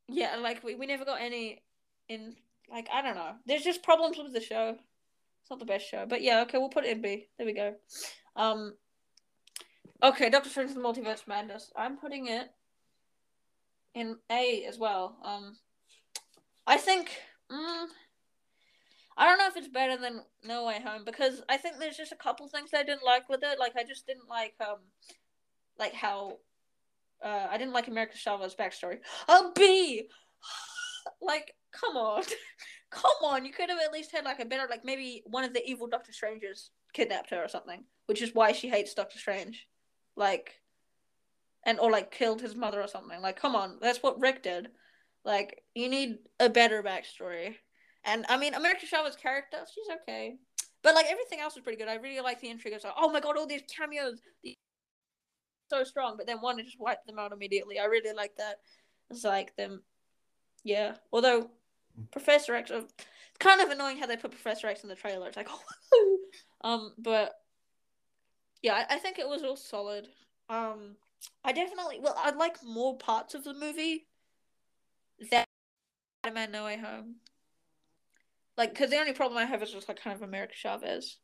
yeah, 0.08 0.36
like 0.36 0.62
we, 0.64 0.74
we 0.74 0.86
never 0.86 1.04
got 1.04 1.20
any 1.20 1.62
in 2.08 2.36
like 2.70 2.88
I 2.92 3.02
don't 3.02 3.16
know. 3.16 3.34
There's 3.46 3.64
just 3.64 3.82
problems 3.82 4.18
with 4.18 4.32
the 4.32 4.40
show. 4.40 4.76
It's 5.40 5.50
not 5.50 5.58
the 5.58 5.64
best 5.64 5.88
show, 5.88 6.06
but 6.08 6.22
yeah, 6.22 6.42
okay, 6.42 6.58
we'll 6.58 6.68
put 6.68 6.84
it 6.84 6.96
in 6.96 7.02
B. 7.02 7.26
There 7.36 7.46
we 7.46 7.52
go. 7.52 7.74
Um, 8.36 8.74
okay, 10.02 10.30
Doctor 10.30 10.48
Strange 10.48 10.72
the 10.72 10.80
Multiverse 10.80 11.26
Madness. 11.26 11.72
I'm 11.76 11.96
putting 11.96 12.28
it 12.28 12.48
in 13.94 14.16
A 14.30 14.64
as 14.64 14.78
well. 14.78 15.16
Um, 15.24 15.56
I 16.66 16.76
think 16.76 17.10
mm, 17.52 17.86
I 19.16 19.26
don't 19.26 19.38
know 19.38 19.48
if 19.48 19.56
it's 19.56 19.68
better 19.68 19.96
than 19.96 20.22
No 20.44 20.66
Way 20.66 20.80
Home 20.84 21.04
because 21.04 21.42
I 21.48 21.56
think 21.56 21.76
there's 21.78 21.96
just 21.96 22.12
a 22.12 22.16
couple 22.16 22.48
things 22.48 22.70
I 22.74 22.82
didn't 22.82 23.04
like 23.04 23.28
with 23.28 23.40
it. 23.42 23.58
Like 23.58 23.76
I 23.76 23.84
just 23.84 24.06
didn't 24.06 24.28
like 24.28 24.54
um, 24.60 24.78
like 25.78 25.92
how, 25.92 26.38
uh, 27.24 27.46
I 27.50 27.58
didn't 27.58 27.74
like 27.74 27.88
America 27.88 28.16
Chavez 28.16 28.54
backstory. 28.54 28.98
A 29.28 29.50
B, 29.54 30.08
like 31.20 31.54
come 31.72 31.96
on, 31.96 32.22
come 32.90 33.10
on. 33.22 33.44
You 33.44 33.52
could 33.52 33.68
have 33.68 33.80
at 33.80 33.92
least 33.92 34.12
had 34.12 34.24
like 34.24 34.40
a 34.40 34.46
better 34.46 34.66
like 34.68 34.84
maybe 34.84 35.22
one 35.26 35.44
of 35.44 35.52
the 35.52 35.64
evil 35.68 35.88
Doctor 35.88 36.12
Strangers 36.12 36.70
kidnapped 36.94 37.30
her 37.30 37.44
or 37.44 37.48
something, 37.48 37.84
which 38.06 38.22
is 38.22 38.34
why 38.34 38.52
she 38.52 38.68
hates 38.68 38.94
Doctor 38.94 39.18
Strange, 39.18 39.66
like, 40.16 40.60
and 41.66 41.78
or 41.78 41.90
like 41.90 42.10
killed 42.10 42.40
his 42.40 42.56
mother 42.56 42.80
or 42.80 42.88
something. 42.88 43.20
Like 43.20 43.38
come 43.38 43.54
on, 43.54 43.76
that's 43.82 44.02
what 44.02 44.20
Rick 44.20 44.42
did. 44.42 44.68
Like 45.24 45.62
you 45.74 45.88
need 45.88 46.18
a 46.40 46.48
better 46.48 46.82
backstory. 46.82 47.54
And 48.04 48.24
I 48.28 48.36
mean, 48.36 48.54
America 48.54 48.86
Chavez 48.86 49.16
character, 49.16 49.58
she's 49.72 49.86
okay. 50.02 50.36
But 50.82 50.94
like 50.94 51.06
everything 51.08 51.40
else 51.40 51.56
is 51.56 51.62
pretty 51.62 51.78
good. 51.78 51.88
I 51.88 51.94
really 51.94 52.20
like 52.20 52.40
the 52.40 52.50
intrigue. 52.50 52.74
It's 52.74 52.84
like, 52.84 52.94
oh 52.96 53.10
my 53.10 53.20
god, 53.20 53.36
all 53.36 53.46
these 53.46 53.62
cameos, 53.62 54.18
these... 54.42 54.56
so 55.70 55.84
strong. 55.84 56.16
But 56.16 56.26
then 56.26 56.38
one 56.38 56.58
just 56.58 56.80
wiped 56.80 57.06
them 57.06 57.18
out 57.18 57.32
immediately. 57.32 57.78
I 57.78 57.84
really 57.84 58.14
like 58.14 58.36
that. 58.36 58.56
It's 59.10 59.24
like 59.24 59.54
them, 59.56 59.82
yeah. 60.64 60.94
Although 61.12 61.50
Professor 62.10 62.54
X, 62.54 62.70
it's 62.70 62.92
kind 63.38 63.60
of 63.60 63.70
annoying 63.70 63.98
how 63.98 64.06
they 64.06 64.16
put 64.16 64.32
Professor 64.32 64.66
X 64.66 64.82
in 64.82 64.88
the 64.88 64.96
trailer. 64.96 65.28
It's 65.28 65.36
like, 65.36 65.48
oh, 65.94 66.18
um, 66.62 66.92
but 66.98 67.34
yeah, 68.62 68.84
I, 68.88 68.94
I 68.94 68.98
think 68.98 69.18
it 69.18 69.28
was 69.28 69.42
all 69.44 69.56
solid. 69.56 70.08
Um, 70.48 70.96
I 71.44 71.52
definitely, 71.52 72.00
well, 72.00 72.16
I'd 72.18 72.36
like 72.36 72.56
more 72.64 72.96
parts 72.96 73.34
of 73.34 73.44
the 73.44 73.54
movie 73.54 74.06
than 75.30 75.44
Spider-Man 76.22 76.52
No 76.52 76.64
Way 76.64 76.78
Home 76.78 77.16
like 78.56 78.70
because 78.70 78.90
the 78.90 78.98
only 78.98 79.12
problem 79.12 79.38
I 79.38 79.44
have 79.44 79.62
is 79.62 79.70
just 79.70 79.88
like 79.88 80.00
kind 80.00 80.14
of 80.14 80.22
America 80.22 80.54
Chavez 80.54 81.18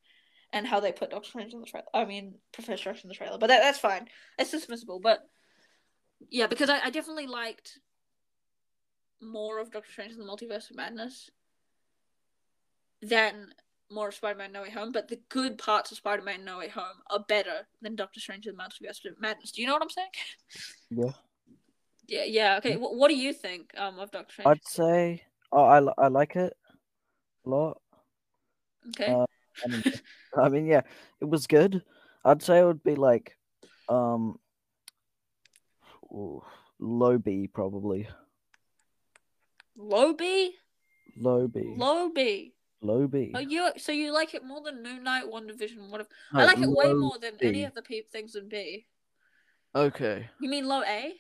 and 0.53 0.66
how 0.66 0.80
they 0.80 0.92
put 0.92 1.11
Doctor 1.11 1.28
Strange 1.28 1.53
in 1.53 1.61
the 1.61 1.66
trailer. 1.66 1.86
I 1.92 2.05
mean 2.05 2.34
Professor 2.53 2.90
X 2.90 3.03
in 3.03 3.09
the 3.09 3.14
trailer, 3.14 3.38
but 3.38 3.49
that, 3.49 3.61
that's 3.61 3.78
fine. 3.78 4.09
It's 4.38 4.55
dismissible. 4.55 5.01
But 5.01 5.20
yeah, 6.30 6.46
because 6.46 6.70
I, 6.70 6.80
I 6.80 6.90
definitely 6.90 7.26
liked 7.26 7.78
more 9.20 9.61
of 9.61 9.70
Doctor 9.70 9.90
Strange 9.90 10.12
in 10.12 10.18
the 10.18 10.24
Multiverse 10.24 10.70
of 10.70 10.76
Madness 10.76 11.30
than 13.03 13.53
more 13.90 14.09
of 14.09 14.14
Spider-Man 14.14 14.53
No 14.53 14.62
Way 14.62 14.70
Home. 14.70 14.92
But 14.92 15.09
the 15.09 15.20
good 15.28 15.59
parts 15.59 15.90
of 15.90 15.99
Spider-Man 15.99 16.44
No 16.44 16.59
Way 16.59 16.68
Home 16.68 16.96
are 17.11 17.24
better 17.28 17.66
than 17.82 17.94
Doctor 17.94 18.20
Strange 18.20 18.46
in 18.46 18.57
the 18.57 18.62
Multiverse 18.62 19.05
of 19.05 19.20
Madness. 19.20 19.53
Do 19.53 19.61
you 19.61 19.68
know 19.68 19.74
what 19.74 19.82
I'm 19.82 19.90
saying? 19.90 20.09
Yeah. 20.90 21.12
Yeah. 22.09 22.24
Yeah. 22.24 22.56
Okay. 22.59 22.76
What, 22.76 22.96
what 22.96 23.09
do 23.09 23.16
you 23.16 23.32
think 23.32 23.72
um 23.76 23.98
of 23.98 24.11
Doctor 24.11 24.32
Strange? 24.32 24.48
I'd 24.48 24.66
say, 24.66 25.22
oh, 25.52 25.64
I, 25.64 26.04
I 26.04 26.09
like 26.09 26.36
it 26.36 26.54
a 27.46 27.48
lot. 27.48 27.80
Okay. 28.88 29.12
Uh, 29.12 29.26
I 29.64 29.68
mean, 29.68 29.82
I 30.36 30.48
mean, 30.48 30.66
yeah, 30.66 30.82
it 31.20 31.28
was 31.28 31.46
good. 31.46 31.82
I'd 32.24 32.42
say 32.42 32.61
it 32.61 32.64
would 32.64 32.82
be 32.82 32.94
like, 32.94 33.36
um, 33.88 34.38
ooh, 36.12 36.42
low 36.78 37.18
B 37.18 37.48
probably. 37.52 38.09
Low 39.76 40.12
B. 40.12 40.54
Low 41.16 41.48
B. 41.48 41.74
Low 41.76 42.11
B. 42.11 42.54
Low 42.80 43.09
B. 43.09 43.32
Oh, 43.34 43.40
you 43.40 43.70
so 43.76 43.90
you 43.90 44.12
like 44.12 44.34
it 44.34 44.44
more 44.44 44.61
than 44.61 44.82
Moon 44.82 45.02
Knight, 45.02 45.24
WandaVision, 45.24 45.90
what? 45.90 46.00
If, 46.00 46.06
No, 46.32 46.40
I 46.40 46.44
like 46.44 46.59
it 46.59 46.70
way 46.70 46.92
more 46.94 47.18
than 47.20 47.34
any 47.42 47.64
of 47.64 47.74
the 47.74 47.82
pe- 47.82 48.02
things 48.02 48.36
in 48.36 48.48
B. 48.48 48.86
Okay. 49.74 50.28
You 50.40 50.48
mean 50.48 50.66
low 50.66 50.82
A, 50.82 51.14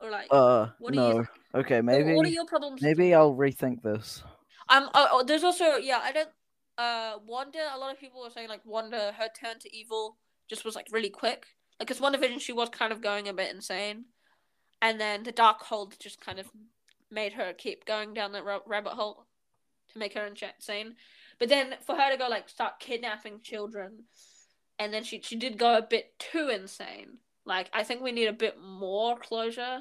or 0.00 0.10
like? 0.10 0.28
Uh, 0.30 0.68
what 0.78 0.92
do 0.92 1.00
you 1.00 1.14
no. 1.14 1.26
Okay, 1.54 1.80
maybe 1.80 2.14
What 2.14 2.26
are 2.26 2.30
your 2.30 2.46
problems? 2.46 2.82
maybe 2.82 3.14
I'll 3.14 3.34
rethink 3.34 3.82
this. 3.82 4.22
Um. 4.68 4.88
Oh, 4.94 5.08
oh, 5.12 5.24
there's 5.24 5.44
also 5.44 5.76
yeah. 5.76 6.00
I 6.02 6.12
don't. 6.12 6.28
Uh, 6.78 7.14
Wanda. 7.26 7.70
A 7.74 7.78
lot 7.78 7.92
of 7.92 8.00
people 8.00 8.22
were 8.22 8.30
saying 8.30 8.48
like 8.48 8.64
Wanda, 8.64 9.12
her 9.18 9.28
turn 9.38 9.58
to 9.60 9.76
evil 9.76 10.16
just 10.48 10.64
was 10.64 10.74
like 10.74 10.86
really 10.90 11.10
quick. 11.10 11.46
Like, 11.78 11.88
cause 11.88 12.00
WandaVision, 12.00 12.40
she 12.40 12.52
was 12.52 12.68
kind 12.68 12.92
of 12.92 13.00
going 13.00 13.28
a 13.28 13.32
bit 13.32 13.54
insane, 13.54 14.04
and 14.82 15.00
then 15.00 15.22
the 15.22 15.32
Dark 15.32 15.62
Hold 15.62 15.98
just 15.98 16.20
kind 16.20 16.38
of 16.38 16.50
made 17.10 17.32
her 17.32 17.52
keep 17.52 17.84
going 17.84 18.14
down 18.14 18.32
that 18.32 18.44
rabbit 18.66 18.92
hole 18.92 19.26
to 19.92 19.98
make 19.98 20.14
her 20.14 20.26
insane. 20.26 20.94
But 21.38 21.48
then 21.48 21.74
for 21.86 21.96
her 21.96 22.10
to 22.10 22.18
go 22.18 22.28
like 22.28 22.48
start 22.48 22.80
kidnapping 22.80 23.40
children, 23.42 24.04
and 24.78 24.92
then 24.92 25.04
she 25.04 25.20
she 25.22 25.36
did 25.36 25.58
go 25.58 25.76
a 25.76 25.82
bit 25.82 26.18
too 26.18 26.48
insane. 26.48 27.18
Like 27.44 27.70
I 27.72 27.82
think 27.84 28.02
we 28.02 28.12
need 28.12 28.26
a 28.26 28.32
bit 28.32 28.56
more 28.60 29.16
closure. 29.16 29.80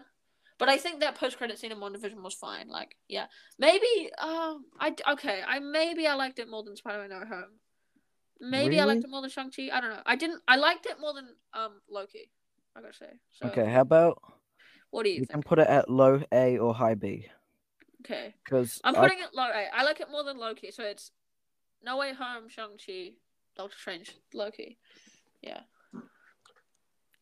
But 0.57 0.67
I 0.67 0.77
think 0.77 0.99
that 0.99 1.15
post 1.15 1.37
credit 1.37 1.57
scene 1.57 1.71
in 1.71 1.77
WandaVision 1.77 2.21
was 2.21 2.33
fine. 2.33 2.67
Like 2.67 2.95
yeah, 3.07 3.27
maybe 3.57 4.09
um 4.19 4.65
I 4.79 4.93
okay 5.13 5.41
I 5.47 5.59
maybe 5.59 6.05
I 6.05 6.15
liked 6.15 6.39
it 6.39 6.49
more 6.49 6.63
than 6.63 6.75
Spider 6.75 6.99
Man 6.99 7.09
No 7.09 7.25
Home. 7.25 7.59
Maybe 8.41 8.79
I 8.79 8.85
liked 8.85 9.03
it 9.03 9.09
more 9.09 9.21
than 9.21 9.29
Shang 9.29 9.51
Chi. 9.51 9.69
I 9.71 9.81
don't 9.81 9.89
know. 9.89 10.01
I 10.05 10.15
didn't. 10.15 10.41
I 10.47 10.55
liked 10.55 10.85
it 10.85 10.99
more 10.99 11.13
than 11.13 11.27
um 11.53 11.81
Loki. 11.89 12.29
I 12.75 12.81
gotta 12.81 12.93
say. 12.93 13.09
So, 13.31 13.47
Okay, 13.47 13.65
how 13.69 13.81
about 13.81 14.21
What 14.91 15.03
do 15.03 15.09
you 15.09 15.15
we 15.15 15.19
think? 15.25 15.31
can 15.31 15.43
put 15.43 15.59
it 15.59 15.67
at 15.67 15.89
low 15.89 16.21
A 16.31 16.57
or 16.57 16.73
high 16.73 16.95
B? 16.95 17.27
Okay. 18.01 18.33
Because 18.45 18.79
I'm 18.83 18.95
putting 18.95 19.19
it 19.19 19.33
low 19.33 19.43
A. 19.43 19.67
I 19.73 19.83
like 19.83 19.99
it 19.99 20.09
more 20.09 20.23
than 20.23 20.37
Loki, 20.37 20.71
so 20.71 20.83
it's 20.83 21.11
No 21.83 21.97
Way 21.97 22.13
Home, 22.13 22.47
Shang 22.47 22.77
Chi, 22.85 23.11
Doctor 23.57 23.75
Strange, 23.77 24.15
Loki. 24.33 24.77
Yeah. 25.41 25.61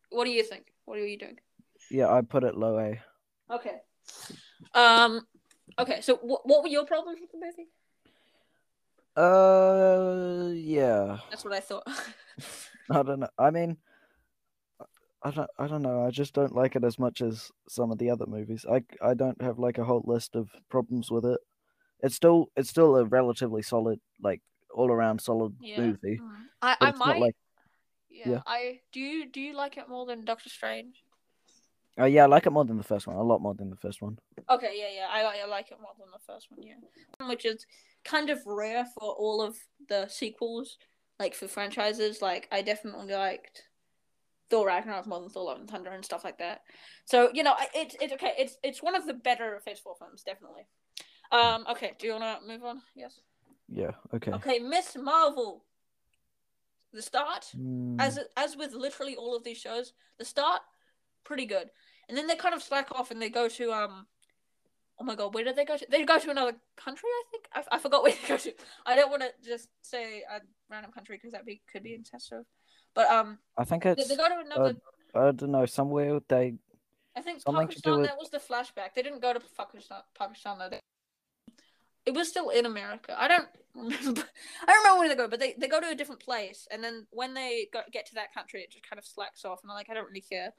What 0.09 0.25
do 0.25 0.31
you 0.31 0.43
think? 0.43 0.73
What 0.85 0.97
are 0.99 1.05
you 1.05 1.17
doing? 1.17 1.37
yeah, 1.91 2.09
I 2.09 2.21
put 2.21 2.43
it 2.43 2.55
low 2.55 2.77
A. 2.79 2.99
Okay. 3.53 3.75
Um. 4.73 5.25
Okay. 5.79 6.01
So, 6.01 6.15
wh- 6.15 6.45
what 6.45 6.63
were 6.63 6.69
your 6.69 6.85
problems 6.85 7.19
with 7.21 7.31
the 7.31 7.37
movie? 7.37 7.69
Uh, 9.15 10.51
yeah. 10.53 11.17
That's 11.29 11.43
what 11.43 11.53
I 11.53 11.59
thought. 11.59 11.87
I 12.91 13.03
don't 13.03 13.19
know. 13.21 13.29
I 13.37 13.51
mean, 13.51 13.77
I 15.23 15.31
don't. 15.31 15.49
I 15.57 15.67
don't 15.67 15.81
know. 15.81 16.05
I 16.05 16.11
just 16.11 16.33
don't 16.33 16.55
like 16.55 16.75
it 16.75 16.83
as 16.83 16.99
much 16.99 17.21
as 17.21 17.51
some 17.67 17.91
of 17.91 17.97
the 17.97 18.09
other 18.09 18.25
movies. 18.27 18.65
I 18.69 18.83
I 19.01 19.13
don't 19.13 19.41
have 19.41 19.59
like 19.59 19.77
a 19.77 19.83
whole 19.83 20.03
list 20.05 20.35
of 20.35 20.49
problems 20.69 21.09
with 21.09 21.25
it. 21.25 21.39
It's 22.01 22.15
still 22.15 22.51
it's 22.55 22.69
still 22.69 22.95
a 22.95 23.05
relatively 23.05 23.61
solid, 23.61 23.99
like 24.21 24.41
all 24.73 24.91
around 24.91 25.19
solid 25.19 25.55
yeah. 25.59 25.81
movie. 25.81 26.19
Mm. 26.21 26.35
I 26.61 26.77
I 26.79 26.91
might. 26.91 27.07
not 27.07 27.19
like 27.19 27.35
yeah, 28.09 28.29
yeah. 28.29 28.41
I 28.45 28.79
do. 28.91 28.99
You 28.99 29.29
do 29.29 29.41
you 29.41 29.55
like 29.55 29.77
it 29.77 29.89
more 29.89 30.05
than 30.05 30.25
Doctor 30.25 30.49
Strange? 30.49 31.03
oh 31.97 32.05
yeah, 32.05 32.23
I 32.23 32.27
like 32.27 32.45
it 32.45 32.51
more 32.51 32.65
than 32.65 32.77
the 32.77 32.83
first 32.83 33.07
one. 33.07 33.15
A 33.15 33.23
lot 33.23 33.41
more 33.41 33.53
than 33.53 33.69
the 33.69 33.75
first 33.75 34.01
one. 34.01 34.17
Okay, 34.49 34.73
yeah, 34.75 34.89
yeah, 34.95 35.07
I, 35.09 35.43
I 35.43 35.45
like 35.47 35.71
it 35.71 35.77
more 35.81 35.93
than 35.99 36.07
the 36.11 36.19
first 36.25 36.47
one, 36.51 36.61
yeah. 36.61 37.27
Which 37.27 37.45
is 37.45 37.65
kind 38.03 38.29
of 38.29 38.39
rare 38.45 38.85
for 38.85 39.13
all 39.13 39.41
of 39.41 39.57
the 39.89 40.07
sequels, 40.07 40.77
like 41.19 41.33
for 41.33 41.47
franchises. 41.47 42.21
Like, 42.21 42.47
I 42.51 42.61
definitely 42.61 43.13
liked 43.13 43.63
Thor 44.49 44.67
Ragnarok 44.67 45.07
more 45.07 45.19
than 45.19 45.29
Thor 45.29 45.45
Love 45.45 45.59
and 45.59 45.69
Thunder 45.69 45.91
and 45.91 46.05
stuff 46.05 46.23
like 46.23 46.37
that. 46.37 46.61
So, 47.05 47.29
you 47.33 47.43
know, 47.43 47.55
it's 47.73 47.95
it's 47.99 48.13
okay. 48.13 48.33
It's 48.37 48.57
it's 48.63 48.83
one 48.83 48.95
of 48.95 49.05
the 49.05 49.13
better 49.13 49.59
Phase 49.65 49.79
4 49.79 49.95
films, 49.99 50.23
definitely. 50.23 50.67
Um, 51.31 51.65
okay, 51.71 51.93
do 51.99 52.07
you 52.07 52.13
want 52.13 52.41
to 52.41 52.47
move 52.47 52.63
on? 52.63 52.81
Yes. 52.95 53.19
Yeah. 53.67 53.91
Okay. 54.13 54.31
Okay, 54.31 54.59
Miss 54.59 54.95
Marvel. 54.95 55.63
The 56.93 57.01
start, 57.01 57.51
Mm, 57.55 57.97
as 57.99 58.19
as 58.37 58.55
with 58.55 58.73
literally 58.73 59.15
all 59.15 59.35
of 59.35 59.43
these 59.43 59.57
shows, 59.57 59.93
the 60.17 60.25
start 60.25 60.61
pretty 61.23 61.45
good, 61.45 61.69
and 62.07 62.17
then 62.17 62.27
they 62.27 62.35
kind 62.35 62.55
of 62.55 62.63
slack 62.63 62.91
off 62.91 63.11
and 63.11 63.21
they 63.21 63.29
go 63.29 63.47
to 63.49 63.71
um, 63.73 64.07
oh 64.99 65.03
my 65.03 65.15
god, 65.15 65.33
where 65.33 65.43
did 65.43 65.55
they 65.55 65.65
go 65.65 65.77
to? 65.77 65.85
They 65.89 66.03
go 66.05 66.17
to 66.17 66.29
another 66.31 66.55
country, 66.77 67.09
I 67.09 67.23
think. 67.31 67.47
I, 67.53 67.75
I 67.75 67.79
forgot 67.79 68.03
where 68.03 68.13
they 68.13 68.27
go 68.27 68.37
to. 68.37 68.53
I 68.85 68.95
don't 68.95 69.09
want 69.11 69.21
to 69.23 69.31
just 69.45 69.67
say 69.81 70.23
a 70.31 70.39
random 70.69 70.91
country 70.91 71.17
because 71.17 71.33
that 71.33 71.45
be 71.45 71.61
could 71.71 71.83
be 71.83 71.93
incestuous, 71.93 72.47
but 72.93 73.09
um, 73.11 73.37
I 73.57 73.65
think 73.65 73.83
they, 73.83 73.91
it's. 73.91 74.07
they 74.07 74.15
go 74.15 74.27
to 74.29 74.39
another. 74.45 74.75
I 75.13 75.31
don't 75.31 75.51
know. 75.51 75.65
Somewhere 75.65 76.19
they. 76.29 76.55
I 77.15 77.21
think 77.21 77.41
something 77.41 77.67
Pakistan. 77.67 77.99
with- 77.99 78.09
That 78.09 78.17
was 78.17 78.29
the 78.29 78.39
flashback. 78.39 78.93
They 78.95 79.01
didn't 79.01 79.21
go 79.21 79.33
to 79.33 79.41
Pakistan. 79.57 80.01
Pakistan 80.17 80.59
though. 80.59 80.69
They, 80.69 80.81
it 82.07 82.13
was 82.13 82.29
still 82.29 82.49
in 82.49 82.65
America. 82.65 83.13
I 83.19 83.27
don't 83.27 83.47
remember. 83.75 84.23
I 84.67 84.71
don't 84.71 84.83
remember 84.83 84.99
where 84.99 85.09
they 85.09 85.15
go, 85.15 85.27
but 85.27 85.39
they, 85.39 85.53
they 85.57 85.67
go 85.67 85.81
to 85.81 85.89
a 85.89 85.95
different 85.95 86.21
place, 86.21 86.67
and 86.71 86.83
then 86.83 87.05
when 87.11 87.33
they 87.33 87.67
go, 87.71 87.81
get 87.91 88.07
to 88.07 88.15
that 88.15 88.33
country, 88.33 88.61
it 88.61 88.71
just 88.71 88.89
kind 88.89 88.97
of 88.97 89.05
slacks 89.05 89.43
off, 89.43 89.59
and 89.61 89.69
I'm 89.69 89.75
like, 89.75 89.89
I 89.89 89.93
don't 89.93 90.07
really 90.07 90.21
care. 90.21 90.53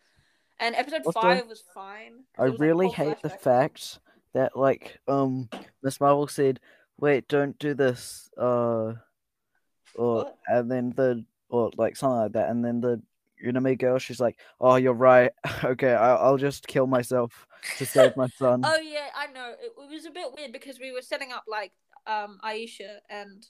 And 0.60 0.74
episode 0.74 1.02
Also, 1.06 1.20
five 1.20 1.46
was 1.48 1.64
fine. 1.74 2.24
I 2.38 2.50
was, 2.50 2.60
really 2.60 2.86
whole 2.86 2.94
hate 2.94 3.22
the 3.22 3.30
fact 3.30 3.98
that 4.34 4.56
like 4.56 4.98
um 5.08 5.48
Miss 5.82 6.00
Marvel 6.00 6.28
said, 6.28 6.60
"Wait, 7.00 7.28
don't 7.28 7.58
do 7.58 7.72
this," 7.74 8.28
uh, 8.36 8.92
or 9.94 10.24
What? 10.24 10.38
and 10.48 10.70
then 10.70 10.92
the 10.96 11.24
or 11.48 11.70
like 11.78 11.96
something 11.96 12.18
like 12.18 12.32
that, 12.32 12.50
and 12.50 12.62
then 12.62 12.82
the 12.82 13.00
enemy 13.42 13.76
girl, 13.76 13.98
she's 13.98 14.20
like, 14.20 14.38
"Oh, 14.60 14.76
you're 14.76 14.92
right. 14.92 15.32
okay, 15.64 15.94
I- 15.94 16.16
I'll 16.16 16.36
just 16.36 16.66
kill 16.66 16.86
myself 16.86 17.46
to 17.76 17.86
save 17.86 18.16
my 18.16 18.28
son." 18.28 18.62
Oh 18.64 18.80
yeah, 18.80 19.08
I 19.16 19.26
know. 19.32 19.54
It, 19.60 19.72
it 19.76 19.90
was 19.90 20.06
a 20.06 20.10
bit 20.10 20.32
weird 20.36 20.52
because 20.52 20.78
we 20.78 20.92
were 20.92 21.02
setting 21.02 21.32
up 21.32 21.44
like 21.48 21.72
um 22.06 22.38
Aisha 22.44 22.98
and 23.10 23.46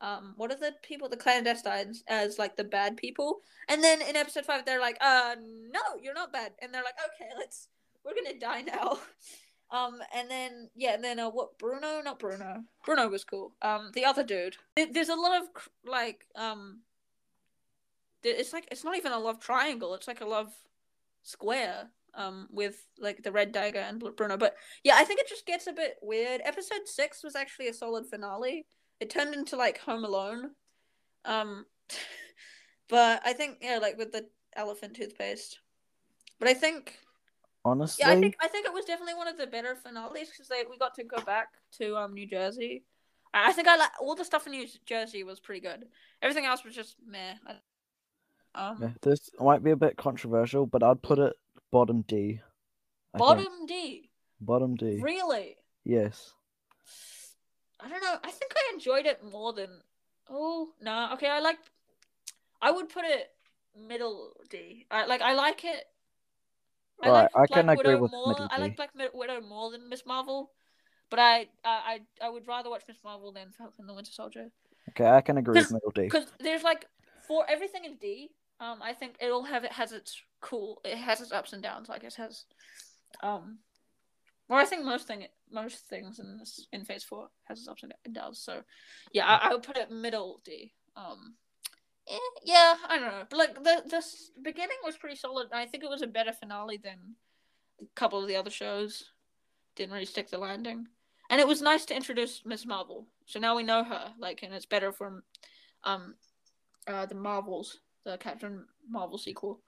um 0.00 0.34
what 0.36 0.50
are 0.50 0.58
the 0.58 0.72
people 0.82 1.08
the 1.08 1.16
clandestines 1.16 1.98
as 2.08 2.38
like 2.38 2.56
the 2.56 2.64
bad 2.64 2.96
people, 2.96 3.40
and 3.68 3.82
then 3.82 4.00
in 4.02 4.16
episode 4.16 4.46
five 4.46 4.64
they're 4.64 4.80
like, 4.80 4.98
uh 5.00 5.36
no, 5.38 5.80
you're 6.00 6.14
not 6.14 6.32
bad, 6.32 6.52
and 6.60 6.72
they're 6.72 6.84
like, 6.84 6.98
okay, 7.14 7.30
let's 7.38 7.68
we're 8.04 8.14
gonna 8.14 8.38
die 8.38 8.62
now. 8.62 8.98
Um, 9.72 10.00
and 10.12 10.28
then 10.28 10.68
yeah, 10.74 10.94
and 10.94 11.04
then 11.04 11.20
uh, 11.20 11.30
what? 11.30 11.56
Bruno? 11.58 12.02
Not 12.02 12.18
Bruno. 12.18 12.64
Bruno 12.84 13.08
was 13.08 13.24
cool. 13.24 13.52
Um, 13.62 13.90
the 13.94 14.04
other 14.04 14.24
dude. 14.24 14.56
There's 14.76 15.08
a 15.08 15.14
lot 15.14 15.40
of 15.40 15.68
like 15.84 16.26
um. 16.34 16.80
It's 18.22 18.52
like 18.52 18.66
it's 18.70 18.84
not 18.84 18.96
even 18.96 19.12
a 19.12 19.18
love 19.18 19.40
triangle. 19.40 19.94
It's 19.94 20.08
like 20.08 20.20
a 20.20 20.26
love 20.26 20.52
square. 21.22 21.90
Um, 22.14 22.48
with 22.50 22.84
like 22.98 23.22
the 23.22 23.32
red 23.32 23.52
dagger 23.52 23.78
and 23.78 24.02
Bruno. 24.16 24.36
But 24.36 24.56
yeah, 24.84 24.94
I 24.96 25.04
think 25.04 25.20
it 25.20 25.28
just 25.28 25.46
gets 25.46 25.66
a 25.66 25.72
bit 25.72 25.96
weird. 26.02 26.40
Episode 26.44 26.86
six 26.86 27.22
was 27.22 27.36
actually 27.36 27.68
a 27.68 27.74
solid 27.74 28.06
finale. 28.06 28.66
It 28.98 29.10
turned 29.10 29.34
into 29.34 29.56
like 29.56 29.78
Home 29.80 30.04
Alone. 30.04 30.50
Um, 31.24 31.66
but 32.88 33.22
I 33.24 33.32
think 33.32 33.58
yeah, 33.60 33.78
like 33.78 33.96
with 33.98 34.12
the 34.12 34.26
elephant 34.56 34.94
toothpaste. 34.94 35.60
But 36.38 36.48
I 36.48 36.54
think 36.54 36.98
Honestly, 37.64 38.02
yeah, 38.06 38.12
I 38.12 38.20
think 38.20 38.36
I 38.40 38.48
think 38.48 38.66
it 38.66 38.72
was 38.72 38.86
definitely 38.86 39.14
one 39.14 39.28
of 39.28 39.36
the 39.36 39.46
better 39.46 39.74
finales 39.76 40.30
because 40.30 40.50
we 40.68 40.78
got 40.78 40.94
to 40.94 41.04
go 41.04 41.18
back 41.22 41.48
to 41.78 41.96
um 41.96 42.14
New 42.14 42.26
Jersey. 42.26 42.84
I 43.34 43.50
I 43.50 43.52
think 43.52 43.68
I 43.68 43.76
like 43.76 43.90
all 44.00 44.14
the 44.14 44.24
stuff 44.24 44.46
in 44.46 44.52
New 44.52 44.66
Jersey 44.86 45.24
was 45.24 45.40
pretty 45.40 45.60
good. 45.60 45.84
Everything 46.22 46.46
else 46.46 46.64
was 46.64 46.74
just 46.74 46.96
meh. 47.06 47.34
I- 47.46 47.60
Um, 48.52 48.78
yeah, 48.82 48.90
this 49.02 49.30
might 49.38 49.62
be 49.62 49.70
a 49.70 49.76
bit 49.76 49.96
controversial, 49.96 50.66
but 50.66 50.82
I'd 50.82 51.02
put 51.02 51.18
it 51.20 51.34
bottom 51.70 52.02
D. 52.06 52.40
I 53.14 53.18
think. 53.18 53.28
bottom 53.28 53.66
D, 53.66 54.10
Bottom 54.40 54.74
D. 54.76 55.00
really? 55.02 55.56
Yes. 55.84 56.32
I 57.80 57.88
don't 57.88 58.02
know. 58.02 58.16
I 58.22 58.30
think 58.30 58.52
I 58.54 58.72
enjoyed 58.74 59.06
it 59.06 59.24
more 59.24 59.52
than. 59.52 59.68
Oh 60.28 60.68
no, 60.80 61.10
okay. 61.14 61.28
I 61.28 61.40
like. 61.40 61.58
I 62.62 62.70
would 62.70 62.88
put 62.90 63.04
it 63.04 63.28
middle 63.88 64.32
D. 64.50 64.86
I 64.90 65.06
like. 65.06 65.22
I 65.22 65.32
like 65.34 65.64
it. 65.64 65.84
Right, 67.02 67.10
liked 67.10 67.34
I 67.34 67.46
can 67.46 67.64
Black 67.64 67.78
agree 67.80 67.94
with 67.94 68.10
more. 68.10 68.28
middle 68.28 68.48
I 68.50 68.56
D. 68.56 68.62
like 68.62 68.76
Black 68.76 68.90
Widow 69.14 69.40
more 69.40 69.70
than 69.70 69.88
Miss 69.88 70.04
Marvel, 70.04 70.50
but 71.08 71.18
I, 71.18 71.46
I, 71.64 71.98
I, 72.20 72.26
I 72.26 72.28
would 72.28 72.46
rather 72.46 72.68
watch 72.68 72.82
Miss 72.86 72.98
Marvel 73.02 73.32
than 73.32 73.52
Falcon 73.56 73.86
the 73.86 73.94
Winter 73.94 74.12
Soldier 74.12 74.48
Okay, 74.90 75.06
I 75.08 75.22
can 75.22 75.38
agree 75.38 75.54
with 75.60 75.72
middle 75.72 75.92
D. 75.94 76.02
because 76.02 76.26
there's 76.40 76.62
like 76.62 76.84
for 77.26 77.44
everything 77.48 77.86
in 77.86 77.96
D. 77.96 78.30
Um, 78.60 78.80
I 78.82 78.92
think 78.92 79.14
it 79.18 79.30
all 79.30 79.44
have 79.44 79.64
it 79.64 79.72
has 79.72 79.92
its 79.92 80.20
cool. 80.40 80.80
It 80.84 80.96
has 80.96 81.20
its 81.20 81.32
ups 81.32 81.52
and 81.52 81.62
downs. 81.62 81.88
Like 81.88 82.04
it 82.04 82.14
has, 82.14 82.44
um, 83.22 83.58
well, 84.48 84.58
I 84.58 84.64
think 84.64 84.84
most 84.84 85.06
thing 85.06 85.26
most 85.50 85.86
things 85.88 86.18
in 86.18 86.38
this 86.38 86.66
in 86.72 86.84
Phase 86.84 87.04
Four 87.04 87.28
has 87.44 87.58
its 87.58 87.68
ups 87.68 87.82
and 87.82 88.14
downs. 88.14 88.40
So, 88.40 88.62
yeah, 89.12 89.26
I, 89.26 89.48
I 89.48 89.52
would 89.52 89.62
put 89.62 89.76
it 89.76 89.90
middle 89.90 90.40
D. 90.44 90.72
Um, 90.96 91.34
eh, 92.08 92.18
yeah, 92.44 92.74
I 92.88 92.98
don't 92.98 93.08
know, 93.08 93.24
but 93.28 93.38
like 93.38 93.54
the 93.54 93.82
the 93.88 94.02
beginning 94.42 94.76
was 94.84 94.96
pretty 94.96 95.16
solid. 95.16 95.48
I 95.52 95.66
think 95.66 95.84
it 95.84 95.90
was 95.90 96.02
a 96.02 96.06
better 96.06 96.32
finale 96.32 96.78
than 96.82 97.16
a 97.80 97.84
couple 97.94 98.20
of 98.20 98.28
the 98.28 98.36
other 98.36 98.50
shows. 98.50 99.04
Didn't 99.76 99.92
really 99.92 100.04
stick 100.04 100.28
the 100.28 100.38
landing, 100.38 100.86
and 101.30 101.40
it 101.40 101.46
was 101.46 101.62
nice 101.62 101.84
to 101.86 101.96
introduce 101.96 102.42
Miss 102.44 102.66
Marvel. 102.66 103.06
So 103.26 103.38
now 103.38 103.56
we 103.56 103.62
know 103.62 103.84
her, 103.84 104.12
like, 104.18 104.42
and 104.42 104.52
it's 104.52 104.66
better 104.66 104.90
from, 104.90 105.22
um, 105.84 106.16
uh, 106.88 107.06
the 107.06 107.14
Marvels, 107.14 107.78
the 108.04 108.16
Captain 108.18 108.66
Marvel 108.88 109.18
sequel. 109.18 109.60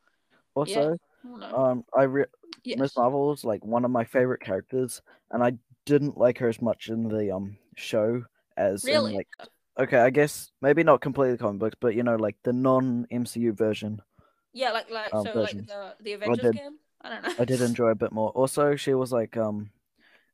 Also, 0.54 0.96
I 1.42 1.70
um, 1.70 1.84
I 1.96 2.02
re- 2.04 2.24
yes. 2.64 2.78
Miss 2.78 2.96
Marvel 2.96 3.32
is 3.32 3.44
like 3.44 3.64
one 3.64 3.84
of 3.84 3.90
my 3.90 4.04
favorite 4.04 4.40
characters, 4.40 5.02
and 5.30 5.42
I 5.42 5.54
didn't 5.86 6.18
like 6.18 6.38
her 6.38 6.48
as 6.48 6.60
much 6.60 6.88
in 6.88 7.08
the 7.08 7.34
um 7.34 7.56
show 7.76 8.22
as 8.56 8.84
in, 8.84 8.92
Really? 8.92 9.14
like 9.14 9.28
okay, 9.80 9.98
I 9.98 10.10
guess 10.10 10.50
maybe 10.60 10.82
not 10.84 11.00
completely 11.00 11.38
comic 11.38 11.60
books, 11.60 11.76
but 11.80 11.94
you 11.94 12.02
know, 12.02 12.16
like 12.16 12.36
the 12.44 12.52
non 12.52 13.06
MCU 13.10 13.52
version. 13.52 14.02
Yeah, 14.52 14.72
like 14.72 14.90
like 14.90 15.14
um, 15.14 15.24
so 15.24 15.32
versions. 15.32 15.70
like 15.70 15.96
the 15.98 16.04
the 16.04 16.12
Avengers 16.14 16.38
did- 16.52 16.54
game. 16.54 16.76
I 17.04 17.08
don't 17.08 17.22
know. 17.24 17.34
I 17.38 17.44
did 17.44 17.60
enjoy 17.62 17.88
a 17.88 17.94
bit 17.96 18.12
more. 18.12 18.30
Also, 18.30 18.76
she 18.76 18.94
was 18.94 19.10
like 19.12 19.36
um, 19.36 19.70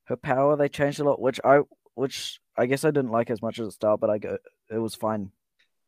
her 0.04 0.16
power 0.16 0.54
they 0.56 0.68
changed 0.68 1.00
a 1.00 1.04
lot, 1.04 1.20
which 1.20 1.40
I 1.44 1.60
which 1.94 2.40
I 2.58 2.66
guess 2.66 2.84
I 2.84 2.90
didn't 2.90 3.10
like 3.10 3.30
as 3.30 3.40
much 3.40 3.58
as 3.58 3.68
the 3.68 3.72
start, 3.72 4.00
but 4.00 4.10
I 4.10 4.18
go 4.18 4.36
it 4.70 4.78
was 4.78 4.94
fine. 4.94 5.30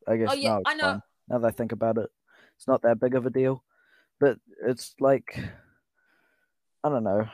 I 0.07 0.17
guess 0.17 0.29
Oh, 0.31 0.33
yeah, 0.33 0.59
I 0.65 0.73
know. 0.73 0.83
fine. 0.83 1.01
Now 1.29 1.37
that 1.39 1.47
I 1.47 1.51
think 1.51 1.71
about 1.71 1.97
it, 1.99 2.09
it's 2.57 2.67
not 2.67 2.81
that 2.81 2.99
big 2.99 3.13
of 3.13 3.25
a 3.27 3.29
deal, 3.29 3.63
but 4.21 4.37
it's 4.65 4.95
like 5.01 5.37
I 6.83 6.89
don't 6.89 7.03
know. 7.03 7.27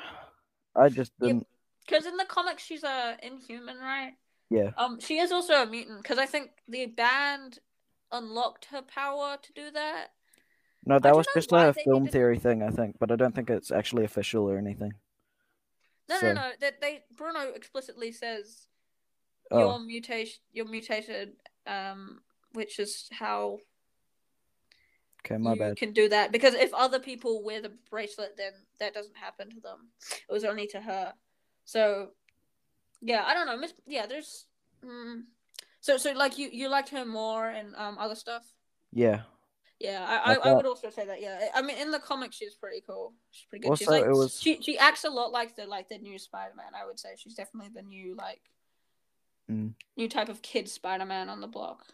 I 0.75 0.89
just 0.89 1.11
didn't. 1.19 1.45
Because 1.85 2.05
in 2.05 2.17
the 2.17 2.25
comics, 2.25 2.63
she's 2.63 2.83
a 2.83 3.17
Inhuman, 3.21 3.77
right? 3.77 4.13
Yeah. 4.49 4.71
Um, 4.77 4.99
she 4.99 5.19
is 5.19 5.31
also 5.31 5.61
a 5.61 5.65
mutant. 5.65 6.01
Because 6.01 6.17
I 6.17 6.25
think 6.25 6.51
the 6.67 6.85
band 6.87 7.59
unlocked 8.11 8.65
her 8.71 8.81
power 8.81 9.37
to 9.41 9.53
do 9.53 9.71
that. 9.71 10.07
No, 10.85 10.99
that 10.99 11.15
was 11.15 11.27
just 11.33 11.51
like 11.51 11.69
a 11.69 11.73
film 11.73 12.07
theory 12.07 12.39
thing, 12.39 12.63
I 12.63 12.69
think, 12.69 12.97
but 12.99 13.11
I 13.11 13.15
don't 13.17 13.35
think 13.35 13.49
it's 13.49 13.71
actually 13.71 14.05
official 14.05 14.49
or 14.49 14.57
anything. 14.57 14.93
No, 16.09 16.19
So- 16.19 16.27
no, 16.27 16.33
no. 16.33 16.51
That 16.61 16.81
they 16.81 17.03
Bruno 17.15 17.51
explicitly 17.53 18.11
says 18.11 18.67
Oh. 19.51 19.59
you're 19.59 19.79
mutation. 19.79 20.39
You're 20.51 20.67
mutated. 20.67 21.33
Um, 21.65 22.21
which 22.53 22.79
is 22.79 23.07
how 23.11 23.59
Okay, 25.25 25.37
my 25.37 25.53
you 25.53 25.59
bad. 25.59 25.77
can 25.77 25.91
do 25.93 26.07
that. 26.09 26.31
Because 26.31 26.53
if 26.53 26.73
other 26.73 26.99
people 26.99 27.43
wear 27.43 27.61
the 27.61 27.73
bracelet, 27.89 28.35
then 28.37 28.53
that 28.79 28.93
doesn't 28.93 29.17
happen 29.17 29.49
to 29.49 29.59
them. 29.59 29.89
It 30.29 30.31
was 30.31 30.43
only 30.45 30.67
to 30.67 30.79
her. 30.81 31.13
So, 31.65 32.11
yeah, 33.01 33.23
I 33.25 33.33
don't 33.33 33.45
know. 33.47 33.57
Miss, 33.57 33.73
yeah, 33.85 34.05
there's. 34.05 34.45
Mm, 34.85 35.23
so, 35.81 35.97
so 35.97 36.11
like 36.13 36.37
you, 36.37 36.49
you 36.51 36.69
liked 36.69 36.89
her 36.89 37.03
more 37.05 37.47
and 37.49 37.75
um 37.75 37.97
other 37.97 38.15
stuff. 38.15 38.43
Yeah. 38.93 39.21
Yeah, 39.79 40.03
I, 40.07 40.33
I 40.33 40.35
I, 40.35 40.49
I 40.49 40.53
would 40.53 40.65
also 40.65 40.89
say 40.89 41.05
that. 41.05 41.21
Yeah, 41.21 41.49
I 41.53 41.61
mean, 41.61 41.77
in 41.77 41.91
the 41.91 41.99
comics, 41.99 42.35
she's 42.35 42.55
pretty 42.55 42.81
cool. 42.87 43.13
She's 43.31 43.45
pretty 43.47 43.67
good. 43.67 43.77
she's 43.77 43.87
Also, 43.87 43.99
like, 43.99 44.09
it 44.09 44.13
was- 44.17 44.39
she 44.39 44.59
she 44.61 44.77
acts 44.77 45.03
a 45.03 45.09
lot 45.09 45.31
like 45.31 45.55
the 45.55 45.65
like 45.67 45.87
the 45.89 45.97
new 45.99 46.17
Spider 46.17 46.53
Man. 46.55 46.73
I 46.79 46.85
would 46.85 46.99
say 46.99 47.09
she's 47.17 47.35
definitely 47.35 47.69
the 47.73 47.81
new 47.83 48.15
like 48.15 48.41
Mm. 49.49 49.73
new 49.95 50.09
type 50.09 50.27
of 50.29 50.41
kid 50.41 50.67
Spider 50.67 51.05
Man 51.05 51.29
on 51.29 51.39
the 51.41 51.47
block. 51.47 51.85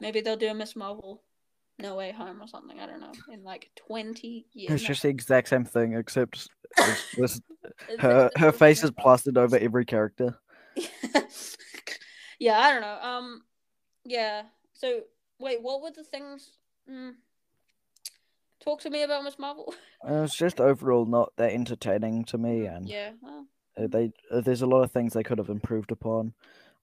Maybe 0.00 0.20
they'll 0.20 0.36
do 0.36 0.48
a 0.48 0.54
Miss 0.54 0.76
Marvel, 0.76 1.22
No 1.78 1.94
Way 1.94 2.12
Home 2.12 2.42
or 2.42 2.48
something. 2.48 2.80
I 2.80 2.86
don't 2.86 3.00
know. 3.00 3.12
In 3.32 3.44
like 3.44 3.70
twenty 3.76 4.46
years. 4.52 4.72
It's 4.72 4.82
just 4.82 5.02
the 5.02 5.08
exact 5.08 5.48
same 5.48 5.64
thing, 5.64 5.94
except 5.94 6.48
it's 6.76 7.14
just 7.14 7.42
her 8.00 8.30
her 8.36 8.52
face 8.52 8.82
is 8.82 8.90
plastered 8.90 9.38
over 9.38 9.56
every 9.56 9.84
character. 9.84 10.38
Yeah, 12.38 12.58
I 12.58 12.72
don't 12.72 12.82
know. 12.82 12.98
Um, 13.02 13.42
yeah. 14.04 14.42
So 14.72 15.00
wait, 15.38 15.62
what 15.62 15.82
were 15.82 15.90
the 15.90 16.04
things? 16.04 16.50
Mm, 16.90 17.14
talk 18.62 18.80
to 18.82 18.90
me 18.90 19.02
about 19.02 19.24
Miss 19.24 19.38
Marvel. 19.38 19.74
It 20.08 20.12
was 20.12 20.36
just 20.36 20.60
overall 20.60 21.06
not 21.06 21.32
that 21.38 21.52
entertaining 21.52 22.24
to 22.26 22.38
me, 22.38 22.66
and 22.66 22.88
yeah. 22.88 23.10
Well, 23.20 23.46
uh, 23.76 23.88
they 23.88 24.12
uh, 24.30 24.40
there's 24.40 24.62
a 24.62 24.66
lot 24.66 24.84
of 24.84 24.92
things 24.92 25.12
they 25.12 25.24
could 25.24 25.38
have 25.38 25.48
improved 25.48 25.90
upon. 25.90 26.34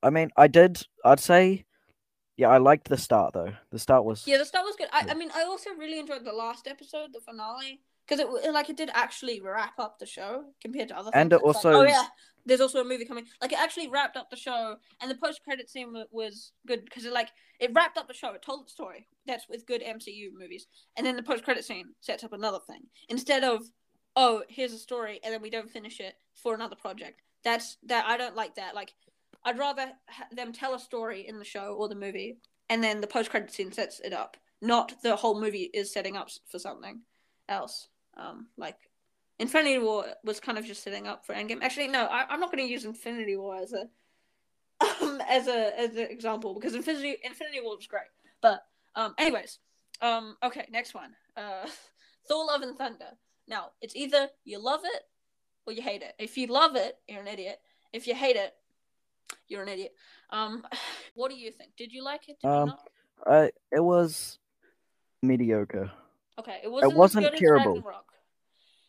I 0.04 0.10
mean, 0.10 0.32
I 0.36 0.48
did. 0.48 0.86
I'd 1.06 1.22
say, 1.22 1.64
yeah, 2.38 2.50
I 2.50 2.58
liked 2.58 2.90
the 2.90 2.98
start 2.98 3.34
though. 3.34 3.54
The 3.72 3.80
start 3.80 4.04
was 4.06 4.26
Yeah, 4.28 4.38
the 4.38 4.46
start 4.46 4.66
was 4.66 4.76
good. 4.76 4.88
I, 4.92 5.06
I 5.10 5.14
mean, 5.14 5.30
I 5.34 5.44
also 5.44 5.70
really 5.78 6.00
enjoyed 6.00 6.26
the 6.26 6.34
last 6.34 6.68
episode, 6.68 7.12
the 7.14 7.22
finale, 7.22 7.82
because 8.08 8.20
it, 8.20 8.54
like 8.54 8.70
it 8.70 8.78
did 8.78 8.90
actually 8.94 9.42
wrap 9.42 9.80
up 9.80 10.00
the 10.00 10.06
show 10.06 10.46
compared 10.62 10.90
to 10.90 10.98
other. 10.98 11.12
And 11.14 11.30
things. 11.32 11.42
it 11.42 11.48
It's 11.48 11.64
like, 11.64 11.74
oh, 11.74 11.78
also- 11.78 11.82
oh 11.82 11.88
yeah, 11.88 12.08
there's 12.46 12.62
also 12.62 12.82
a 12.82 12.86
movie 12.86 13.06
coming. 13.06 13.26
Like 13.42 13.54
it 13.54 13.60
actually 13.60 13.88
wrapped 13.88 14.18
up 14.18 14.30
the 14.30 14.36
show, 14.36 14.76
and 15.02 15.10
the 15.10 15.16
post 15.16 15.42
credit 15.44 15.70
scene 15.70 15.94
wa- 15.94 16.06
was 16.12 16.52
good 16.68 16.84
because 16.86 17.06
it 17.06 17.14
like 17.14 17.30
it 17.60 17.72
wrapped 17.74 17.98
up 17.98 18.08
the 18.08 18.14
show. 18.14 18.34
It 18.34 18.42
told 18.42 18.66
the 18.66 18.70
story. 18.72 19.08
That's 19.26 19.48
with 19.50 19.66
good 19.66 19.82
MCU 19.82 20.32
movies, 20.38 20.68
and 20.98 21.06
then 21.06 21.16
the 21.16 21.24
post 21.24 21.44
credit 21.44 21.66
scene 21.66 21.88
sets 22.02 22.24
up 22.24 22.34
another 22.34 22.60
thing 22.68 22.82
instead 23.10 23.44
of 23.44 23.64
oh 24.18 24.44
here's 24.48 24.72
a 24.72 24.78
story 24.78 25.20
and 25.24 25.34
then 25.34 25.42
we 25.42 25.50
don't 25.50 25.70
finish 25.70 26.00
it 26.00 26.16
for 26.34 26.54
another 26.54 26.76
project. 26.76 27.22
That's 27.44 27.78
that 27.86 28.06
I 28.06 28.18
don't 28.18 28.36
like 28.36 28.56
that. 28.56 28.76
Like 28.76 28.94
I'd 29.44 29.60
rather 29.60 29.92
them 30.32 30.54
tell 30.54 30.74
a 30.74 30.80
story 30.80 31.28
in 31.28 31.40
the 31.40 31.46
show 31.46 31.76
or 31.76 31.88
the 31.88 31.96
movie 31.96 32.38
and 32.70 32.84
then 32.84 33.02
the 33.02 33.08
post 33.08 33.30
credit 33.30 33.52
scene 33.52 33.72
sets 33.72 34.00
it 34.00 34.14
up. 34.14 34.38
Not 34.62 34.94
the 35.04 35.16
whole 35.16 35.40
movie 35.40 35.70
is 35.74 35.92
setting 35.92 36.18
up 36.18 36.30
for 36.50 36.60
something 36.60 37.02
else. 37.48 37.90
Um, 38.18 38.48
like 38.58 38.78
Infinity 39.40 39.80
War 39.80 40.06
was 40.24 40.40
kind 40.40 40.58
of 40.58 40.66
just 40.66 40.84
setting 40.84 41.08
up 41.08 41.26
for 41.26 41.36
Endgame. 41.36 41.62
Actually, 41.62 41.90
no, 41.90 42.06
I, 42.06 42.26
I'm 42.30 42.40
not 42.40 42.52
going 42.52 42.66
to 42.66 42.72
use 42.72 42.86
Infinity 42.86 43.36
War 43.36 43.58
as 43.58 43.74
a 43.74 43.88
um, 45.02 45.22
as 45.30 45.48
a 45.48 45.80
as 45.80 45.96
an 45.96 46.08
example 46.10 46.54
because 46.54 46.74
Infinity 46.74 47.18
Infinity 47.24 47.60
War 47.62 47.76
was 47.76 47.88
great. 47.88 48.04
But 48.42 48.66
um, 48.96 49.14
anyways, 49.18 49.60
um, 50.02 50.38
okay, 50.44 50.66
next 50.72 50.94
one. 50.94 51.16
Uh, 51.36 51.68
Thor: 52.28 52.46
Love 52.46 52.62
and 52.62 52.78
Thunder. 52.78 53.12
Now 53.48 53.72
it's 53.82 53.96
either 53.96 54.30
you 54.44 54.64
love 54.64 54.82
it 54.84 55.04
or 55.68 55.74
you 55.74 55.82
hate 55.82 56.02
it. 56.02 56.14
If 56.18 56.38
you 56.38 56.48
love 56.48 56.76
it, 56.76 56.98
you're 57.08 57.22
an 57.22 57.28
idiot. 57.28 57.60
If 57.94 58.08
you 58.08 58.16
hate 58.16 58.36
it, 58.36 58.54
you're 59.48 59.64
an 59.64 59.70
idiot. 59.70 59.94
Um, 60.30 60.66
what 61.16 61.30
do 61.32 61.38
you 61.38 61.52
think? 61.52 61.72
Did 61.78 61.92
you 61.92 62.04
like 62.04 62.30
it? 62.30 62.38
Did 62.42 62.48
Um, 62.50 62.70
not? 62.70 62.90
I 63.26 63.52
it 63.72 63.80
was 63.84 64.40
mediocre. 65.22 65.92
Okay, 66.38 66.60
it 66.64 66.70
wasn't, 66.72 66.96
wasn't 66.96 67.26
as 67.26 67.32
good 67.32 67.40
terrible. 67.40 67.82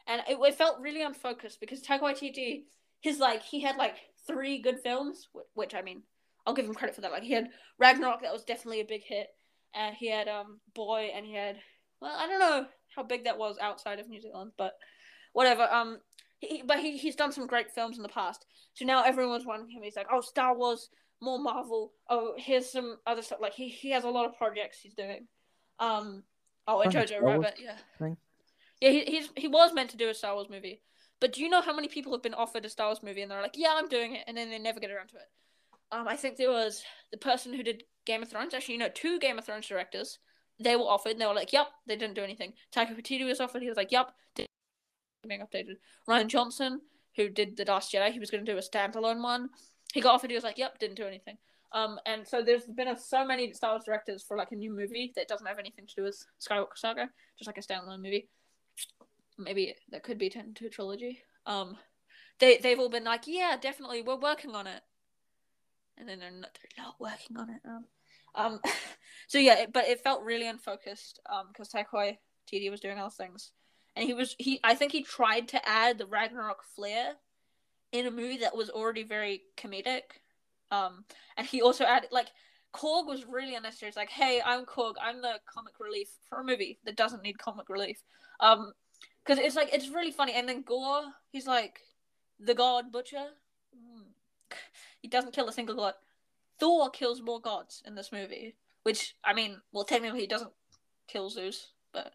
and 0.08 0.22
it, 0.28 0.38
it 0.40 0.54
felt 0.54 0.80
really 0.80 1.02
unfocused 1.02 1.60
because 1.60 1.80
Taika 1.82 2.00
Waititi, 2.00 2.64
his 3.00 3.18
like 3.18 3.42
he 3.42 3.60
had 3.60 3.76
like 3.76 3.96
three 4.26 4.58
good 4.58 4.80
films, 4.82 5.28
wh- 5.32 5.56
which 5.56 5.74
I 5.74 5.82
mean, 5.82 6.02
I'll 6.44 6.54
give 6.54 6.66
him 6.66 6.74
credit 6.74 6.94
for 6.94 7.02
that. 7.02 7.12
Like 7.12 7.22
he 7.22 7.32
had 7.32 7.48
Ragnarok, 7.78 8.22
that 8.22 8.32
was 8.32 8.44
definitely 8.44 8.80
a 8.80 8.84
big 8.84 9.02
hit, 9.04 9.28
and 9.74 9.94
he 9.94 10.10
had 10.10 10.28
um 10.28 10.60
Boy, 10.74 11.10
and 11.14 11.24
he 11.24 11.34
had 11.34 11.56
well, 12.00 12.14
I 12.16 12.26
don't 12.26 12.40
know 12.40 12.66
how 12.94 13.02
big 13.04 13.24
that 13.24 13.38
was 13.38 13.58
outside 13.60 14.00
of 14.00 14.08
New 14.08 14.20
Zealand, 14.20 14.52
but 14.58 14.74
whatever. 15.32 15.62
Um, 15.72 15.98
He, 16.40 16.62
but 16.64 16.80
he, 16.80 16.96
he's 16.98 17.16
done 17.16 17.32
some 17.32 17.46
great 17.46 17.70
films 17.70 17.96
in 17.96 18.02
the 18.02 18.08
past. 18.08 18.44
So 18.74 18.84
now 18.84 19.02
everyone's 19.04 19.46
wanting 19.46 19.70
him. 19.70 19.82
He's 19.82 19.96
like, 19.96 20.08
oh, 20.12 20.20
Star 20.20 20.56
Wars, 20.56 20.90
more 21.20 21.38
Marvel. 21.38 21.92
Oh, 22.10 22.34
here's 22.36 22.70
some 22.70 22.98
other 23.06 23.22
stuff. 23.22 23.38
Like 23.40 23.54
he, 23.54 23.68
he 23.68 23.90
has 23.90 24.04
a 24.04 24.10
lot 24.10 24.26
of 24.26 24.36
projects 24.36 24.78
he's 24.80 24.94
doing. 24.94 25.26
Um, 25.78 26.22
oh, 26.66 26.80
and 26.80 26.92
Jojo 26.92 27.22
Rabbit, 27.22 27.54
yeah, 27.62 27.76
thing. 27.98 28.16
yeah. 28.80 28.90
He, 28.90 29.04
he's 29.04 29.30
he 29.36 29.48
was 29.48 29.72
meant 29.72 29.90
to 29.90 29.96
do 29.96 30.08
a 30.08 30.14
Star 30.14 30.34
Wars 30.34 30.48
movie, 30.50 30.82
but 31.20 31.32
do 31.32 31.42
you 31.42 31.48
know 31.48 31.62
how 31.62 31.74
many 31.74 31.88
people 31.88 32.12
have 32.12 32.22
been 32.22 32.34
offered 32.34 32.64
a 32.64 32.68
Star 32.68 32.88
Wars 32.88 33.02
movie 33.02 33.22
and 33.22 33.30
they're 33.30 33.42
like, 33.42 33.56
yeah, 33.56 33.74
I'm 33.74 33.88
doing 33.88 34.14
it, 34.14 34.24
and 34.26 34.36
then 34.36 34.50
they 34.50 34.58
never 34.58 34.80
get 34.80 34.90
around 34.90 35.08
to 35.08 35.16
it. 35.16 35.28
Um, 35.92 36.08
I 36.08 36.16
think 36.16 36.36
there 36.36 36.50
was 36.50 36.82
the 37.12 37.18
person 37.18 37.52
who 37.54 37.62
did 37.62 37.84
Game 38.04 38.22
of 38.22 38.28
Thrones. 38.28 38.54
Actually, 38.54 38.74
you 38.74 38.80
know, 38.80 38.90
two 38.92 39.18
Game 39.18 39.38
of 39.38 39.44
Thrones 39.44 39.66
directors. 39.68 40.18
They 40.58 40.74
were 40.76 40.84
offered, 40.84 41.12
and 41.12 41.20
they 41.20 41.26
were 41.26 41.34
like, 41.34 41.52
"Yep." 41.52 41.66
They 41.86 41.96
didn't 41.96 42.14
do 42.14 42.22
anything. 42.22 42.54
Taika 42.74 42.96
Waititi 42.96 43.26
was 43.26 43.40
offered. 43.40 43.62
He 43.62 43.68
was 43.68 43.76
like, 43.76 43.92
"Yep." 43.92 44.10
Did- 44.34 44.46
Being 45.28 45.40
updated. 45.40 45.76
Rian 46.08 46.28
Johnson, 46.28 46.80
who 47.16 47.28
did 47.28 47.56
The 47.56 47.64
Last 47.64 47.92
Jedi, 47.92 48.12
he 48.12 48.18
was 48.18 48.30
going 48.30 48.44
to 48.44 48.52
do 48.52 48.58
a 48.58 48.60
standalone 48.60 49.22
one. 49.22 49.50
He 49.92 50.00
got 50.00 50.14
offered. 50.14 50.30
He 50.30 50.36
was 50.36 50.44
like, 50.44 50.58
"Yep." 50.58 50.78
Didn't 50.78 50.96
do 50.96 51.06
anything. 51.06 51.38
Um, 51.72 51.98
and 52.06 52.26
so 52.26 52.42
there's 52.42 52.64
been 52.64 52.88
a, 52.88 52.96
so 52.96 53.24
many 53.26 53.52
Star 53.52 53.72
Wars 53.72 53.84
directors 53.84 54.22
for 54.22 54.36
like 54.36 54.52
a 54.52 54.56
new 54.56 54.74
movie 54.74 55.12
that 55.16 55.28
doesn't 55.28 55.46
have 55.46 55.58
anything 55.58 55.86
to 55.86 55.94
do 55.94 56.02
with 56.02 56.24
Skywalker 56.40 56.76
Saga, 56.76 57.10
just 57.38 57.46
like 57.46 57.58
a 57.58 57.60
standalone 57.60 58.02
movie. 58.02 58.28
Maybe 59.38 59.74
that 59.90 60.02
could 60.02 60.18
be 60.18 60.30
turned 60.30 60.48
into 60.48 60.66
a 60.66 60.70
trilogy. 60.70 61.20
Um, 61.44 61.76
they 62.38 62.58
they've 62.58 62.78
all 62.78 62.88
been 62.88 63.04
like, 63.04 63.26
"Yeah, 63.26 63.56
definitely, 63.60 64.02
we're 64.02 64.16
working 64.16 64.54
on 64.54 64.66
it." 64.66 64.82
and 65.98 66.08
then 66.08 66.18
they're 66.18 66.30
not, 66.30 66.58
they're 66.60 66.84
not 66.84 67.00
working 67.00 67.36
on 67.36 67.50
it. 67.50 67.60
Um, 67.64 67.84
um, 68.34 68.60
so 69.28 69.38
yeah, 69.38 69.60
it, 69.60 69.72
but 69.72 69.88
it 69.88 70.02
felt 70.02 70.22
really 70.22 70.48
unfocused. 70.48 71.20
Um, 71.30 71.48
because 71.48 71.70
Taika 71.70 72.16
Waititi 72.52 72.70
was 72.70 72.80
doing 72.80 72.98
other 72.98 73.10
things, 73.10 73.52
and 73.96 74.06
he 74.06 74.14
was 74.14 74.36
he. 74.38 74.60
I 74.62 74.74
think 74.74 74.92
he 74.92 75.02
tried 75.02 75.48
to 75.48 75.68
add 75.68 75.98
the 75.98 76.06
Ragnarok 76.06 76.62
flair 76.74 77.14
in 77.92 78.06
a 78.06 78.10
movie 78.10 78.38
that 78.38 78.56
was 78.56 78.70
already 78.70 79.02
very 79.02 79.42
comedic. 79.56 80.20
Um, 80.70 81.04
and 81.36 81.46
he 81.46 81.62
also 81.62 81.84
added 81.84 82.10
like 82.12 82.28
Korg 82.74 83.06
was 83.06 83.24
really 83.26 83.54
unnecessary. 83.54 83.88
It's 83.88 83.96
like, 83.96 84.10
hey, 84.10 84.42
I'm 84.44 84.66
Korg. 84.66 84.94
I'm 85.00 85.22
the 85.22 85.40
comic 85.52 85.74
relief 85.80 86.08
for 86.28 86.40
a 86.40 86.44
movie 86.44 86.78
that 86.84 86.96
doesn't 86.96 87.22
need 87.22 87.38
comic 87.38 87.68
relief. 87.68 88.02
Um, 88.40 88.72
because 89.24 89.42
it's 89.42 89.56
like 89.56 89.70
it's 89.72 89.88
really 89.88 90.12
funny. 90.12 90.34
And 90.34 90.48
then 90.48 90.62
Gorr, 90.62 91.04
he's 91.32 91.46
like 91.46 91.80
the 92.38 92.54
God 92.54 92.92
Butcher. 92.92 93.26
Mm. 93.74 94.04
He 95.02 95.08
doesn't 95.08 95.34
kill 95.34 95.48
a 95.48 95.52
single 95.52 95.76
god. 95.76 95.94
Thor 96.58 96.90
kills 96.90 97.22
more 97.22 97.40
gods 97.40 97.80
in 97.86 97.94
this 97.94 98.10
movie, 98.10 98.56
which 98.82 99.14
I 99.24 99.34
mean, 99.34 99.60
well, 99.70 99.84
technically 99.84 100.20
he 100.20 100.26
doesn't 100.26 100.50
kill 101.06 101.30
Zeus, 101.30 101.70
but 101.92 102.12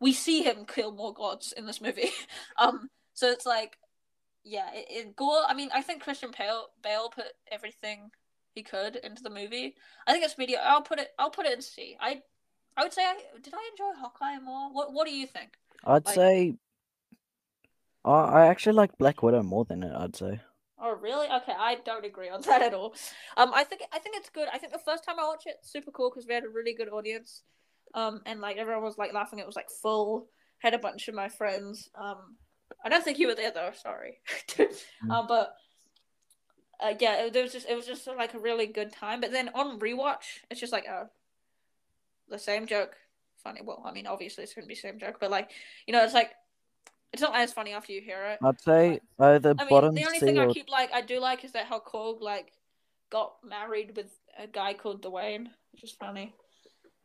we 0.00 0.12
see 0.12 0.42
him 0.42 0.64
kill 0.66 0.92
more 0.92 1.12
gods 1.12 1.52
in 1.56 1.66
this 1.66 1.80
movie. 1.80 2.10
um, 2.58 2.88
so 3.14 3.30
it's 3.30 3.46
like, 3.46 3.76
yeah, 4.44 4.68
it, 4.72 4.86
it 4.90 5.16
Gorr. 5.16 5.42
I 5.48 5.54
mean, 5.54 5.70
I 5.74 5.82
think 5.82 6.02
Christian 6.02 6.30
Bale, 6.36 6.66
Bale 6.82 7.10
put 7.10 7.26
everything 7.50 8.10
he 8.52 8.62
could 8.62 8.96
into 8.96 9.22
the 9.22 9.30
movie. 9.30 9.74
I 10.06 10.12
think 10.12 10.24
it's 10.24 10.38
media. 10.38 10.60
I'll 10.64 10.82
put 10.82 10.98
it. 10.98 11.08
I'll 11.18 11.30
put 11.30 11.46
it 11.46 11.52
in 11.52 11.62
C. 11.62 11.96
I, 12.00 12.22
I 12.76 12.82
would 12.84 12.92
say 12.92 13.02
I 13.02 13.16
did. 13.42 13.52
I 13.54 13.70
enjoy 13.72 13.98
Hawkeye 14.00 14.38
more. 14.38 14.70
What 14.72 14.92
What 14.92 15.06
do 15.06 15.14
you 15.14 15.26
think? 15.26 15.50
I'd 15.84 16.06
Like- 16.06 16.14
say. 16.14 16.54
I 18.04 18.10
I 18.10 18.46
actually 18.46 18.74
like 18.74 18.96
Black 18.98 19.22
Widow 19.22 19.42
more 19.42 19.64
than 19.64 19.82
it. 19.82 19.92
I'd 19.94 20.16
say. 20.16 20.40
Oh 20.80 20.94
really? 20.94 21.26
Okay, 21.26 21.52
I 21.58 21.76
don't 21.84 22.04
agree 22.04 22.28
on 22.28 22.40
that 22.48 22.62
at 22.62 22.72
all. 22.74 22.94
Um, 23.36 23.52
I 23.54 23.64
think 23.64 23.82
I 23.92 23.98
think 23.98 24.16
it's 24.16 24.30
good. 24.30 24.48
I 24.52 24.58
think 24.58 24.72
the 24.72 24.78
first 24.78 25.04
time 25.04 25.16
I 25.18 25.24
watched 25.26 25.46
it, 25.46 25.56
super 25.62 25.90
cool 25.90 26.10
because 26.10 26.26
we 26.26 26.34
had 26.34 26.44
a 26.44 26.48
really 26.48 26.72
good 26.74 26.88
audience. 26.88 27.42
Um, 27.94 28.20
and 28.26 28.40
like 28.40 28.56
everyone 28.56 28.84
was 28.84 28.98
like 28.98 29.12
laughing. 29.12 29.38
It 29.38 29.46
was 29.46 29.56
like 29.56 29.70
full. 29.82 30.28
Had 30.58 30.74
a 30.74 30.78
bunch 30.78 31.08
of 31.08 31.14
my 31.14 31.28
friends. 31.28 31.88
Um, 31.94 32.36
I 32.84 32.88
don't 32.88 33.04
think 33.04 33.18
you 33.18 33.28
were 33.28 33.34
there 33.34 33.52
though. 33.52 33.70
Sorry. 33.80 34.18
uh, 35.10 35.26
but 35.26 35.54
uh, 36.80 36.94
yeah, 36.98 37.24
it, 37.24 37.32
there 37.32 37.42
was 37.42 37.52
just 37.52 37.68
it 37.68 37.74
was 37.74 37.86
just 37.86 38.06
like 38.06 38.34
a 38.34 38.38
really 38.38 38.66
good 38.66 38.92
time. 38.92 39.20
But 39.20 39.32
then 39.32 39.50
on 39.54 39.78
rewatch, 39.78 40.40
it's 40.50 40.60
just 40.60 40.72
like 40.72 40.86
oh, 40.88 41.08
the 42.28 42.38
same 42.38 42.66
joke. 42.66 42.96
Funny. 43.42 43.60
Well, 43.64 43.82
I 43.84 43.92
mean, 43.92 44.06
obviously 44.06 44.44
it's 44.44 44.54
gonna 44.54 44.66
be 44.66 44.74
the 44.74 44.80
same 44.80 44.98
joke, 44.98 45.18
but 45.20 45.30
like 45.30 45.50
you 45.86 45.92
know, 45.92 46.02
it's 46.02 46.14
like 46.14 46.32
it's 47.12 47.22
not 47.22 47.34
as 47.36 47.52
funny 47.52 47.72
after 47.72 47.92
you 47.92 48.00
hear 48.00 48.24
it. 48.24 48.38
I'd 48.42 48.60
say 48.60 49.00
either 49.18 49.54
I 49.58 49.62
mean, 49.62 49.70
bottom 49.70 49.94
the 49.94 50.04
only 50.04 50.20
thing 50.20 50.38
I 50.38 50.46
keep 50.48 50.68
like 50.68 50.92
I 50.92 51.00
do 51.00 51.20
like 51.20 51.44
is 51.44 51.52
that 51.52 51.66
how 51.66 51.80
Korg 51.80 52.20
like 52.20 52.52
got 53.10 53.34
married 53.44 53.96
with 53.96 54.10
a 54.38 54.46
guy 54.46 54.74
called 54.74 55.02
Dwayne, 55.02 55.46
which 55.72 55.84
is 55.84 55.92
funny. 55.92 56.34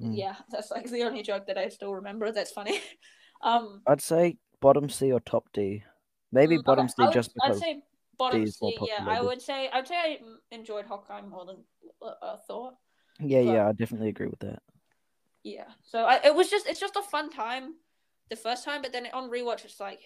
Mm. 0.03 0.17
Yeah, 0.17 0.35
that's 0.49 0.71
like 0.71 0.89
the 0.89 1.03
only 1.03 1.23
joke 1.23 1.47
that 1.47 1.57
I 1.57 1.69
still 1.69 1.93
remember. 1.93 2.31
That's 2.31 2.51
funny. 2.51 2.81
um, 3.41 3.81
I'd 3.87 4.01
say 4.01 4.37
bottom 4.59 4.89
C 4.89 5.11
or 5.11 5.19
top 5.19 5.47
D. 5.53 5.83
Maybe 6.31 6.57
mm, 6.57 6.63
bottom 6.63 6.85
okay, 6.85 6.93
C 6.97 7.03
I 7.03 7.05
would, 7.05 7.13
just 7.13 7.31
I'd 7.41 7.47
because. 7.49 7.61
say 7.61 7.81
bottom 8.17 8.41
D 8.41 8.47
is 8.47 8.57
more 8.61 8.71
C. 8.71 8.77
Yeah, 8.87 9.05
I 9.07 9.21
would 9.21 9.41
say 9.41 9.69
I'd 9.71 9.87
say 9.87 9.95
I 9.95 10.17
enjoyed 10.51 10.85
Hawkeye 10.85 11.21
more 11.21 11.45
than 11.45 11.57
uh, 12.01 12.25
uh, 12.25 12.37
Thor. 12.47 12.73
Yeah, 13.19 13.43
but- 13.43 13.51
yeah, 13.51 13.67
I 13.67 13.71
definitely 13.73 14.09
agree 14.09 14.27
with 14.27 14.39
that. 14.39 14.61
Yeah, 15.43 15.65
so 15.83 16.05
I, 16.05 16.21
it 16.23 16.33
was 16.33 16.49
just 16.49 16.67
it's 16.67 16.79
just 16.79 16.95
a 16.95 17.01
fun 17.01 17.29
time 17.29 17.73
the 18.29 18.37
first 18.37 18.63
time, 18.63 18.81
but 18.81 18.93
then 18.93 19.07
on 19.13 19.29
rewatch 19.29 19.65
it's 19.65 19.79
like 19.79 19.99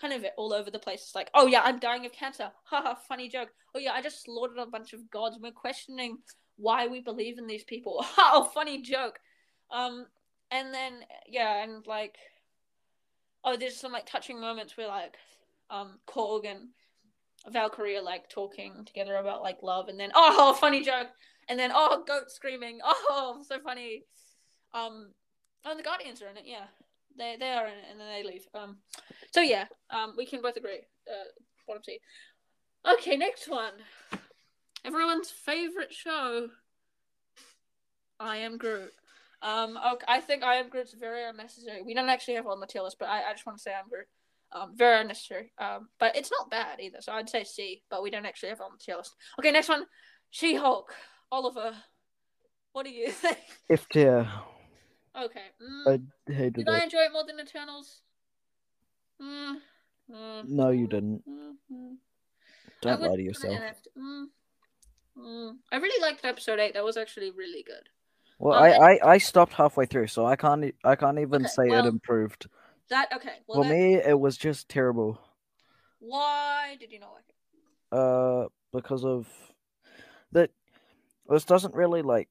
kind 0.00 0.14
of 0.14 0.24
all 0.38 0.52
over 0.52 0.70
the 0.70 0.78
place. 0.78 1.02
It's 1.02 1.14
like, 1.14 1.30
oh 1.34 1.46
yeah, 1.46 1.60
I'm 1.62 1.78
dying 1.78 2.06
of 2.06 2.12
cancer. 2.12 2.50
Haha, 2.64 2.94
funny 3.08 3.28
joke. 3.28 3.50
Oh 3.74 3.78
yeah, 3.78 3.92
I 3.92 4.02
just 4.02 4.24
slaughtered 4.24 4.58
a 4.58 4.66
bunch 4.66 4.94
of 4.94 5.10
gods. 5.10 5.38
We're 5.40 5.52
questioning 5.52 6.18
why 6.62 6.86
we 6.86 7.00
believe 7.00 7.38
in 7.38 7.46
these 7.46 7.64
people. 7.64 8.04
oh, 8.18 8.48
funny 8.54 8.80
joke. 8.80 9.18
Um, 9.70 10.06
and 10.50 10.72
then 10.72 10.92
yeah, 11.26 11.62
and 11.64 11.86
like, 11.86 12.16
oh, 13.44 13.56
there's 13.56 13.76
some 13.76 13.92
like 13.92 14.06
touching 14.06 14.40
moments 14.40 14.76
where 14.76 14.88
like, 14.88 15.16
um, 15.70 15.98
Korg 16.06 16.46
and 16.46 16.68
Valkyrie 17.50 17.96
are 17.96 18.02
like 18.02 18.28
talking 18.28 18.84
together 18.86 19.16
about 19.16 19.42
like 19.42 19.62
love, 19.62 19.88
and 19.88 19.98
then 19.98 20.12
oh, 20.14 20.54
funny 20.60 20.82
joke, 20.82 21.08
and 21.48 21.58
then 21.58 21.72
oh, 21.74 22.04
goat 22.06 22.30
screaming. 22.30 22.78
Oh, 23.10 23.42
so 23.46 23.58
funny. 23.58 24.04
Um, 24.72 25.10
oh, 25.64 25.76
the 25.76 25.82
Guardians 25.82 26.22
are 26.22 26.28
in 26.28 26.36
it. 26.36 26.44
Yeah, 26.46 26.66
they 27.18 27.36
they 27.38 27.50
are 27.50 27.66
in 27.66 27.72
it, 27.72 27.84
and 27.90 28.00
then 28.00 28.08
they 28.08 28.22
leave. 28.22 28.46
Um, 28.54 28.76
so 29.32 29.40
yeah, 29.40 29.64
um, 29.90 30.14
we 30.16 30.26
can 30.26 30.40
both 30.40 30.56
agree. 30.56 30.80
Uh, 31.08 31.28
bottom 31.66 31.82
C. 31.82 31.98
Okay, 32.88 33.16
next 33.16 33.48
one. 33.48 33.72
Everyone's 34.84 35.30
favorite 35.30 35.92
show. 35.92 36.48
I 38.18 38.38
am 38.38 38.58
Groot. 38.58 38.92
Um, 39.42 39.76
okay, 39.76 40.04
I 40.08 40.20
think 40.20 40.42
I 40.42 40.56
am 40.56 40.68
Groot's 40.68 40.94
very 40.94 41.24
unnecessary. 41.24 41.82
We 41.82 41.94
don't 41.94 42.08
actually 42.08 42.34
have 42.34 42.46
it 42.46 42.50
on 42.50 42.60
the 42.60 42.66
tier 42.66 42.82
list, 42.82 42.98
but 42.98 43.08
I, 43.08 43.30
I 43.30 43.32
just 43.32 43.46
want 43.46 43.58
to 43.58 43.62
say 43.62 43.72
I'm 43.72 43.88
Groot. 43.88 44.06
Um, 44.52 44.76
very 44.76 45.00
unnecessary. 45.00 45.52
Um, 45.58 45.88
but 45.98 46.14
it's 46.16 46.30
not 46.30 46.50
bad 46.50 46.78
either, 46.80 46.98
so 47.00 47.12
I'd 47.12 47.30
say 47.30 47.44
C. 47.44 47.82
But 47.90 48.02
we 48.02 48.10
don't 48.10 48.26
actually 48.26 48.50
have 48.50 48.60
it 48.60 48.64
on 48.64 48.72
the 48.78 48.84
tier 48.84 48.96
list. 48.96 49.14
Okay, 49.38 49.50
next 49.50 49.68
one. 49.68 49.86
She 50.30 50.54
Hulk. 50.54 50.94
Oliver. 51.30 51.74
What 52.72 52.84
do 52.84 52.90
you 52.90 53.10
think? 53.10 53.38
If 53.68 53.88
tier, 53.88 54.28
Okay. 55.16 55.44
Mm, 55.60 56.00
I 56.28 56.32
hated 56.32 56.54
did 56.54 56.68
I 56.68 56.82
enjoy 56.84 57.00
it 57.00 57.12
more 57.12 57.24
than 57.26 57.38
Eternals? 57.40 58.00
Mm, 59.20 59.56
mm, 60.10 60.48
No, 60.48 60.70
you 60.70 60.86
didn't. 60.86 61.22
mm, 61.28 61.52
mm. 61.70 61.94
I 61.94 62.70
Don't 62.80 63.02
lie 63.02 63.16
to 63.16 63.22
yourself. 63.22 63.60
Mm. 65.16 65.56
I 65.70 65.76
really 65.76 66.00
liked 66.02 66.24
episode 66.24 66.58
eight. 66.58 66.74
That 66.74 66.84
was 66.84 66.96
actually 66.96 67.30
really 67.30 67.62
good. 67.62 67.88
Well, 68.38 68.54
Um, 68.54 68.62
I, 68.62 68.72
I, 68.74 69.12
I 69.14 69.18
stopped 69.18 69.52
halfway 69.54 69.86
through, 69.86 70.08
so 70.08 70.26
I 70.26 70.36
can't 70.36 70.74
I 70.84 70.96
can't 70.96 71.18
even 71.18 71.46
Okay, 71.46 71.48
say 71.48 71.68
well, 71.68 71.84
it 71.84 71.86
improved. 71.86 72.46
That 72.90 73.12
okay. 73.14 73.40
Well, 73.46 73.62
For 73.62 73.64
that, 73.64 73.70
me, 73.70 73.94
it 73.94 74.18
was 74.18 74.36
just 74.36 74.68
terrible. 74.68 75.18
why 75.98 76.76
did 76.80 76.92
you 76.92 76.98
not 76.98 77.12
like 77.14 77.24
it? 77.28 77.96
Uh, 77.96 78.48
because 78.72 79.04
of 79.04 79.28
that. 80.32 80.50
This 81.28 81.44
doesn't 81.44 81.74
really 81.74 82.02
like. 82.02 82.28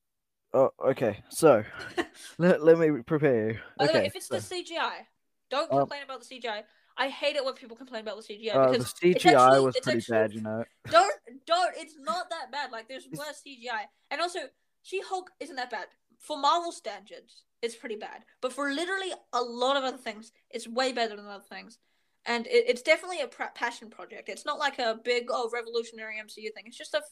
Oh, 0.53 0.71
okay. 0.89 1.23
So 1.29 1.63
let, 2.37 2.63
let 2.63 2.77
me 2.77 3.01
prepare 3.03 3.51
you. 3.51 3.59
Okay. 3.79 4.05
if 4.05 4.15
it's 4.15 4.27
so, 4.27 4.35
the 4.35 4.41
CGI, 4.41 5.05
don't 5.49 5.71
Um, 5.71 5.79
complain 5.79 6.03
about 6.03 6.21
the 6.21 6.25
CGI. 6.35 6.63
I 6.97 7.07
hate 7.09 7.35
it 7.35 7.43
when 7.45 7.53
people 7.53 7.75
complain 7.77 8.01
about 8.01 8.17
the 8.17 8.33
CGI 8.33 8.55
uh, 8.55 8.65
the 8.67 8.71
because 8.79 8.93
it's 8.93 8.99
CGI 9.23 9.33
actually- 9.33 9.65
was 9.65 9.79
pretty 9.81 9.97
actually- 9.99 10.17
bad, 10.17 10.33
you 10.33 10.41
know. 10.41 10.63
don't 10.89 11.13
don't. 11.45 11.73
It's 11.77 11.95
not 11.99 12.29
that 12.29 12.51
bad. 12.51 12.71
Like 12.71 12.87
there's 12.87 13.07
worse 13.13 13.41
CGI, 13.45 13.85
and 14.09 14.21
also 14.21 14.39
She 14.83 15.01
Hulk 15.01 15.31
isn't 15.39 15.55
that 15.55 15.69
bad 15.71 15.87
for 16.19 16.37
Marvel 16.37 16.71
standards. 16.71 17.43
It's 17.61 17.75
pretty 17.75 17.95
bad, 17.95 18.25
but 18.41 18.53
for 18.53 18.71
literally 18.71 19.11
a 19.33 19.41
lot 19.41 19.77
of 19.77 19.83
other 19.83 19.97
things, 19.97 20.31
it's 20.49 20.67
way 20.67 20.91
better 20.93 21.15
than 21.15 21.27
other 21.27 21.43
things. 21.47 21.77
And 22.25 22.45
it, 22.47 22.65
it's 22.67 22.81
definitely 22.81 23.21
a 23.21 23.27
passion 23.27 23.89
project. 23.89 24.29
It's 24.29 24.45
not 24.45 24.59
like 24.59 24.79
a 24.79 24.99
big 25.03 25.27
oh 25.29 25.49
revolutionary 25.53 26.15
MCU 26.23 26.53
thing. 26.53 26.63
It's 26.65 26.77
just 26.77 26.93
a 26.95 26.97
f- 26.97 27.03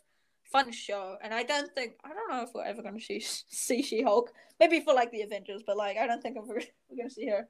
fun 0.52 0.72
show, 0.72 1.18
and 1.24 1.34
I 1.34 1.44
don't 1.44 1.72
think 1.74 1.94
I 2.04 2.10
don't 2.10 2.30
know 2.32 2.42
if 2.44 2.50
we're 2.54 2.64
ever 2.64 2.82
gonna 2.82 3.00
see 3.10 3.20
see 3.20 3.82
She 3.84 4.02
Hulk. 4.04 4.32
Maybe 4.60 4.80
for 4.82 4.94
like 4.94 5.12
the 5.12 5.22
Avengers, 5.22 5.62
but 5.66 5.78
like 5.78 5.98
I 5.98 6.06
don't 6.08 6.22
think 6.22 6.36
we're, 6.36 6.56
we're 6.90 6.98
gonna 6.98 7.10
see 7.10 7.28
her. 7.30 7.48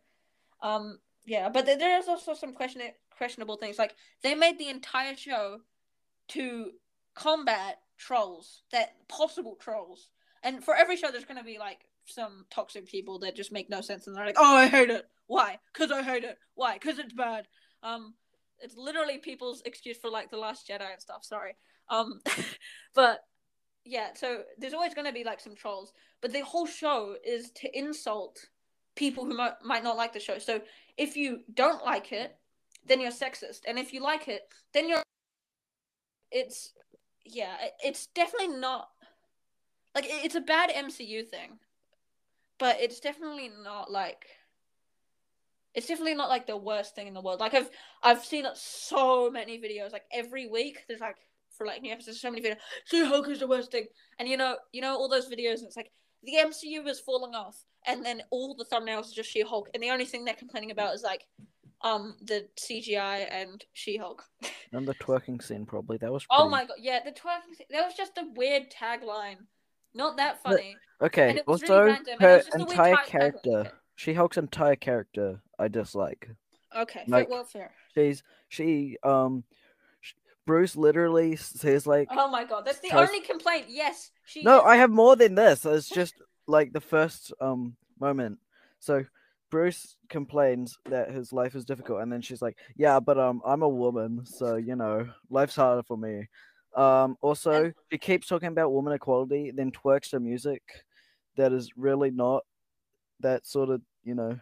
Um, 0.61 0.99
yeah, 1.25 1.49
but 1.49 1.65
there, 1.65 1.77
there 1.77 1.99
is 1.99 2.07
also 2.07 2.33
some 2.33 2.53
question 2.53 2.81
questionable 3.17 3.57
things. 3.57 3.77
Like 3.77 3.95
they 4.23 4.35
made 4.35 4.57
the 4.57 4.69
entire 4.69 5.15
show 5.15 5.59
to 6.29 6.71
combat 7.15 7.79
trolls, 7.97 8.63
that 8.71 8.95
possible 9.07 9.57
trolls, 9.59 10.09
and 10.43 10.63
for 10.63 10.75
every 10.75 10.97
show 10.97 11.11
there's 11.11 11.25
gonna 11.25 11.43
be 11.43 11.57
like 11.57 11.79
some 12.05 12.45
toxic 12.49 12.87
people 12.87 13.19
that 13.19 13.35
just 13.35 13.51
make 13.51 13.69
no 13.69 13.81
sense, 13.81 14.07
and 14.07 14.15
they're 14.15 14.25
like, 14.25 14.37
"Oh, 14.37 14.55
I 14.55 14.67
hate 14.67 14.89
it. 14.89 15.05
Why? 15.27 15.59
Cause 15.73 15.91
I 15.91 16.01
hate 16.01 16.23
it. 16.23 16.37
Why? 16.55 16.77
Cause 16.77 16.99
it's 16.99 17.13
bad." 17.13 17.47
Um, 17.83 18.13
it's 18.61 18.75
literally 18.75 19.17
people's 19.17 19.61
excuse 19.65 19.97
for 19.97 20.09
like 20.09 20.31
the 20.31 20.37
Last 20.37 20.67
Jedi 20.67 20.91
and 20.91 21.01
stuff. 21.01 21.23
Sorry, 21.23 21.55
um, 21.89 22.21
but 22.95 23.21
yeah, 23.85 24.09
so 24.13 24.43
there's 24.57 24.73
always 24.73 24.93
going 24.93 25.07
to 25.07 25.13
be 25.13 25.23
like 25.23 25.39
some 25.39 25.55
trolls, 25.55 25.93
but 26.21 26.31
the 26.31 26.43
whole 26.43 26.67
show 26.67 27.15
is 27.25 27.51
to 27.51 27.77
insult 27.77 28.39
people 28.95 29.25
who 29.25 29.35
might 29.35 29.53
might 29.63 29.83
not 29.83 29.97
like 29.97 30.13
the 30.13 30.19
show. 30.19 30.37
So 30.37 30.61
if 30.99 31.15
you 31.15 31.39
don't 31.51 31.83
like 31.83 32.11
it, 32.11 32.35
then 32.85 32.99
you're 32.99 33.11
sexist, 33.11 33.61
and 33.65 33.79
if 33.79 33.93
you 33.93 34.01
like 34.03 34.27
it, 34.27 34.41
then 34.73 34.89
you're. 34.89 35.01
It's 36.31 36.73
yeah, 37.25 37.55
it's 37.83 38.07
definitely 38.07 38.59
not 38.59 38.89
like 39.95 40.05
it's 40.07 40.35
a 40.35 40.41
bad 40.41 40.69
MCU 40.69 41.27
thing, 41.27 41.59
but 42.59 42.77
it's 42.79 42.99
definitely 42.99 43.49
not 43.63 43.89
like 43.89 44.25
it's 45.73 45.87
definitely 45.87 46.15
not 46.15 46.29
like 46.29 46.47
the 46.47 46.57
worst 46.57 46.95
thing 46.95 47.07
in 47.07 47.13
the 47.13 47.21
world. 47.21 47.39
Like 47.39 47.53
I've 47.53 47.69
I've 48.03 48.25
seen 48.25 48.45
so 48.53 49.31
many 49.31 49.57
videos. 49.59 49.93
Like 49.93 50.05
every 50.11 50.47
week, 50.47 50.83
there's 50.87 50.99
like 50.99 51.17
for 51.57 51.65
like 51.65 51.81
new 51.81 51.93
episodes, 51.93 52.21
so 52.21 52.29
many 52.29 52.43
videos. 52.43 52.57
She 52.85 53.05
Hulk 53.05 53.29
is 53.29 53.39
the 53.39 53.47
worst 53.47 53.71
thing, 53.71 53.85
and 54.19 54.27
you 54.27 54.37
know, 54.37 54.57
you 54.73 54.81
know 54.81 54.97
all 54.97 55.09
those 55.09 55.29
videos. 55.29 55.59
And 55.59 55.67
it's 55.67 55.77
like 55.77 55.91
the 56.23 56.33
MCU 56.35 56.85
is 56.87 56.99
falling 56.99 57.35
off, 57.35 57.63
and 57.87 58.05
then 58.05 58.21
all 58.31 58.55
the 58.55 58.65
thumbnails 58.65 59.11
are 59.11 59.15
just 59.15 59.29
She 59.29 59.41
Hulk, 59.41 59.69
and 59.73 59.81
the 59.83 59.89
only 59.91 60.05
thing 60.05 60.25
they're 60.25 60.33
complaining 60.35 60.71
about 60.71 60.93
is 60.95 61.03
like 61.03 61.25
um 61.81 62.15
the 62.21 62.47
CGI 62.59 63.27
and 63.31 63.63
She 63.73 63.97
Hulk. 63.97 64.23
and 64.73 64.87
the 64.87 64.95
twerking 64.95 65.41
scene, 65.41 65.65
probably 65.65 65.97
that 65.97 66.11
was. 66.11 66.25
Oh 66.29 66.49
my 66.49 66.65
god, 66.65 66.77
yeah, 66.79 66.99
the 67.03 67.11
twerking. 67.11 67.55
Scene, 67.57 67.67
that 67.71 67.85
was 67.85 67.93
just 67.95 68.17
a 68.17 68.25
weird 68.35 68.63
tagline. 68.71 69.37
Not 69.93 70.17
that 70.17 70.41
funny. 70.43 70.75
Okay. 71.01 71.29
and 71.29 71.41
was 71.47 71.61
really 71.63 71.73
Also, 71.73 71.85
random, 71.85 72.19
her 72.19 72.35
was 72.35 72.45
just 72.45 72.55
a 72.55 72.57
weird 72.59 72.69
entire 72.71 72.95
tag- 72.97 73.05
character, 73.07 73.71
She 73.95 74.13
Hulk's 74.13 74.37
entire 74.37 74.75
character, 74.75 75.41
I 75.57 75.67
dislike. 75.67 76.29
Okay, 76.77 77.03
Like- 77.07 77.29
well, 77.29 77.43
fair. 77.45 77.71
She's 77.95 78.21
she 78.49 78.97
um, 79.03 79.43
Bruce 80.45 80.75
literally 80.75 81.35
says 81.37 81.87
like, 81.87 82.07
Oh 82.11 82.27
my 82.29 82.43
god, 82.43 82.65
that's 82.65 82.79
the 82.79 82.89
tries- 82.89 83.07
only 83.09 83.21
complaint. 83.21 83.65
Yes, 83.69 84.11
she. 84.25 84.43
no, 84.43 84.59
is- 84.59 84.65
I 84.65 84.75
have 84.77 84.91
more 84.91 85.15
than 85.15 85.33
this. 85.35 85.65
It's 85.65 85.89
just 85.89 86.13
like 86.49 86.73
the 86.73 86.81
first 86.81 87.31
um 87.39 87.75
moment. 87.99 88.39
So 88.79 89.05
Bruce 89.49 89.97
complains 90.09 90.77
that 90.89 91.11
his 91.11 91.33
life 91.33 91.55
is 91.55 91.65
difficult, 91.65 92.01
and 92.01 92.11
then 92.11 92.21
she's 92.21 92.41
like, 92.41 92.57
"Yeah, 92.75 92.99
but 92.99 93.17
um, 93.17 93.41
I'm 93.45 93.61
a 93.61 93.69
woman, 93.69 94.25
so 94.25 94.55
you 94.55 94.75
know, 94.75 95.07
life's 95.29 95.55
harder 95.55 95.83
for 95.83 95.97
me." 95.97 96.27
Um, 96.75 97.17
also, 97.21 97.71
she 97.91 97.97
keeps 97.97 98.27
talking 98.27 98.49
about 98.49 98.71
woman 98.71 98.93
equality, 98.93 99.51
then 99.51 99.71
twerks 99.71 100.11
to 100.11 100.19
music 100.19 100.61
that 101.37 101.51
is 101.51 101.71
really 101.75 102.11
not 102.11 102.43
that 103.21 103.45
sort 103.45 103.69
of, 103.69 103.81
you 104.03 104.13
know, 104.13 104.39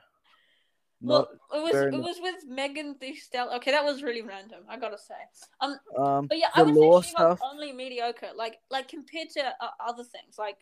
not 1.01 1.27
Well, 1.51 1.61
it 1.61 1.63
was 1.63 1.93
it 1.93 2.01
was 2.01 2.17
with 2.21 2.45
Megan 2.47 2.95
Thee 2.99 3.15
Stallion. 3.15 3.55
Okay, 3.57 3.71
that 3.71 3.85
was 3.85 4.03
really 4.03 4.21
random. 4.21 4.63
I 4.67 4.77
gotta 4.77 4.97
say. 4.97 5.15
Um, 5.61 5.77
um 5.97 6.27
but 6.27 6.37
yeah, 6.37 6.47
I 6.53 6.63
would 6.63 6.75
law 6.75 7.01
say 7.01 7.09
She-Hulk's 7.09 7.39
stuff. 7.39 7.49
only 7.51 7.71
mediocre. 7.71 8.31
Like 8.35 8.57
like 8.69 8.87
compared 8.87 9.29
to 9.31 9.47
uh, 9.61 9.69
other 9.79 10.03
things, 10.03 10.35
like 10.37 10.57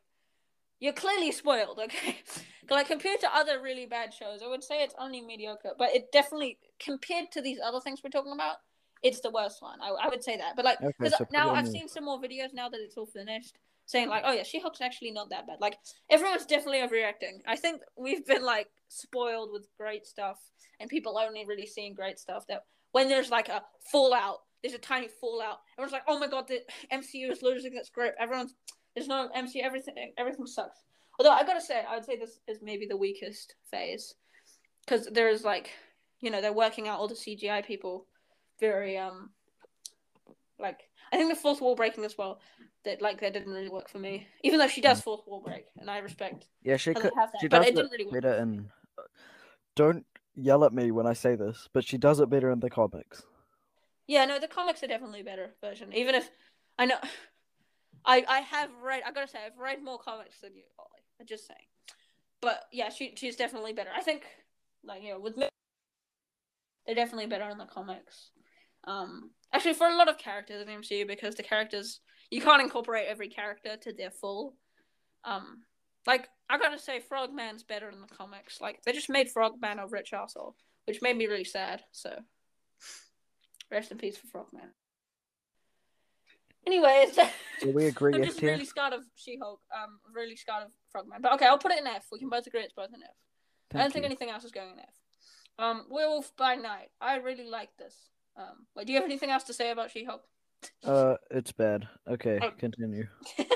you're 0.79 0.93
clearly 0.93 1.31
spoiled. 1.31 1.79
Okay, 1.79 2.17
like 2.69 2.87
compared 2.87 3.19
to 3.21 3.35
other 3.35 3.61
really 3.61 3.85
bad 3.85 4.13
shows, 4.13 4.41
I 4.43 4.47
would 4.47 4.63
say 4.63 4.83
it's 4.83 4.95
only 4.99 5.21
mediocre. 5.21 5.71
But 5.77 5.95
it 5.95 6.11
definitely 6.11 6.57
compared 6.79 7.31
to 7.33 7.41
these 7.41 7.59
other 7.63 7.79
things 7.79 8.01
we're 8.03 8.09
talking 8.09 8.33
about, 8.33 8.57
it's 9.03 9.21
the 9.21 9.29
worst 9.29 9.61
one. 9.61 9.79
I, 9.81 9.89
I 9.89 10.09
would 10.09 10.23
say 10.23 10.37
that. 10.37 10.55
But 10.55 10.65
like 10.65 10.81
Okay, 10.81 11.09
so 11.09 11.25
now 11.31 11.51
I've 11.51 11.67
seen 11.67 11.87
some 11.87 12.05
more 12.05 12.19
videos 12.19 12.53
now 12.53 12.69
that 12.69 12.79
it's 12.79 12.97
all 12.97 13.05
finished. 13.05 13.57
Saying 13.87 14.09
like, 14.09 14.23
oh 14.25 14.31
yeah, 14.31 14.41
She 14.41 14.59
Hulk's 14.59 14.81
actually 14.81 15.11
not 15.11 15.29
that 15.29 15.45
bad. 15.45 15.57
Like 15.61 15.77
everyone's 16.09 16.47
definitely 16.47 16.79
overreacting. 16.79 17.41
I 17.45 17.55
think 17.55 17.81
we've 17.95 18.25
been 18.25 18.43
like 18.43 18.67
spoiled 18.87 19.51
with 19.53 19.67
great 19.77 20.07
stuff, 20.07 20.39
and 20.79 20.89
people 20.89 21.19
only 21.19 21.45
really 21.45 21.67
seeing 21.67 21.93
great 21.93 22.17
stuff. 22.17 22.47
That 22.47 22.63
when 22.93 23.09
there's 23.09 23.29
like 23.29 23.47
a 23.47 23.61
fallout, 23.91 24.39
there's 24.63 24.73
a 24.73 24.79
tiny 24.79 25.07
fallout. 25.21 25.59
Everyone's 25.77 25.93
like, 25.93 26.01
oh 26.07 26.17
my 26.17 26.25
god, 26.25 26.47
the 26.47 26.61
MCU 26.91 27.31
is 27.31 27.43
losing 27.43 27.75
its 27.75 27.91
grip. 27.91 28.15
Everyone's 28.19 28.55
there's 28.95 29.07
no 29.07 29.29
MC. 29.33 29.61
Everything 29.61 30.13
everything 30.17 30.45
sucks. 30.47 30.79
Although 31.19 31.31
I 31.31 31.43
gotta 31.43 31.61
say, 31.61 31.83
I 31.87 31.95
would 31.95 32.05
say 32.05 32.17
this 32.17 32.39
is 32.47 32.59
maybe 32.61 32.85
the 32.85 32.97
weakest 32.97 33.55
phase 33.71 34.15
because 34.85 35.07
there's 35.11 35.43
like, 35.43 35.71
you 36.21 36.29
know, 36.31 36.41
they're 36.41 36.53
working 36.53 36.87
out 36.87 36.99
all 36.99 37.07
the 37.07 37.15
CGI 37.15 37.63
people 37.65 38.07
very 38.59 38.97
um 38.97 39.31
like 40.59 40.79
I 41.11 41.17
think 41.17 41.29
the 41.29 41.39
fourth 41.39 41.61
wall 41.61 41.75
breaking 41.75 42.05
as 42.05 42.17
well. 42.17 42.39
That 42.83 43.01
like 43.01 43.19
that 43.21 43.33
didn't 43.33 43.51
really 43.51 43.69
work 43.69 43.89
for 43.89 43.99
me. 43.99 44.27
Even 44.43 44.59
though 44.59 44.67
she 44.67 44.81
does 44.81 45.01
fourth 45.01 45.21
wall 45.25 45.41
break, 45.41 45.65
and 45.79 45.89
I 45.89 45.99
respect 45.99 46.45
Yeah, 46.63 46.77
she 46.77 46.93
could. 46.93 47.11
that, 47.15 47.29
She 47.41 47.47
but 47.47 47.57
does 47.59 47.67
it 47.67 47.69
it 47.69 47.75
didn't 47.75 47.91
really 47.91 48.05
work. 48.05 48.21
better 48.21 48.33
in. 48.35 48.71
Don't 49.75 50.05
yell 50.35 50.63
at 50.63 50.73
me 50.73 50.91
when 50.91 51.07
I 51.07 51.13
say 51.13 51.35
this, 51.35 51.67
but 51.73 51.83
she 51.85 51.97
does 51.97 52.19
it 52.19 52.29
better 52.29 52.51
in 52.51 52.59
the 52.59 52.69
comics. 52.69 53.23
Yeah, 54.07 54.25
no, 54.25 54.39
the 54.39 54.47
comics 54.47 54.83
are 54.83 54.87
definitely 54.87 55.21
a 55.21 55.23
better 55.23 55.55
version. 55.61 55.91
Even 55.93 56.15
if 56.15 56.29
I 56.77 56.85
know, 56.85 56.97
I 58.05 58.23
I 58.27 58.39
have 58.39 58.69
read. 58.83 59.03
I 59.05 59.11
gotta 59.11 59.27
say, 59.27 59.39
I've 59.45 59.57
read 59.57 59.83
more 59.83 59.97
comics 59.97 60.39
than 60.41 60.55
you, 60.55 60.63
Ollie. 60.79 60.89
I'm 61.19 61.27
just 61.27 61.47
saying. 61.47 61.59
But 62.41 62.63
yeah, 62.71 62.89
she 62.89 63.13
she's 63.15 63.35
definitely 63.35 63.73
better. 63.73 63.89
I 63.95 64.01
think, 64.01 64.23
like 64.83 65.03
you 65.03 65.11
know, 65.11 65.19
with 65.19 65.37
me, 65.37 65.49
they're 66.85 66.95
definitely 66.95 67.27
better 67.27 67.49
in 67.49 67.57
the 67.57 67.65
comics. 67.65 68.31
Um, 68.85 69.31
actually, 69.53 69.73
for 69.73 69.87
a 69.87 69.95
lot 69.95 70.09
of 70.09 70.17
characters 70.17 70.61
in 70.61 70.81
MCU, 70.81 71.07
because 71.07 71.35
the 71.35 71.43
characters 71.43 72.01
you 72.31 72.41
can't 72.41 72.61
incorporate 72.61 73.07
every 73.07 73.29
character 73.29 73.77
to 73.77 73.93
their 73.93 74.11
full. 74.11 74.55
Um, 75.23 75.63
like 76.05 76.29
I 76.49 76.57
gotta 76.57 76.77
say, 76.79 76.99
Frogman's 76.99 77.63
better 77.63 77.89
in 77.89 78.01
the 78.01 78.07
comics. 78.07 78.61
Like 78.61 78.81
they 78.83 78.91
just 78.91 79.09
made 79.09 79.29
Frogman 79.31 79.79
a 79.79 79.87
rich 79.87 80.13
asshole, 80.13 80.55
which 80.85 81.01
made 81.01 81.17
me 81.17 81.27
really 81.27 81.43
sad. 81.43 81.83
So. 81.91 82.19
Rest 83.71 83.91
in 83.91 83.97
peace 83.97 84.17
for 84.17 84.27
Frogman. 84.27 84.69
Anyways, 86.65 87.15
So 87.59 87.69
we 87.69 87.85
agree, 87.85 88.13
I'm 88.13 88.23
just 88.23 88.41
really 88.41 88.65
scared 88.65 88.93
of 88.93 89.03
She-Hulk. 89.15 89.61
Um, 89.73 89.99
really 90.13 90.35
scared 90.35 90.63
of 90.63 90.71
Frogman. 90.91 91.21
But 91.21 91.33
okay, 91.33 91.45
I'll 91.45 91.57
put 91.57 91.71
it 91.71 91.79
in 91.79 91.87
F. 91.87 92.07
We 92.11 92.19
can 92.19 92.29
both 92.29 92.45
agree 92.47 92.61
it's 92.61 92.73
both 92.73 92.89
in 92.93 93.01
F. 93.01 93.09
I 93.73 93.77
don't 93.77 93.83
Thank 93.83 93.93
think 93.93 94.05
anything 94.05 94.29
else 94.29 94.43
is 94.43 94.51
going 94.51 94.71
in 94.71 94.79
F. 94.79 94.95
Um, 95.57 95.85
Werewolf 95.89 96.35
by 96.37 96.55
Night. 96.55 96.89
I 96.99 97.17
really 97.17 97.47
like 97.47 97.69
this. 97.77 97.95
Um, 98.37 98.65
like, 98.75 98.87
do 98.87 98.93
you 98.93 98.99
have 98.99 99.05
anything 99.05 99.29
else 99.29 99.43
to 99.43 99.53
say 99.53 99.71
about 99.71 99.91
She-Hulk? 99.91 100.21
Uh, 100.83 101.15
it's 101.31 101.51
bad. 101.51 101.87
Okay, 102.09 102.39
Oh. 102.41 102.51
continue. 102.57 103.07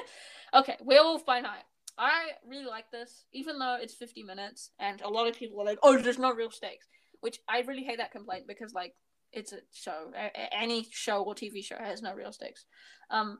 okay, 0.53 0.77
Werewolf 0.81 1.25
by 1.25 1.39
Night. 1.41 1.63
I 1.97 2.29
really 2.47 2.65
like 2.65 2.89
this, 2.91 3.25
even 3.33 3.59
though 3.59 3.77
it's 3.81 3.93
50 3.93 4.23
minutes, 4.23 4.71
and 4.79 5.01
a 5.01 5.09
lot 5.09 5.27
of 5.27 5.35
people 5.35 5.59
are 5.59 5.65
like, 5.65 5.79
"Oh, 5.83 5.97
there's 5.97 6.17
no 6.19 6.33
real 6.33 6.51
stakes," 6.51 6.87
which 7.19 7.39
I 7.49 7.61
really 7.61 7.83
hate 7.83 7.97
that 7.97 8.11
complaint 8.11 8.45
because, 8.47 8.73
like, 8.73 8.93
it's 9.31 9.53
a 9.53 9.59
show. 9.73 10.11
A- 10.15 10.53
any 10.55 10.87
show 10.91 11.23
or 11.23 11.35
TV 11.35 11.61
show 11.63 11.77
has 11.77 12.01
no 12.01 12.13
real 12.13 12.31
stakes. 12.31 12.65
Um, 13.09 13.39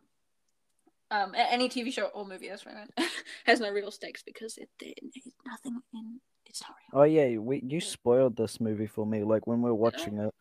um, 1.11 1.33
any 1.35 1.69
TV 1.69 1.91
show 1.91 2.05
or 2.05 2.25
movie, 2.25 2.49
that's 2.49 2.65
what 2.65 2.75
I 2.75 2.79
meant, 2.79 2.93
has 3.45 3.59
no 3.59 3.71
real 3.71 3.91
stakes 3.91 4.21
because 4.23 4.57
it, 4.57 4.69
it, 4.81 4.97
it's 5.01 5.27
nothing 5.45 5.81
in 5.93 6.19
it's 6.45 6.61
not 6.61 6.75
real. 6.93 7.01
Oh 7.01 7.05
yeah, 7.05 7.37
we 7.37 7.61
you 7.65 7.79
spoiled 7.79 8.35
this 8.35 8.59
movie 8.59 8.87
for 8.87 9.05
me. 9.05 9.23
Like 9.23 9.47
when 9.47 9.61
we 9.61 9.69
were 9.69 9.75
watching 9.75 10.17
it. 10.17 10.33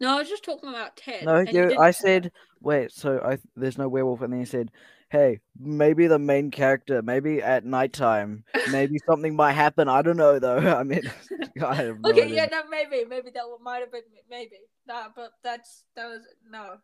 No, 0.00 0.16
I 0.16 0.18
was 0.18 0.28
just 0.28 0.44
talking 0.44 0.68
about 0.68 0.96
Ted. 0.96 1.24
No, 1.24 1.40
you. 1.40 1.76
I 1.78 1.90
said, 1.90 2.32
wait. 2.60 2.92
So 2.92 3.20
I 3.20 3.38
there's 3.56 3.78
no 3.78 3.88
werewolf, 3.88 4.22
and 4.22 4.32
then 4.32 4.40
you 4.40 4.46
said, 4.46 4.70
hey, 5.10 5.40
maybe 5.58 6.06
the 6.06 6.18
main 6.18 6.50
character, 6.50 7.00
maybe 7.02 7.40
at 7.40 7.64
nighttime, 7.64 8.44
maybe 8.70 8.98
something 9.06 9.34
might 9.34 9.52
happen. 9.52 9.88
I 9.88 10.02
don't 10.02 10.16
know 10.16 10.38
though. 10.38 10.56
I 10.76 10.82
mean, 10.82 11.02
I 11.62 11.84
no 11.84 12.10
Okay, 12.10 12.22
idea. 12.22 12.36
yeah, 12.36 12.46
no, 12.50 12.62
maybe, 12.68 13.04
maybe 13.08 13.30
that 13.30 13.44
might 13.62 13.80
have 13.80 13.92
been 13.92 14.02
maybe. 14.28 14.56
Nah, 14.86 15.08
but 15.14 15.32
that's 15.42 15.84
that 15.96 16.06
was 16.06 16.22
no. 16.50 16.76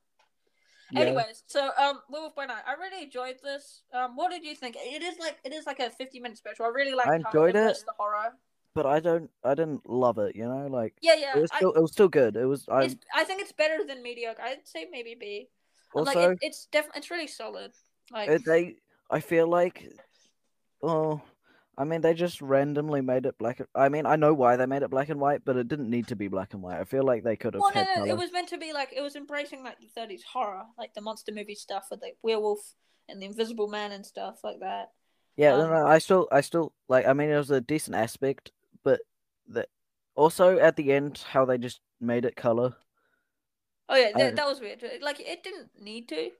Yeah. 0.93 1.01
Anyways, 1.01 1.45
so 1.47 1.71
um, 1.79 2.01
by 2.35 2.47
Night. 2.47 2.63
I 2.67 2.73
really 2.73 3.05
enjoyed 3.05 3.37
this. 3.45 3.83
Um, 3.93 4.17
what 4.17 4.31
did 4.31 4.43
you 4.45 4.57
think? 4.57 4.77
It 4.79 5.03
is 5.03 5.19
like 5.19 5.39
it 5.45 5.53
is 5.53 5.67
like 5.67 5.79
a 5.79 5.91
fifty 5.91 6.19
minute 6.19 6.39
special. 6.39 6.65
I 6.65 6.69
really 6.69 6.95
like. 6.95 7.07
I 7.07 7.17
enjoyed 7.17 7.55
it. 7.57 7.77
The 7.87 7.93
horror. 7.97 8.33
but 8.75 8.87
I 8.87 8.99
don't. 9.01 9.31
I 9.45 9.55
didn't 9.55 9.89
love 9.89 10.19
it. 10.19 10.35
You 10.35 10.45
know, 10.45 10.67
like 10.67 10.95
Yeah, 11.01 11.15
yeah. 11.15 11.37
it 11.37 11.41
was 11.41 11.51
I, 11.53 11.57
still. 11.59 11.73
it 11.75 11.81
was 11.81 11.93
still 11.93 12.09
good. 12.09 12.37
It 12.37 12.47
was. 12.47 12.67
I 12.69 12.97
I 13.15 13.25
think 13.25 13.41
it's 13.41 13.53
better 13.53 13.85
than 13.87 14.03
mediocre. 14.03 14.43
I'd 14.43 14.67
say 14.67 14.89
maybe 14.91 15.15
B. 15.19 15.49
Also. 15.95 16.13
like 16.13 16.31
it, 16.33 16.39
it's 16.43 16.67
definitely 16.67 16.99
it's 16.99 17.11
really 17.11 17.27
solid. 17.29 17.73
Like 18.11 18.29
it, 18.29 18.45
they. 18.45 18.77
I 19.11 19.21
feel 19.21 19.47
like. 19.47 19.89
Oh. 20.83 21.21
I 21.81 21.85
mean, 21.85 22.03
they 22.03 22.13
just 22.13 22.43
randomly 22.43 23.01
made 23.01 23.25
it 23.25 23.39
black. 23.39 23.59
and- 23.59 23.69
I 23.75 23.89
mean, 23.89 24.05
I 24.05 24.17
know 24.17 24.35
why 24.35 24.57
they 24.57 24.67
made 24.67 24.83
it 24.83 24.91
black 24.91 25.09
and 25.09 25.19
white, 25.19 25.47
but 25.47 25.57
it 25.57 25.67
didn't 25.67 25.89
need 25.89 26.09
to 26.09 26.17
be 26.17 26.29
black 26.29 26.53
and 26.53 26.63
white. 26.63 26.79
I 26.79 26.85
feel 26.85 27.05
like 27.05 27.23
they 27.25 27.37
could 27.37 27.55
have 27.55 27.63
well, 27.63 27.73
no, 27.75 27.81
no, 27.83 27.95
color. 27.95 28.09
it 28.09 28.19
was 28.19 28.31
meant 28.33 28.51
to 28.51 28.59
be 28.59 28.75
like 28.75 28.93
it 28.95 29.01
was 29.01 29.17
embracing 29.17 29.65
like 29.65 29.81
the 29.81 29.87
thirties 29.87 30.23
horror, 30.23 30.65
like 30.77 30.93
the 30.93 31.01
monster 31.01 31.33
movie 31.33 31.55
stuff 31.55 31.87
with 31.91 32.03
like 32.03 32.19
werewolf 32.23 32.75
and 33.09 33.23
the 33.23 33.25
Invisible 33.25 33.67
Man 33.67 33.93
and 33.93 34.05
stuff 34.05 34.41
like 34.45 34.61
that. 34.61 34.91
Yeah, 35.37 35.57
no, 35.57 35.63
Um, 35.65 35.71
no, 35.71 35.87
I 35.87 36.01
still, 36.01 36.29
I 36.31 36.43
still 36.43 36.75
like. 36.89 37.07
I 37.07 37.15
mean, 37.15 37.31
it 37.31 37.39
was 37.39 37.51
a 37.51 37.63
decent 37.63 37.97
aspect, 37.97 38.53
but 38.85 39.01
the 39.49 39.67
also 40.15 40.59
at 40.59 40.77
the 40.77 40.93
end 40.93 41.25
how 41.31 41.47
they 41.47 41.57
just 41.57 41.81
made 41.99 42.27
it 42.27 42.37
color. 42.37 42.77
Oh 43.89 43.97
yeah, 43.97 44.31
that, 44.33 44.47
was 44.47 44.61
weird. 44.61 44.85
Like 45.01 45.19
it 45.19 45.43
didn't 45.43 45.71
need 45.81 46.11
to. 46.11 46.31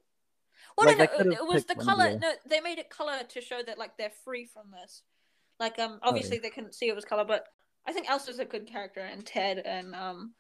Well, 0.77 0.87
Like, 0.87 1.19
no, 1.19 1.25
no, 1.25 1.33
it 1.33 1.47
was 1.47 1.65
the 1.65 1.75
picked 1.75 1.87
one 1.87 1.89
of 1.89 1.99
color. 1.99 2.19
No, 2.19 2.33
they 2.47 2.61
made 2.61 2.79
it 2.79 2.91
color 2.91 3.23
to 3.27 3.41
show 3.41 3.63
that 3.63 3.79
like 3.79 3.97
they're 3.97 4.13
free 4.25 4.45
from 4.45 4.71
this. 4.71 5.03
Like 5.61 5.75
Oh, 5.79 5.85
um, 5.85 6.01
obviously 6.03 6.39
they 6.39 6.51
couldn't 6.51 6.75
see 6.75 6.89
it 6.89 6.97
was 6.97 7.05
color, 7.05 7.25
but 7.25 7.45
I 7.87 7.93
think 7.93 8.11
Elsa's 8.11 8.39
a 8.39 8.45
good 8.45 8.67
character, 8.67 9.01
and 9.01 9.25
Ted 9.25 9.59
and 9.59 9.95
um, 9.95 10.35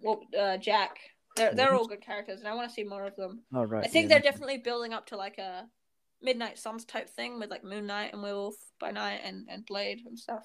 well, 0.00 0.20
uh, 0.38 0.56
Jack 0.56 0.98
They're 1.36 1.54
they're 1.54 1.74
all 1.74 1.86
good 1.86 2.00
characters, 2.00 2.40
and 2.40 2.48
I 2.48 2.54
want 2.54 2.68
to 2.68 2.74
see 2.74 2.84
more 2.84 3.06
of 3.06 3.14
them. 3.16 3.42
All 3.54 3.66
right. 3.66 3.84
I 3.84 3.88
think 3.88 4.04
yeah, 4.08 4.14
they're 4.16 4.32
definitely 4.32 4.58
building 4.58 4.92
up 4.92 5.06
to 5.08 5.16
like 5.16 5.38
a 5.38 5.66
Midnight 6.22 6.58
Suns 6.58 6.84
type 6.84 7.10
thing 7.10 7.38
with 7.38 7.50
like 7.50 7.64
Moon 7.64 7.86
Knight 7.86 8.12
and 8.12 8.22
Werewolf 8.22 8.56
by 8.80 8.90
Night 8.90 9.20
and, 9.24 9.46
and 9.50 9.66
Blade 9.66 10.00
and 10.06 10.18
stuff. 10.18 10.44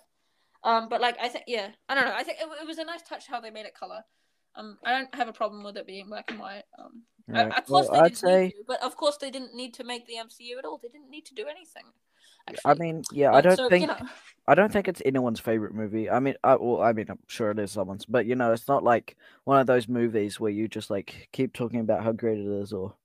Um, 0.64 0.90
but 0.90 1.02
like 1.02 1.18
I 1.22 1.30
think 1.30 1.46
yeah, 1.48 1.70
I 1.88 1.96
don't 1.96 2.06
know. 2.06 2.14
I 2.16 2.24
think 2.24 2.40
it, 2.40 2.48
it 2.62 2.68
was 2.68 2.78
a 2.80 2.84
nice 2.86 3.04
touch 3.04 3.28
how 3.28 3.40
they 3.40 3.52
made 3.52 3.66
it 3.66 3.76
color. 3.76 4.04
Um, 4.56 4.78
I 4.84 4.92
don't 4.92 5.14
have 5.16 5.28
a 5.28 5.34
problem 5.34 5.64
with 5.64 5.78
it 5.78 5.86
being 5.88 6.08
black 6.08 6.26
and 6.32 6.40
white. 6.40 6.64
Um, 6.78 7.04
I- 7.34 7.44
right. 7.46 7.58
of 7.58 7.66
course 7.66 7.88
Well, 7.90 8.02
they 8.02 8.06
I'd 8.08 8.18
say. 8.18 8.50
to, 8.50 8.56
but 8.68 8.82
of 8.82 8.98
course 8.98 9.18
they 9.18 9.30
didn't 9.30 9.54
need 9.54 9.74
to 9.76 9.84
make 9.84 10.08
the 10.08 10.16
MCU 10.16 10.58
at 10.58 10.66
all. 10.66 10.80
They 10.82 10.90
didn't 10.90 11.10
need 11.12 11.26
to 11.28 11.36
do 11.36 11.46
anything. 11.48 11.84
I 12.66 12.74
mean, 12.76 13.04
yeah, 13.12 13.34
I 13.34 13.42
don't 13.42 13.56
so, 13.58 13.64
you 13.64 13.70
think 13.70 13.88
know, 13.88 13.98
I 14.48 14.56
don't 14.56 14.72
think 14.72 14.88
it's 14.88 15.02
anyone's 15.06 15.40
favorite 15.40 15.74
movie. 15.74 16.10
I 16.10 16.20
mean, 16.20 16.36
I 16.44 16.56
well, 16.56 16.82
I 16.82 16.94
mean, 16.94 17.08
I'm 17.10 17.20
sure 17.28 17.52
it 17.52 17.60
is 17.60 17.72
someone's, 17.72 18.06
but 18.06 18.26
you 18.26 18.36
know, 18.36 18.54
it's 18.54 18.68
not 18.68 18.84
like 18.84 19.18
one 19.44 19.60
of 19.60 19.68
those 19.68 19.88
movies 19.88 20.40
where 20.40 20.52
you 20.52 20.68
just 20.68 20.90
like 20.90 21.30
keep 21.34 21.54
talking 21.54 21.82
about 21.82 22.04
how 22.04 22.14
great 22.14 22.40
it 22.40 22.48
is. 22.48 22.72
Or 22.72 22.96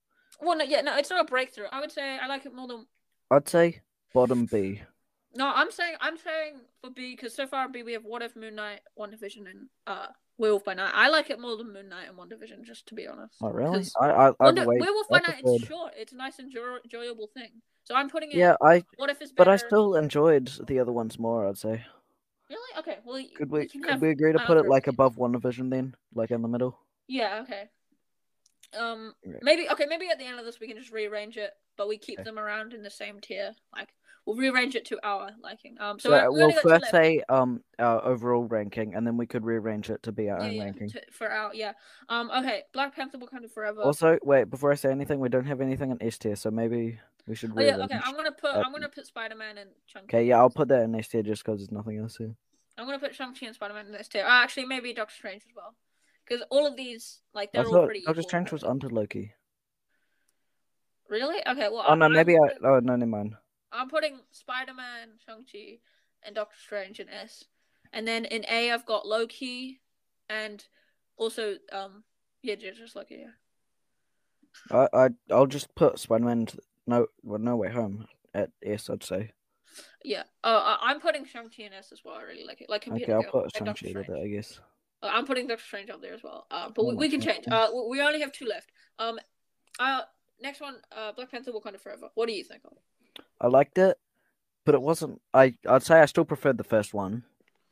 well, 0.41 0.57
no, 0.57 0.63
yeah, 0.63 0.81
no, 0.81 0.95
it's 0.97 1.09
not 1.09 1.21
a 1.21 1.27
breakthrough. 1.27 1.67
I 1.71 1.81
would 1.81 1.91
say 1.91 2.17
I 2.17 2.27
like 2.27 2.45
it 2.45 2.53
more 2.53 2.67
than 2.67 2.85
I'd 3.29 3.49
say 3.49 3.81
bottom 4.13 4.45
B. 4.45 4.81
No, 5.35 5.51
I'm 5.53 5.71
saying 5.71 5.95
I'm 5.99 6.17
saying 6.17 6.61
for 6.81 6.91
B 6.91 7.15
because 7.15 7.33
so 7.33 7.47
far 7.47 7.67
B 7.67 7.83
we 7.83 7.93
have 7.93 8.05
What 8.05 8.21
If 8.21 8.35
Moon 8.35 8.55
Knight, 8.55 8.81
WandaVision, 8.97 9.49
and 9.49 9.67
uh 9.87 10.07
Werewolf 10.37 10.63
by 10.63 10.75
Night. 10.75 10.91
I 10.93 11.09
like 11.09 11.29
it 11.29 11.39
more 11.39 11.57
than 11.57 11.73
Moon 11.73 11.89
Knight 11.89 12.07
and 12.07 12.17
WandaVision, 12.17 12.63
just 12.63 12.87
to 12.87 12.95
be 12.95 13.07
honest. 13.07 13.35
Oh 13.41 13.49
really? 13.49 13.83
I 13.99 14.07
I 14.07 14.27
I'd 14.29 14.35
Wonder-. 14.39 14.65
Werewolf 14.67 15.09
by 15.09 15.19
Night 15.19 15.41
it's 15.43 15.65
short. 15.65 15.93
It's 15.97 16.13
a 16.13 16.17
nice 16.17 16.39
enjoy- 16.39 16.79
enjoyable 16.83 17.27
thing. 17.33 17.61
So 17.85 17.95
I'm 17.95 18.09
putting 18.09 18.31
it. 18.31 18.37
Yeah, 18.37 18.55
I 18.61 18.83
What 18.97 19.09
if 19.09 19.21
it's 19.21 19.31
but? 19.31 19.47
I 19.47 19.57
still 19.57 19.95
enjoyed 19.95 20.49
the 20.67 20.79
other 20.79 20.91
ones 20.91 21.19
more. 21.19 21.47
I'd 21.47 21.57
say. 21.57 21.83
really 22.49 22.79
okay. 22.79 22.97
Well, 23.03 23.21
Could 23.35 23.51
we 23.51 23.67
can 23.67 23.81
could 23.83 24.01
we 24.01 24.09
agree 24.09 24.31
to 24.33 24.39
put 24.39 24.57
it 24.57 24.67
like 24.67 24.87
above 24.87 25.15
WandaVision 25.17 25.69
then, 25.69 25.95
like 26.13 26.31
in 26.31 26.41
the 26.41 26.47
middle? 26.47 26.79
Yeah. 27.07 27.41
Okay. 27.43 27.69
Um. 28.77 29.13
Right. 29.25 29.43
Maybe 29.43 29.69
okay. 29.69 29.85
Maybe 29.87 30.07
at 30.09 30.17
the 30.17 30.25
end 30.25 30.39
of 30.39 30.45
this 30.45 30.59
we 30.59 30.67
can 30.67 30.77
just 30.77 30.91
rearrange 30.91 31.37
it, 31.37 31.51
but 31.77 31.87
we 31.87 31.97
keep 31.97 32.19
Okay. 32.19 32.23
them 32.23 32.39
around 32.39 32.73
in 32.73 32.83
the 32.83 32.89
same 32.89 33.19
tier. 33.19 33.51
Like 33.75 33.89
we'll 34.25 34.37
rearrange 34.37 34.75
it 34.75 34.85
to 34.85 34.99
our 35.03 35.31
liking. 35.43 35.75
Um. 35.81 35.99
So 35.99 36.09
So, 36.09 36.15
we- 36.15 36.21
we 36.21 36.33
we'll 36.35 36.43
only 36.43 36.53
got 36.55 36.61
two 36.63 36.69
first 36.69 36.91
say 36.91 37.21
um 37.27 37.61
our 37.79 38.03
overall 38.05 38.45
ranking, 38.45 38.95
and 38.95 39.05
then 39.05 39.17
we 39.17 39.27
could 39.27 39.43
rearrange 39.43 39.89
it 39.89 40.01
to 40.03 40.11
be 40.13 40.29
our 40.29 40.39
Yeah, 40.39 40.45
own 40.47 40.53
yeah, 40.53 40.63
ranking. 40.63 40.89
to- 40.89 41.11
for 41.11 41.29
our 41.29 41.53
yeah. 41.53 41.73
Um. 42.09 42.31
Okay. 42.31 42.63
Black 42.71 42.95
Panther: 42.95 43.17
Wakanda 43.17 43.51
Forever. 43.51 43.81
Also, 43.81 44.17
wait 44.23 44.49
before 44.49 44.71
I 44.71 44.75
say 44.75 44.89
anything, 44.89 45.19
we 45.19 45.29
don't 45.29 45.45
have 45.45 45.59
anything 45.61 45.91
in 45.91 46.01
S 46.01 46.17
tier, 46.17 46.35
so 46.37 46.49
maybe 46.49 46.99
we 47.27 47.35
should 47.35 47.51
Oh 47.55 47.61
yeah, 47.61 47.77
okay. 47.77 47.99
I'm 48.03 48.15
gonna 48.15 48.31
put 48.31 48.51
Uh, 48.51 48.63
I'm 48.65 48.71
gonna 48.71 48.89
put 48.89 49.05
Spider 49.05 49.35
Man 49.35 49.57
and 49.57 49.69
Shang. 49.85 50.03
Okay, 50.03 50.25
yeah, 50.25 50.37
I'll 50.37 50.49
put 50.49 50.67
that 50.69 50.83
in 50.83 50.95
S 50.95 51.07
tier 51.07 51.23
just 51.23 51.43
because 51.43 51.59
there's 51.59 51.71
nothing 51.71 51.97
else 51.97 52.17
here. 52.17 52.35
I'm 52.77 52.85
gonna 52.85 52.99
put 52.99 53.15
Shang 53.15 53.33
Chi 53.33 53.45
and 53.45 53.55
Spider 53.55 53.73
Man 53.73 53.85
in 53.85 53.91
this 53.91 54.07
tier. 54.07 54.25
Uh, 54.25 54.29
actually, 54.43 54.65
maybe 54.65 54.93
Doctor 54.93 55.13
Strange 55.13 55.43
as 55.45 55.55
well, 55.55 55.75
because 56.25 56.43
all 56.49 56.67
of 56.67 56.75
these 56.75 57.19
like 57.33 57.49
I 57.49 57.57
they're 57.59 57.65
all 57.65 57.71
thought 57.73 57.85
pretty. 57.85 58.01
Doctor 58.01 58.19
equal. 58.21 58.29
Strange 58.29 58.51
was 58.51 58.63
under 58.63 58.89
Loki. 58.89 59.33
Really? 61.09 61.45
Okay. 61.47 61.69
Well. 61.69 61.85
Oh 61.87 61.95
no, 61.95 62.05
I'm 62.05 62.13
maybe 62.13 62.35
I. 62.35 62.49
Oh 62.63 62.79
no, 62.79 62.95
never 62.95 63.05
mind. 63.05 63.35
I'm 63.71 63.89
putting 63.89 64.19
Spider 64.31 64.73
Man, 64.73 65.09
Shang 65.25 65.45
Chi, 65.51 65.79
and 66.23 66.35
Doctor 66.35 66.57
Strange 66.59 66.99
in 66.99 67.09
S, 67.09 67.45
and 67.91 68.07
then 68.07 68.25
in 68.25 68.45
A 68.49 68.71
I've 68.71 68.85
got 68.85 69.07
Loki, 69.07 69.81
and 70.29 70.63
also 71.17 71.55
um 71.71 72.03
yeah 72.41 72.55
ju- 72.55 72.71
just 72.73 72.95
Loki. 72.95 73.25
Yeah. 73.25 74.87
I 74.93 75.05
I 75.05 75.09
I'll 75.31 75.47
just 75.47 75.73
put 75.75 75.99
Spider 75.99 76.25
Man. 76.25 76.47
No, 76.87 77.07
well, 77.23 77.39
no 77.39 77.55
way 77.55 77.69
home 77.71 78.05
at 78.33 78.49
S. 78.63 78.89
I'd 78.89 79.03
say. 79.03 79.31
Yeah. 80.03 80.23
Uh, 80.43 80.77
I'm 80.81 80.99
putting 80.99 81.25
Shang 81.25 81.49
Chi 81.49 81.63
in 81.63 81.73
S 81.73 81.91
as 81.91 82.01
well. 82.03 82.15
I 82.15 82.23
really 82.23 82.43
like 82.45 82.61
it. 82.61 82.69
Like 82.69 82.87
Okay, 82.87 83.11
I'll 83.11 83.23
put 83.23 83.55
Shang 83.55 83.65
Chi 83.73 83.93
with 83.95 84.09
it, 84.09 84.21
I 84.23 84.27
guess. 84.27 84.59
Uh, 85.01 85.09
I'm 85.11 85.25
putting 85.25 85.47
Doctor 85.47 85.63
Strange 85.65 85.89
up 85.89 86.01
there 86.01 86.13
as 86.13 86.23
well. 86.23 86.45
Uh, 86.51 86.69
but 86.69 86.81
Oh 86.83 86.89
we, 86.89 86.95
we 86.95 87.09
can 87.09 87.19
God. 87.19 87.25
change. 87.33 87.45
Uh, 87.49 87.67
we- 87.89 88.01
only 88.01 88.21
have 88.21 88.31
two 88.31 88.45
left. 88.45 88.69
Um, 88.99 89.19
uh, 89.79 90.01
next 90.41 90.61
one, 90.61 90.75
uh, 90.95 91.11
Black 91.13 91.31
Panther: 91.31 91.51
Wakanda 91.51 91.79
Forever. 91.79 92.09
What 92.15 92.27
do 92.27 92.33
you 92.33 92.43
think 92.43 92.61
of? 92.65 92.77
I 93.41 93.47
liked 93.47 93.77
it, 93.77 93.97
but 94.65 94.75
it 94.75 94.81
wasn't. 94.81 95.21
I 95.33 95.55
I'd 95.67 95.83
say 95.83 95.99
I 95.99 96.05
still 96.05 96.25
preferred 96.25 96.57
the 96.57 96.63
first 96.63 96.93
one. 96.93 97.23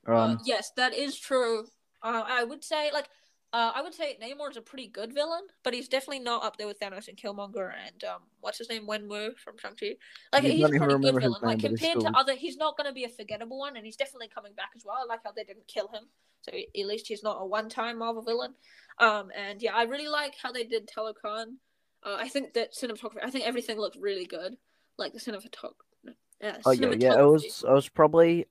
uh, 0.07 0.15
Um, 0.15 0.39
yes, 0.45 0.71
that 0.77 0.93
is 0.93 1.17
true. 1.19 1.65
Uh, 2.01 2.23
I 2.25 2.43
would 2.43 2.63
say 2.63 2.91
like. 2.91 3.07
Uh, 3.53 3.71
I 3.75 3.81
would 3.81 3.93
say 3.93 4.17
Namor 4.21 4.49
is 4.49 4.55
a 4.55 4.61
pretty 4.61 4.87
good 4.87 5.13
villain, 5.13 5.41
but 5.63 5.73
he's 5.73 5.89
definitely 5.89 6.19
not 6.19 6.43
up 6.43 6.55
there 6.55 6.67
with 6.67 6.79
Thanos 6.79 7.09
and 7.09 7.17
Killmonger 7.17 7.73
and 7.85 8.01
um, 8.05 8.21
what's 8.39 8.57
his 8.57 8.69
name, 8.69 8.87
Wenwu 8.87 9.37
from 9.37 9.57
Shang 9.57 9.75
Chi. 9.77 9.95
Like 10.31 10.43
he's 10.43 10.63
a 10.63 10.69
pretty 10.69 10.79
good 10.79 11.21
villain. 11.21 11.41
Like 11.41 11.57
name, 11.57 11.71
he's 11.71 11.79
compared 11.79 11.99
still- 11.99 12.13
to 12.13 12.17
other, 12.17 12.35
he's 12.35 12.55
not 12.55 12.77
going 12.77 12.87
to 12.87 12.93
be 12.93 13.03
a 13.03 13.09
forgettable 13.09 13.59
one, 13.59 13.75
and 13.75 13.85
he's 13.85 13.97
definitely 13.97 14.29
coming 14.29 14.53
back 14.53 14.69
as 14.75 14.85
well. 14.85 14.95
I 15.01 15.05
like 15.05 15.19
how 15.25 15.33
they 15.33 15.43
didn't 15.43 15.67
kill 15.67 15.89
him, 15.89 16.03
so 16.43 16.53
at 16.53 16.85
least 16.87 17.07
he's 17.07 17.23
not 17.23 17.39
a 17.41 17.45
one-time 17.45 17.99
Marvel 17.99 18.21
villain. 18.21 18.53
Um, 18.99 19.31
and 19.37 19.61
yeah, 19.61 19.75
I 19.75 19.83
really 19.83 20.07
like 20.07 20.35
how 20.41 20.53
they 20.53 20.63
did 20.63 20.87
Talokan. 20.87 21.55
Uh, 22.03 22.15
I 22.17 22.29
think 22.29 22.53
that 22.53 22.73
cinematography. 22.73 23.23
I 23.23 23.31
think 23.31 23.45
everything 23.45 23.77
looked 23.77 23.97
really 23.97 24.25
good. 24.25 24.55
Like 24.97 25.11
the 25.11 25.19
cinematography. 25.19 26.15
Yeah, 26.39 26.57
oh 26.65 26.71
yeah, 26.71 26.93
yeah. 26.97 27.19
It 27.19 27.23
was. 27.25 27.65
It 27.67 27.71
was 27.71 27.89
probably 27.89 28.47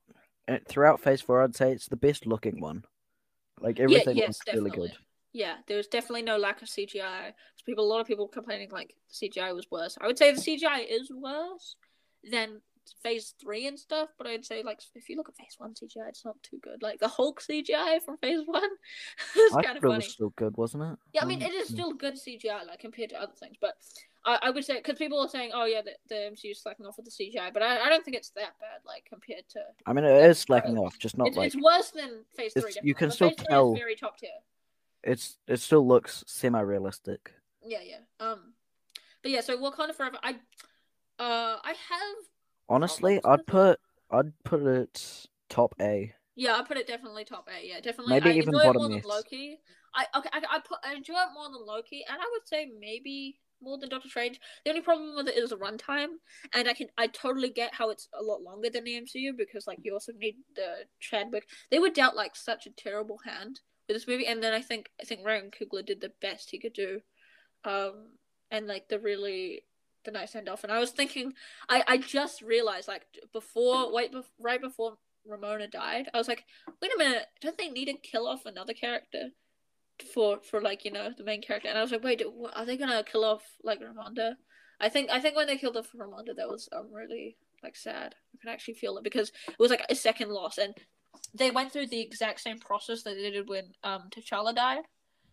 uh, 0.46 0.58
throughout 0.68 1.00
Phase 1.00 1.22
Four. 1.22 1.42
I'd 1.42 1.56
say 1.56 1.72
it's 1.72 1.88
the 1.88 1.96
best 1.96 2.26
looking 2.26 2.60
one. 2.60 2.84
Like 3.60 3.80
everything 3.80 4.16
yes, 4.16 4.40
was 4.46 4.54
really 4.54 4.70
good. 4.70 4.92
Yeah, 5.32 5.56
there 5.68 5.76
was 5.76 5.86
definitely 5.86 6.22
no 6.22 6.36
lack 6.38 6.60
of 6.62 6.68
CGI. 6.68 7.32
People, 7.64 7.84
a 7.84 7.90
lot 7.90 8.00
of 8.00 8.06
people 8.06 8.26
complaining 8.26 8.70
like 8.70 8.94
CGI 9.12 9.54
was 9.54 9.66
worse. 9.70 9.96
I 10.00 10.06
would 10.06 10.18
say 10.18 10.32
the 10.32 10.40
CGI 10.40 10.84
is 10.88 11.10
worse 11.10 11.76
than 12.30 12.60
Phase 13.02 13.34
Three 13.40 13.66
and 13.66 13.78
stuff, 13.78 14.08
but 14.18 14.26
I'd 14.26 14.44
say 14.44 14.62
like 14.62 14.80
if 14.94 15.08
you 15.08 15.16
look 15.16 15.28
at 15.28 15.36
Phase 15.36 15.54
One 15.58 15.74
CGI, 15.74 16.08
it's 16.08 16.24
not 16.24 16.42
too 16.42 16.58
good. 16.62 16.82
Like 16.82 16.98
the 16.98 17.08
Hulk 17.08 17.40
CGI 17.40 18.02
from 18.02 18.16
Phase 18.18 18.40
One, 18.44 18.68
it's 19.36 19.54
I 19.54 19.62
kind 19.62 19.76
of 19.76 19.82
funny. 19.82 19.96
was 19.96 20.12
still 20.12 20.32
good, 20.36 20.56
wasn't 20.56 20.84
it? 20.84 20.98
Yeah, 21.12 21.22
I 21.22 21.26
mean 21.26 21.42
Um, 21.42 21.50
it 21.50 21.54
is 21.54 21.68
still 21.68 21.92
good 21.92 22.14
CGI 22.14 22.66
like 22.66 22.80
compared 22.80 23.10
to 23.10 23.20
other 23.22 23.34
things, 23.38 23.56
but 23.60 23.74
I, 24.24 24.38
I 24.42 24.50
would 24.50 24.64
say 24.64 24.76
because 24.76 24.98
people 24.98 25.18
are 25.20 25.28
saying, 25.28 25.52
oh 25.54 25.64
yeah, 25.64 25.80
the, 25.82 25.92
the 26.08 26.14
MCU 26.14 26.50
is 26.50 26.60
slacking 26.62 26.84
off 26.86 26.96
with 26.96 27.06
the 27.06 27.10
CGI, 27.10 27.52
but 27.52 27.62
I, 27.62 27.86
I 27.86 27.88
don't 27.88 28.04
think 28.04 28.16
it's 28.16 28.30
that 28.30 28.58
bad 28.60 28.80
like 28.86 29.06
compared 29.08 29.44
to. 29.50 29.60
I 29.86 29.92
mean, 29.92 30.04
it 30.04 30.24
is 30.30 30.38
slacking 30.38 30.76
off, 30.76 30.98
just 30.98 31.16
not 31.16 31.28
It's, 31.28 31.36
like 31.36 31.46
it's 31.54 31.56
worse 31.56 31.90
than 31.90 32.24
Phase 32.36 32.52
Three. 32.52 32.74
you 32.82 32.94
can 32.94 33.10
still 33.10 33.30
tell- 33.30 33.74
very 33.74 33.96
top 33.96 34.18
tier. 34.18 34.30
it's. 35.02 35.38
It 35.48 35.60
still 35.60 35.86
looks 35.86 36.22
semi-realistic. 36.26 37.32
Yeah, 37.64 37.78
yeah. 37.84 38.26
Um, 38.26 38.54
but 39.22 39.30
yeah, 39.30 39.40
so 39.40 39.56
Wakanda 39.58 39.94
Forever. 39.94 40.18
I, 40.22 40.32
uh, 41.18 41.56
I 41.62 41.74
have. 41.88 42.16
Honestly, 42.68 43.20
I'd 43.24 43.46
put. 43.46 43.80
I'd 44.10 44.32
put 44.44 44.62
it 44.62 45.26
top 45.48 45.74
A. 45.80 46.12
Yeah, 46.36 46.56
I 46.56 46.62
put 46.62 46.76
it 46.76 46.86
definitely 46.86 47.24
top 47.24 47.48
A. 47.48 47.66
Yeah, 47.66 47.80
definitely. 47.80 48.14
Maybe 48.14 48.30
I 48.30 48.32
even 48.34 48.54
enjoy 48.54 48.60
it 48.60 48.64
bottom 48.66 48.82
more 48.82 48.88
than 48.88 48.96
yes. 48.98 49.04
Loki. 49.06 49.58
I 49.94 50.06
okay. 50.18 50.28
I, 50.32 50.38
I 50.56 50.58
put 50.60 50.78
I 50.84 50.94
enjoy 50.94 51.14
it 51.14 51.34
more 51.34 51.50
than 51.50 51.66
Loki, 51.66 52.04
and 52.08 52.18
I 52.20 52.24
would 52.32 52.46
say 52.46 52.70
maybe 52.78 53.38
more 53.62 53.78
than 53.78 53.88
Doctor 53.88 54.08
Strange. 54.08 54.40
The 54.64 54.70
only 54.70 54.82
problem 54.82 55.16
with 55.16 55.28
it 55.28 55.36
is 55.36 55.50
the 55.50 55.56
runtime, 55.56 56.18
and 56.54 56.68
I 56.68 56.74
can 56.74 56.88
I 56.98 57.06
totally 57.06 57.50
get 57.50 57.74
how 57.74 57.90
it's 57.90 58.08
a 58.18 58.22
lot 58.22 58.42
longer 58.42 58.70
than 58.70 58.84
the 58.84 59.00
MCU 59.00 59.36
because 59.36 59.66
like 59.66 59.78
you 59.82 59.92
also 59.92 60.12
need 60.12 60.36
the 60.54 60.86
Chadwick. 61.00 61.48
They 61.70 61.78
were 61.78 61.90
dealt 61.90 62.16
like 62.16 62.36
such 62.36 62.66
a 62.66 62.70
terrible 62.70 63.18
hand 63.24 63.60
with 63.88 63.96
this 63.96 64.08
movie, 64.08 64.26
and 64.26 64.42
then 64.42 64.52
I 64.52 64.60
think 64.60 64.90
I 65.00 65.04
think 65.04 65.24
Ryan 65.24 65.50
Coogler 65.50 65.84
did 65.84 66.00
the 66.00 66.12
best 66.20 66.50
he 66.50 66.58
could 66.58 66.72
do, 66.72 67.00
um, 67.64 68.16
and 68.50 68.66
like 68.66 68.88
the 68.88 68.98
really 68.98 69.64
the 70.04 70.10
nice 70.10 70.34
end 70.34 70.48
off. 70.48 70.64
And 70.64 70.72
I 70.72 70.78
was 70.78 70.90
thinking, 70.90 71.34
I 71.68 71.84
I 71.86 71.96
just 71.98 72.42
realized 72.42 72.88
like 72.88 73.06
before 73.32 73.92
wait 73.92 74.12
right 74.38 74.60
before 74.60 74.98
Ramonda 75.28 75.70
died, 75.70 76.08
I 76.14 76.18
was 76.18 76.28
like, 76.28 76.44
wait 76.80 76.92
a 76.94 76.98
minute, 76.98 77.26
don't 77.40 77.58
they 77.58 77.68
need 77.68 77.86
to 77.86 77.94
kill 77.94 78.26
off 78.26 78.46
another 78.46 78.72
character? 78.72 79.30
For 80.02 80.40
for 80.42 80.60
like 80.60 80.84
you 80.84 80.90
know 80.90 81.10
the 81.16 81.24
main 81.24 81.42
character, 81.42 81.68
and 81.68 81.78
I 81.78 81.82
was 81.82 81.92
like, 81.92 82.04
wait, 82.04 82.22
are 82.54 82.64
they 82.64 82.76
gonna 82.76 83.04
kill 83.04 83.24
off 83.24 83.42
like 83.62 83.80
Ramonda? 83.80 84.34
I 84.80 84.88
think 84.88 85.10
I 85.10 85.20
think 85.20 85.36
when 85.36 85.46
they 85.46 85.56
killed 85.56 85.76
off 85.76 85.90
Ramonda, 85.94 86.36
that 86.36 86.48
was 86.48 86.68
um 86.72 86.88
really 86.92 87.36
like 87.62 87.76
sad. 87.76 88.14
I 88.34 88.38
could 88.38 88.50
actually 88.50 88.74
feel 88.74 88.96
it 88.98 89.04
because 89.04 89.30
it 89.48 89.58
was 89.58 89.70
like 89.70 89.84
a 89.88 89.94
second 89.94 90.30
loss, 90.30 90.58
and 90.58 90.74
they 91.34 91.50
went 91.50 91.72
through 91.72 91.88
the 91.88 92.00
exact 92.00 92.40
same 92.40 92.58
process 92.58 93.02
that 93.02 93.14
they 93.14 93.30
did 93.30 93.48
when 93.48 93.72
um 93.84 94.08
T'Challa 94.10 94.54
died. 94.54 94.84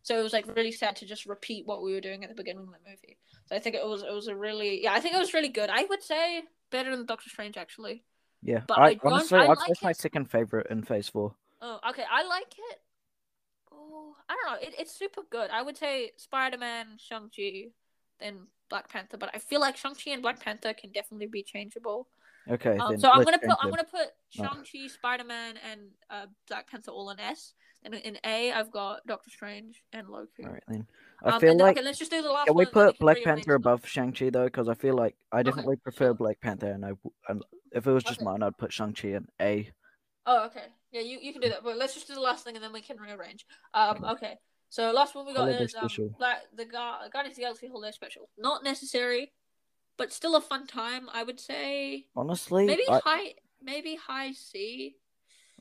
So 0.03 0.18
it 0.18 0.24
was 0.24 0.34
like 0.34 0.47
really 0.55 0.72
sad 0.72 0.95
to 0.97 1.05
just 1.05 1.26
repeat 1.26 1.65
what 1.65 1.84
we 1.84 1.93
were 1.93 2.01
doing 2.01 2.24
at 2.24 2.30
the 2.30 2.36
beginning 2.36 2.63
of 2.63 2.70
the 2.70 2.89
movie. 2.89 3.18
So 3.47 3.55
I 3.55 3.59
think 3.59 3.76
it 3.76 3.86
was 3.86 4.03
it 4.03 4.13
was 4.13 4.28
a 4.28 4.36
really 4.36 4.84
yeah 4.84 4.93
I 4.93 4.99
think 4.99 5.15
it 5.15 5.20
was 5.20 5.34
really 5.34 5.49
good. 5.49 5.70
I 5.70 5.84
would 5.84 6.03
say 6.03 6.43
better 6.72 6.95
than 6.95 7.05
Doctor 7.05 7.30
Strange 7.30 7.57
actually. 7.57 8.03
Yeah, 8.43 8.61
But 8.68 8.78
I, 8.78 8.89
I 8.89 8.99
honestly, 9.03 9.39
I 9.39 9.47
like 9.47 9.57
it's 9.68 9.82
my 9.82 9.91
second 9.91 10.30
favorite 10.30 10.68
in 10.70 10.84
Phase 10.84 11.09
Four. 11.09 11.36
Oh, 11.61 11.80
okay. 11.89 12.03
I 12.09 12.24
like 12.24 12.53
it. 12.72 12.80
Oh, 13.89 14.15
I 14.29 14.35
don't 14.35 14.51
know. 14.61 14.67
It, 14.67 14.75
it's 14.79 14.91
super 14.93 15.21
good. 15.29 15.49
I 15.51 15.61
would 15.61 15.77
say 15.77 16.11
Spider 16.17 16.57
Man, 16.57 16.88
Shang 16.97 17.29
Chi, 17.35 17.67
then 18.19 18.47
Black 18.69 18.89
Panther. 18.89 19.17
But 19.17 19.31
I 19.33 19.38
feel 19.39 19.61
like 19.61 19.77
Shang 19.77 19.95
Chi 19.95 20.11
and 20.11 20.21
Black 20.21 20.39
Panther 20.43 20.73
can 20.73 20.91
definitely 20.91 21.27
be 21.27 21.43
changeable. 21.43 22.07
Okay, 22.49 22.77
Um, 22.79 22.97
so 22.97 23.09
I'm 23.09 23.23
gonna 23.25 23.38
put 23.39 23.57
I'm 23.61 23.69
gonna 23.69 23.83
put 23.83 24.07
Oh. 24.39 24.43
Shang 24.43 24.63
Chi, 24.63 24.88
Spider 24.88 25.23
Man, 25.23 25.55
and 25.69 25.81
uh, 26.09 26.25
Black 26.47 26.69
Panther 26.69 26.91
all 26.91 27.09
in 27.11 27.19
S. 27.19 27.53
And 27.83 27.93
in 27.93 28.17
A, 28.25 28.51
I've 28.51 28.71
got 28.71 29.05
Doctor 29.05 29.29
Strange 29.29 29.83
and 29.93 30.09
Loki. 30.09 30.43
All 30.43 30.51
right 30.51 30.63
then. 30.67 30.85
I 31.23 31.31
Um, 31.31 31.39
feel 31.39 31.49
then- 31.51 31.57
like 31.59 31.77
okay, 31.77 31.85
let's 31.85 31.99
just 31.99 32.11
do 32.11 32.21
the 32.21 32.29
last 32.31 32.47
can 32.47 32.55
we 32.55 32.65
put 32.65 32.97
Black 32.99 33.17
Panther 33.23 33.53
above 33.53 33.85
Shang 33.88 34.11
Chi 34.11 34.29
though? 34.29 34.45
Because 34.45 34.67
I 34.67 34.73
feel 34.73 34.95
like 34.95 35.15
I 35.31 35.43
definitely 35.43 35.77
prefer. 35.77 36.13
Black 36.13 36.39
Panther, 36.41 36.71
and 36.71 36.85
I 36.85 36.91
and 37.29 37.43
if 37.71 37.85
it 37.88 37.91
was 37.91 38.03
just 38.03 38.19
Okay. 38.19 38.25
mine, 38.25 38.43
I'd 38.43 38.57
put 38.57 38.73
Shang 38.73 38.93
Chi 38.93 39.09
in 39.09 39.27
A. 39.39 39.69
Oh, 40.25 40.45
okay. 40.47 40.65
Yeah, 40.97 41.03
you, 41.03 41.19
you 41.21 41.31
can 41.31 41.41
do 41.41 41.49
that. 41.49 41.63
But 41.63 41.77
let's 41.77 41.93
just 41.93 42.07
do 42.07 42.15
the 42.15 42.21
last 42.21 42.43
thing 42.43 42.55
and 42.55 42.63
then 42.63 42.73
we 42.73 42.81
can 42.81 42.97
rearrange. 42.97 43.45
Um, 43.73 44.03
okay. 44.03 44.35
So 44.69 44.91
last 44.91 45.13
one 45.15 45.27
we 45.27 45.33
got 45.33 45.41
Holiday 45.41 45.63
is 45.63 45.75
um, 45.75 45.81
special. 45.81 46.15
Black, 46.17 46.39
the 46.55 46.65
Ga- 46.65 47.07
Guardians 47.13 47.33
of 47.33 47.35
the 47.35 47.41
Galaxy 47.41 47.67
Holiday 47.67 47.91
Special. 47.91 48.29
Not 48.37 48.63
necessary, 48.63 49.31
but 49.97 50.11
still 50.11 50.35
a 50.35 50.41
fun 50.41 50.65
time. 50.65 51.07
I 51.13 51.23
would 51.23 51.39
say 51.39 52.07
Honestly, 52.15 52.65
maybe 52.65 52.83
I, 52.89 52.99
high, 53.03 53.33
maybe 53.61 53.95
high 53.95 54.31
C. 54.33 54.95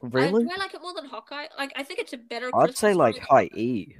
really, 0.00 0.44
do 0.44 0.50
I 0.52 0.56
like 0.58 0.74
it 0.74 0.80
more 0.80 0.94
than 0.94 1.04
Hawkeye? 1.04 1.46
Like 1.56 1.72
I 1.76 1.82
think 1.82 2.00
it's 2.00 2.14
a 2.14 2.18
better. 2.18 2.50
I'd 2.54 2.76
say 2.76 2.94
like 2.94 3.18
high 3.18 3.48
E. 3.54 3.94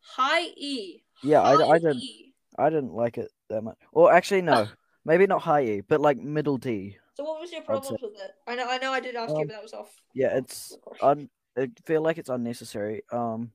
High 0.00 0.48
E. 0.56 1.02
Yeah, 1.22 1.40
I, 1.40 1.70
I 1.70 1.78
didn't, 1.78 2.02
E. 2.02 2.34
I 2.58 2.68
didn't 2.70 2.92
like 2.92 3.18
it 3.18 3.30
that 3.48 3.62
much. 3.62 3.76
Or 3.92 4.12
actually, 4.12 4.42
no, 4.42 4.68
maybe 5.04 5.26
not 5.26 5.42
high 5.42 5.64
E, 5.64 5.80
but 5.80 6.00
like 6.00 6.18
middle 6.18 6.58
D. 6.58 6.98
So 7.14 7.24
what 7.24 7.40
was 7.40 7.52
your 7.52 7.62
problems 7.62 8.00
with 8.00 8.14
it? 8.14 8.30
I 8.46 8.54
know, 8.54 8.68
I 8.68 8.78
know, 8.78 8.92
I 8.92 9.00
did 9.00 9.14
ask 9.16 9.30
you, 9.30 9.40
Um, 9.40 9.46
but 9.46 9.54
that 9.54 9.62
was 9.62 9.74
off. 9.74 9.94
Yeah, 10.14 10.36
it's 10.36 10.76
un. 11.00 11.28
I 11.58 11.70
feel 11.84 12.00
like 12.02 12.16
it's 12.16 12.30
unnecessary. 12.30 13.02
Um, 13.12 13.52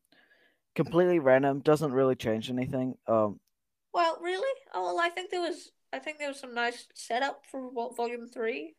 completely 0.75 1.17
random. 1.19 1.59
Doesn't 1.61 1.91
really 1.91 2.15
change 2.15 2.49
anything. 2.51 2.95
Um, 3.07 3.39
Well, 3.93 4.19
really? 4.21 4.53
Oh, 4.73 4.83
well, 4.83 4.99
I 4.99 5.09
think 5.09 5.31
there 5.31 5.41
was, 5.41 5.71
I 5.91 5.97
think 5.97 6.19
there 6.19 6.27
was 6.27 6.39
some 6.39 6.53
nice 6.53 6.87
setup 6.93 7.41
for 7.49 7.71
vol- 7.71 7.93
volume 7.93 8.27
three. 8.27 8.75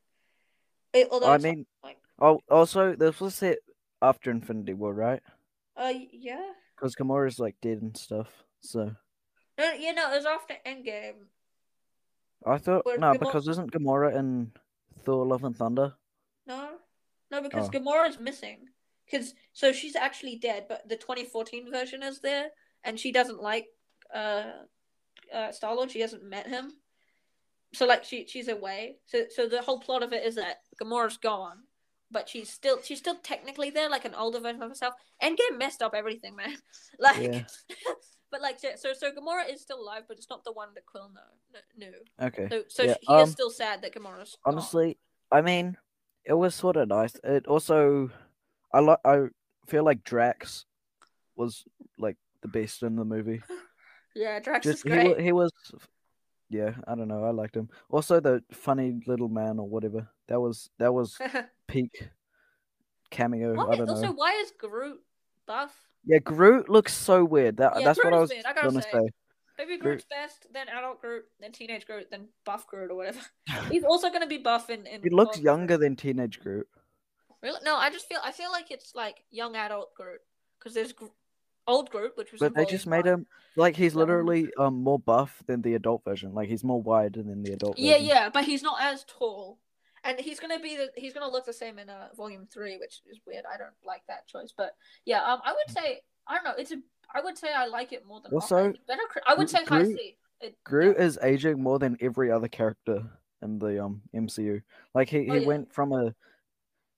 It, 0.93 1.09
although 1.11 1.33
I 1.33 1.39
mean, 1.39 1.67
like, 1.83 1.99
oh, 2.21 2.41
also 2.49 2.95
this 2.95 3.21
was 3.21 3.35
set 3.35 3.59
after 4.01 4.31
Infinity 4.31 4.75
War, 4.75 4.95
right? 4.95 5.23
uh, 5.77 5.93
yeah. 6.13 6.53
Because 6.77 6.95
Gamora's 6.95 7.41
like 7.41 7.57
dead 7.61 7.83
and 7.83 7.97
stuff. 7.97 8.29
So 8.61 8.95
No, 9.59 9.73
yeah, 9.73 9.91
no, 9.93 10.13
it 10.13 10.17
was 10.17 10.27
after 10.27 10.55
Endgame. 10.65 11.27
I 12.47 12.59
thought 12.59 12.87
Where 12.87 12.99
no, 12.99 13.09
Gamora- 13.15 13.19
because 13.21 13.49
isn't 13.49 13.73
Gamora 13.73 14.15
in 14.17 14.53
Thor: 15.05 15.27
Love 15.27 15.45
and 15.45 15.57
Thunder? 15.57 15.95
No, 16.47 16.71
no, 17.31 17.43
because 17.43 17.69
Oh. 17.69 17.71
Gamora's 17.71 18.19
missing. 18.19 18.67
Because 19.11 19.35
so 19.53 19.73
she's 19.73 19.97
actually 19.97 20.37
dead, 20.37 20.67
but 20.69 20.87
the 20.89 20.97
2014 20.97 21.71
version 21.71 22.03
is 22.03 22.21
there, 22.21 22.51
and 22.85 23.01
she 23.01 23.11
doesn't 23.13 23.43
like 23.43 23.67
uh, 24.15 24.53
uh 25.33 25.53
Star 25.53 25.75
Lord. 25.75 25.91
She 25.91 26.01
hasn't 26.01 26.25
met 26.25 26.47
him, 26.47 26.73
so 27.73 27.87
like 27.87 28.05
she 28.05 28.27
she's 28.27 28.49
away. 28.49 28.99
So 29.07 29.25
so 29.35 29.49
the 29.49 29.63
whole 29.63 29.81
plot 29.81 30.03
of 30.03 30.13
it 30.13 30.27
is 30.27 30.35
that 30.35 30.59
Gamora's 30.81 31.17
gone, 31.17 31.59
but 32.11 32.29
she's 32.29 32.51
still 32.51 32.83
she's 32.83 32.99
still 32.99 33.17
technically 33.23 33.71
there, 33.71 33.89
like 33.89 34.05
an 34.05 34.15
older 34.15 34.41
version 34.41 34.63
of 34.63 34.69
herself. 34.71 34.95
Endgame 35.23 35.59
messed 35.59 35.81
up 35.83 35.95
everything, 35.95 36.37
man. 36.37 36.57
Like, 36.99 37.23
Yeah. 37.23 37.45
but 38.39 38.43
like 38.43 38.61
so 38.61 38.93
so 38.93 39.11
Gamora 39.11 39.53
is 39.53 39.61
still 39.61 39.81
alive, 39.81 40.05
but 40.09 40.17
it's 40.17 40.31
not 40.31 40.45
the 40.45 40.53
one 40.53 40.69
that 40.75 40.87
Quill 40.87 41.11
know, 41.15 41.61
knew. 41.77 41.95
Okay. 42.21 42.49
So 42.51 42.63
so 42.69 42.83
Yeah, 42.85 42.95
he 43.01 43.15
is 43.15 43.23
um, 43.23 43.31
still 43.31 43.51
sad 43.51 43.83
that 43.83 43.95
Gamora's 43.95 44.37
gone. 44.45 44.55
Honestly, 44.55 44.99
I 45.31 45.43
mean, 45.43 45.77
it 46.25 46.35
was 46.35 46.55
sort 46.55 46.77
of 46.77 46.89
nice. 46.89 47.15
It 47.25 47.47
also, 47.47 48.11
I 48.73 48.81
like. 48.81 48.99
I 49.05 49.27
feel 49.67 49.85
like 49.85 50.05
Drax 50.05 50.65
was 51.37 51.65
like 51.99 52.17
the 52.43 52.49
best 52.49 52.83
in 52.83 52.97
the 52.97 53.05
movie. 53.05 53.43
Yeah, 54.15 54.41
Drax 54.41 54.67
is 54.67 54.73
Just 54.73 54.85
he, 54.85 54.91
great. 54.91 55.07
wa- 55.07 55.23
he 55.23 55.31
was. 55.31 55.53
Yeah, 56.49 56.73
I 56.89 56.97
don't 56.97 57.07
know. 57.07 57.23
I 57.23 57.31
liked 57.31 57.55
him. 57.55 57.69
Also, 57.89 58.19
the 58.19 58.43
funny 58.51 59.01
little 59.07 59.29
man 59.29 59.61
or 59.61 59.69
whatever. 59.69 60.09
That 60.27 60.41
was 60.41 60.71
that 60.79 60.93
was 60.93 61.17
peak 61.69 62.09
cameo. 63.11 63.55
Why, 63.55 63.75
I 63.75 63.77
don't 63.77 63.89
also, 63.89 64.07
know. 64.07 64.13
why 64.13 64.33
is 64.41 64.51
Groot 64.59 65.01
buff? 65.47 65.88
Yeah, 66.09 66.19
Groot 66.19 66.69
looks 66.69 66.95
so 66.95 67.25
weird. 67.25 67.59
That 67.59 67.75
Yeah, 67.79 67.85
that's 67.85 67.99
what 68.03 68.13
I 68.15 68.19
was 68.19 68.31
weird, 68.31 68.47
I 68.47 68.55
gonna 68.55 68.83
say. 68.83 68.89
say. 68.93 69.09
Baby 69.59 69.77
Groot- 69.77 69.83
Groot's 69.83 70.05
best, 70.07 70.47
then 70.53 70.69
adult 70.69 71.01
Groot, 71.01 71.25
then 71.41 71.53
teenage 71.53 71.85
Groot, 71.87 72.11
then 72.11 72.29
buff 72.45 72.67
Groot 72.67 72.91
or 72.91 72.95
whatever. 72.95 73.21
He's 73.71 73.85
also 73.85 74.11
gonna 74.11 74.27
be 74.27 74.39
buff 74.39 74.71
in. 74.71 74.87
in 74.87 75.03
He 75.03 75.11
looks 75.11 75.39
younger 75.41 75.77
three. 75.77 75.87
than 75.87 75.97
teenage 75.97 76.41
Groot. 76.41 76.67
Really? 77.43 77.61
No, 77.65 77.77
I 77.77 77.91
just 77.91 78.07
feel 78.09 78.19
I 78.25 78.33
feel 78.33 78.51
like 78.51 78.71
it's 78.71 78.95
like 78.95 79.23
young 79.31 79.55
adult 79.57 79.95
Groot 79.95 80.21
because 80.59 80.75
there's 80.75 80.95
old 81.67 81.91
Groot, 81.91 82.13
which 82.17 82.33
was. 82.33 82.39
But 82.41 82.55
they 82.55 82.65
just 82.65 82.87
made 82.87 83.05
him 83.05 83.27
like 83.57 83.77
he's 83.77 83.95
literally 83.95 84.49
um 84.59 84.83
more 84.83 84.99
buff 84.99 85.43
than 85.47 85.61
the 85.63 85.75
adult 85.75 86.05
version. 86.05 86.33
Like 86.35 86.49
he's 86.49 86.65
more 86.65 86.81
wide 86.81 87.15
than 87.15 87.43
the 87.43 87.53
adult 87.53 87.79
Yeah, 87.79 87.95
version. 87.95 88.07
yeah, 88.09 88.29
but 88.31 88.45
he's 88.45 88.63
not 88.63 88.81
as 88.81 89.05
tall, 89.05 89.59
and 90.09 90.19
he's 90.19 90.41
gonna 90.41 90.59
be 90.59 90.77
the 90.77 90.89
he's 90.97 91.13
gonna 91.13 91.31
look 91.31 91.45
the 91.45 91.53
same 91.53 91.79
in 91.79 91.91
uh, 91.91 92.09
Volume 92.17 92.47
Three, 92.53 92.79
which 92.79 93.03
is 93.11 93.21
weird. 93.27 93.45
I 93.53 93.59
don't 93.59 93.75
like 93.85 94.03
that 94.09 94.27
choice, 94.27 94.53
but 94.57 94.75
yeah, 95.05 95.23
um, 95.23 95.41
I 95.45 95.53
would 95.53 95.75
say 95.75 96.01
I 96.27 96.35
don't 96.35 96.45
know. 96.45 96.55
It's 96.59 96.73
a 96.73 96.77
I 97.15 97.21
would 97.21 97.37
say 97.37 97.53
I 97.53 97.67
like 97.67 97.93
it 97.93 98.07
more 98.07 98.21
than 98.23 98.33
Also, 98.33 98.73
better. 98.87 99.03
I 99.27 99.35
would 99.35 99.51
say 99.51 99.65
Groot- 99.65 99.99
It, 100.41 100.57
Groot 100.65 100.97
yeah. 100.99 101.05
is 101.05 101.19
aging 101.23 101.63
more 101.63 101.79
than 101.79 101.97
every 102.01 102.31
other 102.31 102.49
character 102.49 103.03
in 103.43 103.59
the 103.59 103.85
um 103.85 104.01
MCU. 104.15 104.63
Like 104.95 105.11
he, 105.11 105.19
Oh, 105.19 105.35
he 105.35 105.41
yeah. 105.41 105.47
went 105.47 105.73
from 105.73 105.93
a 105.93 106.15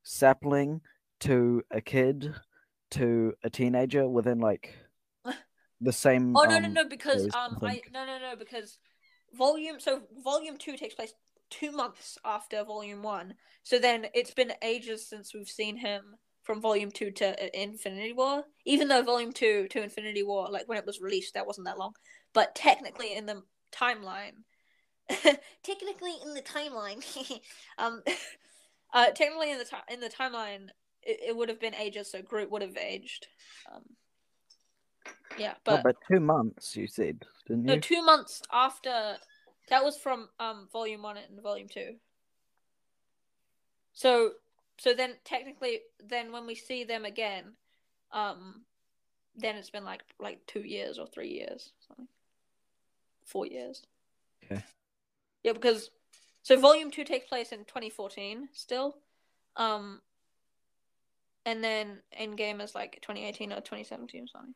sapling 0.04 0.80
to 1.20 1.62
a 1.70 1.80
kid 1.80 2.34
to 2.92 3.34
a 3.42 3.50
teenager 3.50 4.08
within 4.08 4.38
like 4.38 4.74
the 5.80 5.92
same. 5.92 6.36
Oh 6.36 6.44
no 6.44 6.58
no 6.58 6.68
um, 6.68 6.74
no 6.74 6.84
because 6.84 7.18
series, 7.18 7.34
um 7.34 7.58
I 7.62 7.82
no 7.92 8.06
no 8.06 8.18
no 8.18 8.36
because 8.36 8.78
volume 9.36 9.78
so 9.80 10.02
volume 10.24 10.56
two 10.58 10.76
takes 10.76 10.94
place 10.94 11.12
two 11.51 11.72
months 11.72 12.18
after 12.24 12.64
volume 12.64 13.03
one. 13.03 13.34
So 13.62 13.78
then 13.78 14.07
it's 14.14 14.32
been 14.32 14.53
ages 14.62 15.09
since 15.09 15.34
we've 15.34 15.48
seen 15.48 15.76
him 15.76 16.16
from 16.42 16.61
volume 16.61 16.90
two 16.90 17.11
to 17.12 17.44
uh, 17.44 17.48
Infinity 17.53 18.12
War. 18.12 18.44
Even 18.64 18.88
though 18.88 19.03
volume 19.03 19.32
two 19.32 19.68
to 19.68 19.82
Infinity 19.82 20.22
War 20.22 20.48
like 20.51 20.68
when 20.68 20.78
it 20.78 20.86
was 20.86 21.01
released 21.01 21.34
that 21.34 21.46
wasn't 21.46 21.66
that 21.66 21.78
long. 21.78 21.92
But 22.32 22.55
technically 22.55 23.14
in 23.14 23.26
the 23.26 23.42
timeline 23.72 24.44
technically 25.62 26.14
in 26.24 26.34
the 26.34 26.42
timeline 26.42 27.05
um 27.78 28.03
uh 28.94 29.11
technically 29.11 29.51
in 29.51 29.59
the 29.59 29.64
ti- 29.64 29.92
in 29.92 30.01
the 30.01 30.09
timeline 30.09 30.68
it, 31.03 31.20
it 31.28 31.36
would 31.36 31.48
have 31.48 31.61
been 31.61 31.74
ages 31.74 32.11
so 32.11 32.22
Groot 32.22 32.51
would 32.51 32.62
have 32.62 32.76
aged. 32.76 33.26
Um 33.72 33.82
yeah 35.38 35.55
Oh, 35.66 35.76
but 35.76 35.82
but 35.82 35.96
two 36.11 36.20
months 36.20 36.76
you 36.76 36.86
said, 36.86 37.24
didn't 37.46 37.64
you? 37.64 37.74
no, 37.74 37.78
two 37.78 38.03
months 38.03 38.42
after 38.53 39.16
that 39.70 39.84
was 39.84 39.96
from 39.96 40.28
um 40.38 40.68
volume 40.72 41.02
one 41.02 41.16
and 41.16 41.42
volume 41.42 41.68
two. 41.68 41.94
So 43.92 44.32
so 44.78 44.94
then 44.94 45.14
technically 45.24 45.80
then 46.06 46.32
when 46.32 46.46
we 46.46 46.54
see 46.54 46.84
them 46.84 47.04
again, 47.04 47.52
um 48.12 48.62
then 49.36 49.56
it's 49.56 49.70
been 49.70 49.84
like 49.84 50.02
like 50.18 50.46
two 50.46 50.60
years 50.60 50.98
or 50.98 51.06
three 51.06 51.30
years, 51.30 51.72
something. 51.86 52.08
Four 53.24 53.46
years. 53.46 53.82
Okay. 54.44 54.64
Yeah, 55.42 55.52
because 55.52 55.90
so 56.42 56.58
volume 56.58 56.90
two 56.90 57.04
takes 57.04 57.26
place 57.26 57.52
in 57.52 57.64
twenty 57.64 57.90
fourteen 57.90 58.48
still. 58.52 58.96
Um 59.56 60.00
and 61.46 61.64
then 61.64 62.00
Endgame 62.20 62.60
is 62.60 62.74
like 62.74 63.00
twenty 63.00 63.24
eighteen 63.24 63.52
or 63.52 63.60
twenty 63.60 63.84
seventeen 63.84 64.24
or 64.24 64.28
something. 64.28 64.54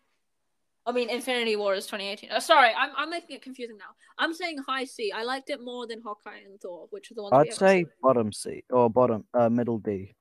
I 0.86 0.92
mean, 0.92 1.08
Infinity 1.08 1.56
War 1.56 1.74
is 1.74 1.86
2018. 1.86 2.30
Uh, 2.30 2.40
sorry, 2.40 2.70
I'm 2.76 2.90
I'm 2.96 3.10
making 3.10 3.36
it 3.36 3.42
confusing 3.42 3.78
now. 3.78 3.92
I'm 4.18 4.34
saying 4.34 4.58
high 4.66 4.84
C. 4.84 5.12
I 5.12 5.22
liked 5.24 5.48
it 5.50 5.60
more 5.62 5.86
than 5.86 6.02
Hawkeye 6.02 6.40
and 6.46 6.60
Thor, 6.60 6.86
which 6.90 7.10
are 7.10 7.14
the 7.14 7.22
ones 7.22 7.32
I'd 7.34 7.54
say 7.54 7.78
seen. 7.78 7.86
bottom 8.02 8.32
C 8.32 8.64
or 8.70 8.90
bottom 8.90 9.24
uh 9.32 9.48
middle 9.48 9.78
D. 9.78 10.14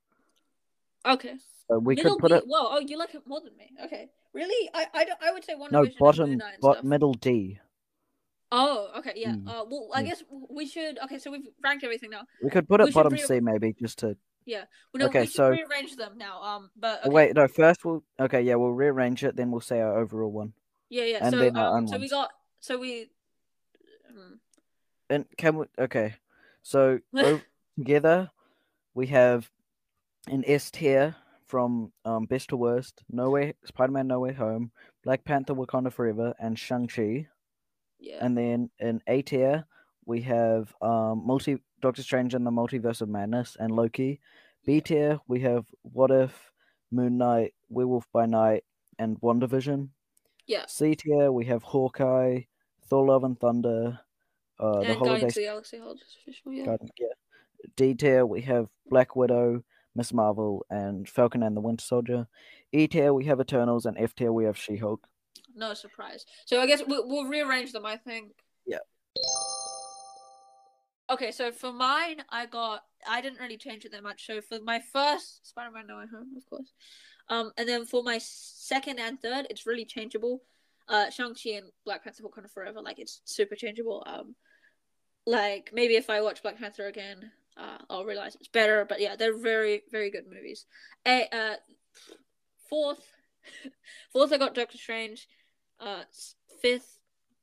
Okay. 1.06 1.36
So 1.70 1.80
we 1.80 1.96
Middle 1.96 2.16
could 2.16 2.22
put 2.22 2.32
D. 2.32 2.38
it 2.38 2.44
Whoa, 2.48 2.68
oh, 2.72 2.80
you 2.80 2.98
like 2.98 3.14
it 3.14 3.24
more 3.26 3.42
than 3.42 3.56
me. 3.58 3.72
Okay. 3.86 4.10
Really? 4.34 4.70
I 4.74 4.88
I, 4.94 5.06
don't- 5.06 5.22
I 5.22 5.32
would 5.34 5.44
say 5.44 5.56
one 5.56 5.72
no 5.72 5.86
bottom 6.00 6.30
Moon 6.30 6.38
Knight 6.40 6.54
and 6.54 6.62
bot 6.62 6.76
stuff. 6.78 6.86
middle 6.86 7.14
D. 7.14 7.60
Oh, 8.56 8.92
okay, 9.00 9.14
yeah. 9.16 9.32
Mm, 9.34 9.48
Uh, 9.48 9.66
well, 9.68 9.90
I 9.96 10.02
yeah. 10.02 10.10
guess 10.10 10.24
we 10.50 10.68
should. 10.68 11.00
Okay, 11.06 11.18
so 11.18 11.32
we've 11.32 11.48
ranked 11.64 11.84
everything 11.84 12.12
now. 12.12 12.22
We 12.44 12.52
could 12.52 12.68
put 12.70 12.82
it 12.82 12.88
should 12.88 12.94
bottom 12.94 13.18
C 13.18 13.40
maybe 13.40 13.74
just 13.82 14.00
to. 14.00 14.16
Well, 14.48 14.66
no, 14.96 15.06
Okay, 15.08 15.22
we 15.22 15.28
so- 15.28 15.50
rearrange 15.50 15.96
them 15.96 16.18
now. 16.18 16.42
Um, 16.42 16.70
but 16.76 17.02
okay. 17.02 17.10
Wait, 17.10 17.36
no. 17.36 17.48
First 17.48 17.86
we'll 17.86 18.04
okay. 18.20 18.42
Yeah, 18.42 18.56
we'll 18.56 18.72
rearrange 18.72 19.24
it. 19.24 19.36
Then 19.36 19.52
we'll 19.52 19.62
say 19.62 19.80
our 19.80 19.98
overall 19.98 20.32
one. 20.32 20.54
Yeah, 20.90 21.06
yeah. 21.06 21.20
and 21.22 21.34
so 21.34 21.40
then 21.40 21.58
our 21.58 21.78
um, 21.78 21.88
so 21.88 21.98
we 21.98 22.10
got 22.10 22.30
so 22.60 22.78
we. 22.78 23.10
Hmm. 24.12 24.34
And 25.10 25.26
can 25.38 25.58
we? 25.58 25.66
Okay, 25.80 26.16
so 26.62 27.00
together 27.78 28.32
we 28.94 29.08
have 29.08 29.50
an 30.28 30.44
S 30.48 30.72
tier 30.72 31.16
from 31.46 31.92
um 32.06 32.26
best 32.26 32.50
to 32.50 32.58
worst. 32.58 33.04
No 33.10 33.30
way, 33.30 33.54
Spider-Man: 33.66 34.08
No 34.08 34.20
Way 34.20 34.34
Home, 34.34 34.72
Black 35.04 35.24
Panther: 35.24 35.54
Wakanda 35.56 35.92
Forever, 35.92 36.34
and 36.40 36.58
Shang 36.58 36.88
Chi. 36.88 37.28
Yeah. 38.00 38.18
And 38.20 38.38
then 38.38 38.70
an 38.80 39.02
A 39.08 39.22
tier 39.22 39.66
we 40.06 40.22
have 40.22 40.74
um 40.82 41.24
multi 41.26 41.58
Doctor 41.82 42.04
Strange 42.04 42.34
and 42.34 42.46
the 42.46 42.52
Multiverse 42.52 43.02
of 43.02 43.10
Madness 43.10 43.58
and 43.60 43.76
Loki. 43.76 44.20
B 44.66 44.80
tier 44.82 45.20
we 45.28 45.42
have 45.42 45.66
What 45.82 46.12
If, 46.12 46.52
Moon 46.92 47.18
Knight, 47.18 47.54
Werewolf 47.70 48.06
by 48.14 48.26
Night, 48.26 48.64
and 48.98 49.20
WandaVision. 49.22 49.90
yeah. 50.48 50.66
C 50.68 50.96
tier 50.96 51.32
we 51.32 51.46
have 51.46 51.64
Hawkeye, 51.64 52.42
Thor: 52.88 53.06
Love 53.08 53.24
and 53.26 53.40
Thunder, 53.40 54.00
uh, 54.60 54.80
the 54.80 54.86
and 54.86 54.98
holiday 54.98 55.06
Guardians 55.06 55.32
of 55.32 55.36
the 55.36 55.42
Galaxy 55.42 55.78
Holiday 55.80 56.02
Special. 56.22 56.54
Yeah. 56.54 56.66
Garden, 56.66 56.90
yeah. 57.00 57.08
D 57.76 57.94
tier 57.94 58.26
we 58.26 58.42
have 58.42 58.68
Black 58.90 59.16
Widow, 59.16 59.64
Miss 59.96 60.14
Marvel, 60.14 60.66
and 60.70 61.10
Falcon 61.10 61.44
and 61.44 61.58
the 61.58 61.62
Winter 61.62 61.84
Soldier. 61.84 62.28
E 62.72 62.88
tier 62.88 63.14
we 63.14 63.26
have 63.26 63.42
Eternals, 63.42 63.86
and 63.86 63.98
F 63.98 64.16
tier 64.16 64.32
we 64.32 64.46
have 64.46 64.58
She 64.58 64.78
Hulk. 64.78 65.08
No 65.56 65.74
surprise. 65.74 66.26
So 66.46 66.62
I 66.62 66.68
guess 66.68 66.82
we'll, 66.88 67.08
we'll 67.08 67.26
rearrange 67.26 67.74
them. 67.74 67.86
I 67.86 67.98
think. 67.98 68.32
Okay, 71.10 71.32
so 71.32 71.52
for 71.52 71.74
mine, 71.74 72.24
I 72.30 72.46
got. 72.46 72.82
I 73.08 73.22
didn't 73.22 73.40
really 73.40 73.58
change 73.58 73.84
it 73.86 73.92
that 73.92 74.04
much. 74.04 74.26
So 74.26 74.40
for 74.42 74.60
my 74.64 74.82
first 74.94 75.46
Spider-Man 75.48 75.88
No 75.88 75.98
Way 75.98 76.06
Home, 76.12 76.32
of 76.38 76.50
course, 76.50 76.72
Um, 77.30 77.52
and 77.58 77.68
then 77.68 77.86
for 77.86 78.04
my 78.04 78.18
second 78.20 79.00
and 79.00 79.20
third, 79.22 79.48
it's 79.50 79.66
really 79.66 79.86
changeable. 79.86 80.42
Uh, 80.88 81.10
Shang 81.10 81.36
Chi 81.36 81.52
and 81.52 81.72
Black 81.86 82.04
Panther 82.04 82.24
Wakanda 82.24 82.50
Forever, 82.50 82.82
like 82.82 83.00
it's 83.00 83.22
super 83.26 83.56
changeable. 83.56 84.04
Um, 84.06 84.36
like 85.26 85.72
maybe 85.74 85.96
if 85.96 86.10
I 86.10 86.22
watch 86.22 86.42
Black 86.42 86.58
Panther 86.58 86.88
again, 86.88 87.32
uh, 87.58 87.78
I'll 87.90 88.06
realize 88.06 88.36
it's 88.36 88.48
better. 88.48 88.86
But 88.88 89.02
yeah, 89.02 89.16
they're 89.16 89.38
very 89.38 89.84
very 89.92 90.10
good 90.10 90.26
movies. 90.30 90.66
A, 91.06 91.28
uh, 91.36 91.56
fourth, 92.70 93.06
fourth 94.14 94.32
I 94.32 94.38
got 94.38 94.56
Doctor 94.56 94.78
Strange. 94.78 95.28
Uh, 95.80 96.04
fifth 96.62 97.00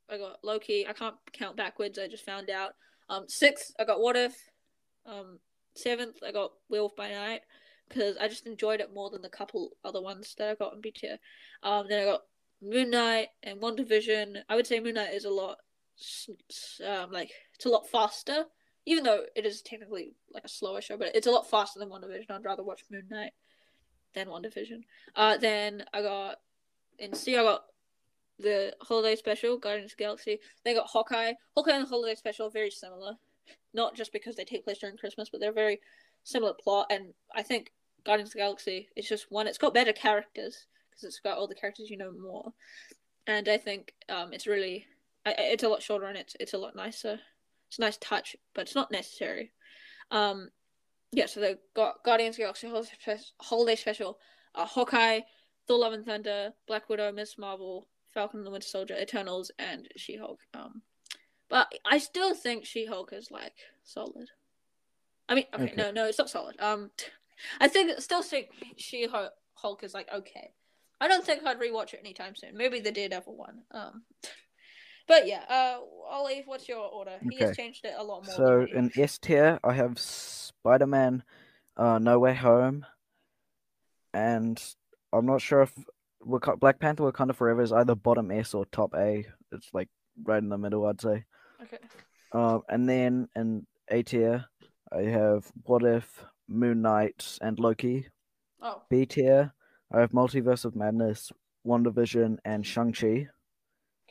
I 0.08 0.18
got 0.18 0.38
Loki. 0.42 0.86
I 0.86 0.92
can't 0.92 1.16
count 1.32 1.56
backwards. 1.56 1.98
I 1.98 2.08
just 2.08 2.24
found 2.24 2.50
out. 2.50 2.72
Um, 3.10 3.24
sixth 3.28 3.74
I 3.78 3.84
got 3.84 4.00
What 4.00 4.16
If. 4.16 4.34
Um, 5.04 5.40
seventh 5.74 6.16
I 6.26 6.32
got 6.32 6.52
Werewolf 6.68 6.96
by 6.96 7.10
Night 7.10 7.42
because 7.88 8.16
I 8.16 8.28
just 8.28 8.46
enjoyed 8.46 8.80
it 8.80 8.94
more 8.94 9.10
than 9.10 9.22
the 9.22 9.28
couple 9.28 9.70
other 9.84 10.00
ones 10.00 10.34
that 10.38 10.48
I 10.48 10.54
got 10.54 10.74
in 10.74 10.80
B 10.80 10.92
tier. 10.92 11.18
Um, 11.62 11.86
then 11.88 12.02
I 12.02 12.04
got 12.04 12.22
Moon 12.62 12.90
Knight 12.90 13.28
and 13.42 13.60
WandaVision. 13.60 14.36
I 14.48 14.56
would 14.56 14.66
say 14.66 14.80
Moon 14.80 14.94
Knight 14.94 15.12
is 15.12 15.24
a 15.24 15.30
lot, 15.30 15.58
um, 16.86 17.10
like 17.10 17.30
it's 17.54 17.66
a 17.66 17.70
lot 17.70 17.88
faster, 17.88 18.44
even 18.86 19.04
though 19.04 19.22
it 19.34 19.44
is 19.44 19.62
technically 19.62 20.14
like 20.32 20.44
a 20.44 20.48
slower 20.48 20.80
show, 20.80 20.96
but 20.96 21.14
it's 21.14 21.26
a 21.26 21.32
lot 21.32 21.50
faster 21.50 21.80
than 21.80 21.88
WandaVision. 21.88 22.30
I'd 22.30 22.44
rather 22.44 22.62
watch 22.62 22.84
Moon 22.90 23.08
Knight 23.10 23.32
than 24.14 24.28
WandaVision. 24.28 24.82
Uh, 25.16 25.36
then 25.36 25.84
I 25.92 26.02
got 26.02 26.36
in 26.98 27.14
C, 27.14 27.36
I 27.36 27.42
got 27.42 27.64
the 28.40 28.74
holiday 28.82 29.16
special, 29.16 29.58
Guardians 29.58 29.92
of 29.92 29.98
the 29.98 30.04
Galaxy. 30.04 30.38
They 30.64 30.74
got 30.74 30.86
Hawkeye. 30.86 31.32
Hawkeye 31.56 31.72
and 31.72 31.84
the 31.84 31.88
holiday 31.88 32.14
special 32.14 32.46
are 32.46 32.50
very 32.50 32.70
similar, 32.70 33.14
not 33.74 33.94
just 33.94 34.12
because 34.12 34.36
they 34.36 34.44
take 34.44 34.64
place 34.64 34.78
during 34.78 34.96
Christmas, 34.96 35.28
but 35.30 35.40
they're 35.40 35.52
very 35.52 35.80
similar 36.24 36.54
plot. 36.54 36.86
And 36.90 37.12
I 37.34 37.42
think 37.42 37.72
Guardians 38.04 38.30
of 38.30 38.34
the 38.34 38.38
Galaxy 38.40 38.88
is 38.96 39.08
just 39.08 39.26
one. 39.30 39.46
It's 39.46 39.58
got 39.58 39.74
better 39.74 39.92
characters 39.92 40.66
because 40.90 41.04
it's 41.04 41.20
got 41.20 41.38
all 41.38 41.48
the 41.48 41.54
characters 41.54 41.90
you 41.90 41.96
know 41.96 42.12
more, 42.12 42.52
and 43.26 43.48
I 43.48 43.56
think 43.56 43.94
um, 44.08 44.32
it's 44.32 44.46
really 44.46 44.86
it's 45.26 45.62
a 45.62 45.68
lot 45.68 45.82
shorter 45.82 46.06
and 46.06 46.16
it's 46.16 46.36
it's 46.40 46.54
a 46.54 46.58
lot 46.58 46.76
nicer. 46.76 47.20
It's 47.68 47.78
a 47.78 47.82
nice 47.82 47.98
touch, 47.98 48.36
but 48.54 48.62
it's 48.62 48.74
not 48.74 48.90
necessary. 48.90 49.52
Um, 50.10 50.50
yeah, 51.12 51.26
so 51.26 51.40
they 51.40 51.56
got 51.74 52.02
Guardians 52.04 52.34
of 52.34 52.38
the 52.38 52.42
Galaxy 52.62 53.28
holiday 53.40 53.76
special, 53.76 54.18
uh, 54.54 54.66
Hawkeye, 54.66 55.20
Thor: 55.66 55.78
Love 55.78 55.92
and 55.92 56.04
Thunder, 56.04 56.52
Black 56.66 56.88
Widow, 56.88 57.12
Miss 57.12 57.38
Marvel, 57.38 57.86
Falcon 58.12 58.40
and 58.40 58.46
the 58.46 58.50
Winter 58.50 58.66
Soldier, 58.66 58.96
Eternals, 59.00 59.50
and 59.58 59.88
She 59.96 60.16
Hulk. 60.16 60.40
Um, 60.54 60.82
but 61.48 61.72
I 61.84 61.98
still 61.98 62.34
think 62.34 62.64
She 62.64 62.86
Hulk 62.86 63.12
is 63.12 63.30
like 63.30 63.54
solid. 63.82 64.28
I 65.28 65.34
mean, 65.34 65.44
okay, 65.54 65.64
okay, 65.64 65.74
no, 65.76 65.90
no, 65.90 66.06
it's 66.06 66.18
not 66.18 66.30
solid. 66.30 66.56
Um, 66.60 66.90
I 67.60 67.68
think 67.68 68.00
still 68.00 68.22
think 68.22 68.48
She 68.76 69.08
Hulk 69.54 69.82
is 69.84 69.94
like 69.94 70.08
okay. 70.12 70.52
I 71.00 71.08
don't 71.08 71.24
think 71.24 71.46
I'd 71.46 71.58
rewatch 71.58 71.94
it 71.94 72.00
anytime 72.00 72.36
soon. 72.36 72.56
Maybe 72.56 72.80
the 72.80 72.92
Daredevil 72.92 73.34
one. 73.34 73.62
Um, 73.70 74.02
but 75.08 75.26
yeah, 75.26 75.42
uh, 75.48 75.78
Ollie, 76.08 76.42
what's 76.44 76.68
your 76.68 76.86
order? 76.86 77.18
He 77.30 77.38
has 77.38 77.56
changed 77.56 77.84
it 77.84 77.94
a 77.96 78.02
lot 78.02 78.26
more. 78.26 78.34
So 78.34 78.66
in 78.72 78.90
S 78.96 79.18
tier, 79.18 79.58
I 79.64 79.72
have 79.72 79.98
Spider 79.98 80.86
Man, 80.86 81.22
uh, 81.76 81.98
No 81.98 82.18
Way 82.18 82.34
Home, 82.34 82.84
and 84.12 84.62
I'm 85.12 85.26
not 85.26 85.40
sure 85.40 85.62
if 85.62 85.72
Black 86.24 86.78
Panther 86.78 87.10
Wakanda 87.10 87.34
Forever 87.34 87.62
is 87.62 87.72
either 87.72 87.94
bottom 87.94 88.30
S 88.30 88.54
or 88.54 88.66
top 88.66 88.94
A. 88.94 89.26
It's 89.52 89.68
like 89.72 89.88
right 90.22 90.42
in 90.42 90.48
the 90.48 90.58
middle, 90.58 90.86
I'd 90.86 91.00
say. 91.00 91.24
Okay. 91.62 91.78
Um, 92.32 92.62
and 92.68 92.88
then 92.88 93.28
in 93.34 93.66
A 93.90 94.02
tier, 94.02 94.44
I 94.92 95.02
have 95.02 95.50
What 95.64 95.84
If, 95.84 96.24
Moon 96.48 96.82
Knight, 96.82 97.38
and 97.40 97.58
Loki. 97.58 98.06
Oh. 98.62 98.82
B 98.90 99.06
tier, 99.06 99.52
I 99.92 100.00
have 100.00 100.12
Multiverse 100.12 100.64
of 100.64 100.76
Madness, 100.76 101.32
WandaVision, 101.66 102.38
and 102.44 102.66
Shang-Chi. 102.66 103.28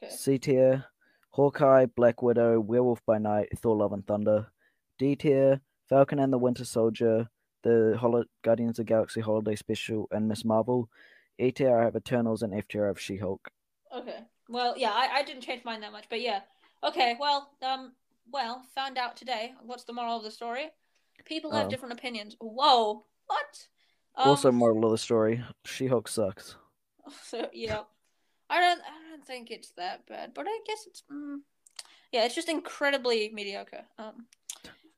Okay. 0.02 0.10
C 0.10 0.38
tier, 0.38 0.86
Hawkeye, 1.32 1.86
Black 1.86 2.22
Widow, 2.22 2.60
Werewolf 2.60 3.02
by 3.06 3.18
Night, 3.20 3.50
Thor 3.60 3.76
Love 3.76 3.94
and 3.94 4.06
Thunder. 4.06 4.48
D 4.98 5.16
tier, 5.16 5.62
Falcon 5.88 6.20
and 6.20 6.34
the 6.34 6.38
Winter 6.38 6.66
Soldier, 6.66 7.30
the 7.64 7.98
Hol- 8.00 8.26
Guardians 8.44 8.80
of 8.80 8.86
the 8.86 8.90
Galaxy 8.90 9.22
Holiday 9.22 9.56
Special, 9.56 10.08
and 10.12 10.28
Miss 10.28 10.44
Marvel. 10.44 10.90
A 11.40 11.52
tier 11.52 11.82
have 11.82 11.96
Eternals, 11.96 12.44
and 12.44 12.54
FTR 12.54 12.88
have 12.88 13.00
She 13.00 13.18
Hulk. 13.18 13.50
Okay. 13.96 14.20
Well, 14.50 14.76
yeah, 14.78 14.92
I, 14.92 15.20
I 15.20 15.24
didn't 15.24 15.44
change 15.44 15.64
mine 15.64 15.82
that 15.82 15.92
much, 15.92 16.06
but 16.10 16.22
yeah. 16.22 16.42
Okay. 16.84 17.16
Well, 17.20 17.50
um, 17.62 17.94
well, 18.32 18.64
found 18.76 18.98
out 18.98 19.16
today. 19.16 19.54
What's 19.64 19.86
the 19.86 19.94
moral 19.94 20.18
of 20.18 20.24
the 20.24 20.32
story? 20.32 20.70
People 21.26 21.52
have 21.52 21.68
oh. 21.68 21.70
different 21.70 21.94
opinions. 21.94 22.36
Whoa. 22.40 23.06
What? 23.28 23.68
Um, 24.16 24.30
also, 24.30 24.52
moral 24.52 24.86
of 24.86 24.92
the 24.92 24.98
story: 24.98 25.44
She 25.66 25.88
Hulk 25.88 26.08
sucks. 26.08 26.56
So 27.24 27.50
yeah, 27.54 27.82
I 28.52 28.60
don't. 28.60 28.82
I 28.82 29.10
don't 29.10 29.26
think 29.26 29.50
it's 29.50 29.72
that 29.72 30.06
bad, 30.08 30.34
but 30.36 30.46
I 30.48 30.60
guess 30.68 30.86
it's. 30.86 31.02
Mm, 31.12 31.40
yeah, 32.12 32.26
it's 32.26 32.36
just 32.36 32.50
incredibly 32.50 33.32
mediocre. 33.34 33.84
Um, 33.98 34.28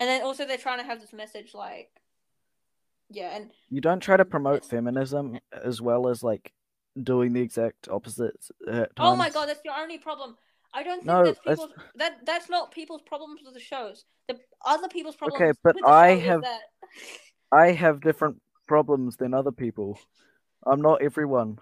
and 0.02 0.10
then 0.10 0.24
also 0.24 0.46
they're 0.46 0.58
trying 0.58 0.80
to 0.80 0.86
have 0.86 1.00
this 1.00 1.14
message 1.14 1.54
like 1.54 2.01
yeah, 3.12 3.36
and 3.36 3.52
you 3.70 3.82
don't 3.82 4.00
try 4.00 4.18
to 4.18 4.26
promote 4.26 4.66
feminism 4.66 5.40
as 5.52 5.82
well 5.82 6.08
as 6.08 6.24
like 6.24 6.52
doing 7.02 7.34
the 7.34 7.42
exact 7.42 7.88
opposite. 7.90 8.36
Oh 8.98 9.16
my 9.16 9.30
god, 9.30 9.48
that's 9.48 9.62
your 9.64 9.76
only 9.78 9.98
problem. 9.98 10.38
I 10.74 10.84
don't 10.84 10.98
think 10.98 11.08
no, 11.08 11.26
that's 11.26 11.40
people's, 11.40 11.70
that's... 11.76 11.90
that 11.96 12.26
that's 12.26 12.50
not 12.50 12.72
people's 12.72 13.02
problems 13.02 13.42
with 13.44 13.54
the 13.54 13.60
shows. 13.60 14.06
The 14.28 14.40
other 14.66 14.88
people's 14.88 15.16
problems. 15.16 15.42
Okay, 15.42 15.60
but 15.64 15.76
I 15.86 16.16
have 16.16 16.42
that... 16.42 16.62
I 17.52 17.72
have 17.72 18.00
different 18.00 18.38
problems 18.68 19.18
than 19.18 19.34
other 19.34 19.52
people. 19.52 20.00
I'm 20.66 20.82
not 20.82 21.02
everyone. 21.02 21.60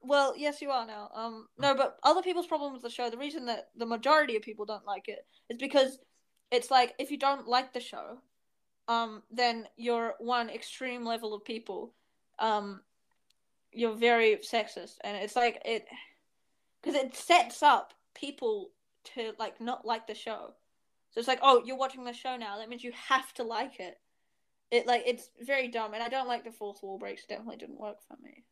Well, 0.00 0.34
yes, 0.36 0.62
you 0.62 0.70
are 0.70 0.86
now. 0.86 1.10
Um, 1.14 1.48
no, 1.58 1.74
but 1.74 1.98
other 2.02 2.22
people's 2.22 2.46
problems 2.46 2.74
with 2.74 2.82
the 2.82 2.90
show. 2.90 3.10
The 3.10 3.18
reason 3.18 3.46
that 3.46 3.68
the 3.76 3.84
majority 3.84 4.36
of 4.36 4.42
people 4.42 4.64
don't 4.64 4.86
like 4.86 5.08
it 5.08 5.18
is 5.50 5.58
because 5.58 5.98
it's 6.50 6.70
like 6.70 6.94
if 6.98 7.10
you 7.10 7.18
don't 7.18 7.46
like 7.46 7.74
the 7.74 7.80
show, 7.80 8.18
um, 8.88 9.22
then 9.30 9.68
you're 9.76 10.14
one 10.18 10.48
extreme 10.48 11.04
level 11.04 11.34
of 11.34 11.44
people. 11.44 11.94
Um, 12.38 12.80
you're 13.70 13.94
very 13.94 14.36
sexist, 14.36 14.96
and 15.02 15.16
it's 15.16 15.36
like 15.36 15.60
it 15.64 15.86
because 16.82 16.98
it 16.98 17.14
sets 17.14 17.62
up 17.62 17.92
people 18.14 18.70
to 19.14 19.32
like 19.38 19.60
not 19.60 19.84
like 19.86 20.06
the 20.06 20.14
show. 20.14 20.54
So 21.10 21.18
it's 21.18 21.28
like, 21.28 21.40
oh, 21.42 21.62
you're 21.64 21.76
watching 21.76 22.04
the 22.04 22.12
show 22.12 22.36
now. 22.36 22.58
That 22.58 22.68
means 22.68 22.84
you 22.84 22.92
have 23.08 23.32
to 23.34 23.42
like 23.42 23.78
it. 23.78 23.98
It 24.70 24.86
like 24.86 25.02
it's 25.06 25.30
very 25.40 25.68
dumb, 25.68 25.94
and 25.94 26.02
I 26.02 26.08
don't 26.08 26.28
like 26.28 26.44
the 26.44 26.52
fourth 26.52 26.82
wall 26.82 26.98
breaks. 26.98 27.26
Definitely 27.26 27.58
didn't 27.58 27.80
work 27.80 27.98
for 28.06 28.16
me. 28.22 28.44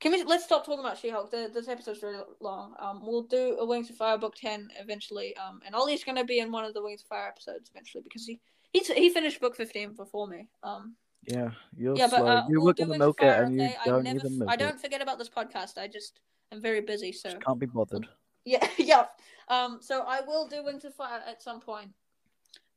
Can 0.00 0.12
we 0.12 0.22
let's 0.24 0.44
stop 0.44 0.64
talking 0.64 0.80
about 0.80 0.98
She-Hulk? 0.98 1.30
The, 1.30 1.50
this 1.52 1.68
episode's 1.68 2.00
very 2.00 2.18
long. 2.40 2.74
Um, 2.78 3.00
we'll 3.02 3.24
do 3.24 3.56
a 3.58 3.64
Wings 3.66 3.90
of 3.90 3.96
Fire 3.96 4.18
book 4.18 4.36
ten 4.36 4.68
eventually. 4.78 5.34
Um, 5.36 5.60
and 5.64 5.74
Ollie's 5.74 6.04
gonna 6.04 6.24
be 6.24 6.38
in 6.38 6.52
one 6.52 6.64
of 6.64 6.74
the 6.74 6.82
Wings 6.82 7.02
of 7.02 7.08
Fire 7.08 7.28
episodes 7.28 7.70
eventually 7.70 8.02
because 8.02 8.24
he 8.24 8.40
he 8.72 8.80
he 8.80 9.10
finished 9.10 9.40
book 9.40 9.56
fifteen 9.56 9.94
before 9.94 10.26
me. 10.26 10.48
Um. 10.62 10.94
Yeah, 11.26 11.50
you're 11.76 11.96
yeah, 11.96 12.08
slow. 12.08 12.20
But, 12.20 12.26
uh, 12.26 12.46
you 12.48 12.58
we'll 12.58 12.66
look 12.66 12.80
at 12.80 12.88
the 12.88 12.98
milk 12.98 13.22
and 13.22 13.60
you 13.60 13.70
don't 13.84 14.04
never, 14.04 14.18
even 14.18 14.38
milk 14.38 14.50
I 14.50 14.56
don't 14.56 14.80
forget 14.80 15.02
about 15.02 15.18
this 15.18 15.28
podcast. 15.28 15.76
I 15.76 15.88
just 15.88 16.20
I'm 16.52 16.60
very 16.60 16.80
busy, 16.80 17.12
so 17.12 17.30
just 17.30 17.44
can't 17.44 17.58
be 17.58 17.66
bothered. 17.66 18.08
Yeah, 18.44 18.66
yeah. 18.78 19.04
Um. 19.48 19.78
So 19.82 20.04
I 20.06 20.22
will 20.22 20.46
do 20.46 20.64
Wings 20.64 20.84
of 20.86 20.94
Fire 20.94 21.20
at 21.28 21.42
some 21.42 21.60
point, 21.60 21.90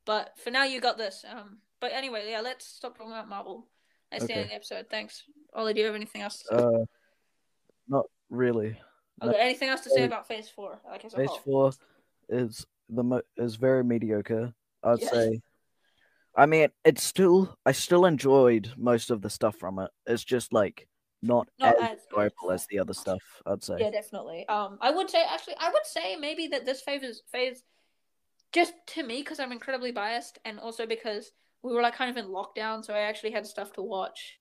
but 0.06 0.34
for 0.44 0.50
now 0.50 0.66
you 0.66 0.82
got 0.82 0.98
this. 0.98 1.24
Um. 1.32 1.60
But 1.80 1.94
anyway, 1.94 2.26
yeah. 2.30 2.42
Let's 2.42 2.66
stop 2.66 2.98
talking 2.98 3.12
about 3.12 3.30
Marvel. 3.30 3.68
That's 4.12 4.26
okay. 4.26 4.34
the 4.34 4.40
end 4.40 4.44
of 4.46 4.50
the 4.50 4.56
episode. 4.56 4.88
Thanks. 4.90 5.24
Ollie, 5.54 5.74
do 5.74 5.80
you 5.80 5.86
have 5.86 5.96
anything 5.96 6.24
else? 6.24 6.44
Uh, 6.52 6.84
not 7.88 8.06
really. 8.30 8.78
Okay. 9.22 9.32
No. 9.32 9.38
Anything 9.38 9.70
else 9.70 9.82
to 9.82 9.92
say 9.92 10.04
about 10.04 10.28
Phase 10.28 10.50
Four? 10.50 10.82
Like 10.90 11.06
as 11.06 11.14
Phase 11.14 11.30
Four 11.46 11.72
is 12.28 12.66
the 12.90 13.04
mo- 13.04 13.22
is 13.38 13.56
very 13.56 13.84
mediocre. 13.84 14.54
I'd 14.84 15.00
say 15.00 15.42
I 16.36 16.46
mean, 16.46 16.70
it's 16.86 17.04
still 17.04 17.58
I 17.66 17.72
still 17.72 18.06
enjoyed 18.06 18.72
most 18.78 19.12
of 19.12 19.22
the 19.22 19.30
stuff 19.30 19.56
from 19.58 19.80
it. 19.80 19.92
It's 20.08 20.24
just 20.24 20.54
like 20.54 20.88
not, 21.22 21.48
not 21.60 21.76
as, 21.82 22.00
enjoyable 22.10 22.52
as 22.52 22.66
the 22.68 22.80
other 22.80 22.94
stuff. 22.94 23.22
I'd 23.46 23.64
say. 23.64 23.78
Yeah, 23.80 23.92
definitely. 23.92 24.48
Um, 24.48 24.78
I 24.82 24.92
would 24.92 25.10
say 25.10 25.24
actually, 25.30 25.56
I 25.60 25.70
would 25.70 25.86
say 25.86 26.16
maybe 26.16 26.48
that 26.48 26.66
this 26.66 26.82
phase 26.82 27.22
phase, 27.32 27.64
just 28.52 28.74
to 28.88 29.04
me, 29.04 29.22
because 29.22 29.40
I'm 29.40 29.52
incredibly 29.52 29.92
biased, 29.92 30.40
and 30.46 30.60
also 30.60 30.86
because 30.86 31.32
we 31.64 31.74
were 31.74 31.82
like 31.82 31.96
kind 31.96 32.10
of 32.10 32.18
in 32.18 32.32
lockdown, 32.32 32.84
so 32.84 32.94
I 32.94 33.02
actually 33.02 33.32
had 33.32 33.46
stuff 33.46 33.74
to 33.74 33.82
watch. 33.82 34.40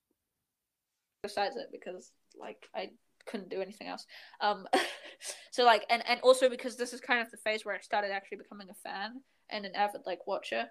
Besides 1.22 1.56
it, 1.56 1.68
because 1.70 2.12
like 2.38 2.68
I 2.74 2.90
couldn't 3.26 3.50
do 3.50 3.60
anything 3.60 3.88
else. 3.88 4.06
Um, 4.40 4.66
so 5.50 5.64
like, 5.64 5.84
and 5.90 6.02
and 6.08 6.20
also 6.20 6.48
because 6.48 6.76
this 6.76 6.92
is 6.92 7.00
kind 7.00 7.20
of 7.20 7.30
the 7.30 7.36
phase 7.36 7.64
where 7.64 7.74
I 7.74 7.80
started 7.80 8.10
actually 8.10 8.38
becoming 8.38 8.68
a 8.70 8.74
fan 8.74 9.20
and 9.50 9.66
an 9.66 9.74
avid 9.74 10.02
like 10.06 10.26
watcher. 10.26 10.68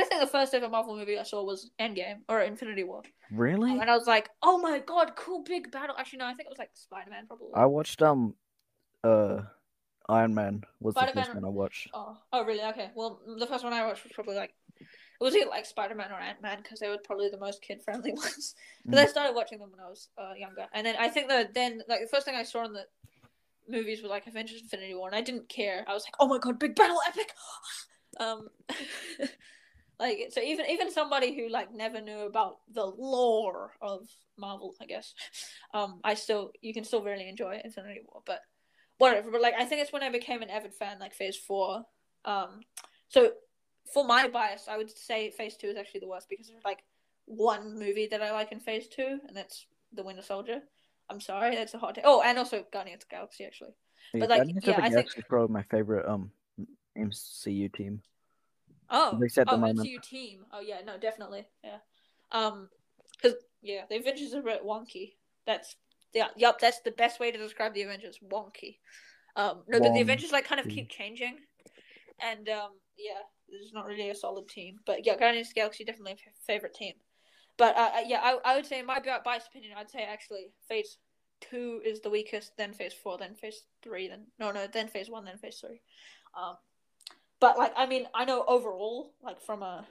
I 0.00 0.04
think 0.04 0.20
the 0.20 0.26
first 0.26 0.54
ever 0.54 0.68
Marvel 0.68 0.96
movie 0.96 1.18
I 1.18 1.22
saw 1.22 1.44
was 1.44 1.70
Endgame 1.80 2.20
or 2.28 2.40
Infinity 2.40 2.84
War. 2.84 3.02
Really? 3.30 3.72
and 3.72 3.90
I 3.90 3.96
was 3.96 4.06
like, 4.06 4.30
oh 4.42 4.58
my 4.58 4.78
god, 4.78 5.12
cool 5.16 5.42
big 5.42 5.70
battle. 5.70 5.94
Actually, 5.98 6.20
no, 6.20 6.26
I 6.26 6.34
think 6.34 6.46
it 6.46 6.50
was 6.50 6.58
like 6.58 6.70
Spider 6.74 7.10
Man 7.10 7.26
probably. 7.26 7.48
I 7.54 7.66
watched 7.66 8.00
um, 8.02 8.34
uh, 9.04 9.42
Iron 10.08 10.34
Man 10.34 10.62
was 10.80 10.94
Spider-Man... 10.94 11.14
the 11.14 11.20
first 11.22 11.34
one 11.34 11.44
I 11.44 11.48
watched. 11.48 11.88
Oh, 11.94 12.16
oh 12.32 12.44
really? 12.44 12.62
Okay. 12.62 12.90
Well, 12.94 13.20
the 13.38 13.46
first 13.46 13.64
one 13.64 13.72
I 13.72 13.86
watched 13.86 14.04
was 14.04 14.12
probably 14.12 14.36
like 14.36 14.54
it 14.80 15.24
was 15.24 15.36
either 15.36 15.48
like 15.48 15.66
Spider 15.66 15.94
Man 15.94 16.10
or 16.10 16.18
Ant 16.18 16.42
Man 16.42 16.58
because 16.62 16.80
they 16.80 16.88
were 16.88 16.98
probably 17.04 17.28
the 17.28 17.38
most 17.38 17.62
kid 17.62 17.82
friendly 17.82 18.12
ones. 18.14 18.54
Because 18.84 19.00
I 19.00 19.06
started 19.06 19.34
watching 19.34 19.58
them 19.58 19.70
when 19.70 19.80
I 19.80 19.88
was 19.88 20.08
uh, 20.18 20.34
younger, 20.36 20.66
and 20.74 20.86
then 20.86 20.96
I 20.98 21.08
think 21.08 21.28
that 21.28 21.54
then 21.54 21.82
like 21.88 22.00
the 22.00 22.08
first 22.08 22.26
thing 22.26 22.34
I 22.34 22.42
saw 22.42 22.64
in 22.64 22.72
the 22.72 22.86
movies 23.68 24.02
were 24.02 24.08
like 24.08 24.26
Avengers 24.26 24.62
Infinity 24.62 24.94
War, 24.94 25.08
and 25.08 25.16
I 25.16 25.20
didn't 25.20 25.48
care. 25.48 25.84
I 25.86 25.94
was 25.94 26.04
like, 26.04 26.14
oh 26.18 26.26
my 26.26 26.38
god, 26.38 26.58
big 26.58 26.74
battle, 26.74 26.98
epic. 27.06 27.32
um, 28.20 28.48
like 30.02 30.18
so 30.30 30.40
even 30.40 30.66
even 30.68 30.90
somebody 30.90 31.34
who 31.36 31.48
like 31.48 31.72
never 31.72 32.00
knew 32.00 32.20
about 32.26 32.58
the 32.72 32.84
lore 32.84 33.72
of 33.80 34.08
Marvel, 34.36 34.74
I 34.80 34.86
guess, 34.86 35.14
um, 35.74 36.00
I 36.02 36.14
still 36.14 36.50
you 36.60 36.74
can 36.74 36.84
still 36.84 37.02
really 37.04 37.28
enjoy 37.28 37.60
Infinity 37.64 38.00
War, 38.08 38.22
but 38.26 38.40
whatever. 38.98 39.30
But 39.30 39.40
like 39.40 39.54
I 39.58 39.64
think 39.64 39.80
it's 39.82 39.92
when 39.92 40.02
I 40.02 40.10
became 40.10 40.42
an 40.42 40.50
avid 40.50 40.74
fan, 40.74 40.98
like 40.98 41.14
Phase 41.14 41.36
Four. 41.36 41.84
Um, 42.24 42.60
so 43.08 43.32
for 43.92 44.04
my 44.04 44.28
bias, 44.28 44.66
I 44.68 44.76
would 44.76 44.90
say 44.90 45.30
Phase 45.30 45.56
Two 45.56 45.68
is 45.68 45.76
actually 45.76 46.00
the 46.00 46.08
worst 46.08 46.28
because 46.28 46.48
there's 46.48 46.64
like 46.64 46.82
one 47.26 47.78
movie 47.78 48.08
that 48.10 48.22
I 48.22 48.32
like 48.32 48.52
in 48.52 48.60
Phase 48.60 48.88
Two, 48.88 49.18
and 49.28 49.36
that's 49.36 49.66
The 49.92 50.02
Winter 50.02 50.22
Soldier. 50.22 50.60
I'm 51.10 51.20
sorry, 51.20 51.54
that's 51.54 51.74
a 51.74 51.78
hot 51.78 51.94
take. 51.94 52.04
Oh, 52.06 52.22
and 52.22 52.38
also 52.38 52.64
Guardians 52.72 53.02
of 53.04 53.08
the 53.08 53.14
Galaxy 53.16 53.44
actually. 53.44 53.74
But, 54.12 54.28
like, 54.30 54.38
Guardians 54.38 54.64
yeah, 54.64 54.70
of 54.70 54.76
the 54.76 54.82
I 54.82 54.90
think- 54.90 55.18
is 55.18 55.24
probably 55.28 55.52
my 55.52 55.62
favorite 55.64 56.08
um 56.08 56.32
MCU 56.98 57.72
team. 57.72 58.02
Oh, 58.92 59.16
least 59.18 59.38
at 59.38 59.46
the 59.46 59.54
oh, 59.54 59.56
moment. 59.56 59.80
MCU 59.80 60.02
team. 60.02 60.44
Oh 60.52 60.60
yeah, 60.60 60.80
no, 60.84 60.98
definitely, 60.98 61.46
yeah. 61.64 61.78
Um, 62.30 62.68
because 63.20 63.38
yeah, 63.62 63.82
the 63.88 63.96
Avengers 63.96 64.34
are 64.34 64.40
a 64.40 64.42
bit 64.42 64.64
wonky. 64.64 65.14
That's 65.46 65.76
yeah, 66.12 66.28
yup. 66.36 66.60
That's 66.60 66.80
the 66.80 66.90
best 66.90 67.18
way 67.18 67.32
to 67.32 67.38
describe 67.38 67.74
the 67.74 67.82
Avengers. 67.82 68.18
Wonky. 68.30 68.78
Um, 69.34 69.62
no, 69.66 69.80
but 69.80 69.94
the 69.94 70.00
Avengers 70.02 70.30
like 70.30 70.44
kind 70.44 70.60
of 70.60 70.68
keep 70.68 70.90
changing, 70.90 71.38
and 72.20 72.48
um, 72.50 72.72
yeah, 72.98 73.20
there's 73.48 73.72
not 73.72 73.86
really 73.86 74.10
a 74.10 74.14
solid 74.14 74.46
team. 74.48 74.78
But 74.84 75.06
yeah, 75.06 75.16
Guardians 75.16 75.48
of 75.48 75.54
the 75.54 75.60
Galaxy 75.60 75.84
definitely 75.84 76.12
a 76.12 76.16
favorite 76.46 76.74
team. 76.74 76.94
But 77.56 77.76
uh, 77.76 77.90
uh, 77.96 78.00
yeah, 78.06 78.20
I, 78.22 78.38
I 78.44 78.56
would 78.56 78.66
say 78.66 78.80
in 78.80 78.86
my 78.86 79.00
biased 79.24 79.48
opinion, 79.48 79.72
I'd 79.76 79.90
say 79.90 80.02
actually 80.02 80.52
Phase 80.68 80.98
two 81.40 81.80
is 81.84 82.00
the 82.00 82.10
weakest, 82.10 82.52
then 82.56 82.72
Phase 82.72 82.92
four, 82.92 83.18
then 83.18 83.34
Phase 83.34 83.62
three, 83.82 84.08
then 84.08 84.26
no, 84.38 84.52
no, 84.52 84.66
then 84.66 84.88
Phase 84.88 85.10
one, 85.10 85.24
then 85.24 85.38
Phase 85.38 85.58
three. 85.60 85.80
Um, 86.36 86.56
but 87.42 87.58
like 87.58 87.72
I 87.76 87.86
mean, 87.86 88.06
I 88.14 88.24
know 88.24 88.44
overall, 88.46 89.12
like 89.20 89.42
from 89.42 89.64
a 89.64 89.84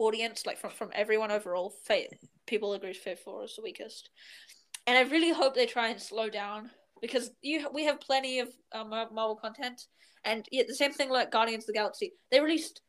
audience, 0.00 0.44
like 0.44 0.58
from 0.58 0.72
from 0.72 0.90
everyone 0.92 1.30
overall, 1.30 1.72
Phase 1.86 2.08
people 2.44 2.74
agree 2.74 2.92
Phase 2.92 3.20
four 3.24 3.44
is 3.44 3.54
the 3.54 3.62
weakest, 3.62 4.10
and 4.88 4.98
I 4.98 5.02
really 5.02 5.32
hope 5.32 5.54
they 5.54 5.64
try 5.64 5.90
and 5.90 6.02
slow 6.02 6.28
down 6.28 6.70
because 7.00 7.30
you 7.40 7.68
we 7.72 7.84
have 7.84 8.00
plenty 8.00 8.40
of 8.40 8.48
um, 8.72 8.90
Marvel 8.90 9.36
content, 9.36 9.86
and 10.24 10.44
yeah, 10.50 10.64
the 10.66 10.74
same 10.74 10.92
thing 10.92 11.08
like 11.08 11.30
Guardians 11.30 11.62
of 11.62 11.68
the 11.68 11.74
Galaxy. 11.74 12.12
They 12.32 12.40
released 12.40 12.80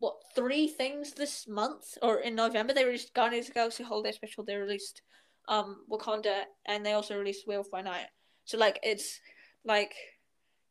what 0.00 0.16
three 0.34 0.66
things 0.66 1.12
this 1.12 1.46
month 1.46 1.96
or 2.02 2.18
in 2.18 2.34
November. 2.34 2.74
They 2.74 2.84
released 2.84 3.14
Guardians 3.14 3.46
of 3.46 3.54
the 3.54 3.60
Galaxy 3.60 3.84
Holiday 3.84 4.10
Special. 4.10 4.44
They 4.44 4.56
released 4.56 5.02
um 5.46 5.84
Wakanda, 5.88 6.42
and 6.66 6.84
they 6.84 6.94
also 6.94 7.16
released 7.16 7.46
Werewolf 7.46 7.70
by 7.70 7.82
Night. 7.82 8.08
So 8.44 8.58
like 8.58 8.80
it's 8.82 9.20
like 9.64 9.94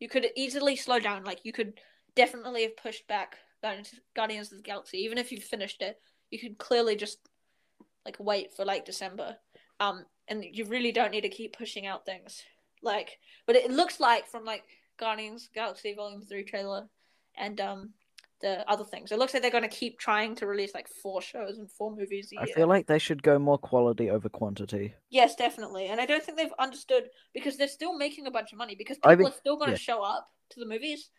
you 0.02 0.10
could 0.10 0.28
easily 0.36 0.76
slow 0.76 1.00
down. 1.00 1.24
Like 1.24 1.40
you 1.46 1.54
could 1.54 1.80
definitely 2.18 2.64
have 2.64 2.78
pushed 2.78 3.08
back 3.08 3.38
Guardians, 3.62 3.94
Guardians 4.16 4.52
of 4.52 4.58
the 4.58 4.64
Galaxy, 4.64 4.98
even 5.00 5.18
if 5.18 5.32
you've 5.32 5.44
finished 5.44 5.82
it. 5.82 5.98
You 6.30 6.40
could 6.40 6.58
clearly 6.58 6.96
just 6.96 7.20
like 8.06 8.18
wait 8.20 8.54
for 8.54 8.66
like 8.66 8.86
December. 8.86 9.38
Um, 9.80 10.06
and 10.28 10.44
you 10.44 10.66
really 10.66 10.92
don't 10.92 11.12
need 11.12 11.22
to 11.22 11.30
keep 11.30 11.58
pushing 11.58 11.86
out 11.86 12.06
things. 12.06 12.44
Like, 12.82 13.20
but 13.46 13.56
it 13.56 13.72
looks 13.72 14.00
like 14.00 14.28
from 14.28 14.44
like 14.44 14.64
Guardians 15.00 15.44
of 15.44 15.50
the 15.54 15.60
Galaxy 15.60 15.94
Volume 15.94 16.22
Three 16.22 16.44
trailer 16.44 16.88
and 17.38 17.60
um 17.62 17.94
the 18.40 18.70
other 18.70 18.84
things, 18.84 19.12
it 19.12 19.18
looks 19.18 19.34
like 19.34 19.42
they're 19.42 19.52
going 19.52 19.64
to 19.64 19.68
keep 19.68 19.98
trying 19.98 20.36
to 20.36 20.46
release 20.46 20.74
like 20.76 20.88
four 20.88 21.22
shows 21.22 21.58
and 21.58 21.72
four 21.72 21.96
movies 21.96 22.32
a 22.32 22.40
I 22.40 22.46
year. 22.46 22.54
I 22.54 22.56
feel 22.56 22.68
like 22.68 22.86
they 22.86 23.00
should 23.00 23.24
go 23.24 23.40
more 23.40 23.58
quality 23.58 24.12
over 24.12 24.30
quantity. 24.30 24.94
Yes, 25.10 25.36
definitely. 25.36 25.88
And 25.88 26.00
I 26.00 26.06
don't 26.06 26.24
think 26.24 26.38
they've 26.38 26.54
understood 26.60 27.06
because 27.34 27.58
they're 27.58 27.68
still 27.68 27.98
making 27.98 28.28
a 28.28 28.32
bunch 28.32 28.52
of 28.52 28.60
money 28.60 28.76
because 28.76 28.98
I 29.04 29.14
people 29.14 29.24
mean- 29.24 29.34
are 29.34 29.38
still 29.38 29.58
going 29.58 29.70
to 29.70 29.74
yeah. 29.74 29.80
show 29.80 30.04
up 30.04 30.30
to 30.52 30.60
the 30.60 30.68
movies. 30.68 31.10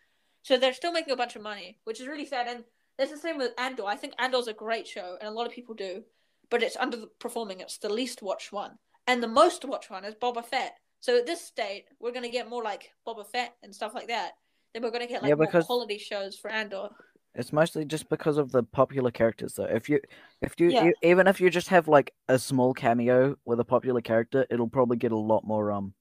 So 0.49 0.57
they're 0.57 0.73
still 0.73 0.93
making 0.93 1.13
a 1.13 1.17
bunch 1.17 1.37
of 1.37 1.43
money, 1.43 1.77
which 1.85 2.01
is 2.01 2.07
really 2.09 2.25
sad. 2.25 2.47
And 2.47 2.65
that's 2.97 3.11
the 3.11 3.19
same 3.19 3.37
with 3.37 3.53
Andor. 3.59 3.85
I 3.85 3.97
think 3.97 4.15
Andor's 4.19 4.49
a 4.49 4.55
great 4.55 4.87
show, 4.87 5.19
and 5.21 5.29
a 5.29 5.31
lot 5.31 5.47
of 5.47 5.53
people 5.53 5.75
do, 5.75 6.03
but 6.49 6.63
it's 6.63 6.75
underperforming. 6.75 7.61
It's 7.61 7.77
the 7.77 7.93
least 7.93 8.23
watched 8.23 8.51
one. 8.51 8.79
And 9.07 9.23
the 9.23 9.29
most 9.29 9.67
watched 9.67 9.91
one 9.91 10.07
is 10.07 10.15
Boba 10.15 10.43
Fett. 10.43 10.77
So 11.01 11.19
at 11.19 11.27
this 11.27 11.43
state, 11.43 11.85
we're 12.01 12.13
going 12.13 12.25
to 12.25 12.31
get 12.31 12.49
more 12.49 12.63
like 12.63 12.93
Boba 13.07 13.27
Fett 13.27 13.57
and 13.63 13.75
stuff 13.75 13.95
like 13.95 14.09
that. 14.09 14.37
Then 14.73 14.83
we're 14.83 14.91
going 14.91 15.07
to 15.07 15.07
get 15.07 15.23
like 15.23 15.29
Yeah, 15.29 15.35
more 15.35 15.63
quality 15.65 15.99
shows 15.99 16.39
for 16.39 16.51
Andor. 16.51 16.89
It's 17.35 17.53
mostly 17.53 17.85
just 17.85 18.09
because 18.09 18.39
of 18.39 18.51
the 18.51 18.63
popular 18.63 19.11
characters, 19.11 19.53
though. 19.53 19.65
If 19.65 19.91
you, 19.91 20.01
if 20.41 20.55
you, 20.59 20.71
Yeah. 20.71 20.85
you, 20.85 20.95
even 21.03 21.27
if 21.27 21.43
you 21.43 21.51
just 21.51 21.69
have 21.69 21.89
like 21.89 22.15
a 22.31 22.39
small 22.39 22.73
cameo 22.73 23.37
with 23.45 23.61
a 23.61 23.65
popular 23.65 24.01
character, 24.01 24.47
it'll 24.49 24.71
probably 24.71 24.97
get 24.97 25.13
a 25.13 25.19
lot 25.19 25.45
more 25.45 25.71
um, 25.73 25.93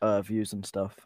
uh, 0.00 0.22
views 0.22 0.52
and 0.52 0.64
stuff. 0.64 1.05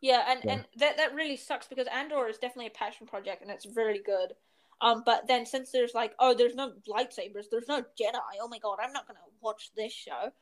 Yeah, 0.00 0.24
and, 0.28 0.40
Yeah. 0.44 0.52
and 0.52 0.64
that 0.76 0.96
that 0.96 1.14
really 1.14 1.36
sucks 1.36 1.66
because 1.68 1.86
Andor 1.86 2.28
is 2.28 2.38
definitely 2.38 2.68
a 2.68 2.70
passion 2.70 3.06
project 3.06 3.42
and 3.42 3.50
it's 3.50 3.66
really 3.66 4.00
good. 4.04 4.34
Um, 4.80 5.02
but 5.04 5.26
then 5.28 5.44
since 5.44 5.70
there's 5.72 5.94
like, 5.94 6.14
oh, 6.18 6.32
there's 6.34 6.54
no 6.54 6.72
lightsabers, 6.88 7.50
there's 7.50 7.68
no 7.68 7.82
Jedi. 8.00 8.38
Oh 8.40 8.48
my 8.48 8.58
god, 8.58 8.78
I'm 8.82 8.92
not 8.92 9.06
gonna 9.06 9.20
watch 9.40 9.70
this 9.76 9.92
show. 9.92 10.32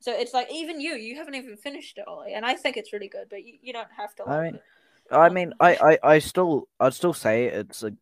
So 0.00 0.12
it's 0.12 0.32
like 0.32 0.52
even 0.52 0.80
you, 0.80 0.94
you 0.94 1.16
haven't 1.16 1.34
even 1.34 1.56
finished 1.56 1.98
it, 1.98 2.06
Ollie, 2.06 2.34
and 2.34 2.46
I 2.46 2.54
think 2.54 2.76
it's 2.76 2.92
really 2.92 3.08
good, 3.08 3.26
but 3.28 3.44
you, 3.44 3.54
you 3.60 3.72
don't 3.72 3.88
have 3.96 4.14
to. 4.16 4.22
I 4.24 4.36
like 4.36 4.42
mean, 4.44 4.54
it. 4.54 4.62
I 5.10 5.28
mean, 5.30 5.52
I, 5.58 5.74
I, 5.74 5.98
I 6.14 6.18
still, 6.20 6.68
I'd 6.78 6.94
still 6.94 7.14
say 7.14 7.46
it's 7.46 7.82
a. 7.82 7.92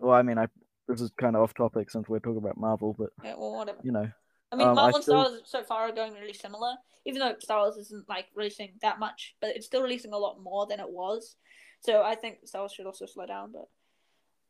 Well, 0.00 0.14
I 0.14 0.22
mean, 0.22 0.38
I 0.38 0.46
this 0.88 1.00
is 1.00 1.10
kind 1.18 1.36
of 1.36 1.42
off 1.42 1.52
topic 1.52 1.90
since 1.90 2.08
we're 2.08 2.20
talking 2.20 2.38
about 2.38 2.56
Marvel, 2.56 2.94
but 2.98 3.10
yeah, 3.22 3.34
well, 3.36 3.52
whatever. 3.52 3.78
you 3.82 3.92
know, 3.92 4.08
I 4.54 4.56
mean, 4.56 4.68
um, 4.68 4.78
I 4.78 4.82
Marvel 4.82 4.96
and 4.96 5.04
Star 5.04 5.16
Wars 5.16 5.42
so 5.44 5.62
far 5.64 5.88
are 5.88 5.92
going 5.92 6.14
really 6.14 6.32
similar, 6.32 6.74
even 7.04 7.18
though 7.20 7.34
Star 7.40 7.58
Wars 7.62 7.76
isn't 7.76 8.08
like 8.08 8.26
releasing 8.34 8.74
that 8.82 8.98
much, 9.00 9.34
but 9.40 9.50
it's 9.56 9.66
still 9.66 9.82
releasing 9.82 10.12
a 10.12 10.18
lot 10.18 10.40
more 10.40 10.66
than 10.66 10.78
it 10.80 10.88
was. 10.88 11.36
So 11.80 12.02
I 12.02 12.14
think 12.14 12.38
Star 12.46 12.62
Wars 12.62 12.72
should 12.72 12.86
also 12.86 13.06
slow 13.06 13.26
down. 13.26 13.52
But 13.52 13.68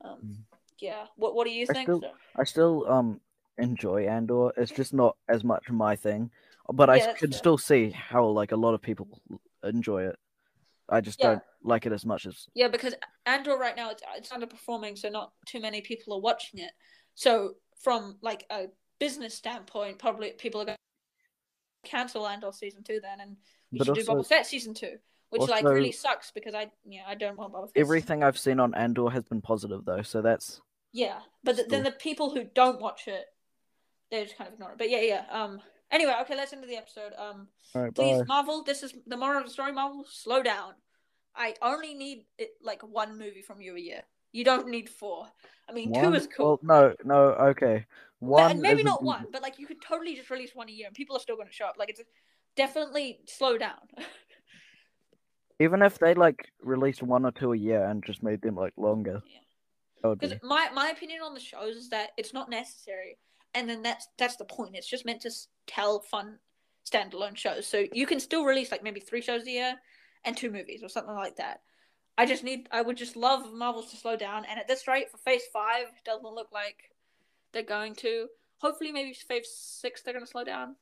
um, 0.06 0.18
Mm. 0.22 0.36
yeah, 0.78 1.06
what 1.16 1.34
what 1.34 1.46
do 1.46 1.52
you 1.52 1.66
I 1.68 1.72
think? 1.72 1.86
still- 1.86 2.00
sir? 2.00 2.12
I 2.36 2.44
still 2.44 2.86
um 2.90 3.20
enjoy 3.56 4.06
Andor. 4.06 4.52
It's 4.56 4.72
just 4.72 4.92
not 4.92 5.16
as 5.28 5.42
much 5.42 5.70
my 5.70 5.96
thing, 5.96 6.30
but 6.72 6.90
I 6.90 6.96
Yeah, 6.96 7.06
that's 7.06 7.20
can 7.20 7.30
fair. 7.30 7.38
still 7.38 7.58
see 7.58 7.90
how 7.90 8.26
like 8.26 8.52
a 8.52 8.56
lot 8.56 8.74
of 8.74 8.82
people 8.82 9.08
enjoy 9.62 10.06
it. 10.08 10.16
I 10.88 11.00
just 11.00 11.18
Yeah. 11.18 11.26
don't 11.30 11.42
like 11.62 11.86
it 11.86 11.92
as 11.92 12.04
much 12.04 12.26
as 12.26 12.46
Yeah, 12.54 12.68
because 12.68 12.94
Andor 13.24 13.56
right 13.56 13.76
now 13.76 13.90
it's 13.90 14.02
it's 14.16 14.28
underperforming, 14.30 14.98
so 14.98 15.08
not 15.08 15.32
too 15.46 15.60
many 15.60 15.80
people 15.80 16.12
are 16.14 16.20
watching 16.20 16.60
it. 16.60 16.72
So 17.14 17.54
from 17.78 18.18
like 18.20 18.44
a 18.50 18.66
business 19.04 19.34
standpoint, 19.34 19.98
probably 19.98 20.30
people 20.30 20.60
are 20.62 20.64
going 20.66 20.76
to 21.84 21.90
cancel 21.90 22.26
Andor 22.26 22.52
season 22.52 22.82
two 22.82 23.00
then, 23.00 23.20
and 23.20 23.36
we 23.70 23.78
But 23.78 23.84
should 23.86 23.94
do 23.96 24.00
also- 24.00 24.14
Boba 24.22 24.26
Fett 24.26 24.46
season 24.46 24.72
two, 24.74 24.96
which 25.30 25.42
like 25.42 25.64
really 25.64 25.92
sucks 25.92 26.30
because 26.30 26.54
I 26.54 26.70
yeah 26.84 27.02
I 27.06 27.14
don't 27.14 27.36
want 27.36 27.52
Boba 27.52 27.66
Fett. 27.72 27.80
everything 27.80 28.22
I've 28.22 28.38
seen 28.38 28.58
on 28.60 28.74
Andor 28.74 29.08
has 29.10 29.24
been 29.24 29.40
positive 29.42 29.84
though. 29.84 30.02
So 30.02 30.22
that's 30.22 30.60
Yeah, 30.92 31.18
but 31.42 31.56
th- 31.56 31.68
then 31.68 31.82
the 31.84 31.90
people 31.90 32.30
who 32.34 32.44
don't 32.44 32.80
watch 32.80 33.08
it, 33.08 33.26
they 34.10 34.24
just 34.24 34.38
kind 34.38 34.48
of 34.48 34.54
ignore 34.54 34.72
it. 34.72 34.78
But 34.78 34.90
yeah, 34.90 35.00
yeah. 35.00 35.24
Um. 35.30 35.60
Anyway, 35.90 36.14
okay, 36.22 36.36
let's 36.36 36.52
end 36.52 36.64
the 36.64 36.76
episode. 36.76 37.12
Um. 37.18 37.48
right. 37.74 37.94
Please, 37.94 38.18
Bye. 38.20 38.24
Marvel, 38.26 38.62
this 38.64 38.82
is 38.82 38.94
the 39.06 39.16
moral 39.16 39.38
of 39.40 39.44
the 39.44 39.50
story. 39.50 39.72
Marvel, 39.72 40.04
slow 40.08 40.42
down. 40.42 40.72
I 41.36 41.54
only 41.60 41.94
need 41.94 42.26
it, 42.38 42.50
like 42.62 42.82
one 42.82 43.18
movie 43.18 43.42
from 43.42 43.60
you 43.60 43.76
a 43.76 43.80
year. 43.80 44.02
You 44.34 44.42
don't 44.42 44.66
need 44.68 44.90
four. 44.90 45.28
I 45.68 45.72
mean, 45.72 45.94
two 45.94 46.12
is 46.12 46.26
cool. 46.26 46.58
Well, 46.60 46.94
no, 47.04 47.14
no, 47.14 47.34
okay. 47.50 47.86
One, 48.18 48.60
maybe 48.60 48.80
isn't 48.80 48.84
not 48.84 49.04
one, 49.04 49.26
but 49.30 49.42
like 49.42 49.60
you 49.60 49.66
could 49.66 49.80
totally 49.80 50.16
just 50.16 50.28
release 50.28 50.50
one 50.54 50.68
a 50.68 50.72
year, 50.72 50.88
and 50.88 50.94
people 50.94 51.16
are 51.16 51.20
still 51.20 51.36
going 51.36 51.46
to 51.46 51.54
show 51.54 51.66
up. 51.66 51.76
Like 51.78 51.88
it's 51.88 52.02
definitely 52.56 53.20
slow 53.26 53.56
down. 53.56 53.78
Even 55.60 55.82
if 55.82 56.00
they 56.00 56.14
like 56.14 56.50
released 56.60 57.00
one 57.00 57.24
or 57.24 57.30
two 57.30 57.52
a 57.52 57.56
year 57.56 57.88
and 57.88 58.04
just 58.04 58.24
made 58.24 58.42
them 58.42 58.56
like 58.56 58.72
longer, 58.76 59.22
Yeah. 59.24 60.14
Because 60.14 60.32
be. 60.32 60.40
my 60.42 60.68
my 60.74 60.88
opinion 60.88 61.20
on 61.22 61.32
the 61.32 61.40
shows 61.40 61.76
is 61.76 61.90
that 61.90 62.10
it's 62.16 62.34
not 62.34 62.50
necessary, 62.50 63.16
and 63.54 63.68
then 63.68 63.82
that's 63.82 64.08
that's 64.18 64.34
the 64.34 64.44
point. 64.44 64.74
It's 64.74 64.90
just 64.90 65.06
meant 65.06 65.22
to 65.22 65.30
tell 65.68 66.00
fun 66.00 66.40
standalone 66.84 67.36
shows. 67.36 67.68
So 67.68 67.84
you 67.92 68.04
can 68.04 68.18
still 68.18 68.44
release 68.44 68.72
like 68.72 68.82
maybe 68.82 68.98
three 68.98 69.22
shows 69.22 69.46
a 69.46 69.50
year 69.50 69.74
and 70.24 70.36
two 70.36 70.50
movies 70.50 70.82
or 70.82 70.88
something 70.88 71.14
like 71.14 71.36
that. 71.36 71.60
I 72.16 72.26
just 72.26 72.44
need. 72.44 72.68
I 72.70 72.82
would 72.82 72.96
just 72.96 73.16
love 73.16 73.52
Marvel 73.52 73.82
to 73.82 73.96
slow 73.96 74.16
down, 74.16 74.44
and 74.44 74.58
at 74.58 74.68
this 74.68 74.86
rate, 74.86 75.10
for 75.10 75.18
Phase 75.18 75.42
Five, 75.52 75.86
it 75.88 76.04
doesn't 76.04 76.24
look 76.24 76.52
like 76.52 76.90
they're 77.52 77.62
going 77.62 77.94
to. 77.96 78.28
Hopefully, 78.58 78.92
maybe 78.92 79.12
Phase 79.14 79.48
Six 79.52 80.02
they're 80.02 80.14
going 80.14 80.24
to 80.24 80.30
slow 80.30 80.44
down 80.44 80.76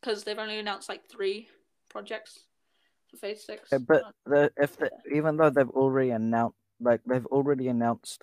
because 0.00 0.24
they've 0.24 0.38
only 0.38 0.58
announced 0.58 0.88
like 0.88 1.08
three 1.08 1.48
projects 1.88 2.40
for 3.10 3.16
Phase 3.16 3.44
Six. 3.44 3.70
Yeah, 3.72 3.78
but 3.78 4.02
the 4.26 4.52
if 4.56 4.76
the, 4.76 4.90
even 5.14 5.36
though 5.36 5.50
they've 5.50 5.70
already 5.70 6.10
announced 6.10 6.56
like 6.80 7.00
they've 7.06 7.26
already 7.26 7.68
announced 7.68 8.22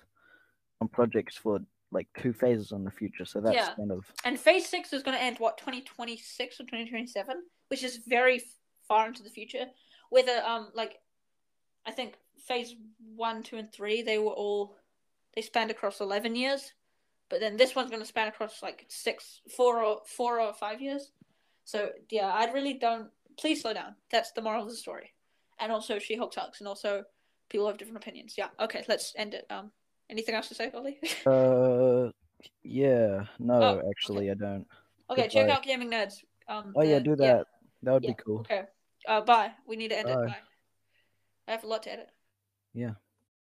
on 0.80 0.88
projects 0.88 1.36
for 1.36 1.60
like 1.90 2.06
two 2.20 2.32
phases 2.32 2.72
in 2.72 2.84
the 2.84 2.90
future, 2.90 3.24
so 3.24 3.40
that's 3.40 3.54
Yeah. 3.56 3.74
kind 3.74 3.90
of 3.92 4.04
And 4.24 4.38
phase 4.38 4.68
six 4.68 4.92
is 4.92 5.02
going 5.02 5.16
to 5.16 5.22
end 5.22 5.38
what 5.38 5.58
2026 5.58 6.60
or 6.60 6.64
2027, 6.64 7.42
which 7.68 7.82
is 7.82 7.98
very 8.06 8.42
far 8.86 9.06
into 9.08 9.22
the 9.22 9.30
future. 9.30 9.66
Whether 10.10 10.42
um 10.44 10.70
like, 10.74 11.00
I 11.84 11.90
think 11.92 12.14
phase 12.46 12.74
one, 13.14 13.42
two, 13.42 13.56
and 13.56 13.72
three 13.72 14.02
they 14.02 14.18
were 14.18 14.32
all 14.32 14.76
they 15.34 15.42
spanned 15.42 15.70
across 15.70 16.00
eleven 16.00 16.34
years, 16.34 16.72
but 17.28 17.40
then 17.40 17.56
this 17.56 17.74
one's 17.74 17.90
gonna 17.90 18.04
span 18.04 18.28
across 18.28 18.62
like 18.62 18.84
six, 18.88 19.40
four 19.56 19.82
or 19.82 20.00
four 20.06 20.40
or 20.40 20.52
five 20.54 20.80
years. 20.80 21.12
So 21.64 21.90
yeah, 22.10 22.28
I 22.28 22.50
really 22.52 22.74
don't. 22.74 23.08
Please 23.38 23.60
slow 23.62 23.74
down. 23.74 23.94
That's 24.10 24.32
the 24.32 24.40
moral 24.42 24.62
of 24.62 24.70
the 24.70 24.76
story. 24.76 25.12
And 25.58 25.70
also, 25.72 25.98
She 25.98 26.16
Hulk 26.16 26.32
sucks, 26.32 26.60
and 26.60 26.68
also 26.68 27.04
people 27.48 27.66
have 27.66 27.78
different 27.78 27.98
opinions. 27.98 28.34
Yeah. 28.36 28.48
Okay, 28.60 28.84
let's 28.88 29.12
end 29.16 29.34
it. 29.34 29.46
Um, 29.50 29.70
anything 30.08 30.34
else 30.34 30.48
to 30.48 30.54
say, 30.54 30.70
Ollie? 30.72 30.98
Uh, 31.26 32.10
yeah. 32.62 33.24
No, 33.38 33.54
Oh, 33.62 33.90
actually, 33.90 34.30
I 34.30 34.34
don't. 34.34 34.66
okay, 35.10 35.28
check 35.28 35.48
out 35.48 35.62
Gaming 35.62 35.90
Nerds. 35.90 36.14
Um, 36.48 36.72
Oh 36.76 36.82
yeah, 36.82 36.98
do 36.98 37.16
that. 37.16 37.46
That 37.82 37.92
would 37.92 38.04
yeah, 38.04 38.10
be 38.10 38.16
cool. 38.24 38.40
Okay. 38.40 38.62
Uh, 39.06 39.20
bye. 39.20 39.52
We 39.66 39.76
need 39.76 39.88
to 39.88 39.98
end 39.98 40.08
it. 40.08 40.14
Bye. 40.14 40.26
Bye. 40.26 40.36
I 41.48 41.52
have 41.52 41.64
a 41.64 41.66
lot 41.66 41.82
to 41.84 41.92
edit. 41.92 42.10
Yeah. 42.76 43.05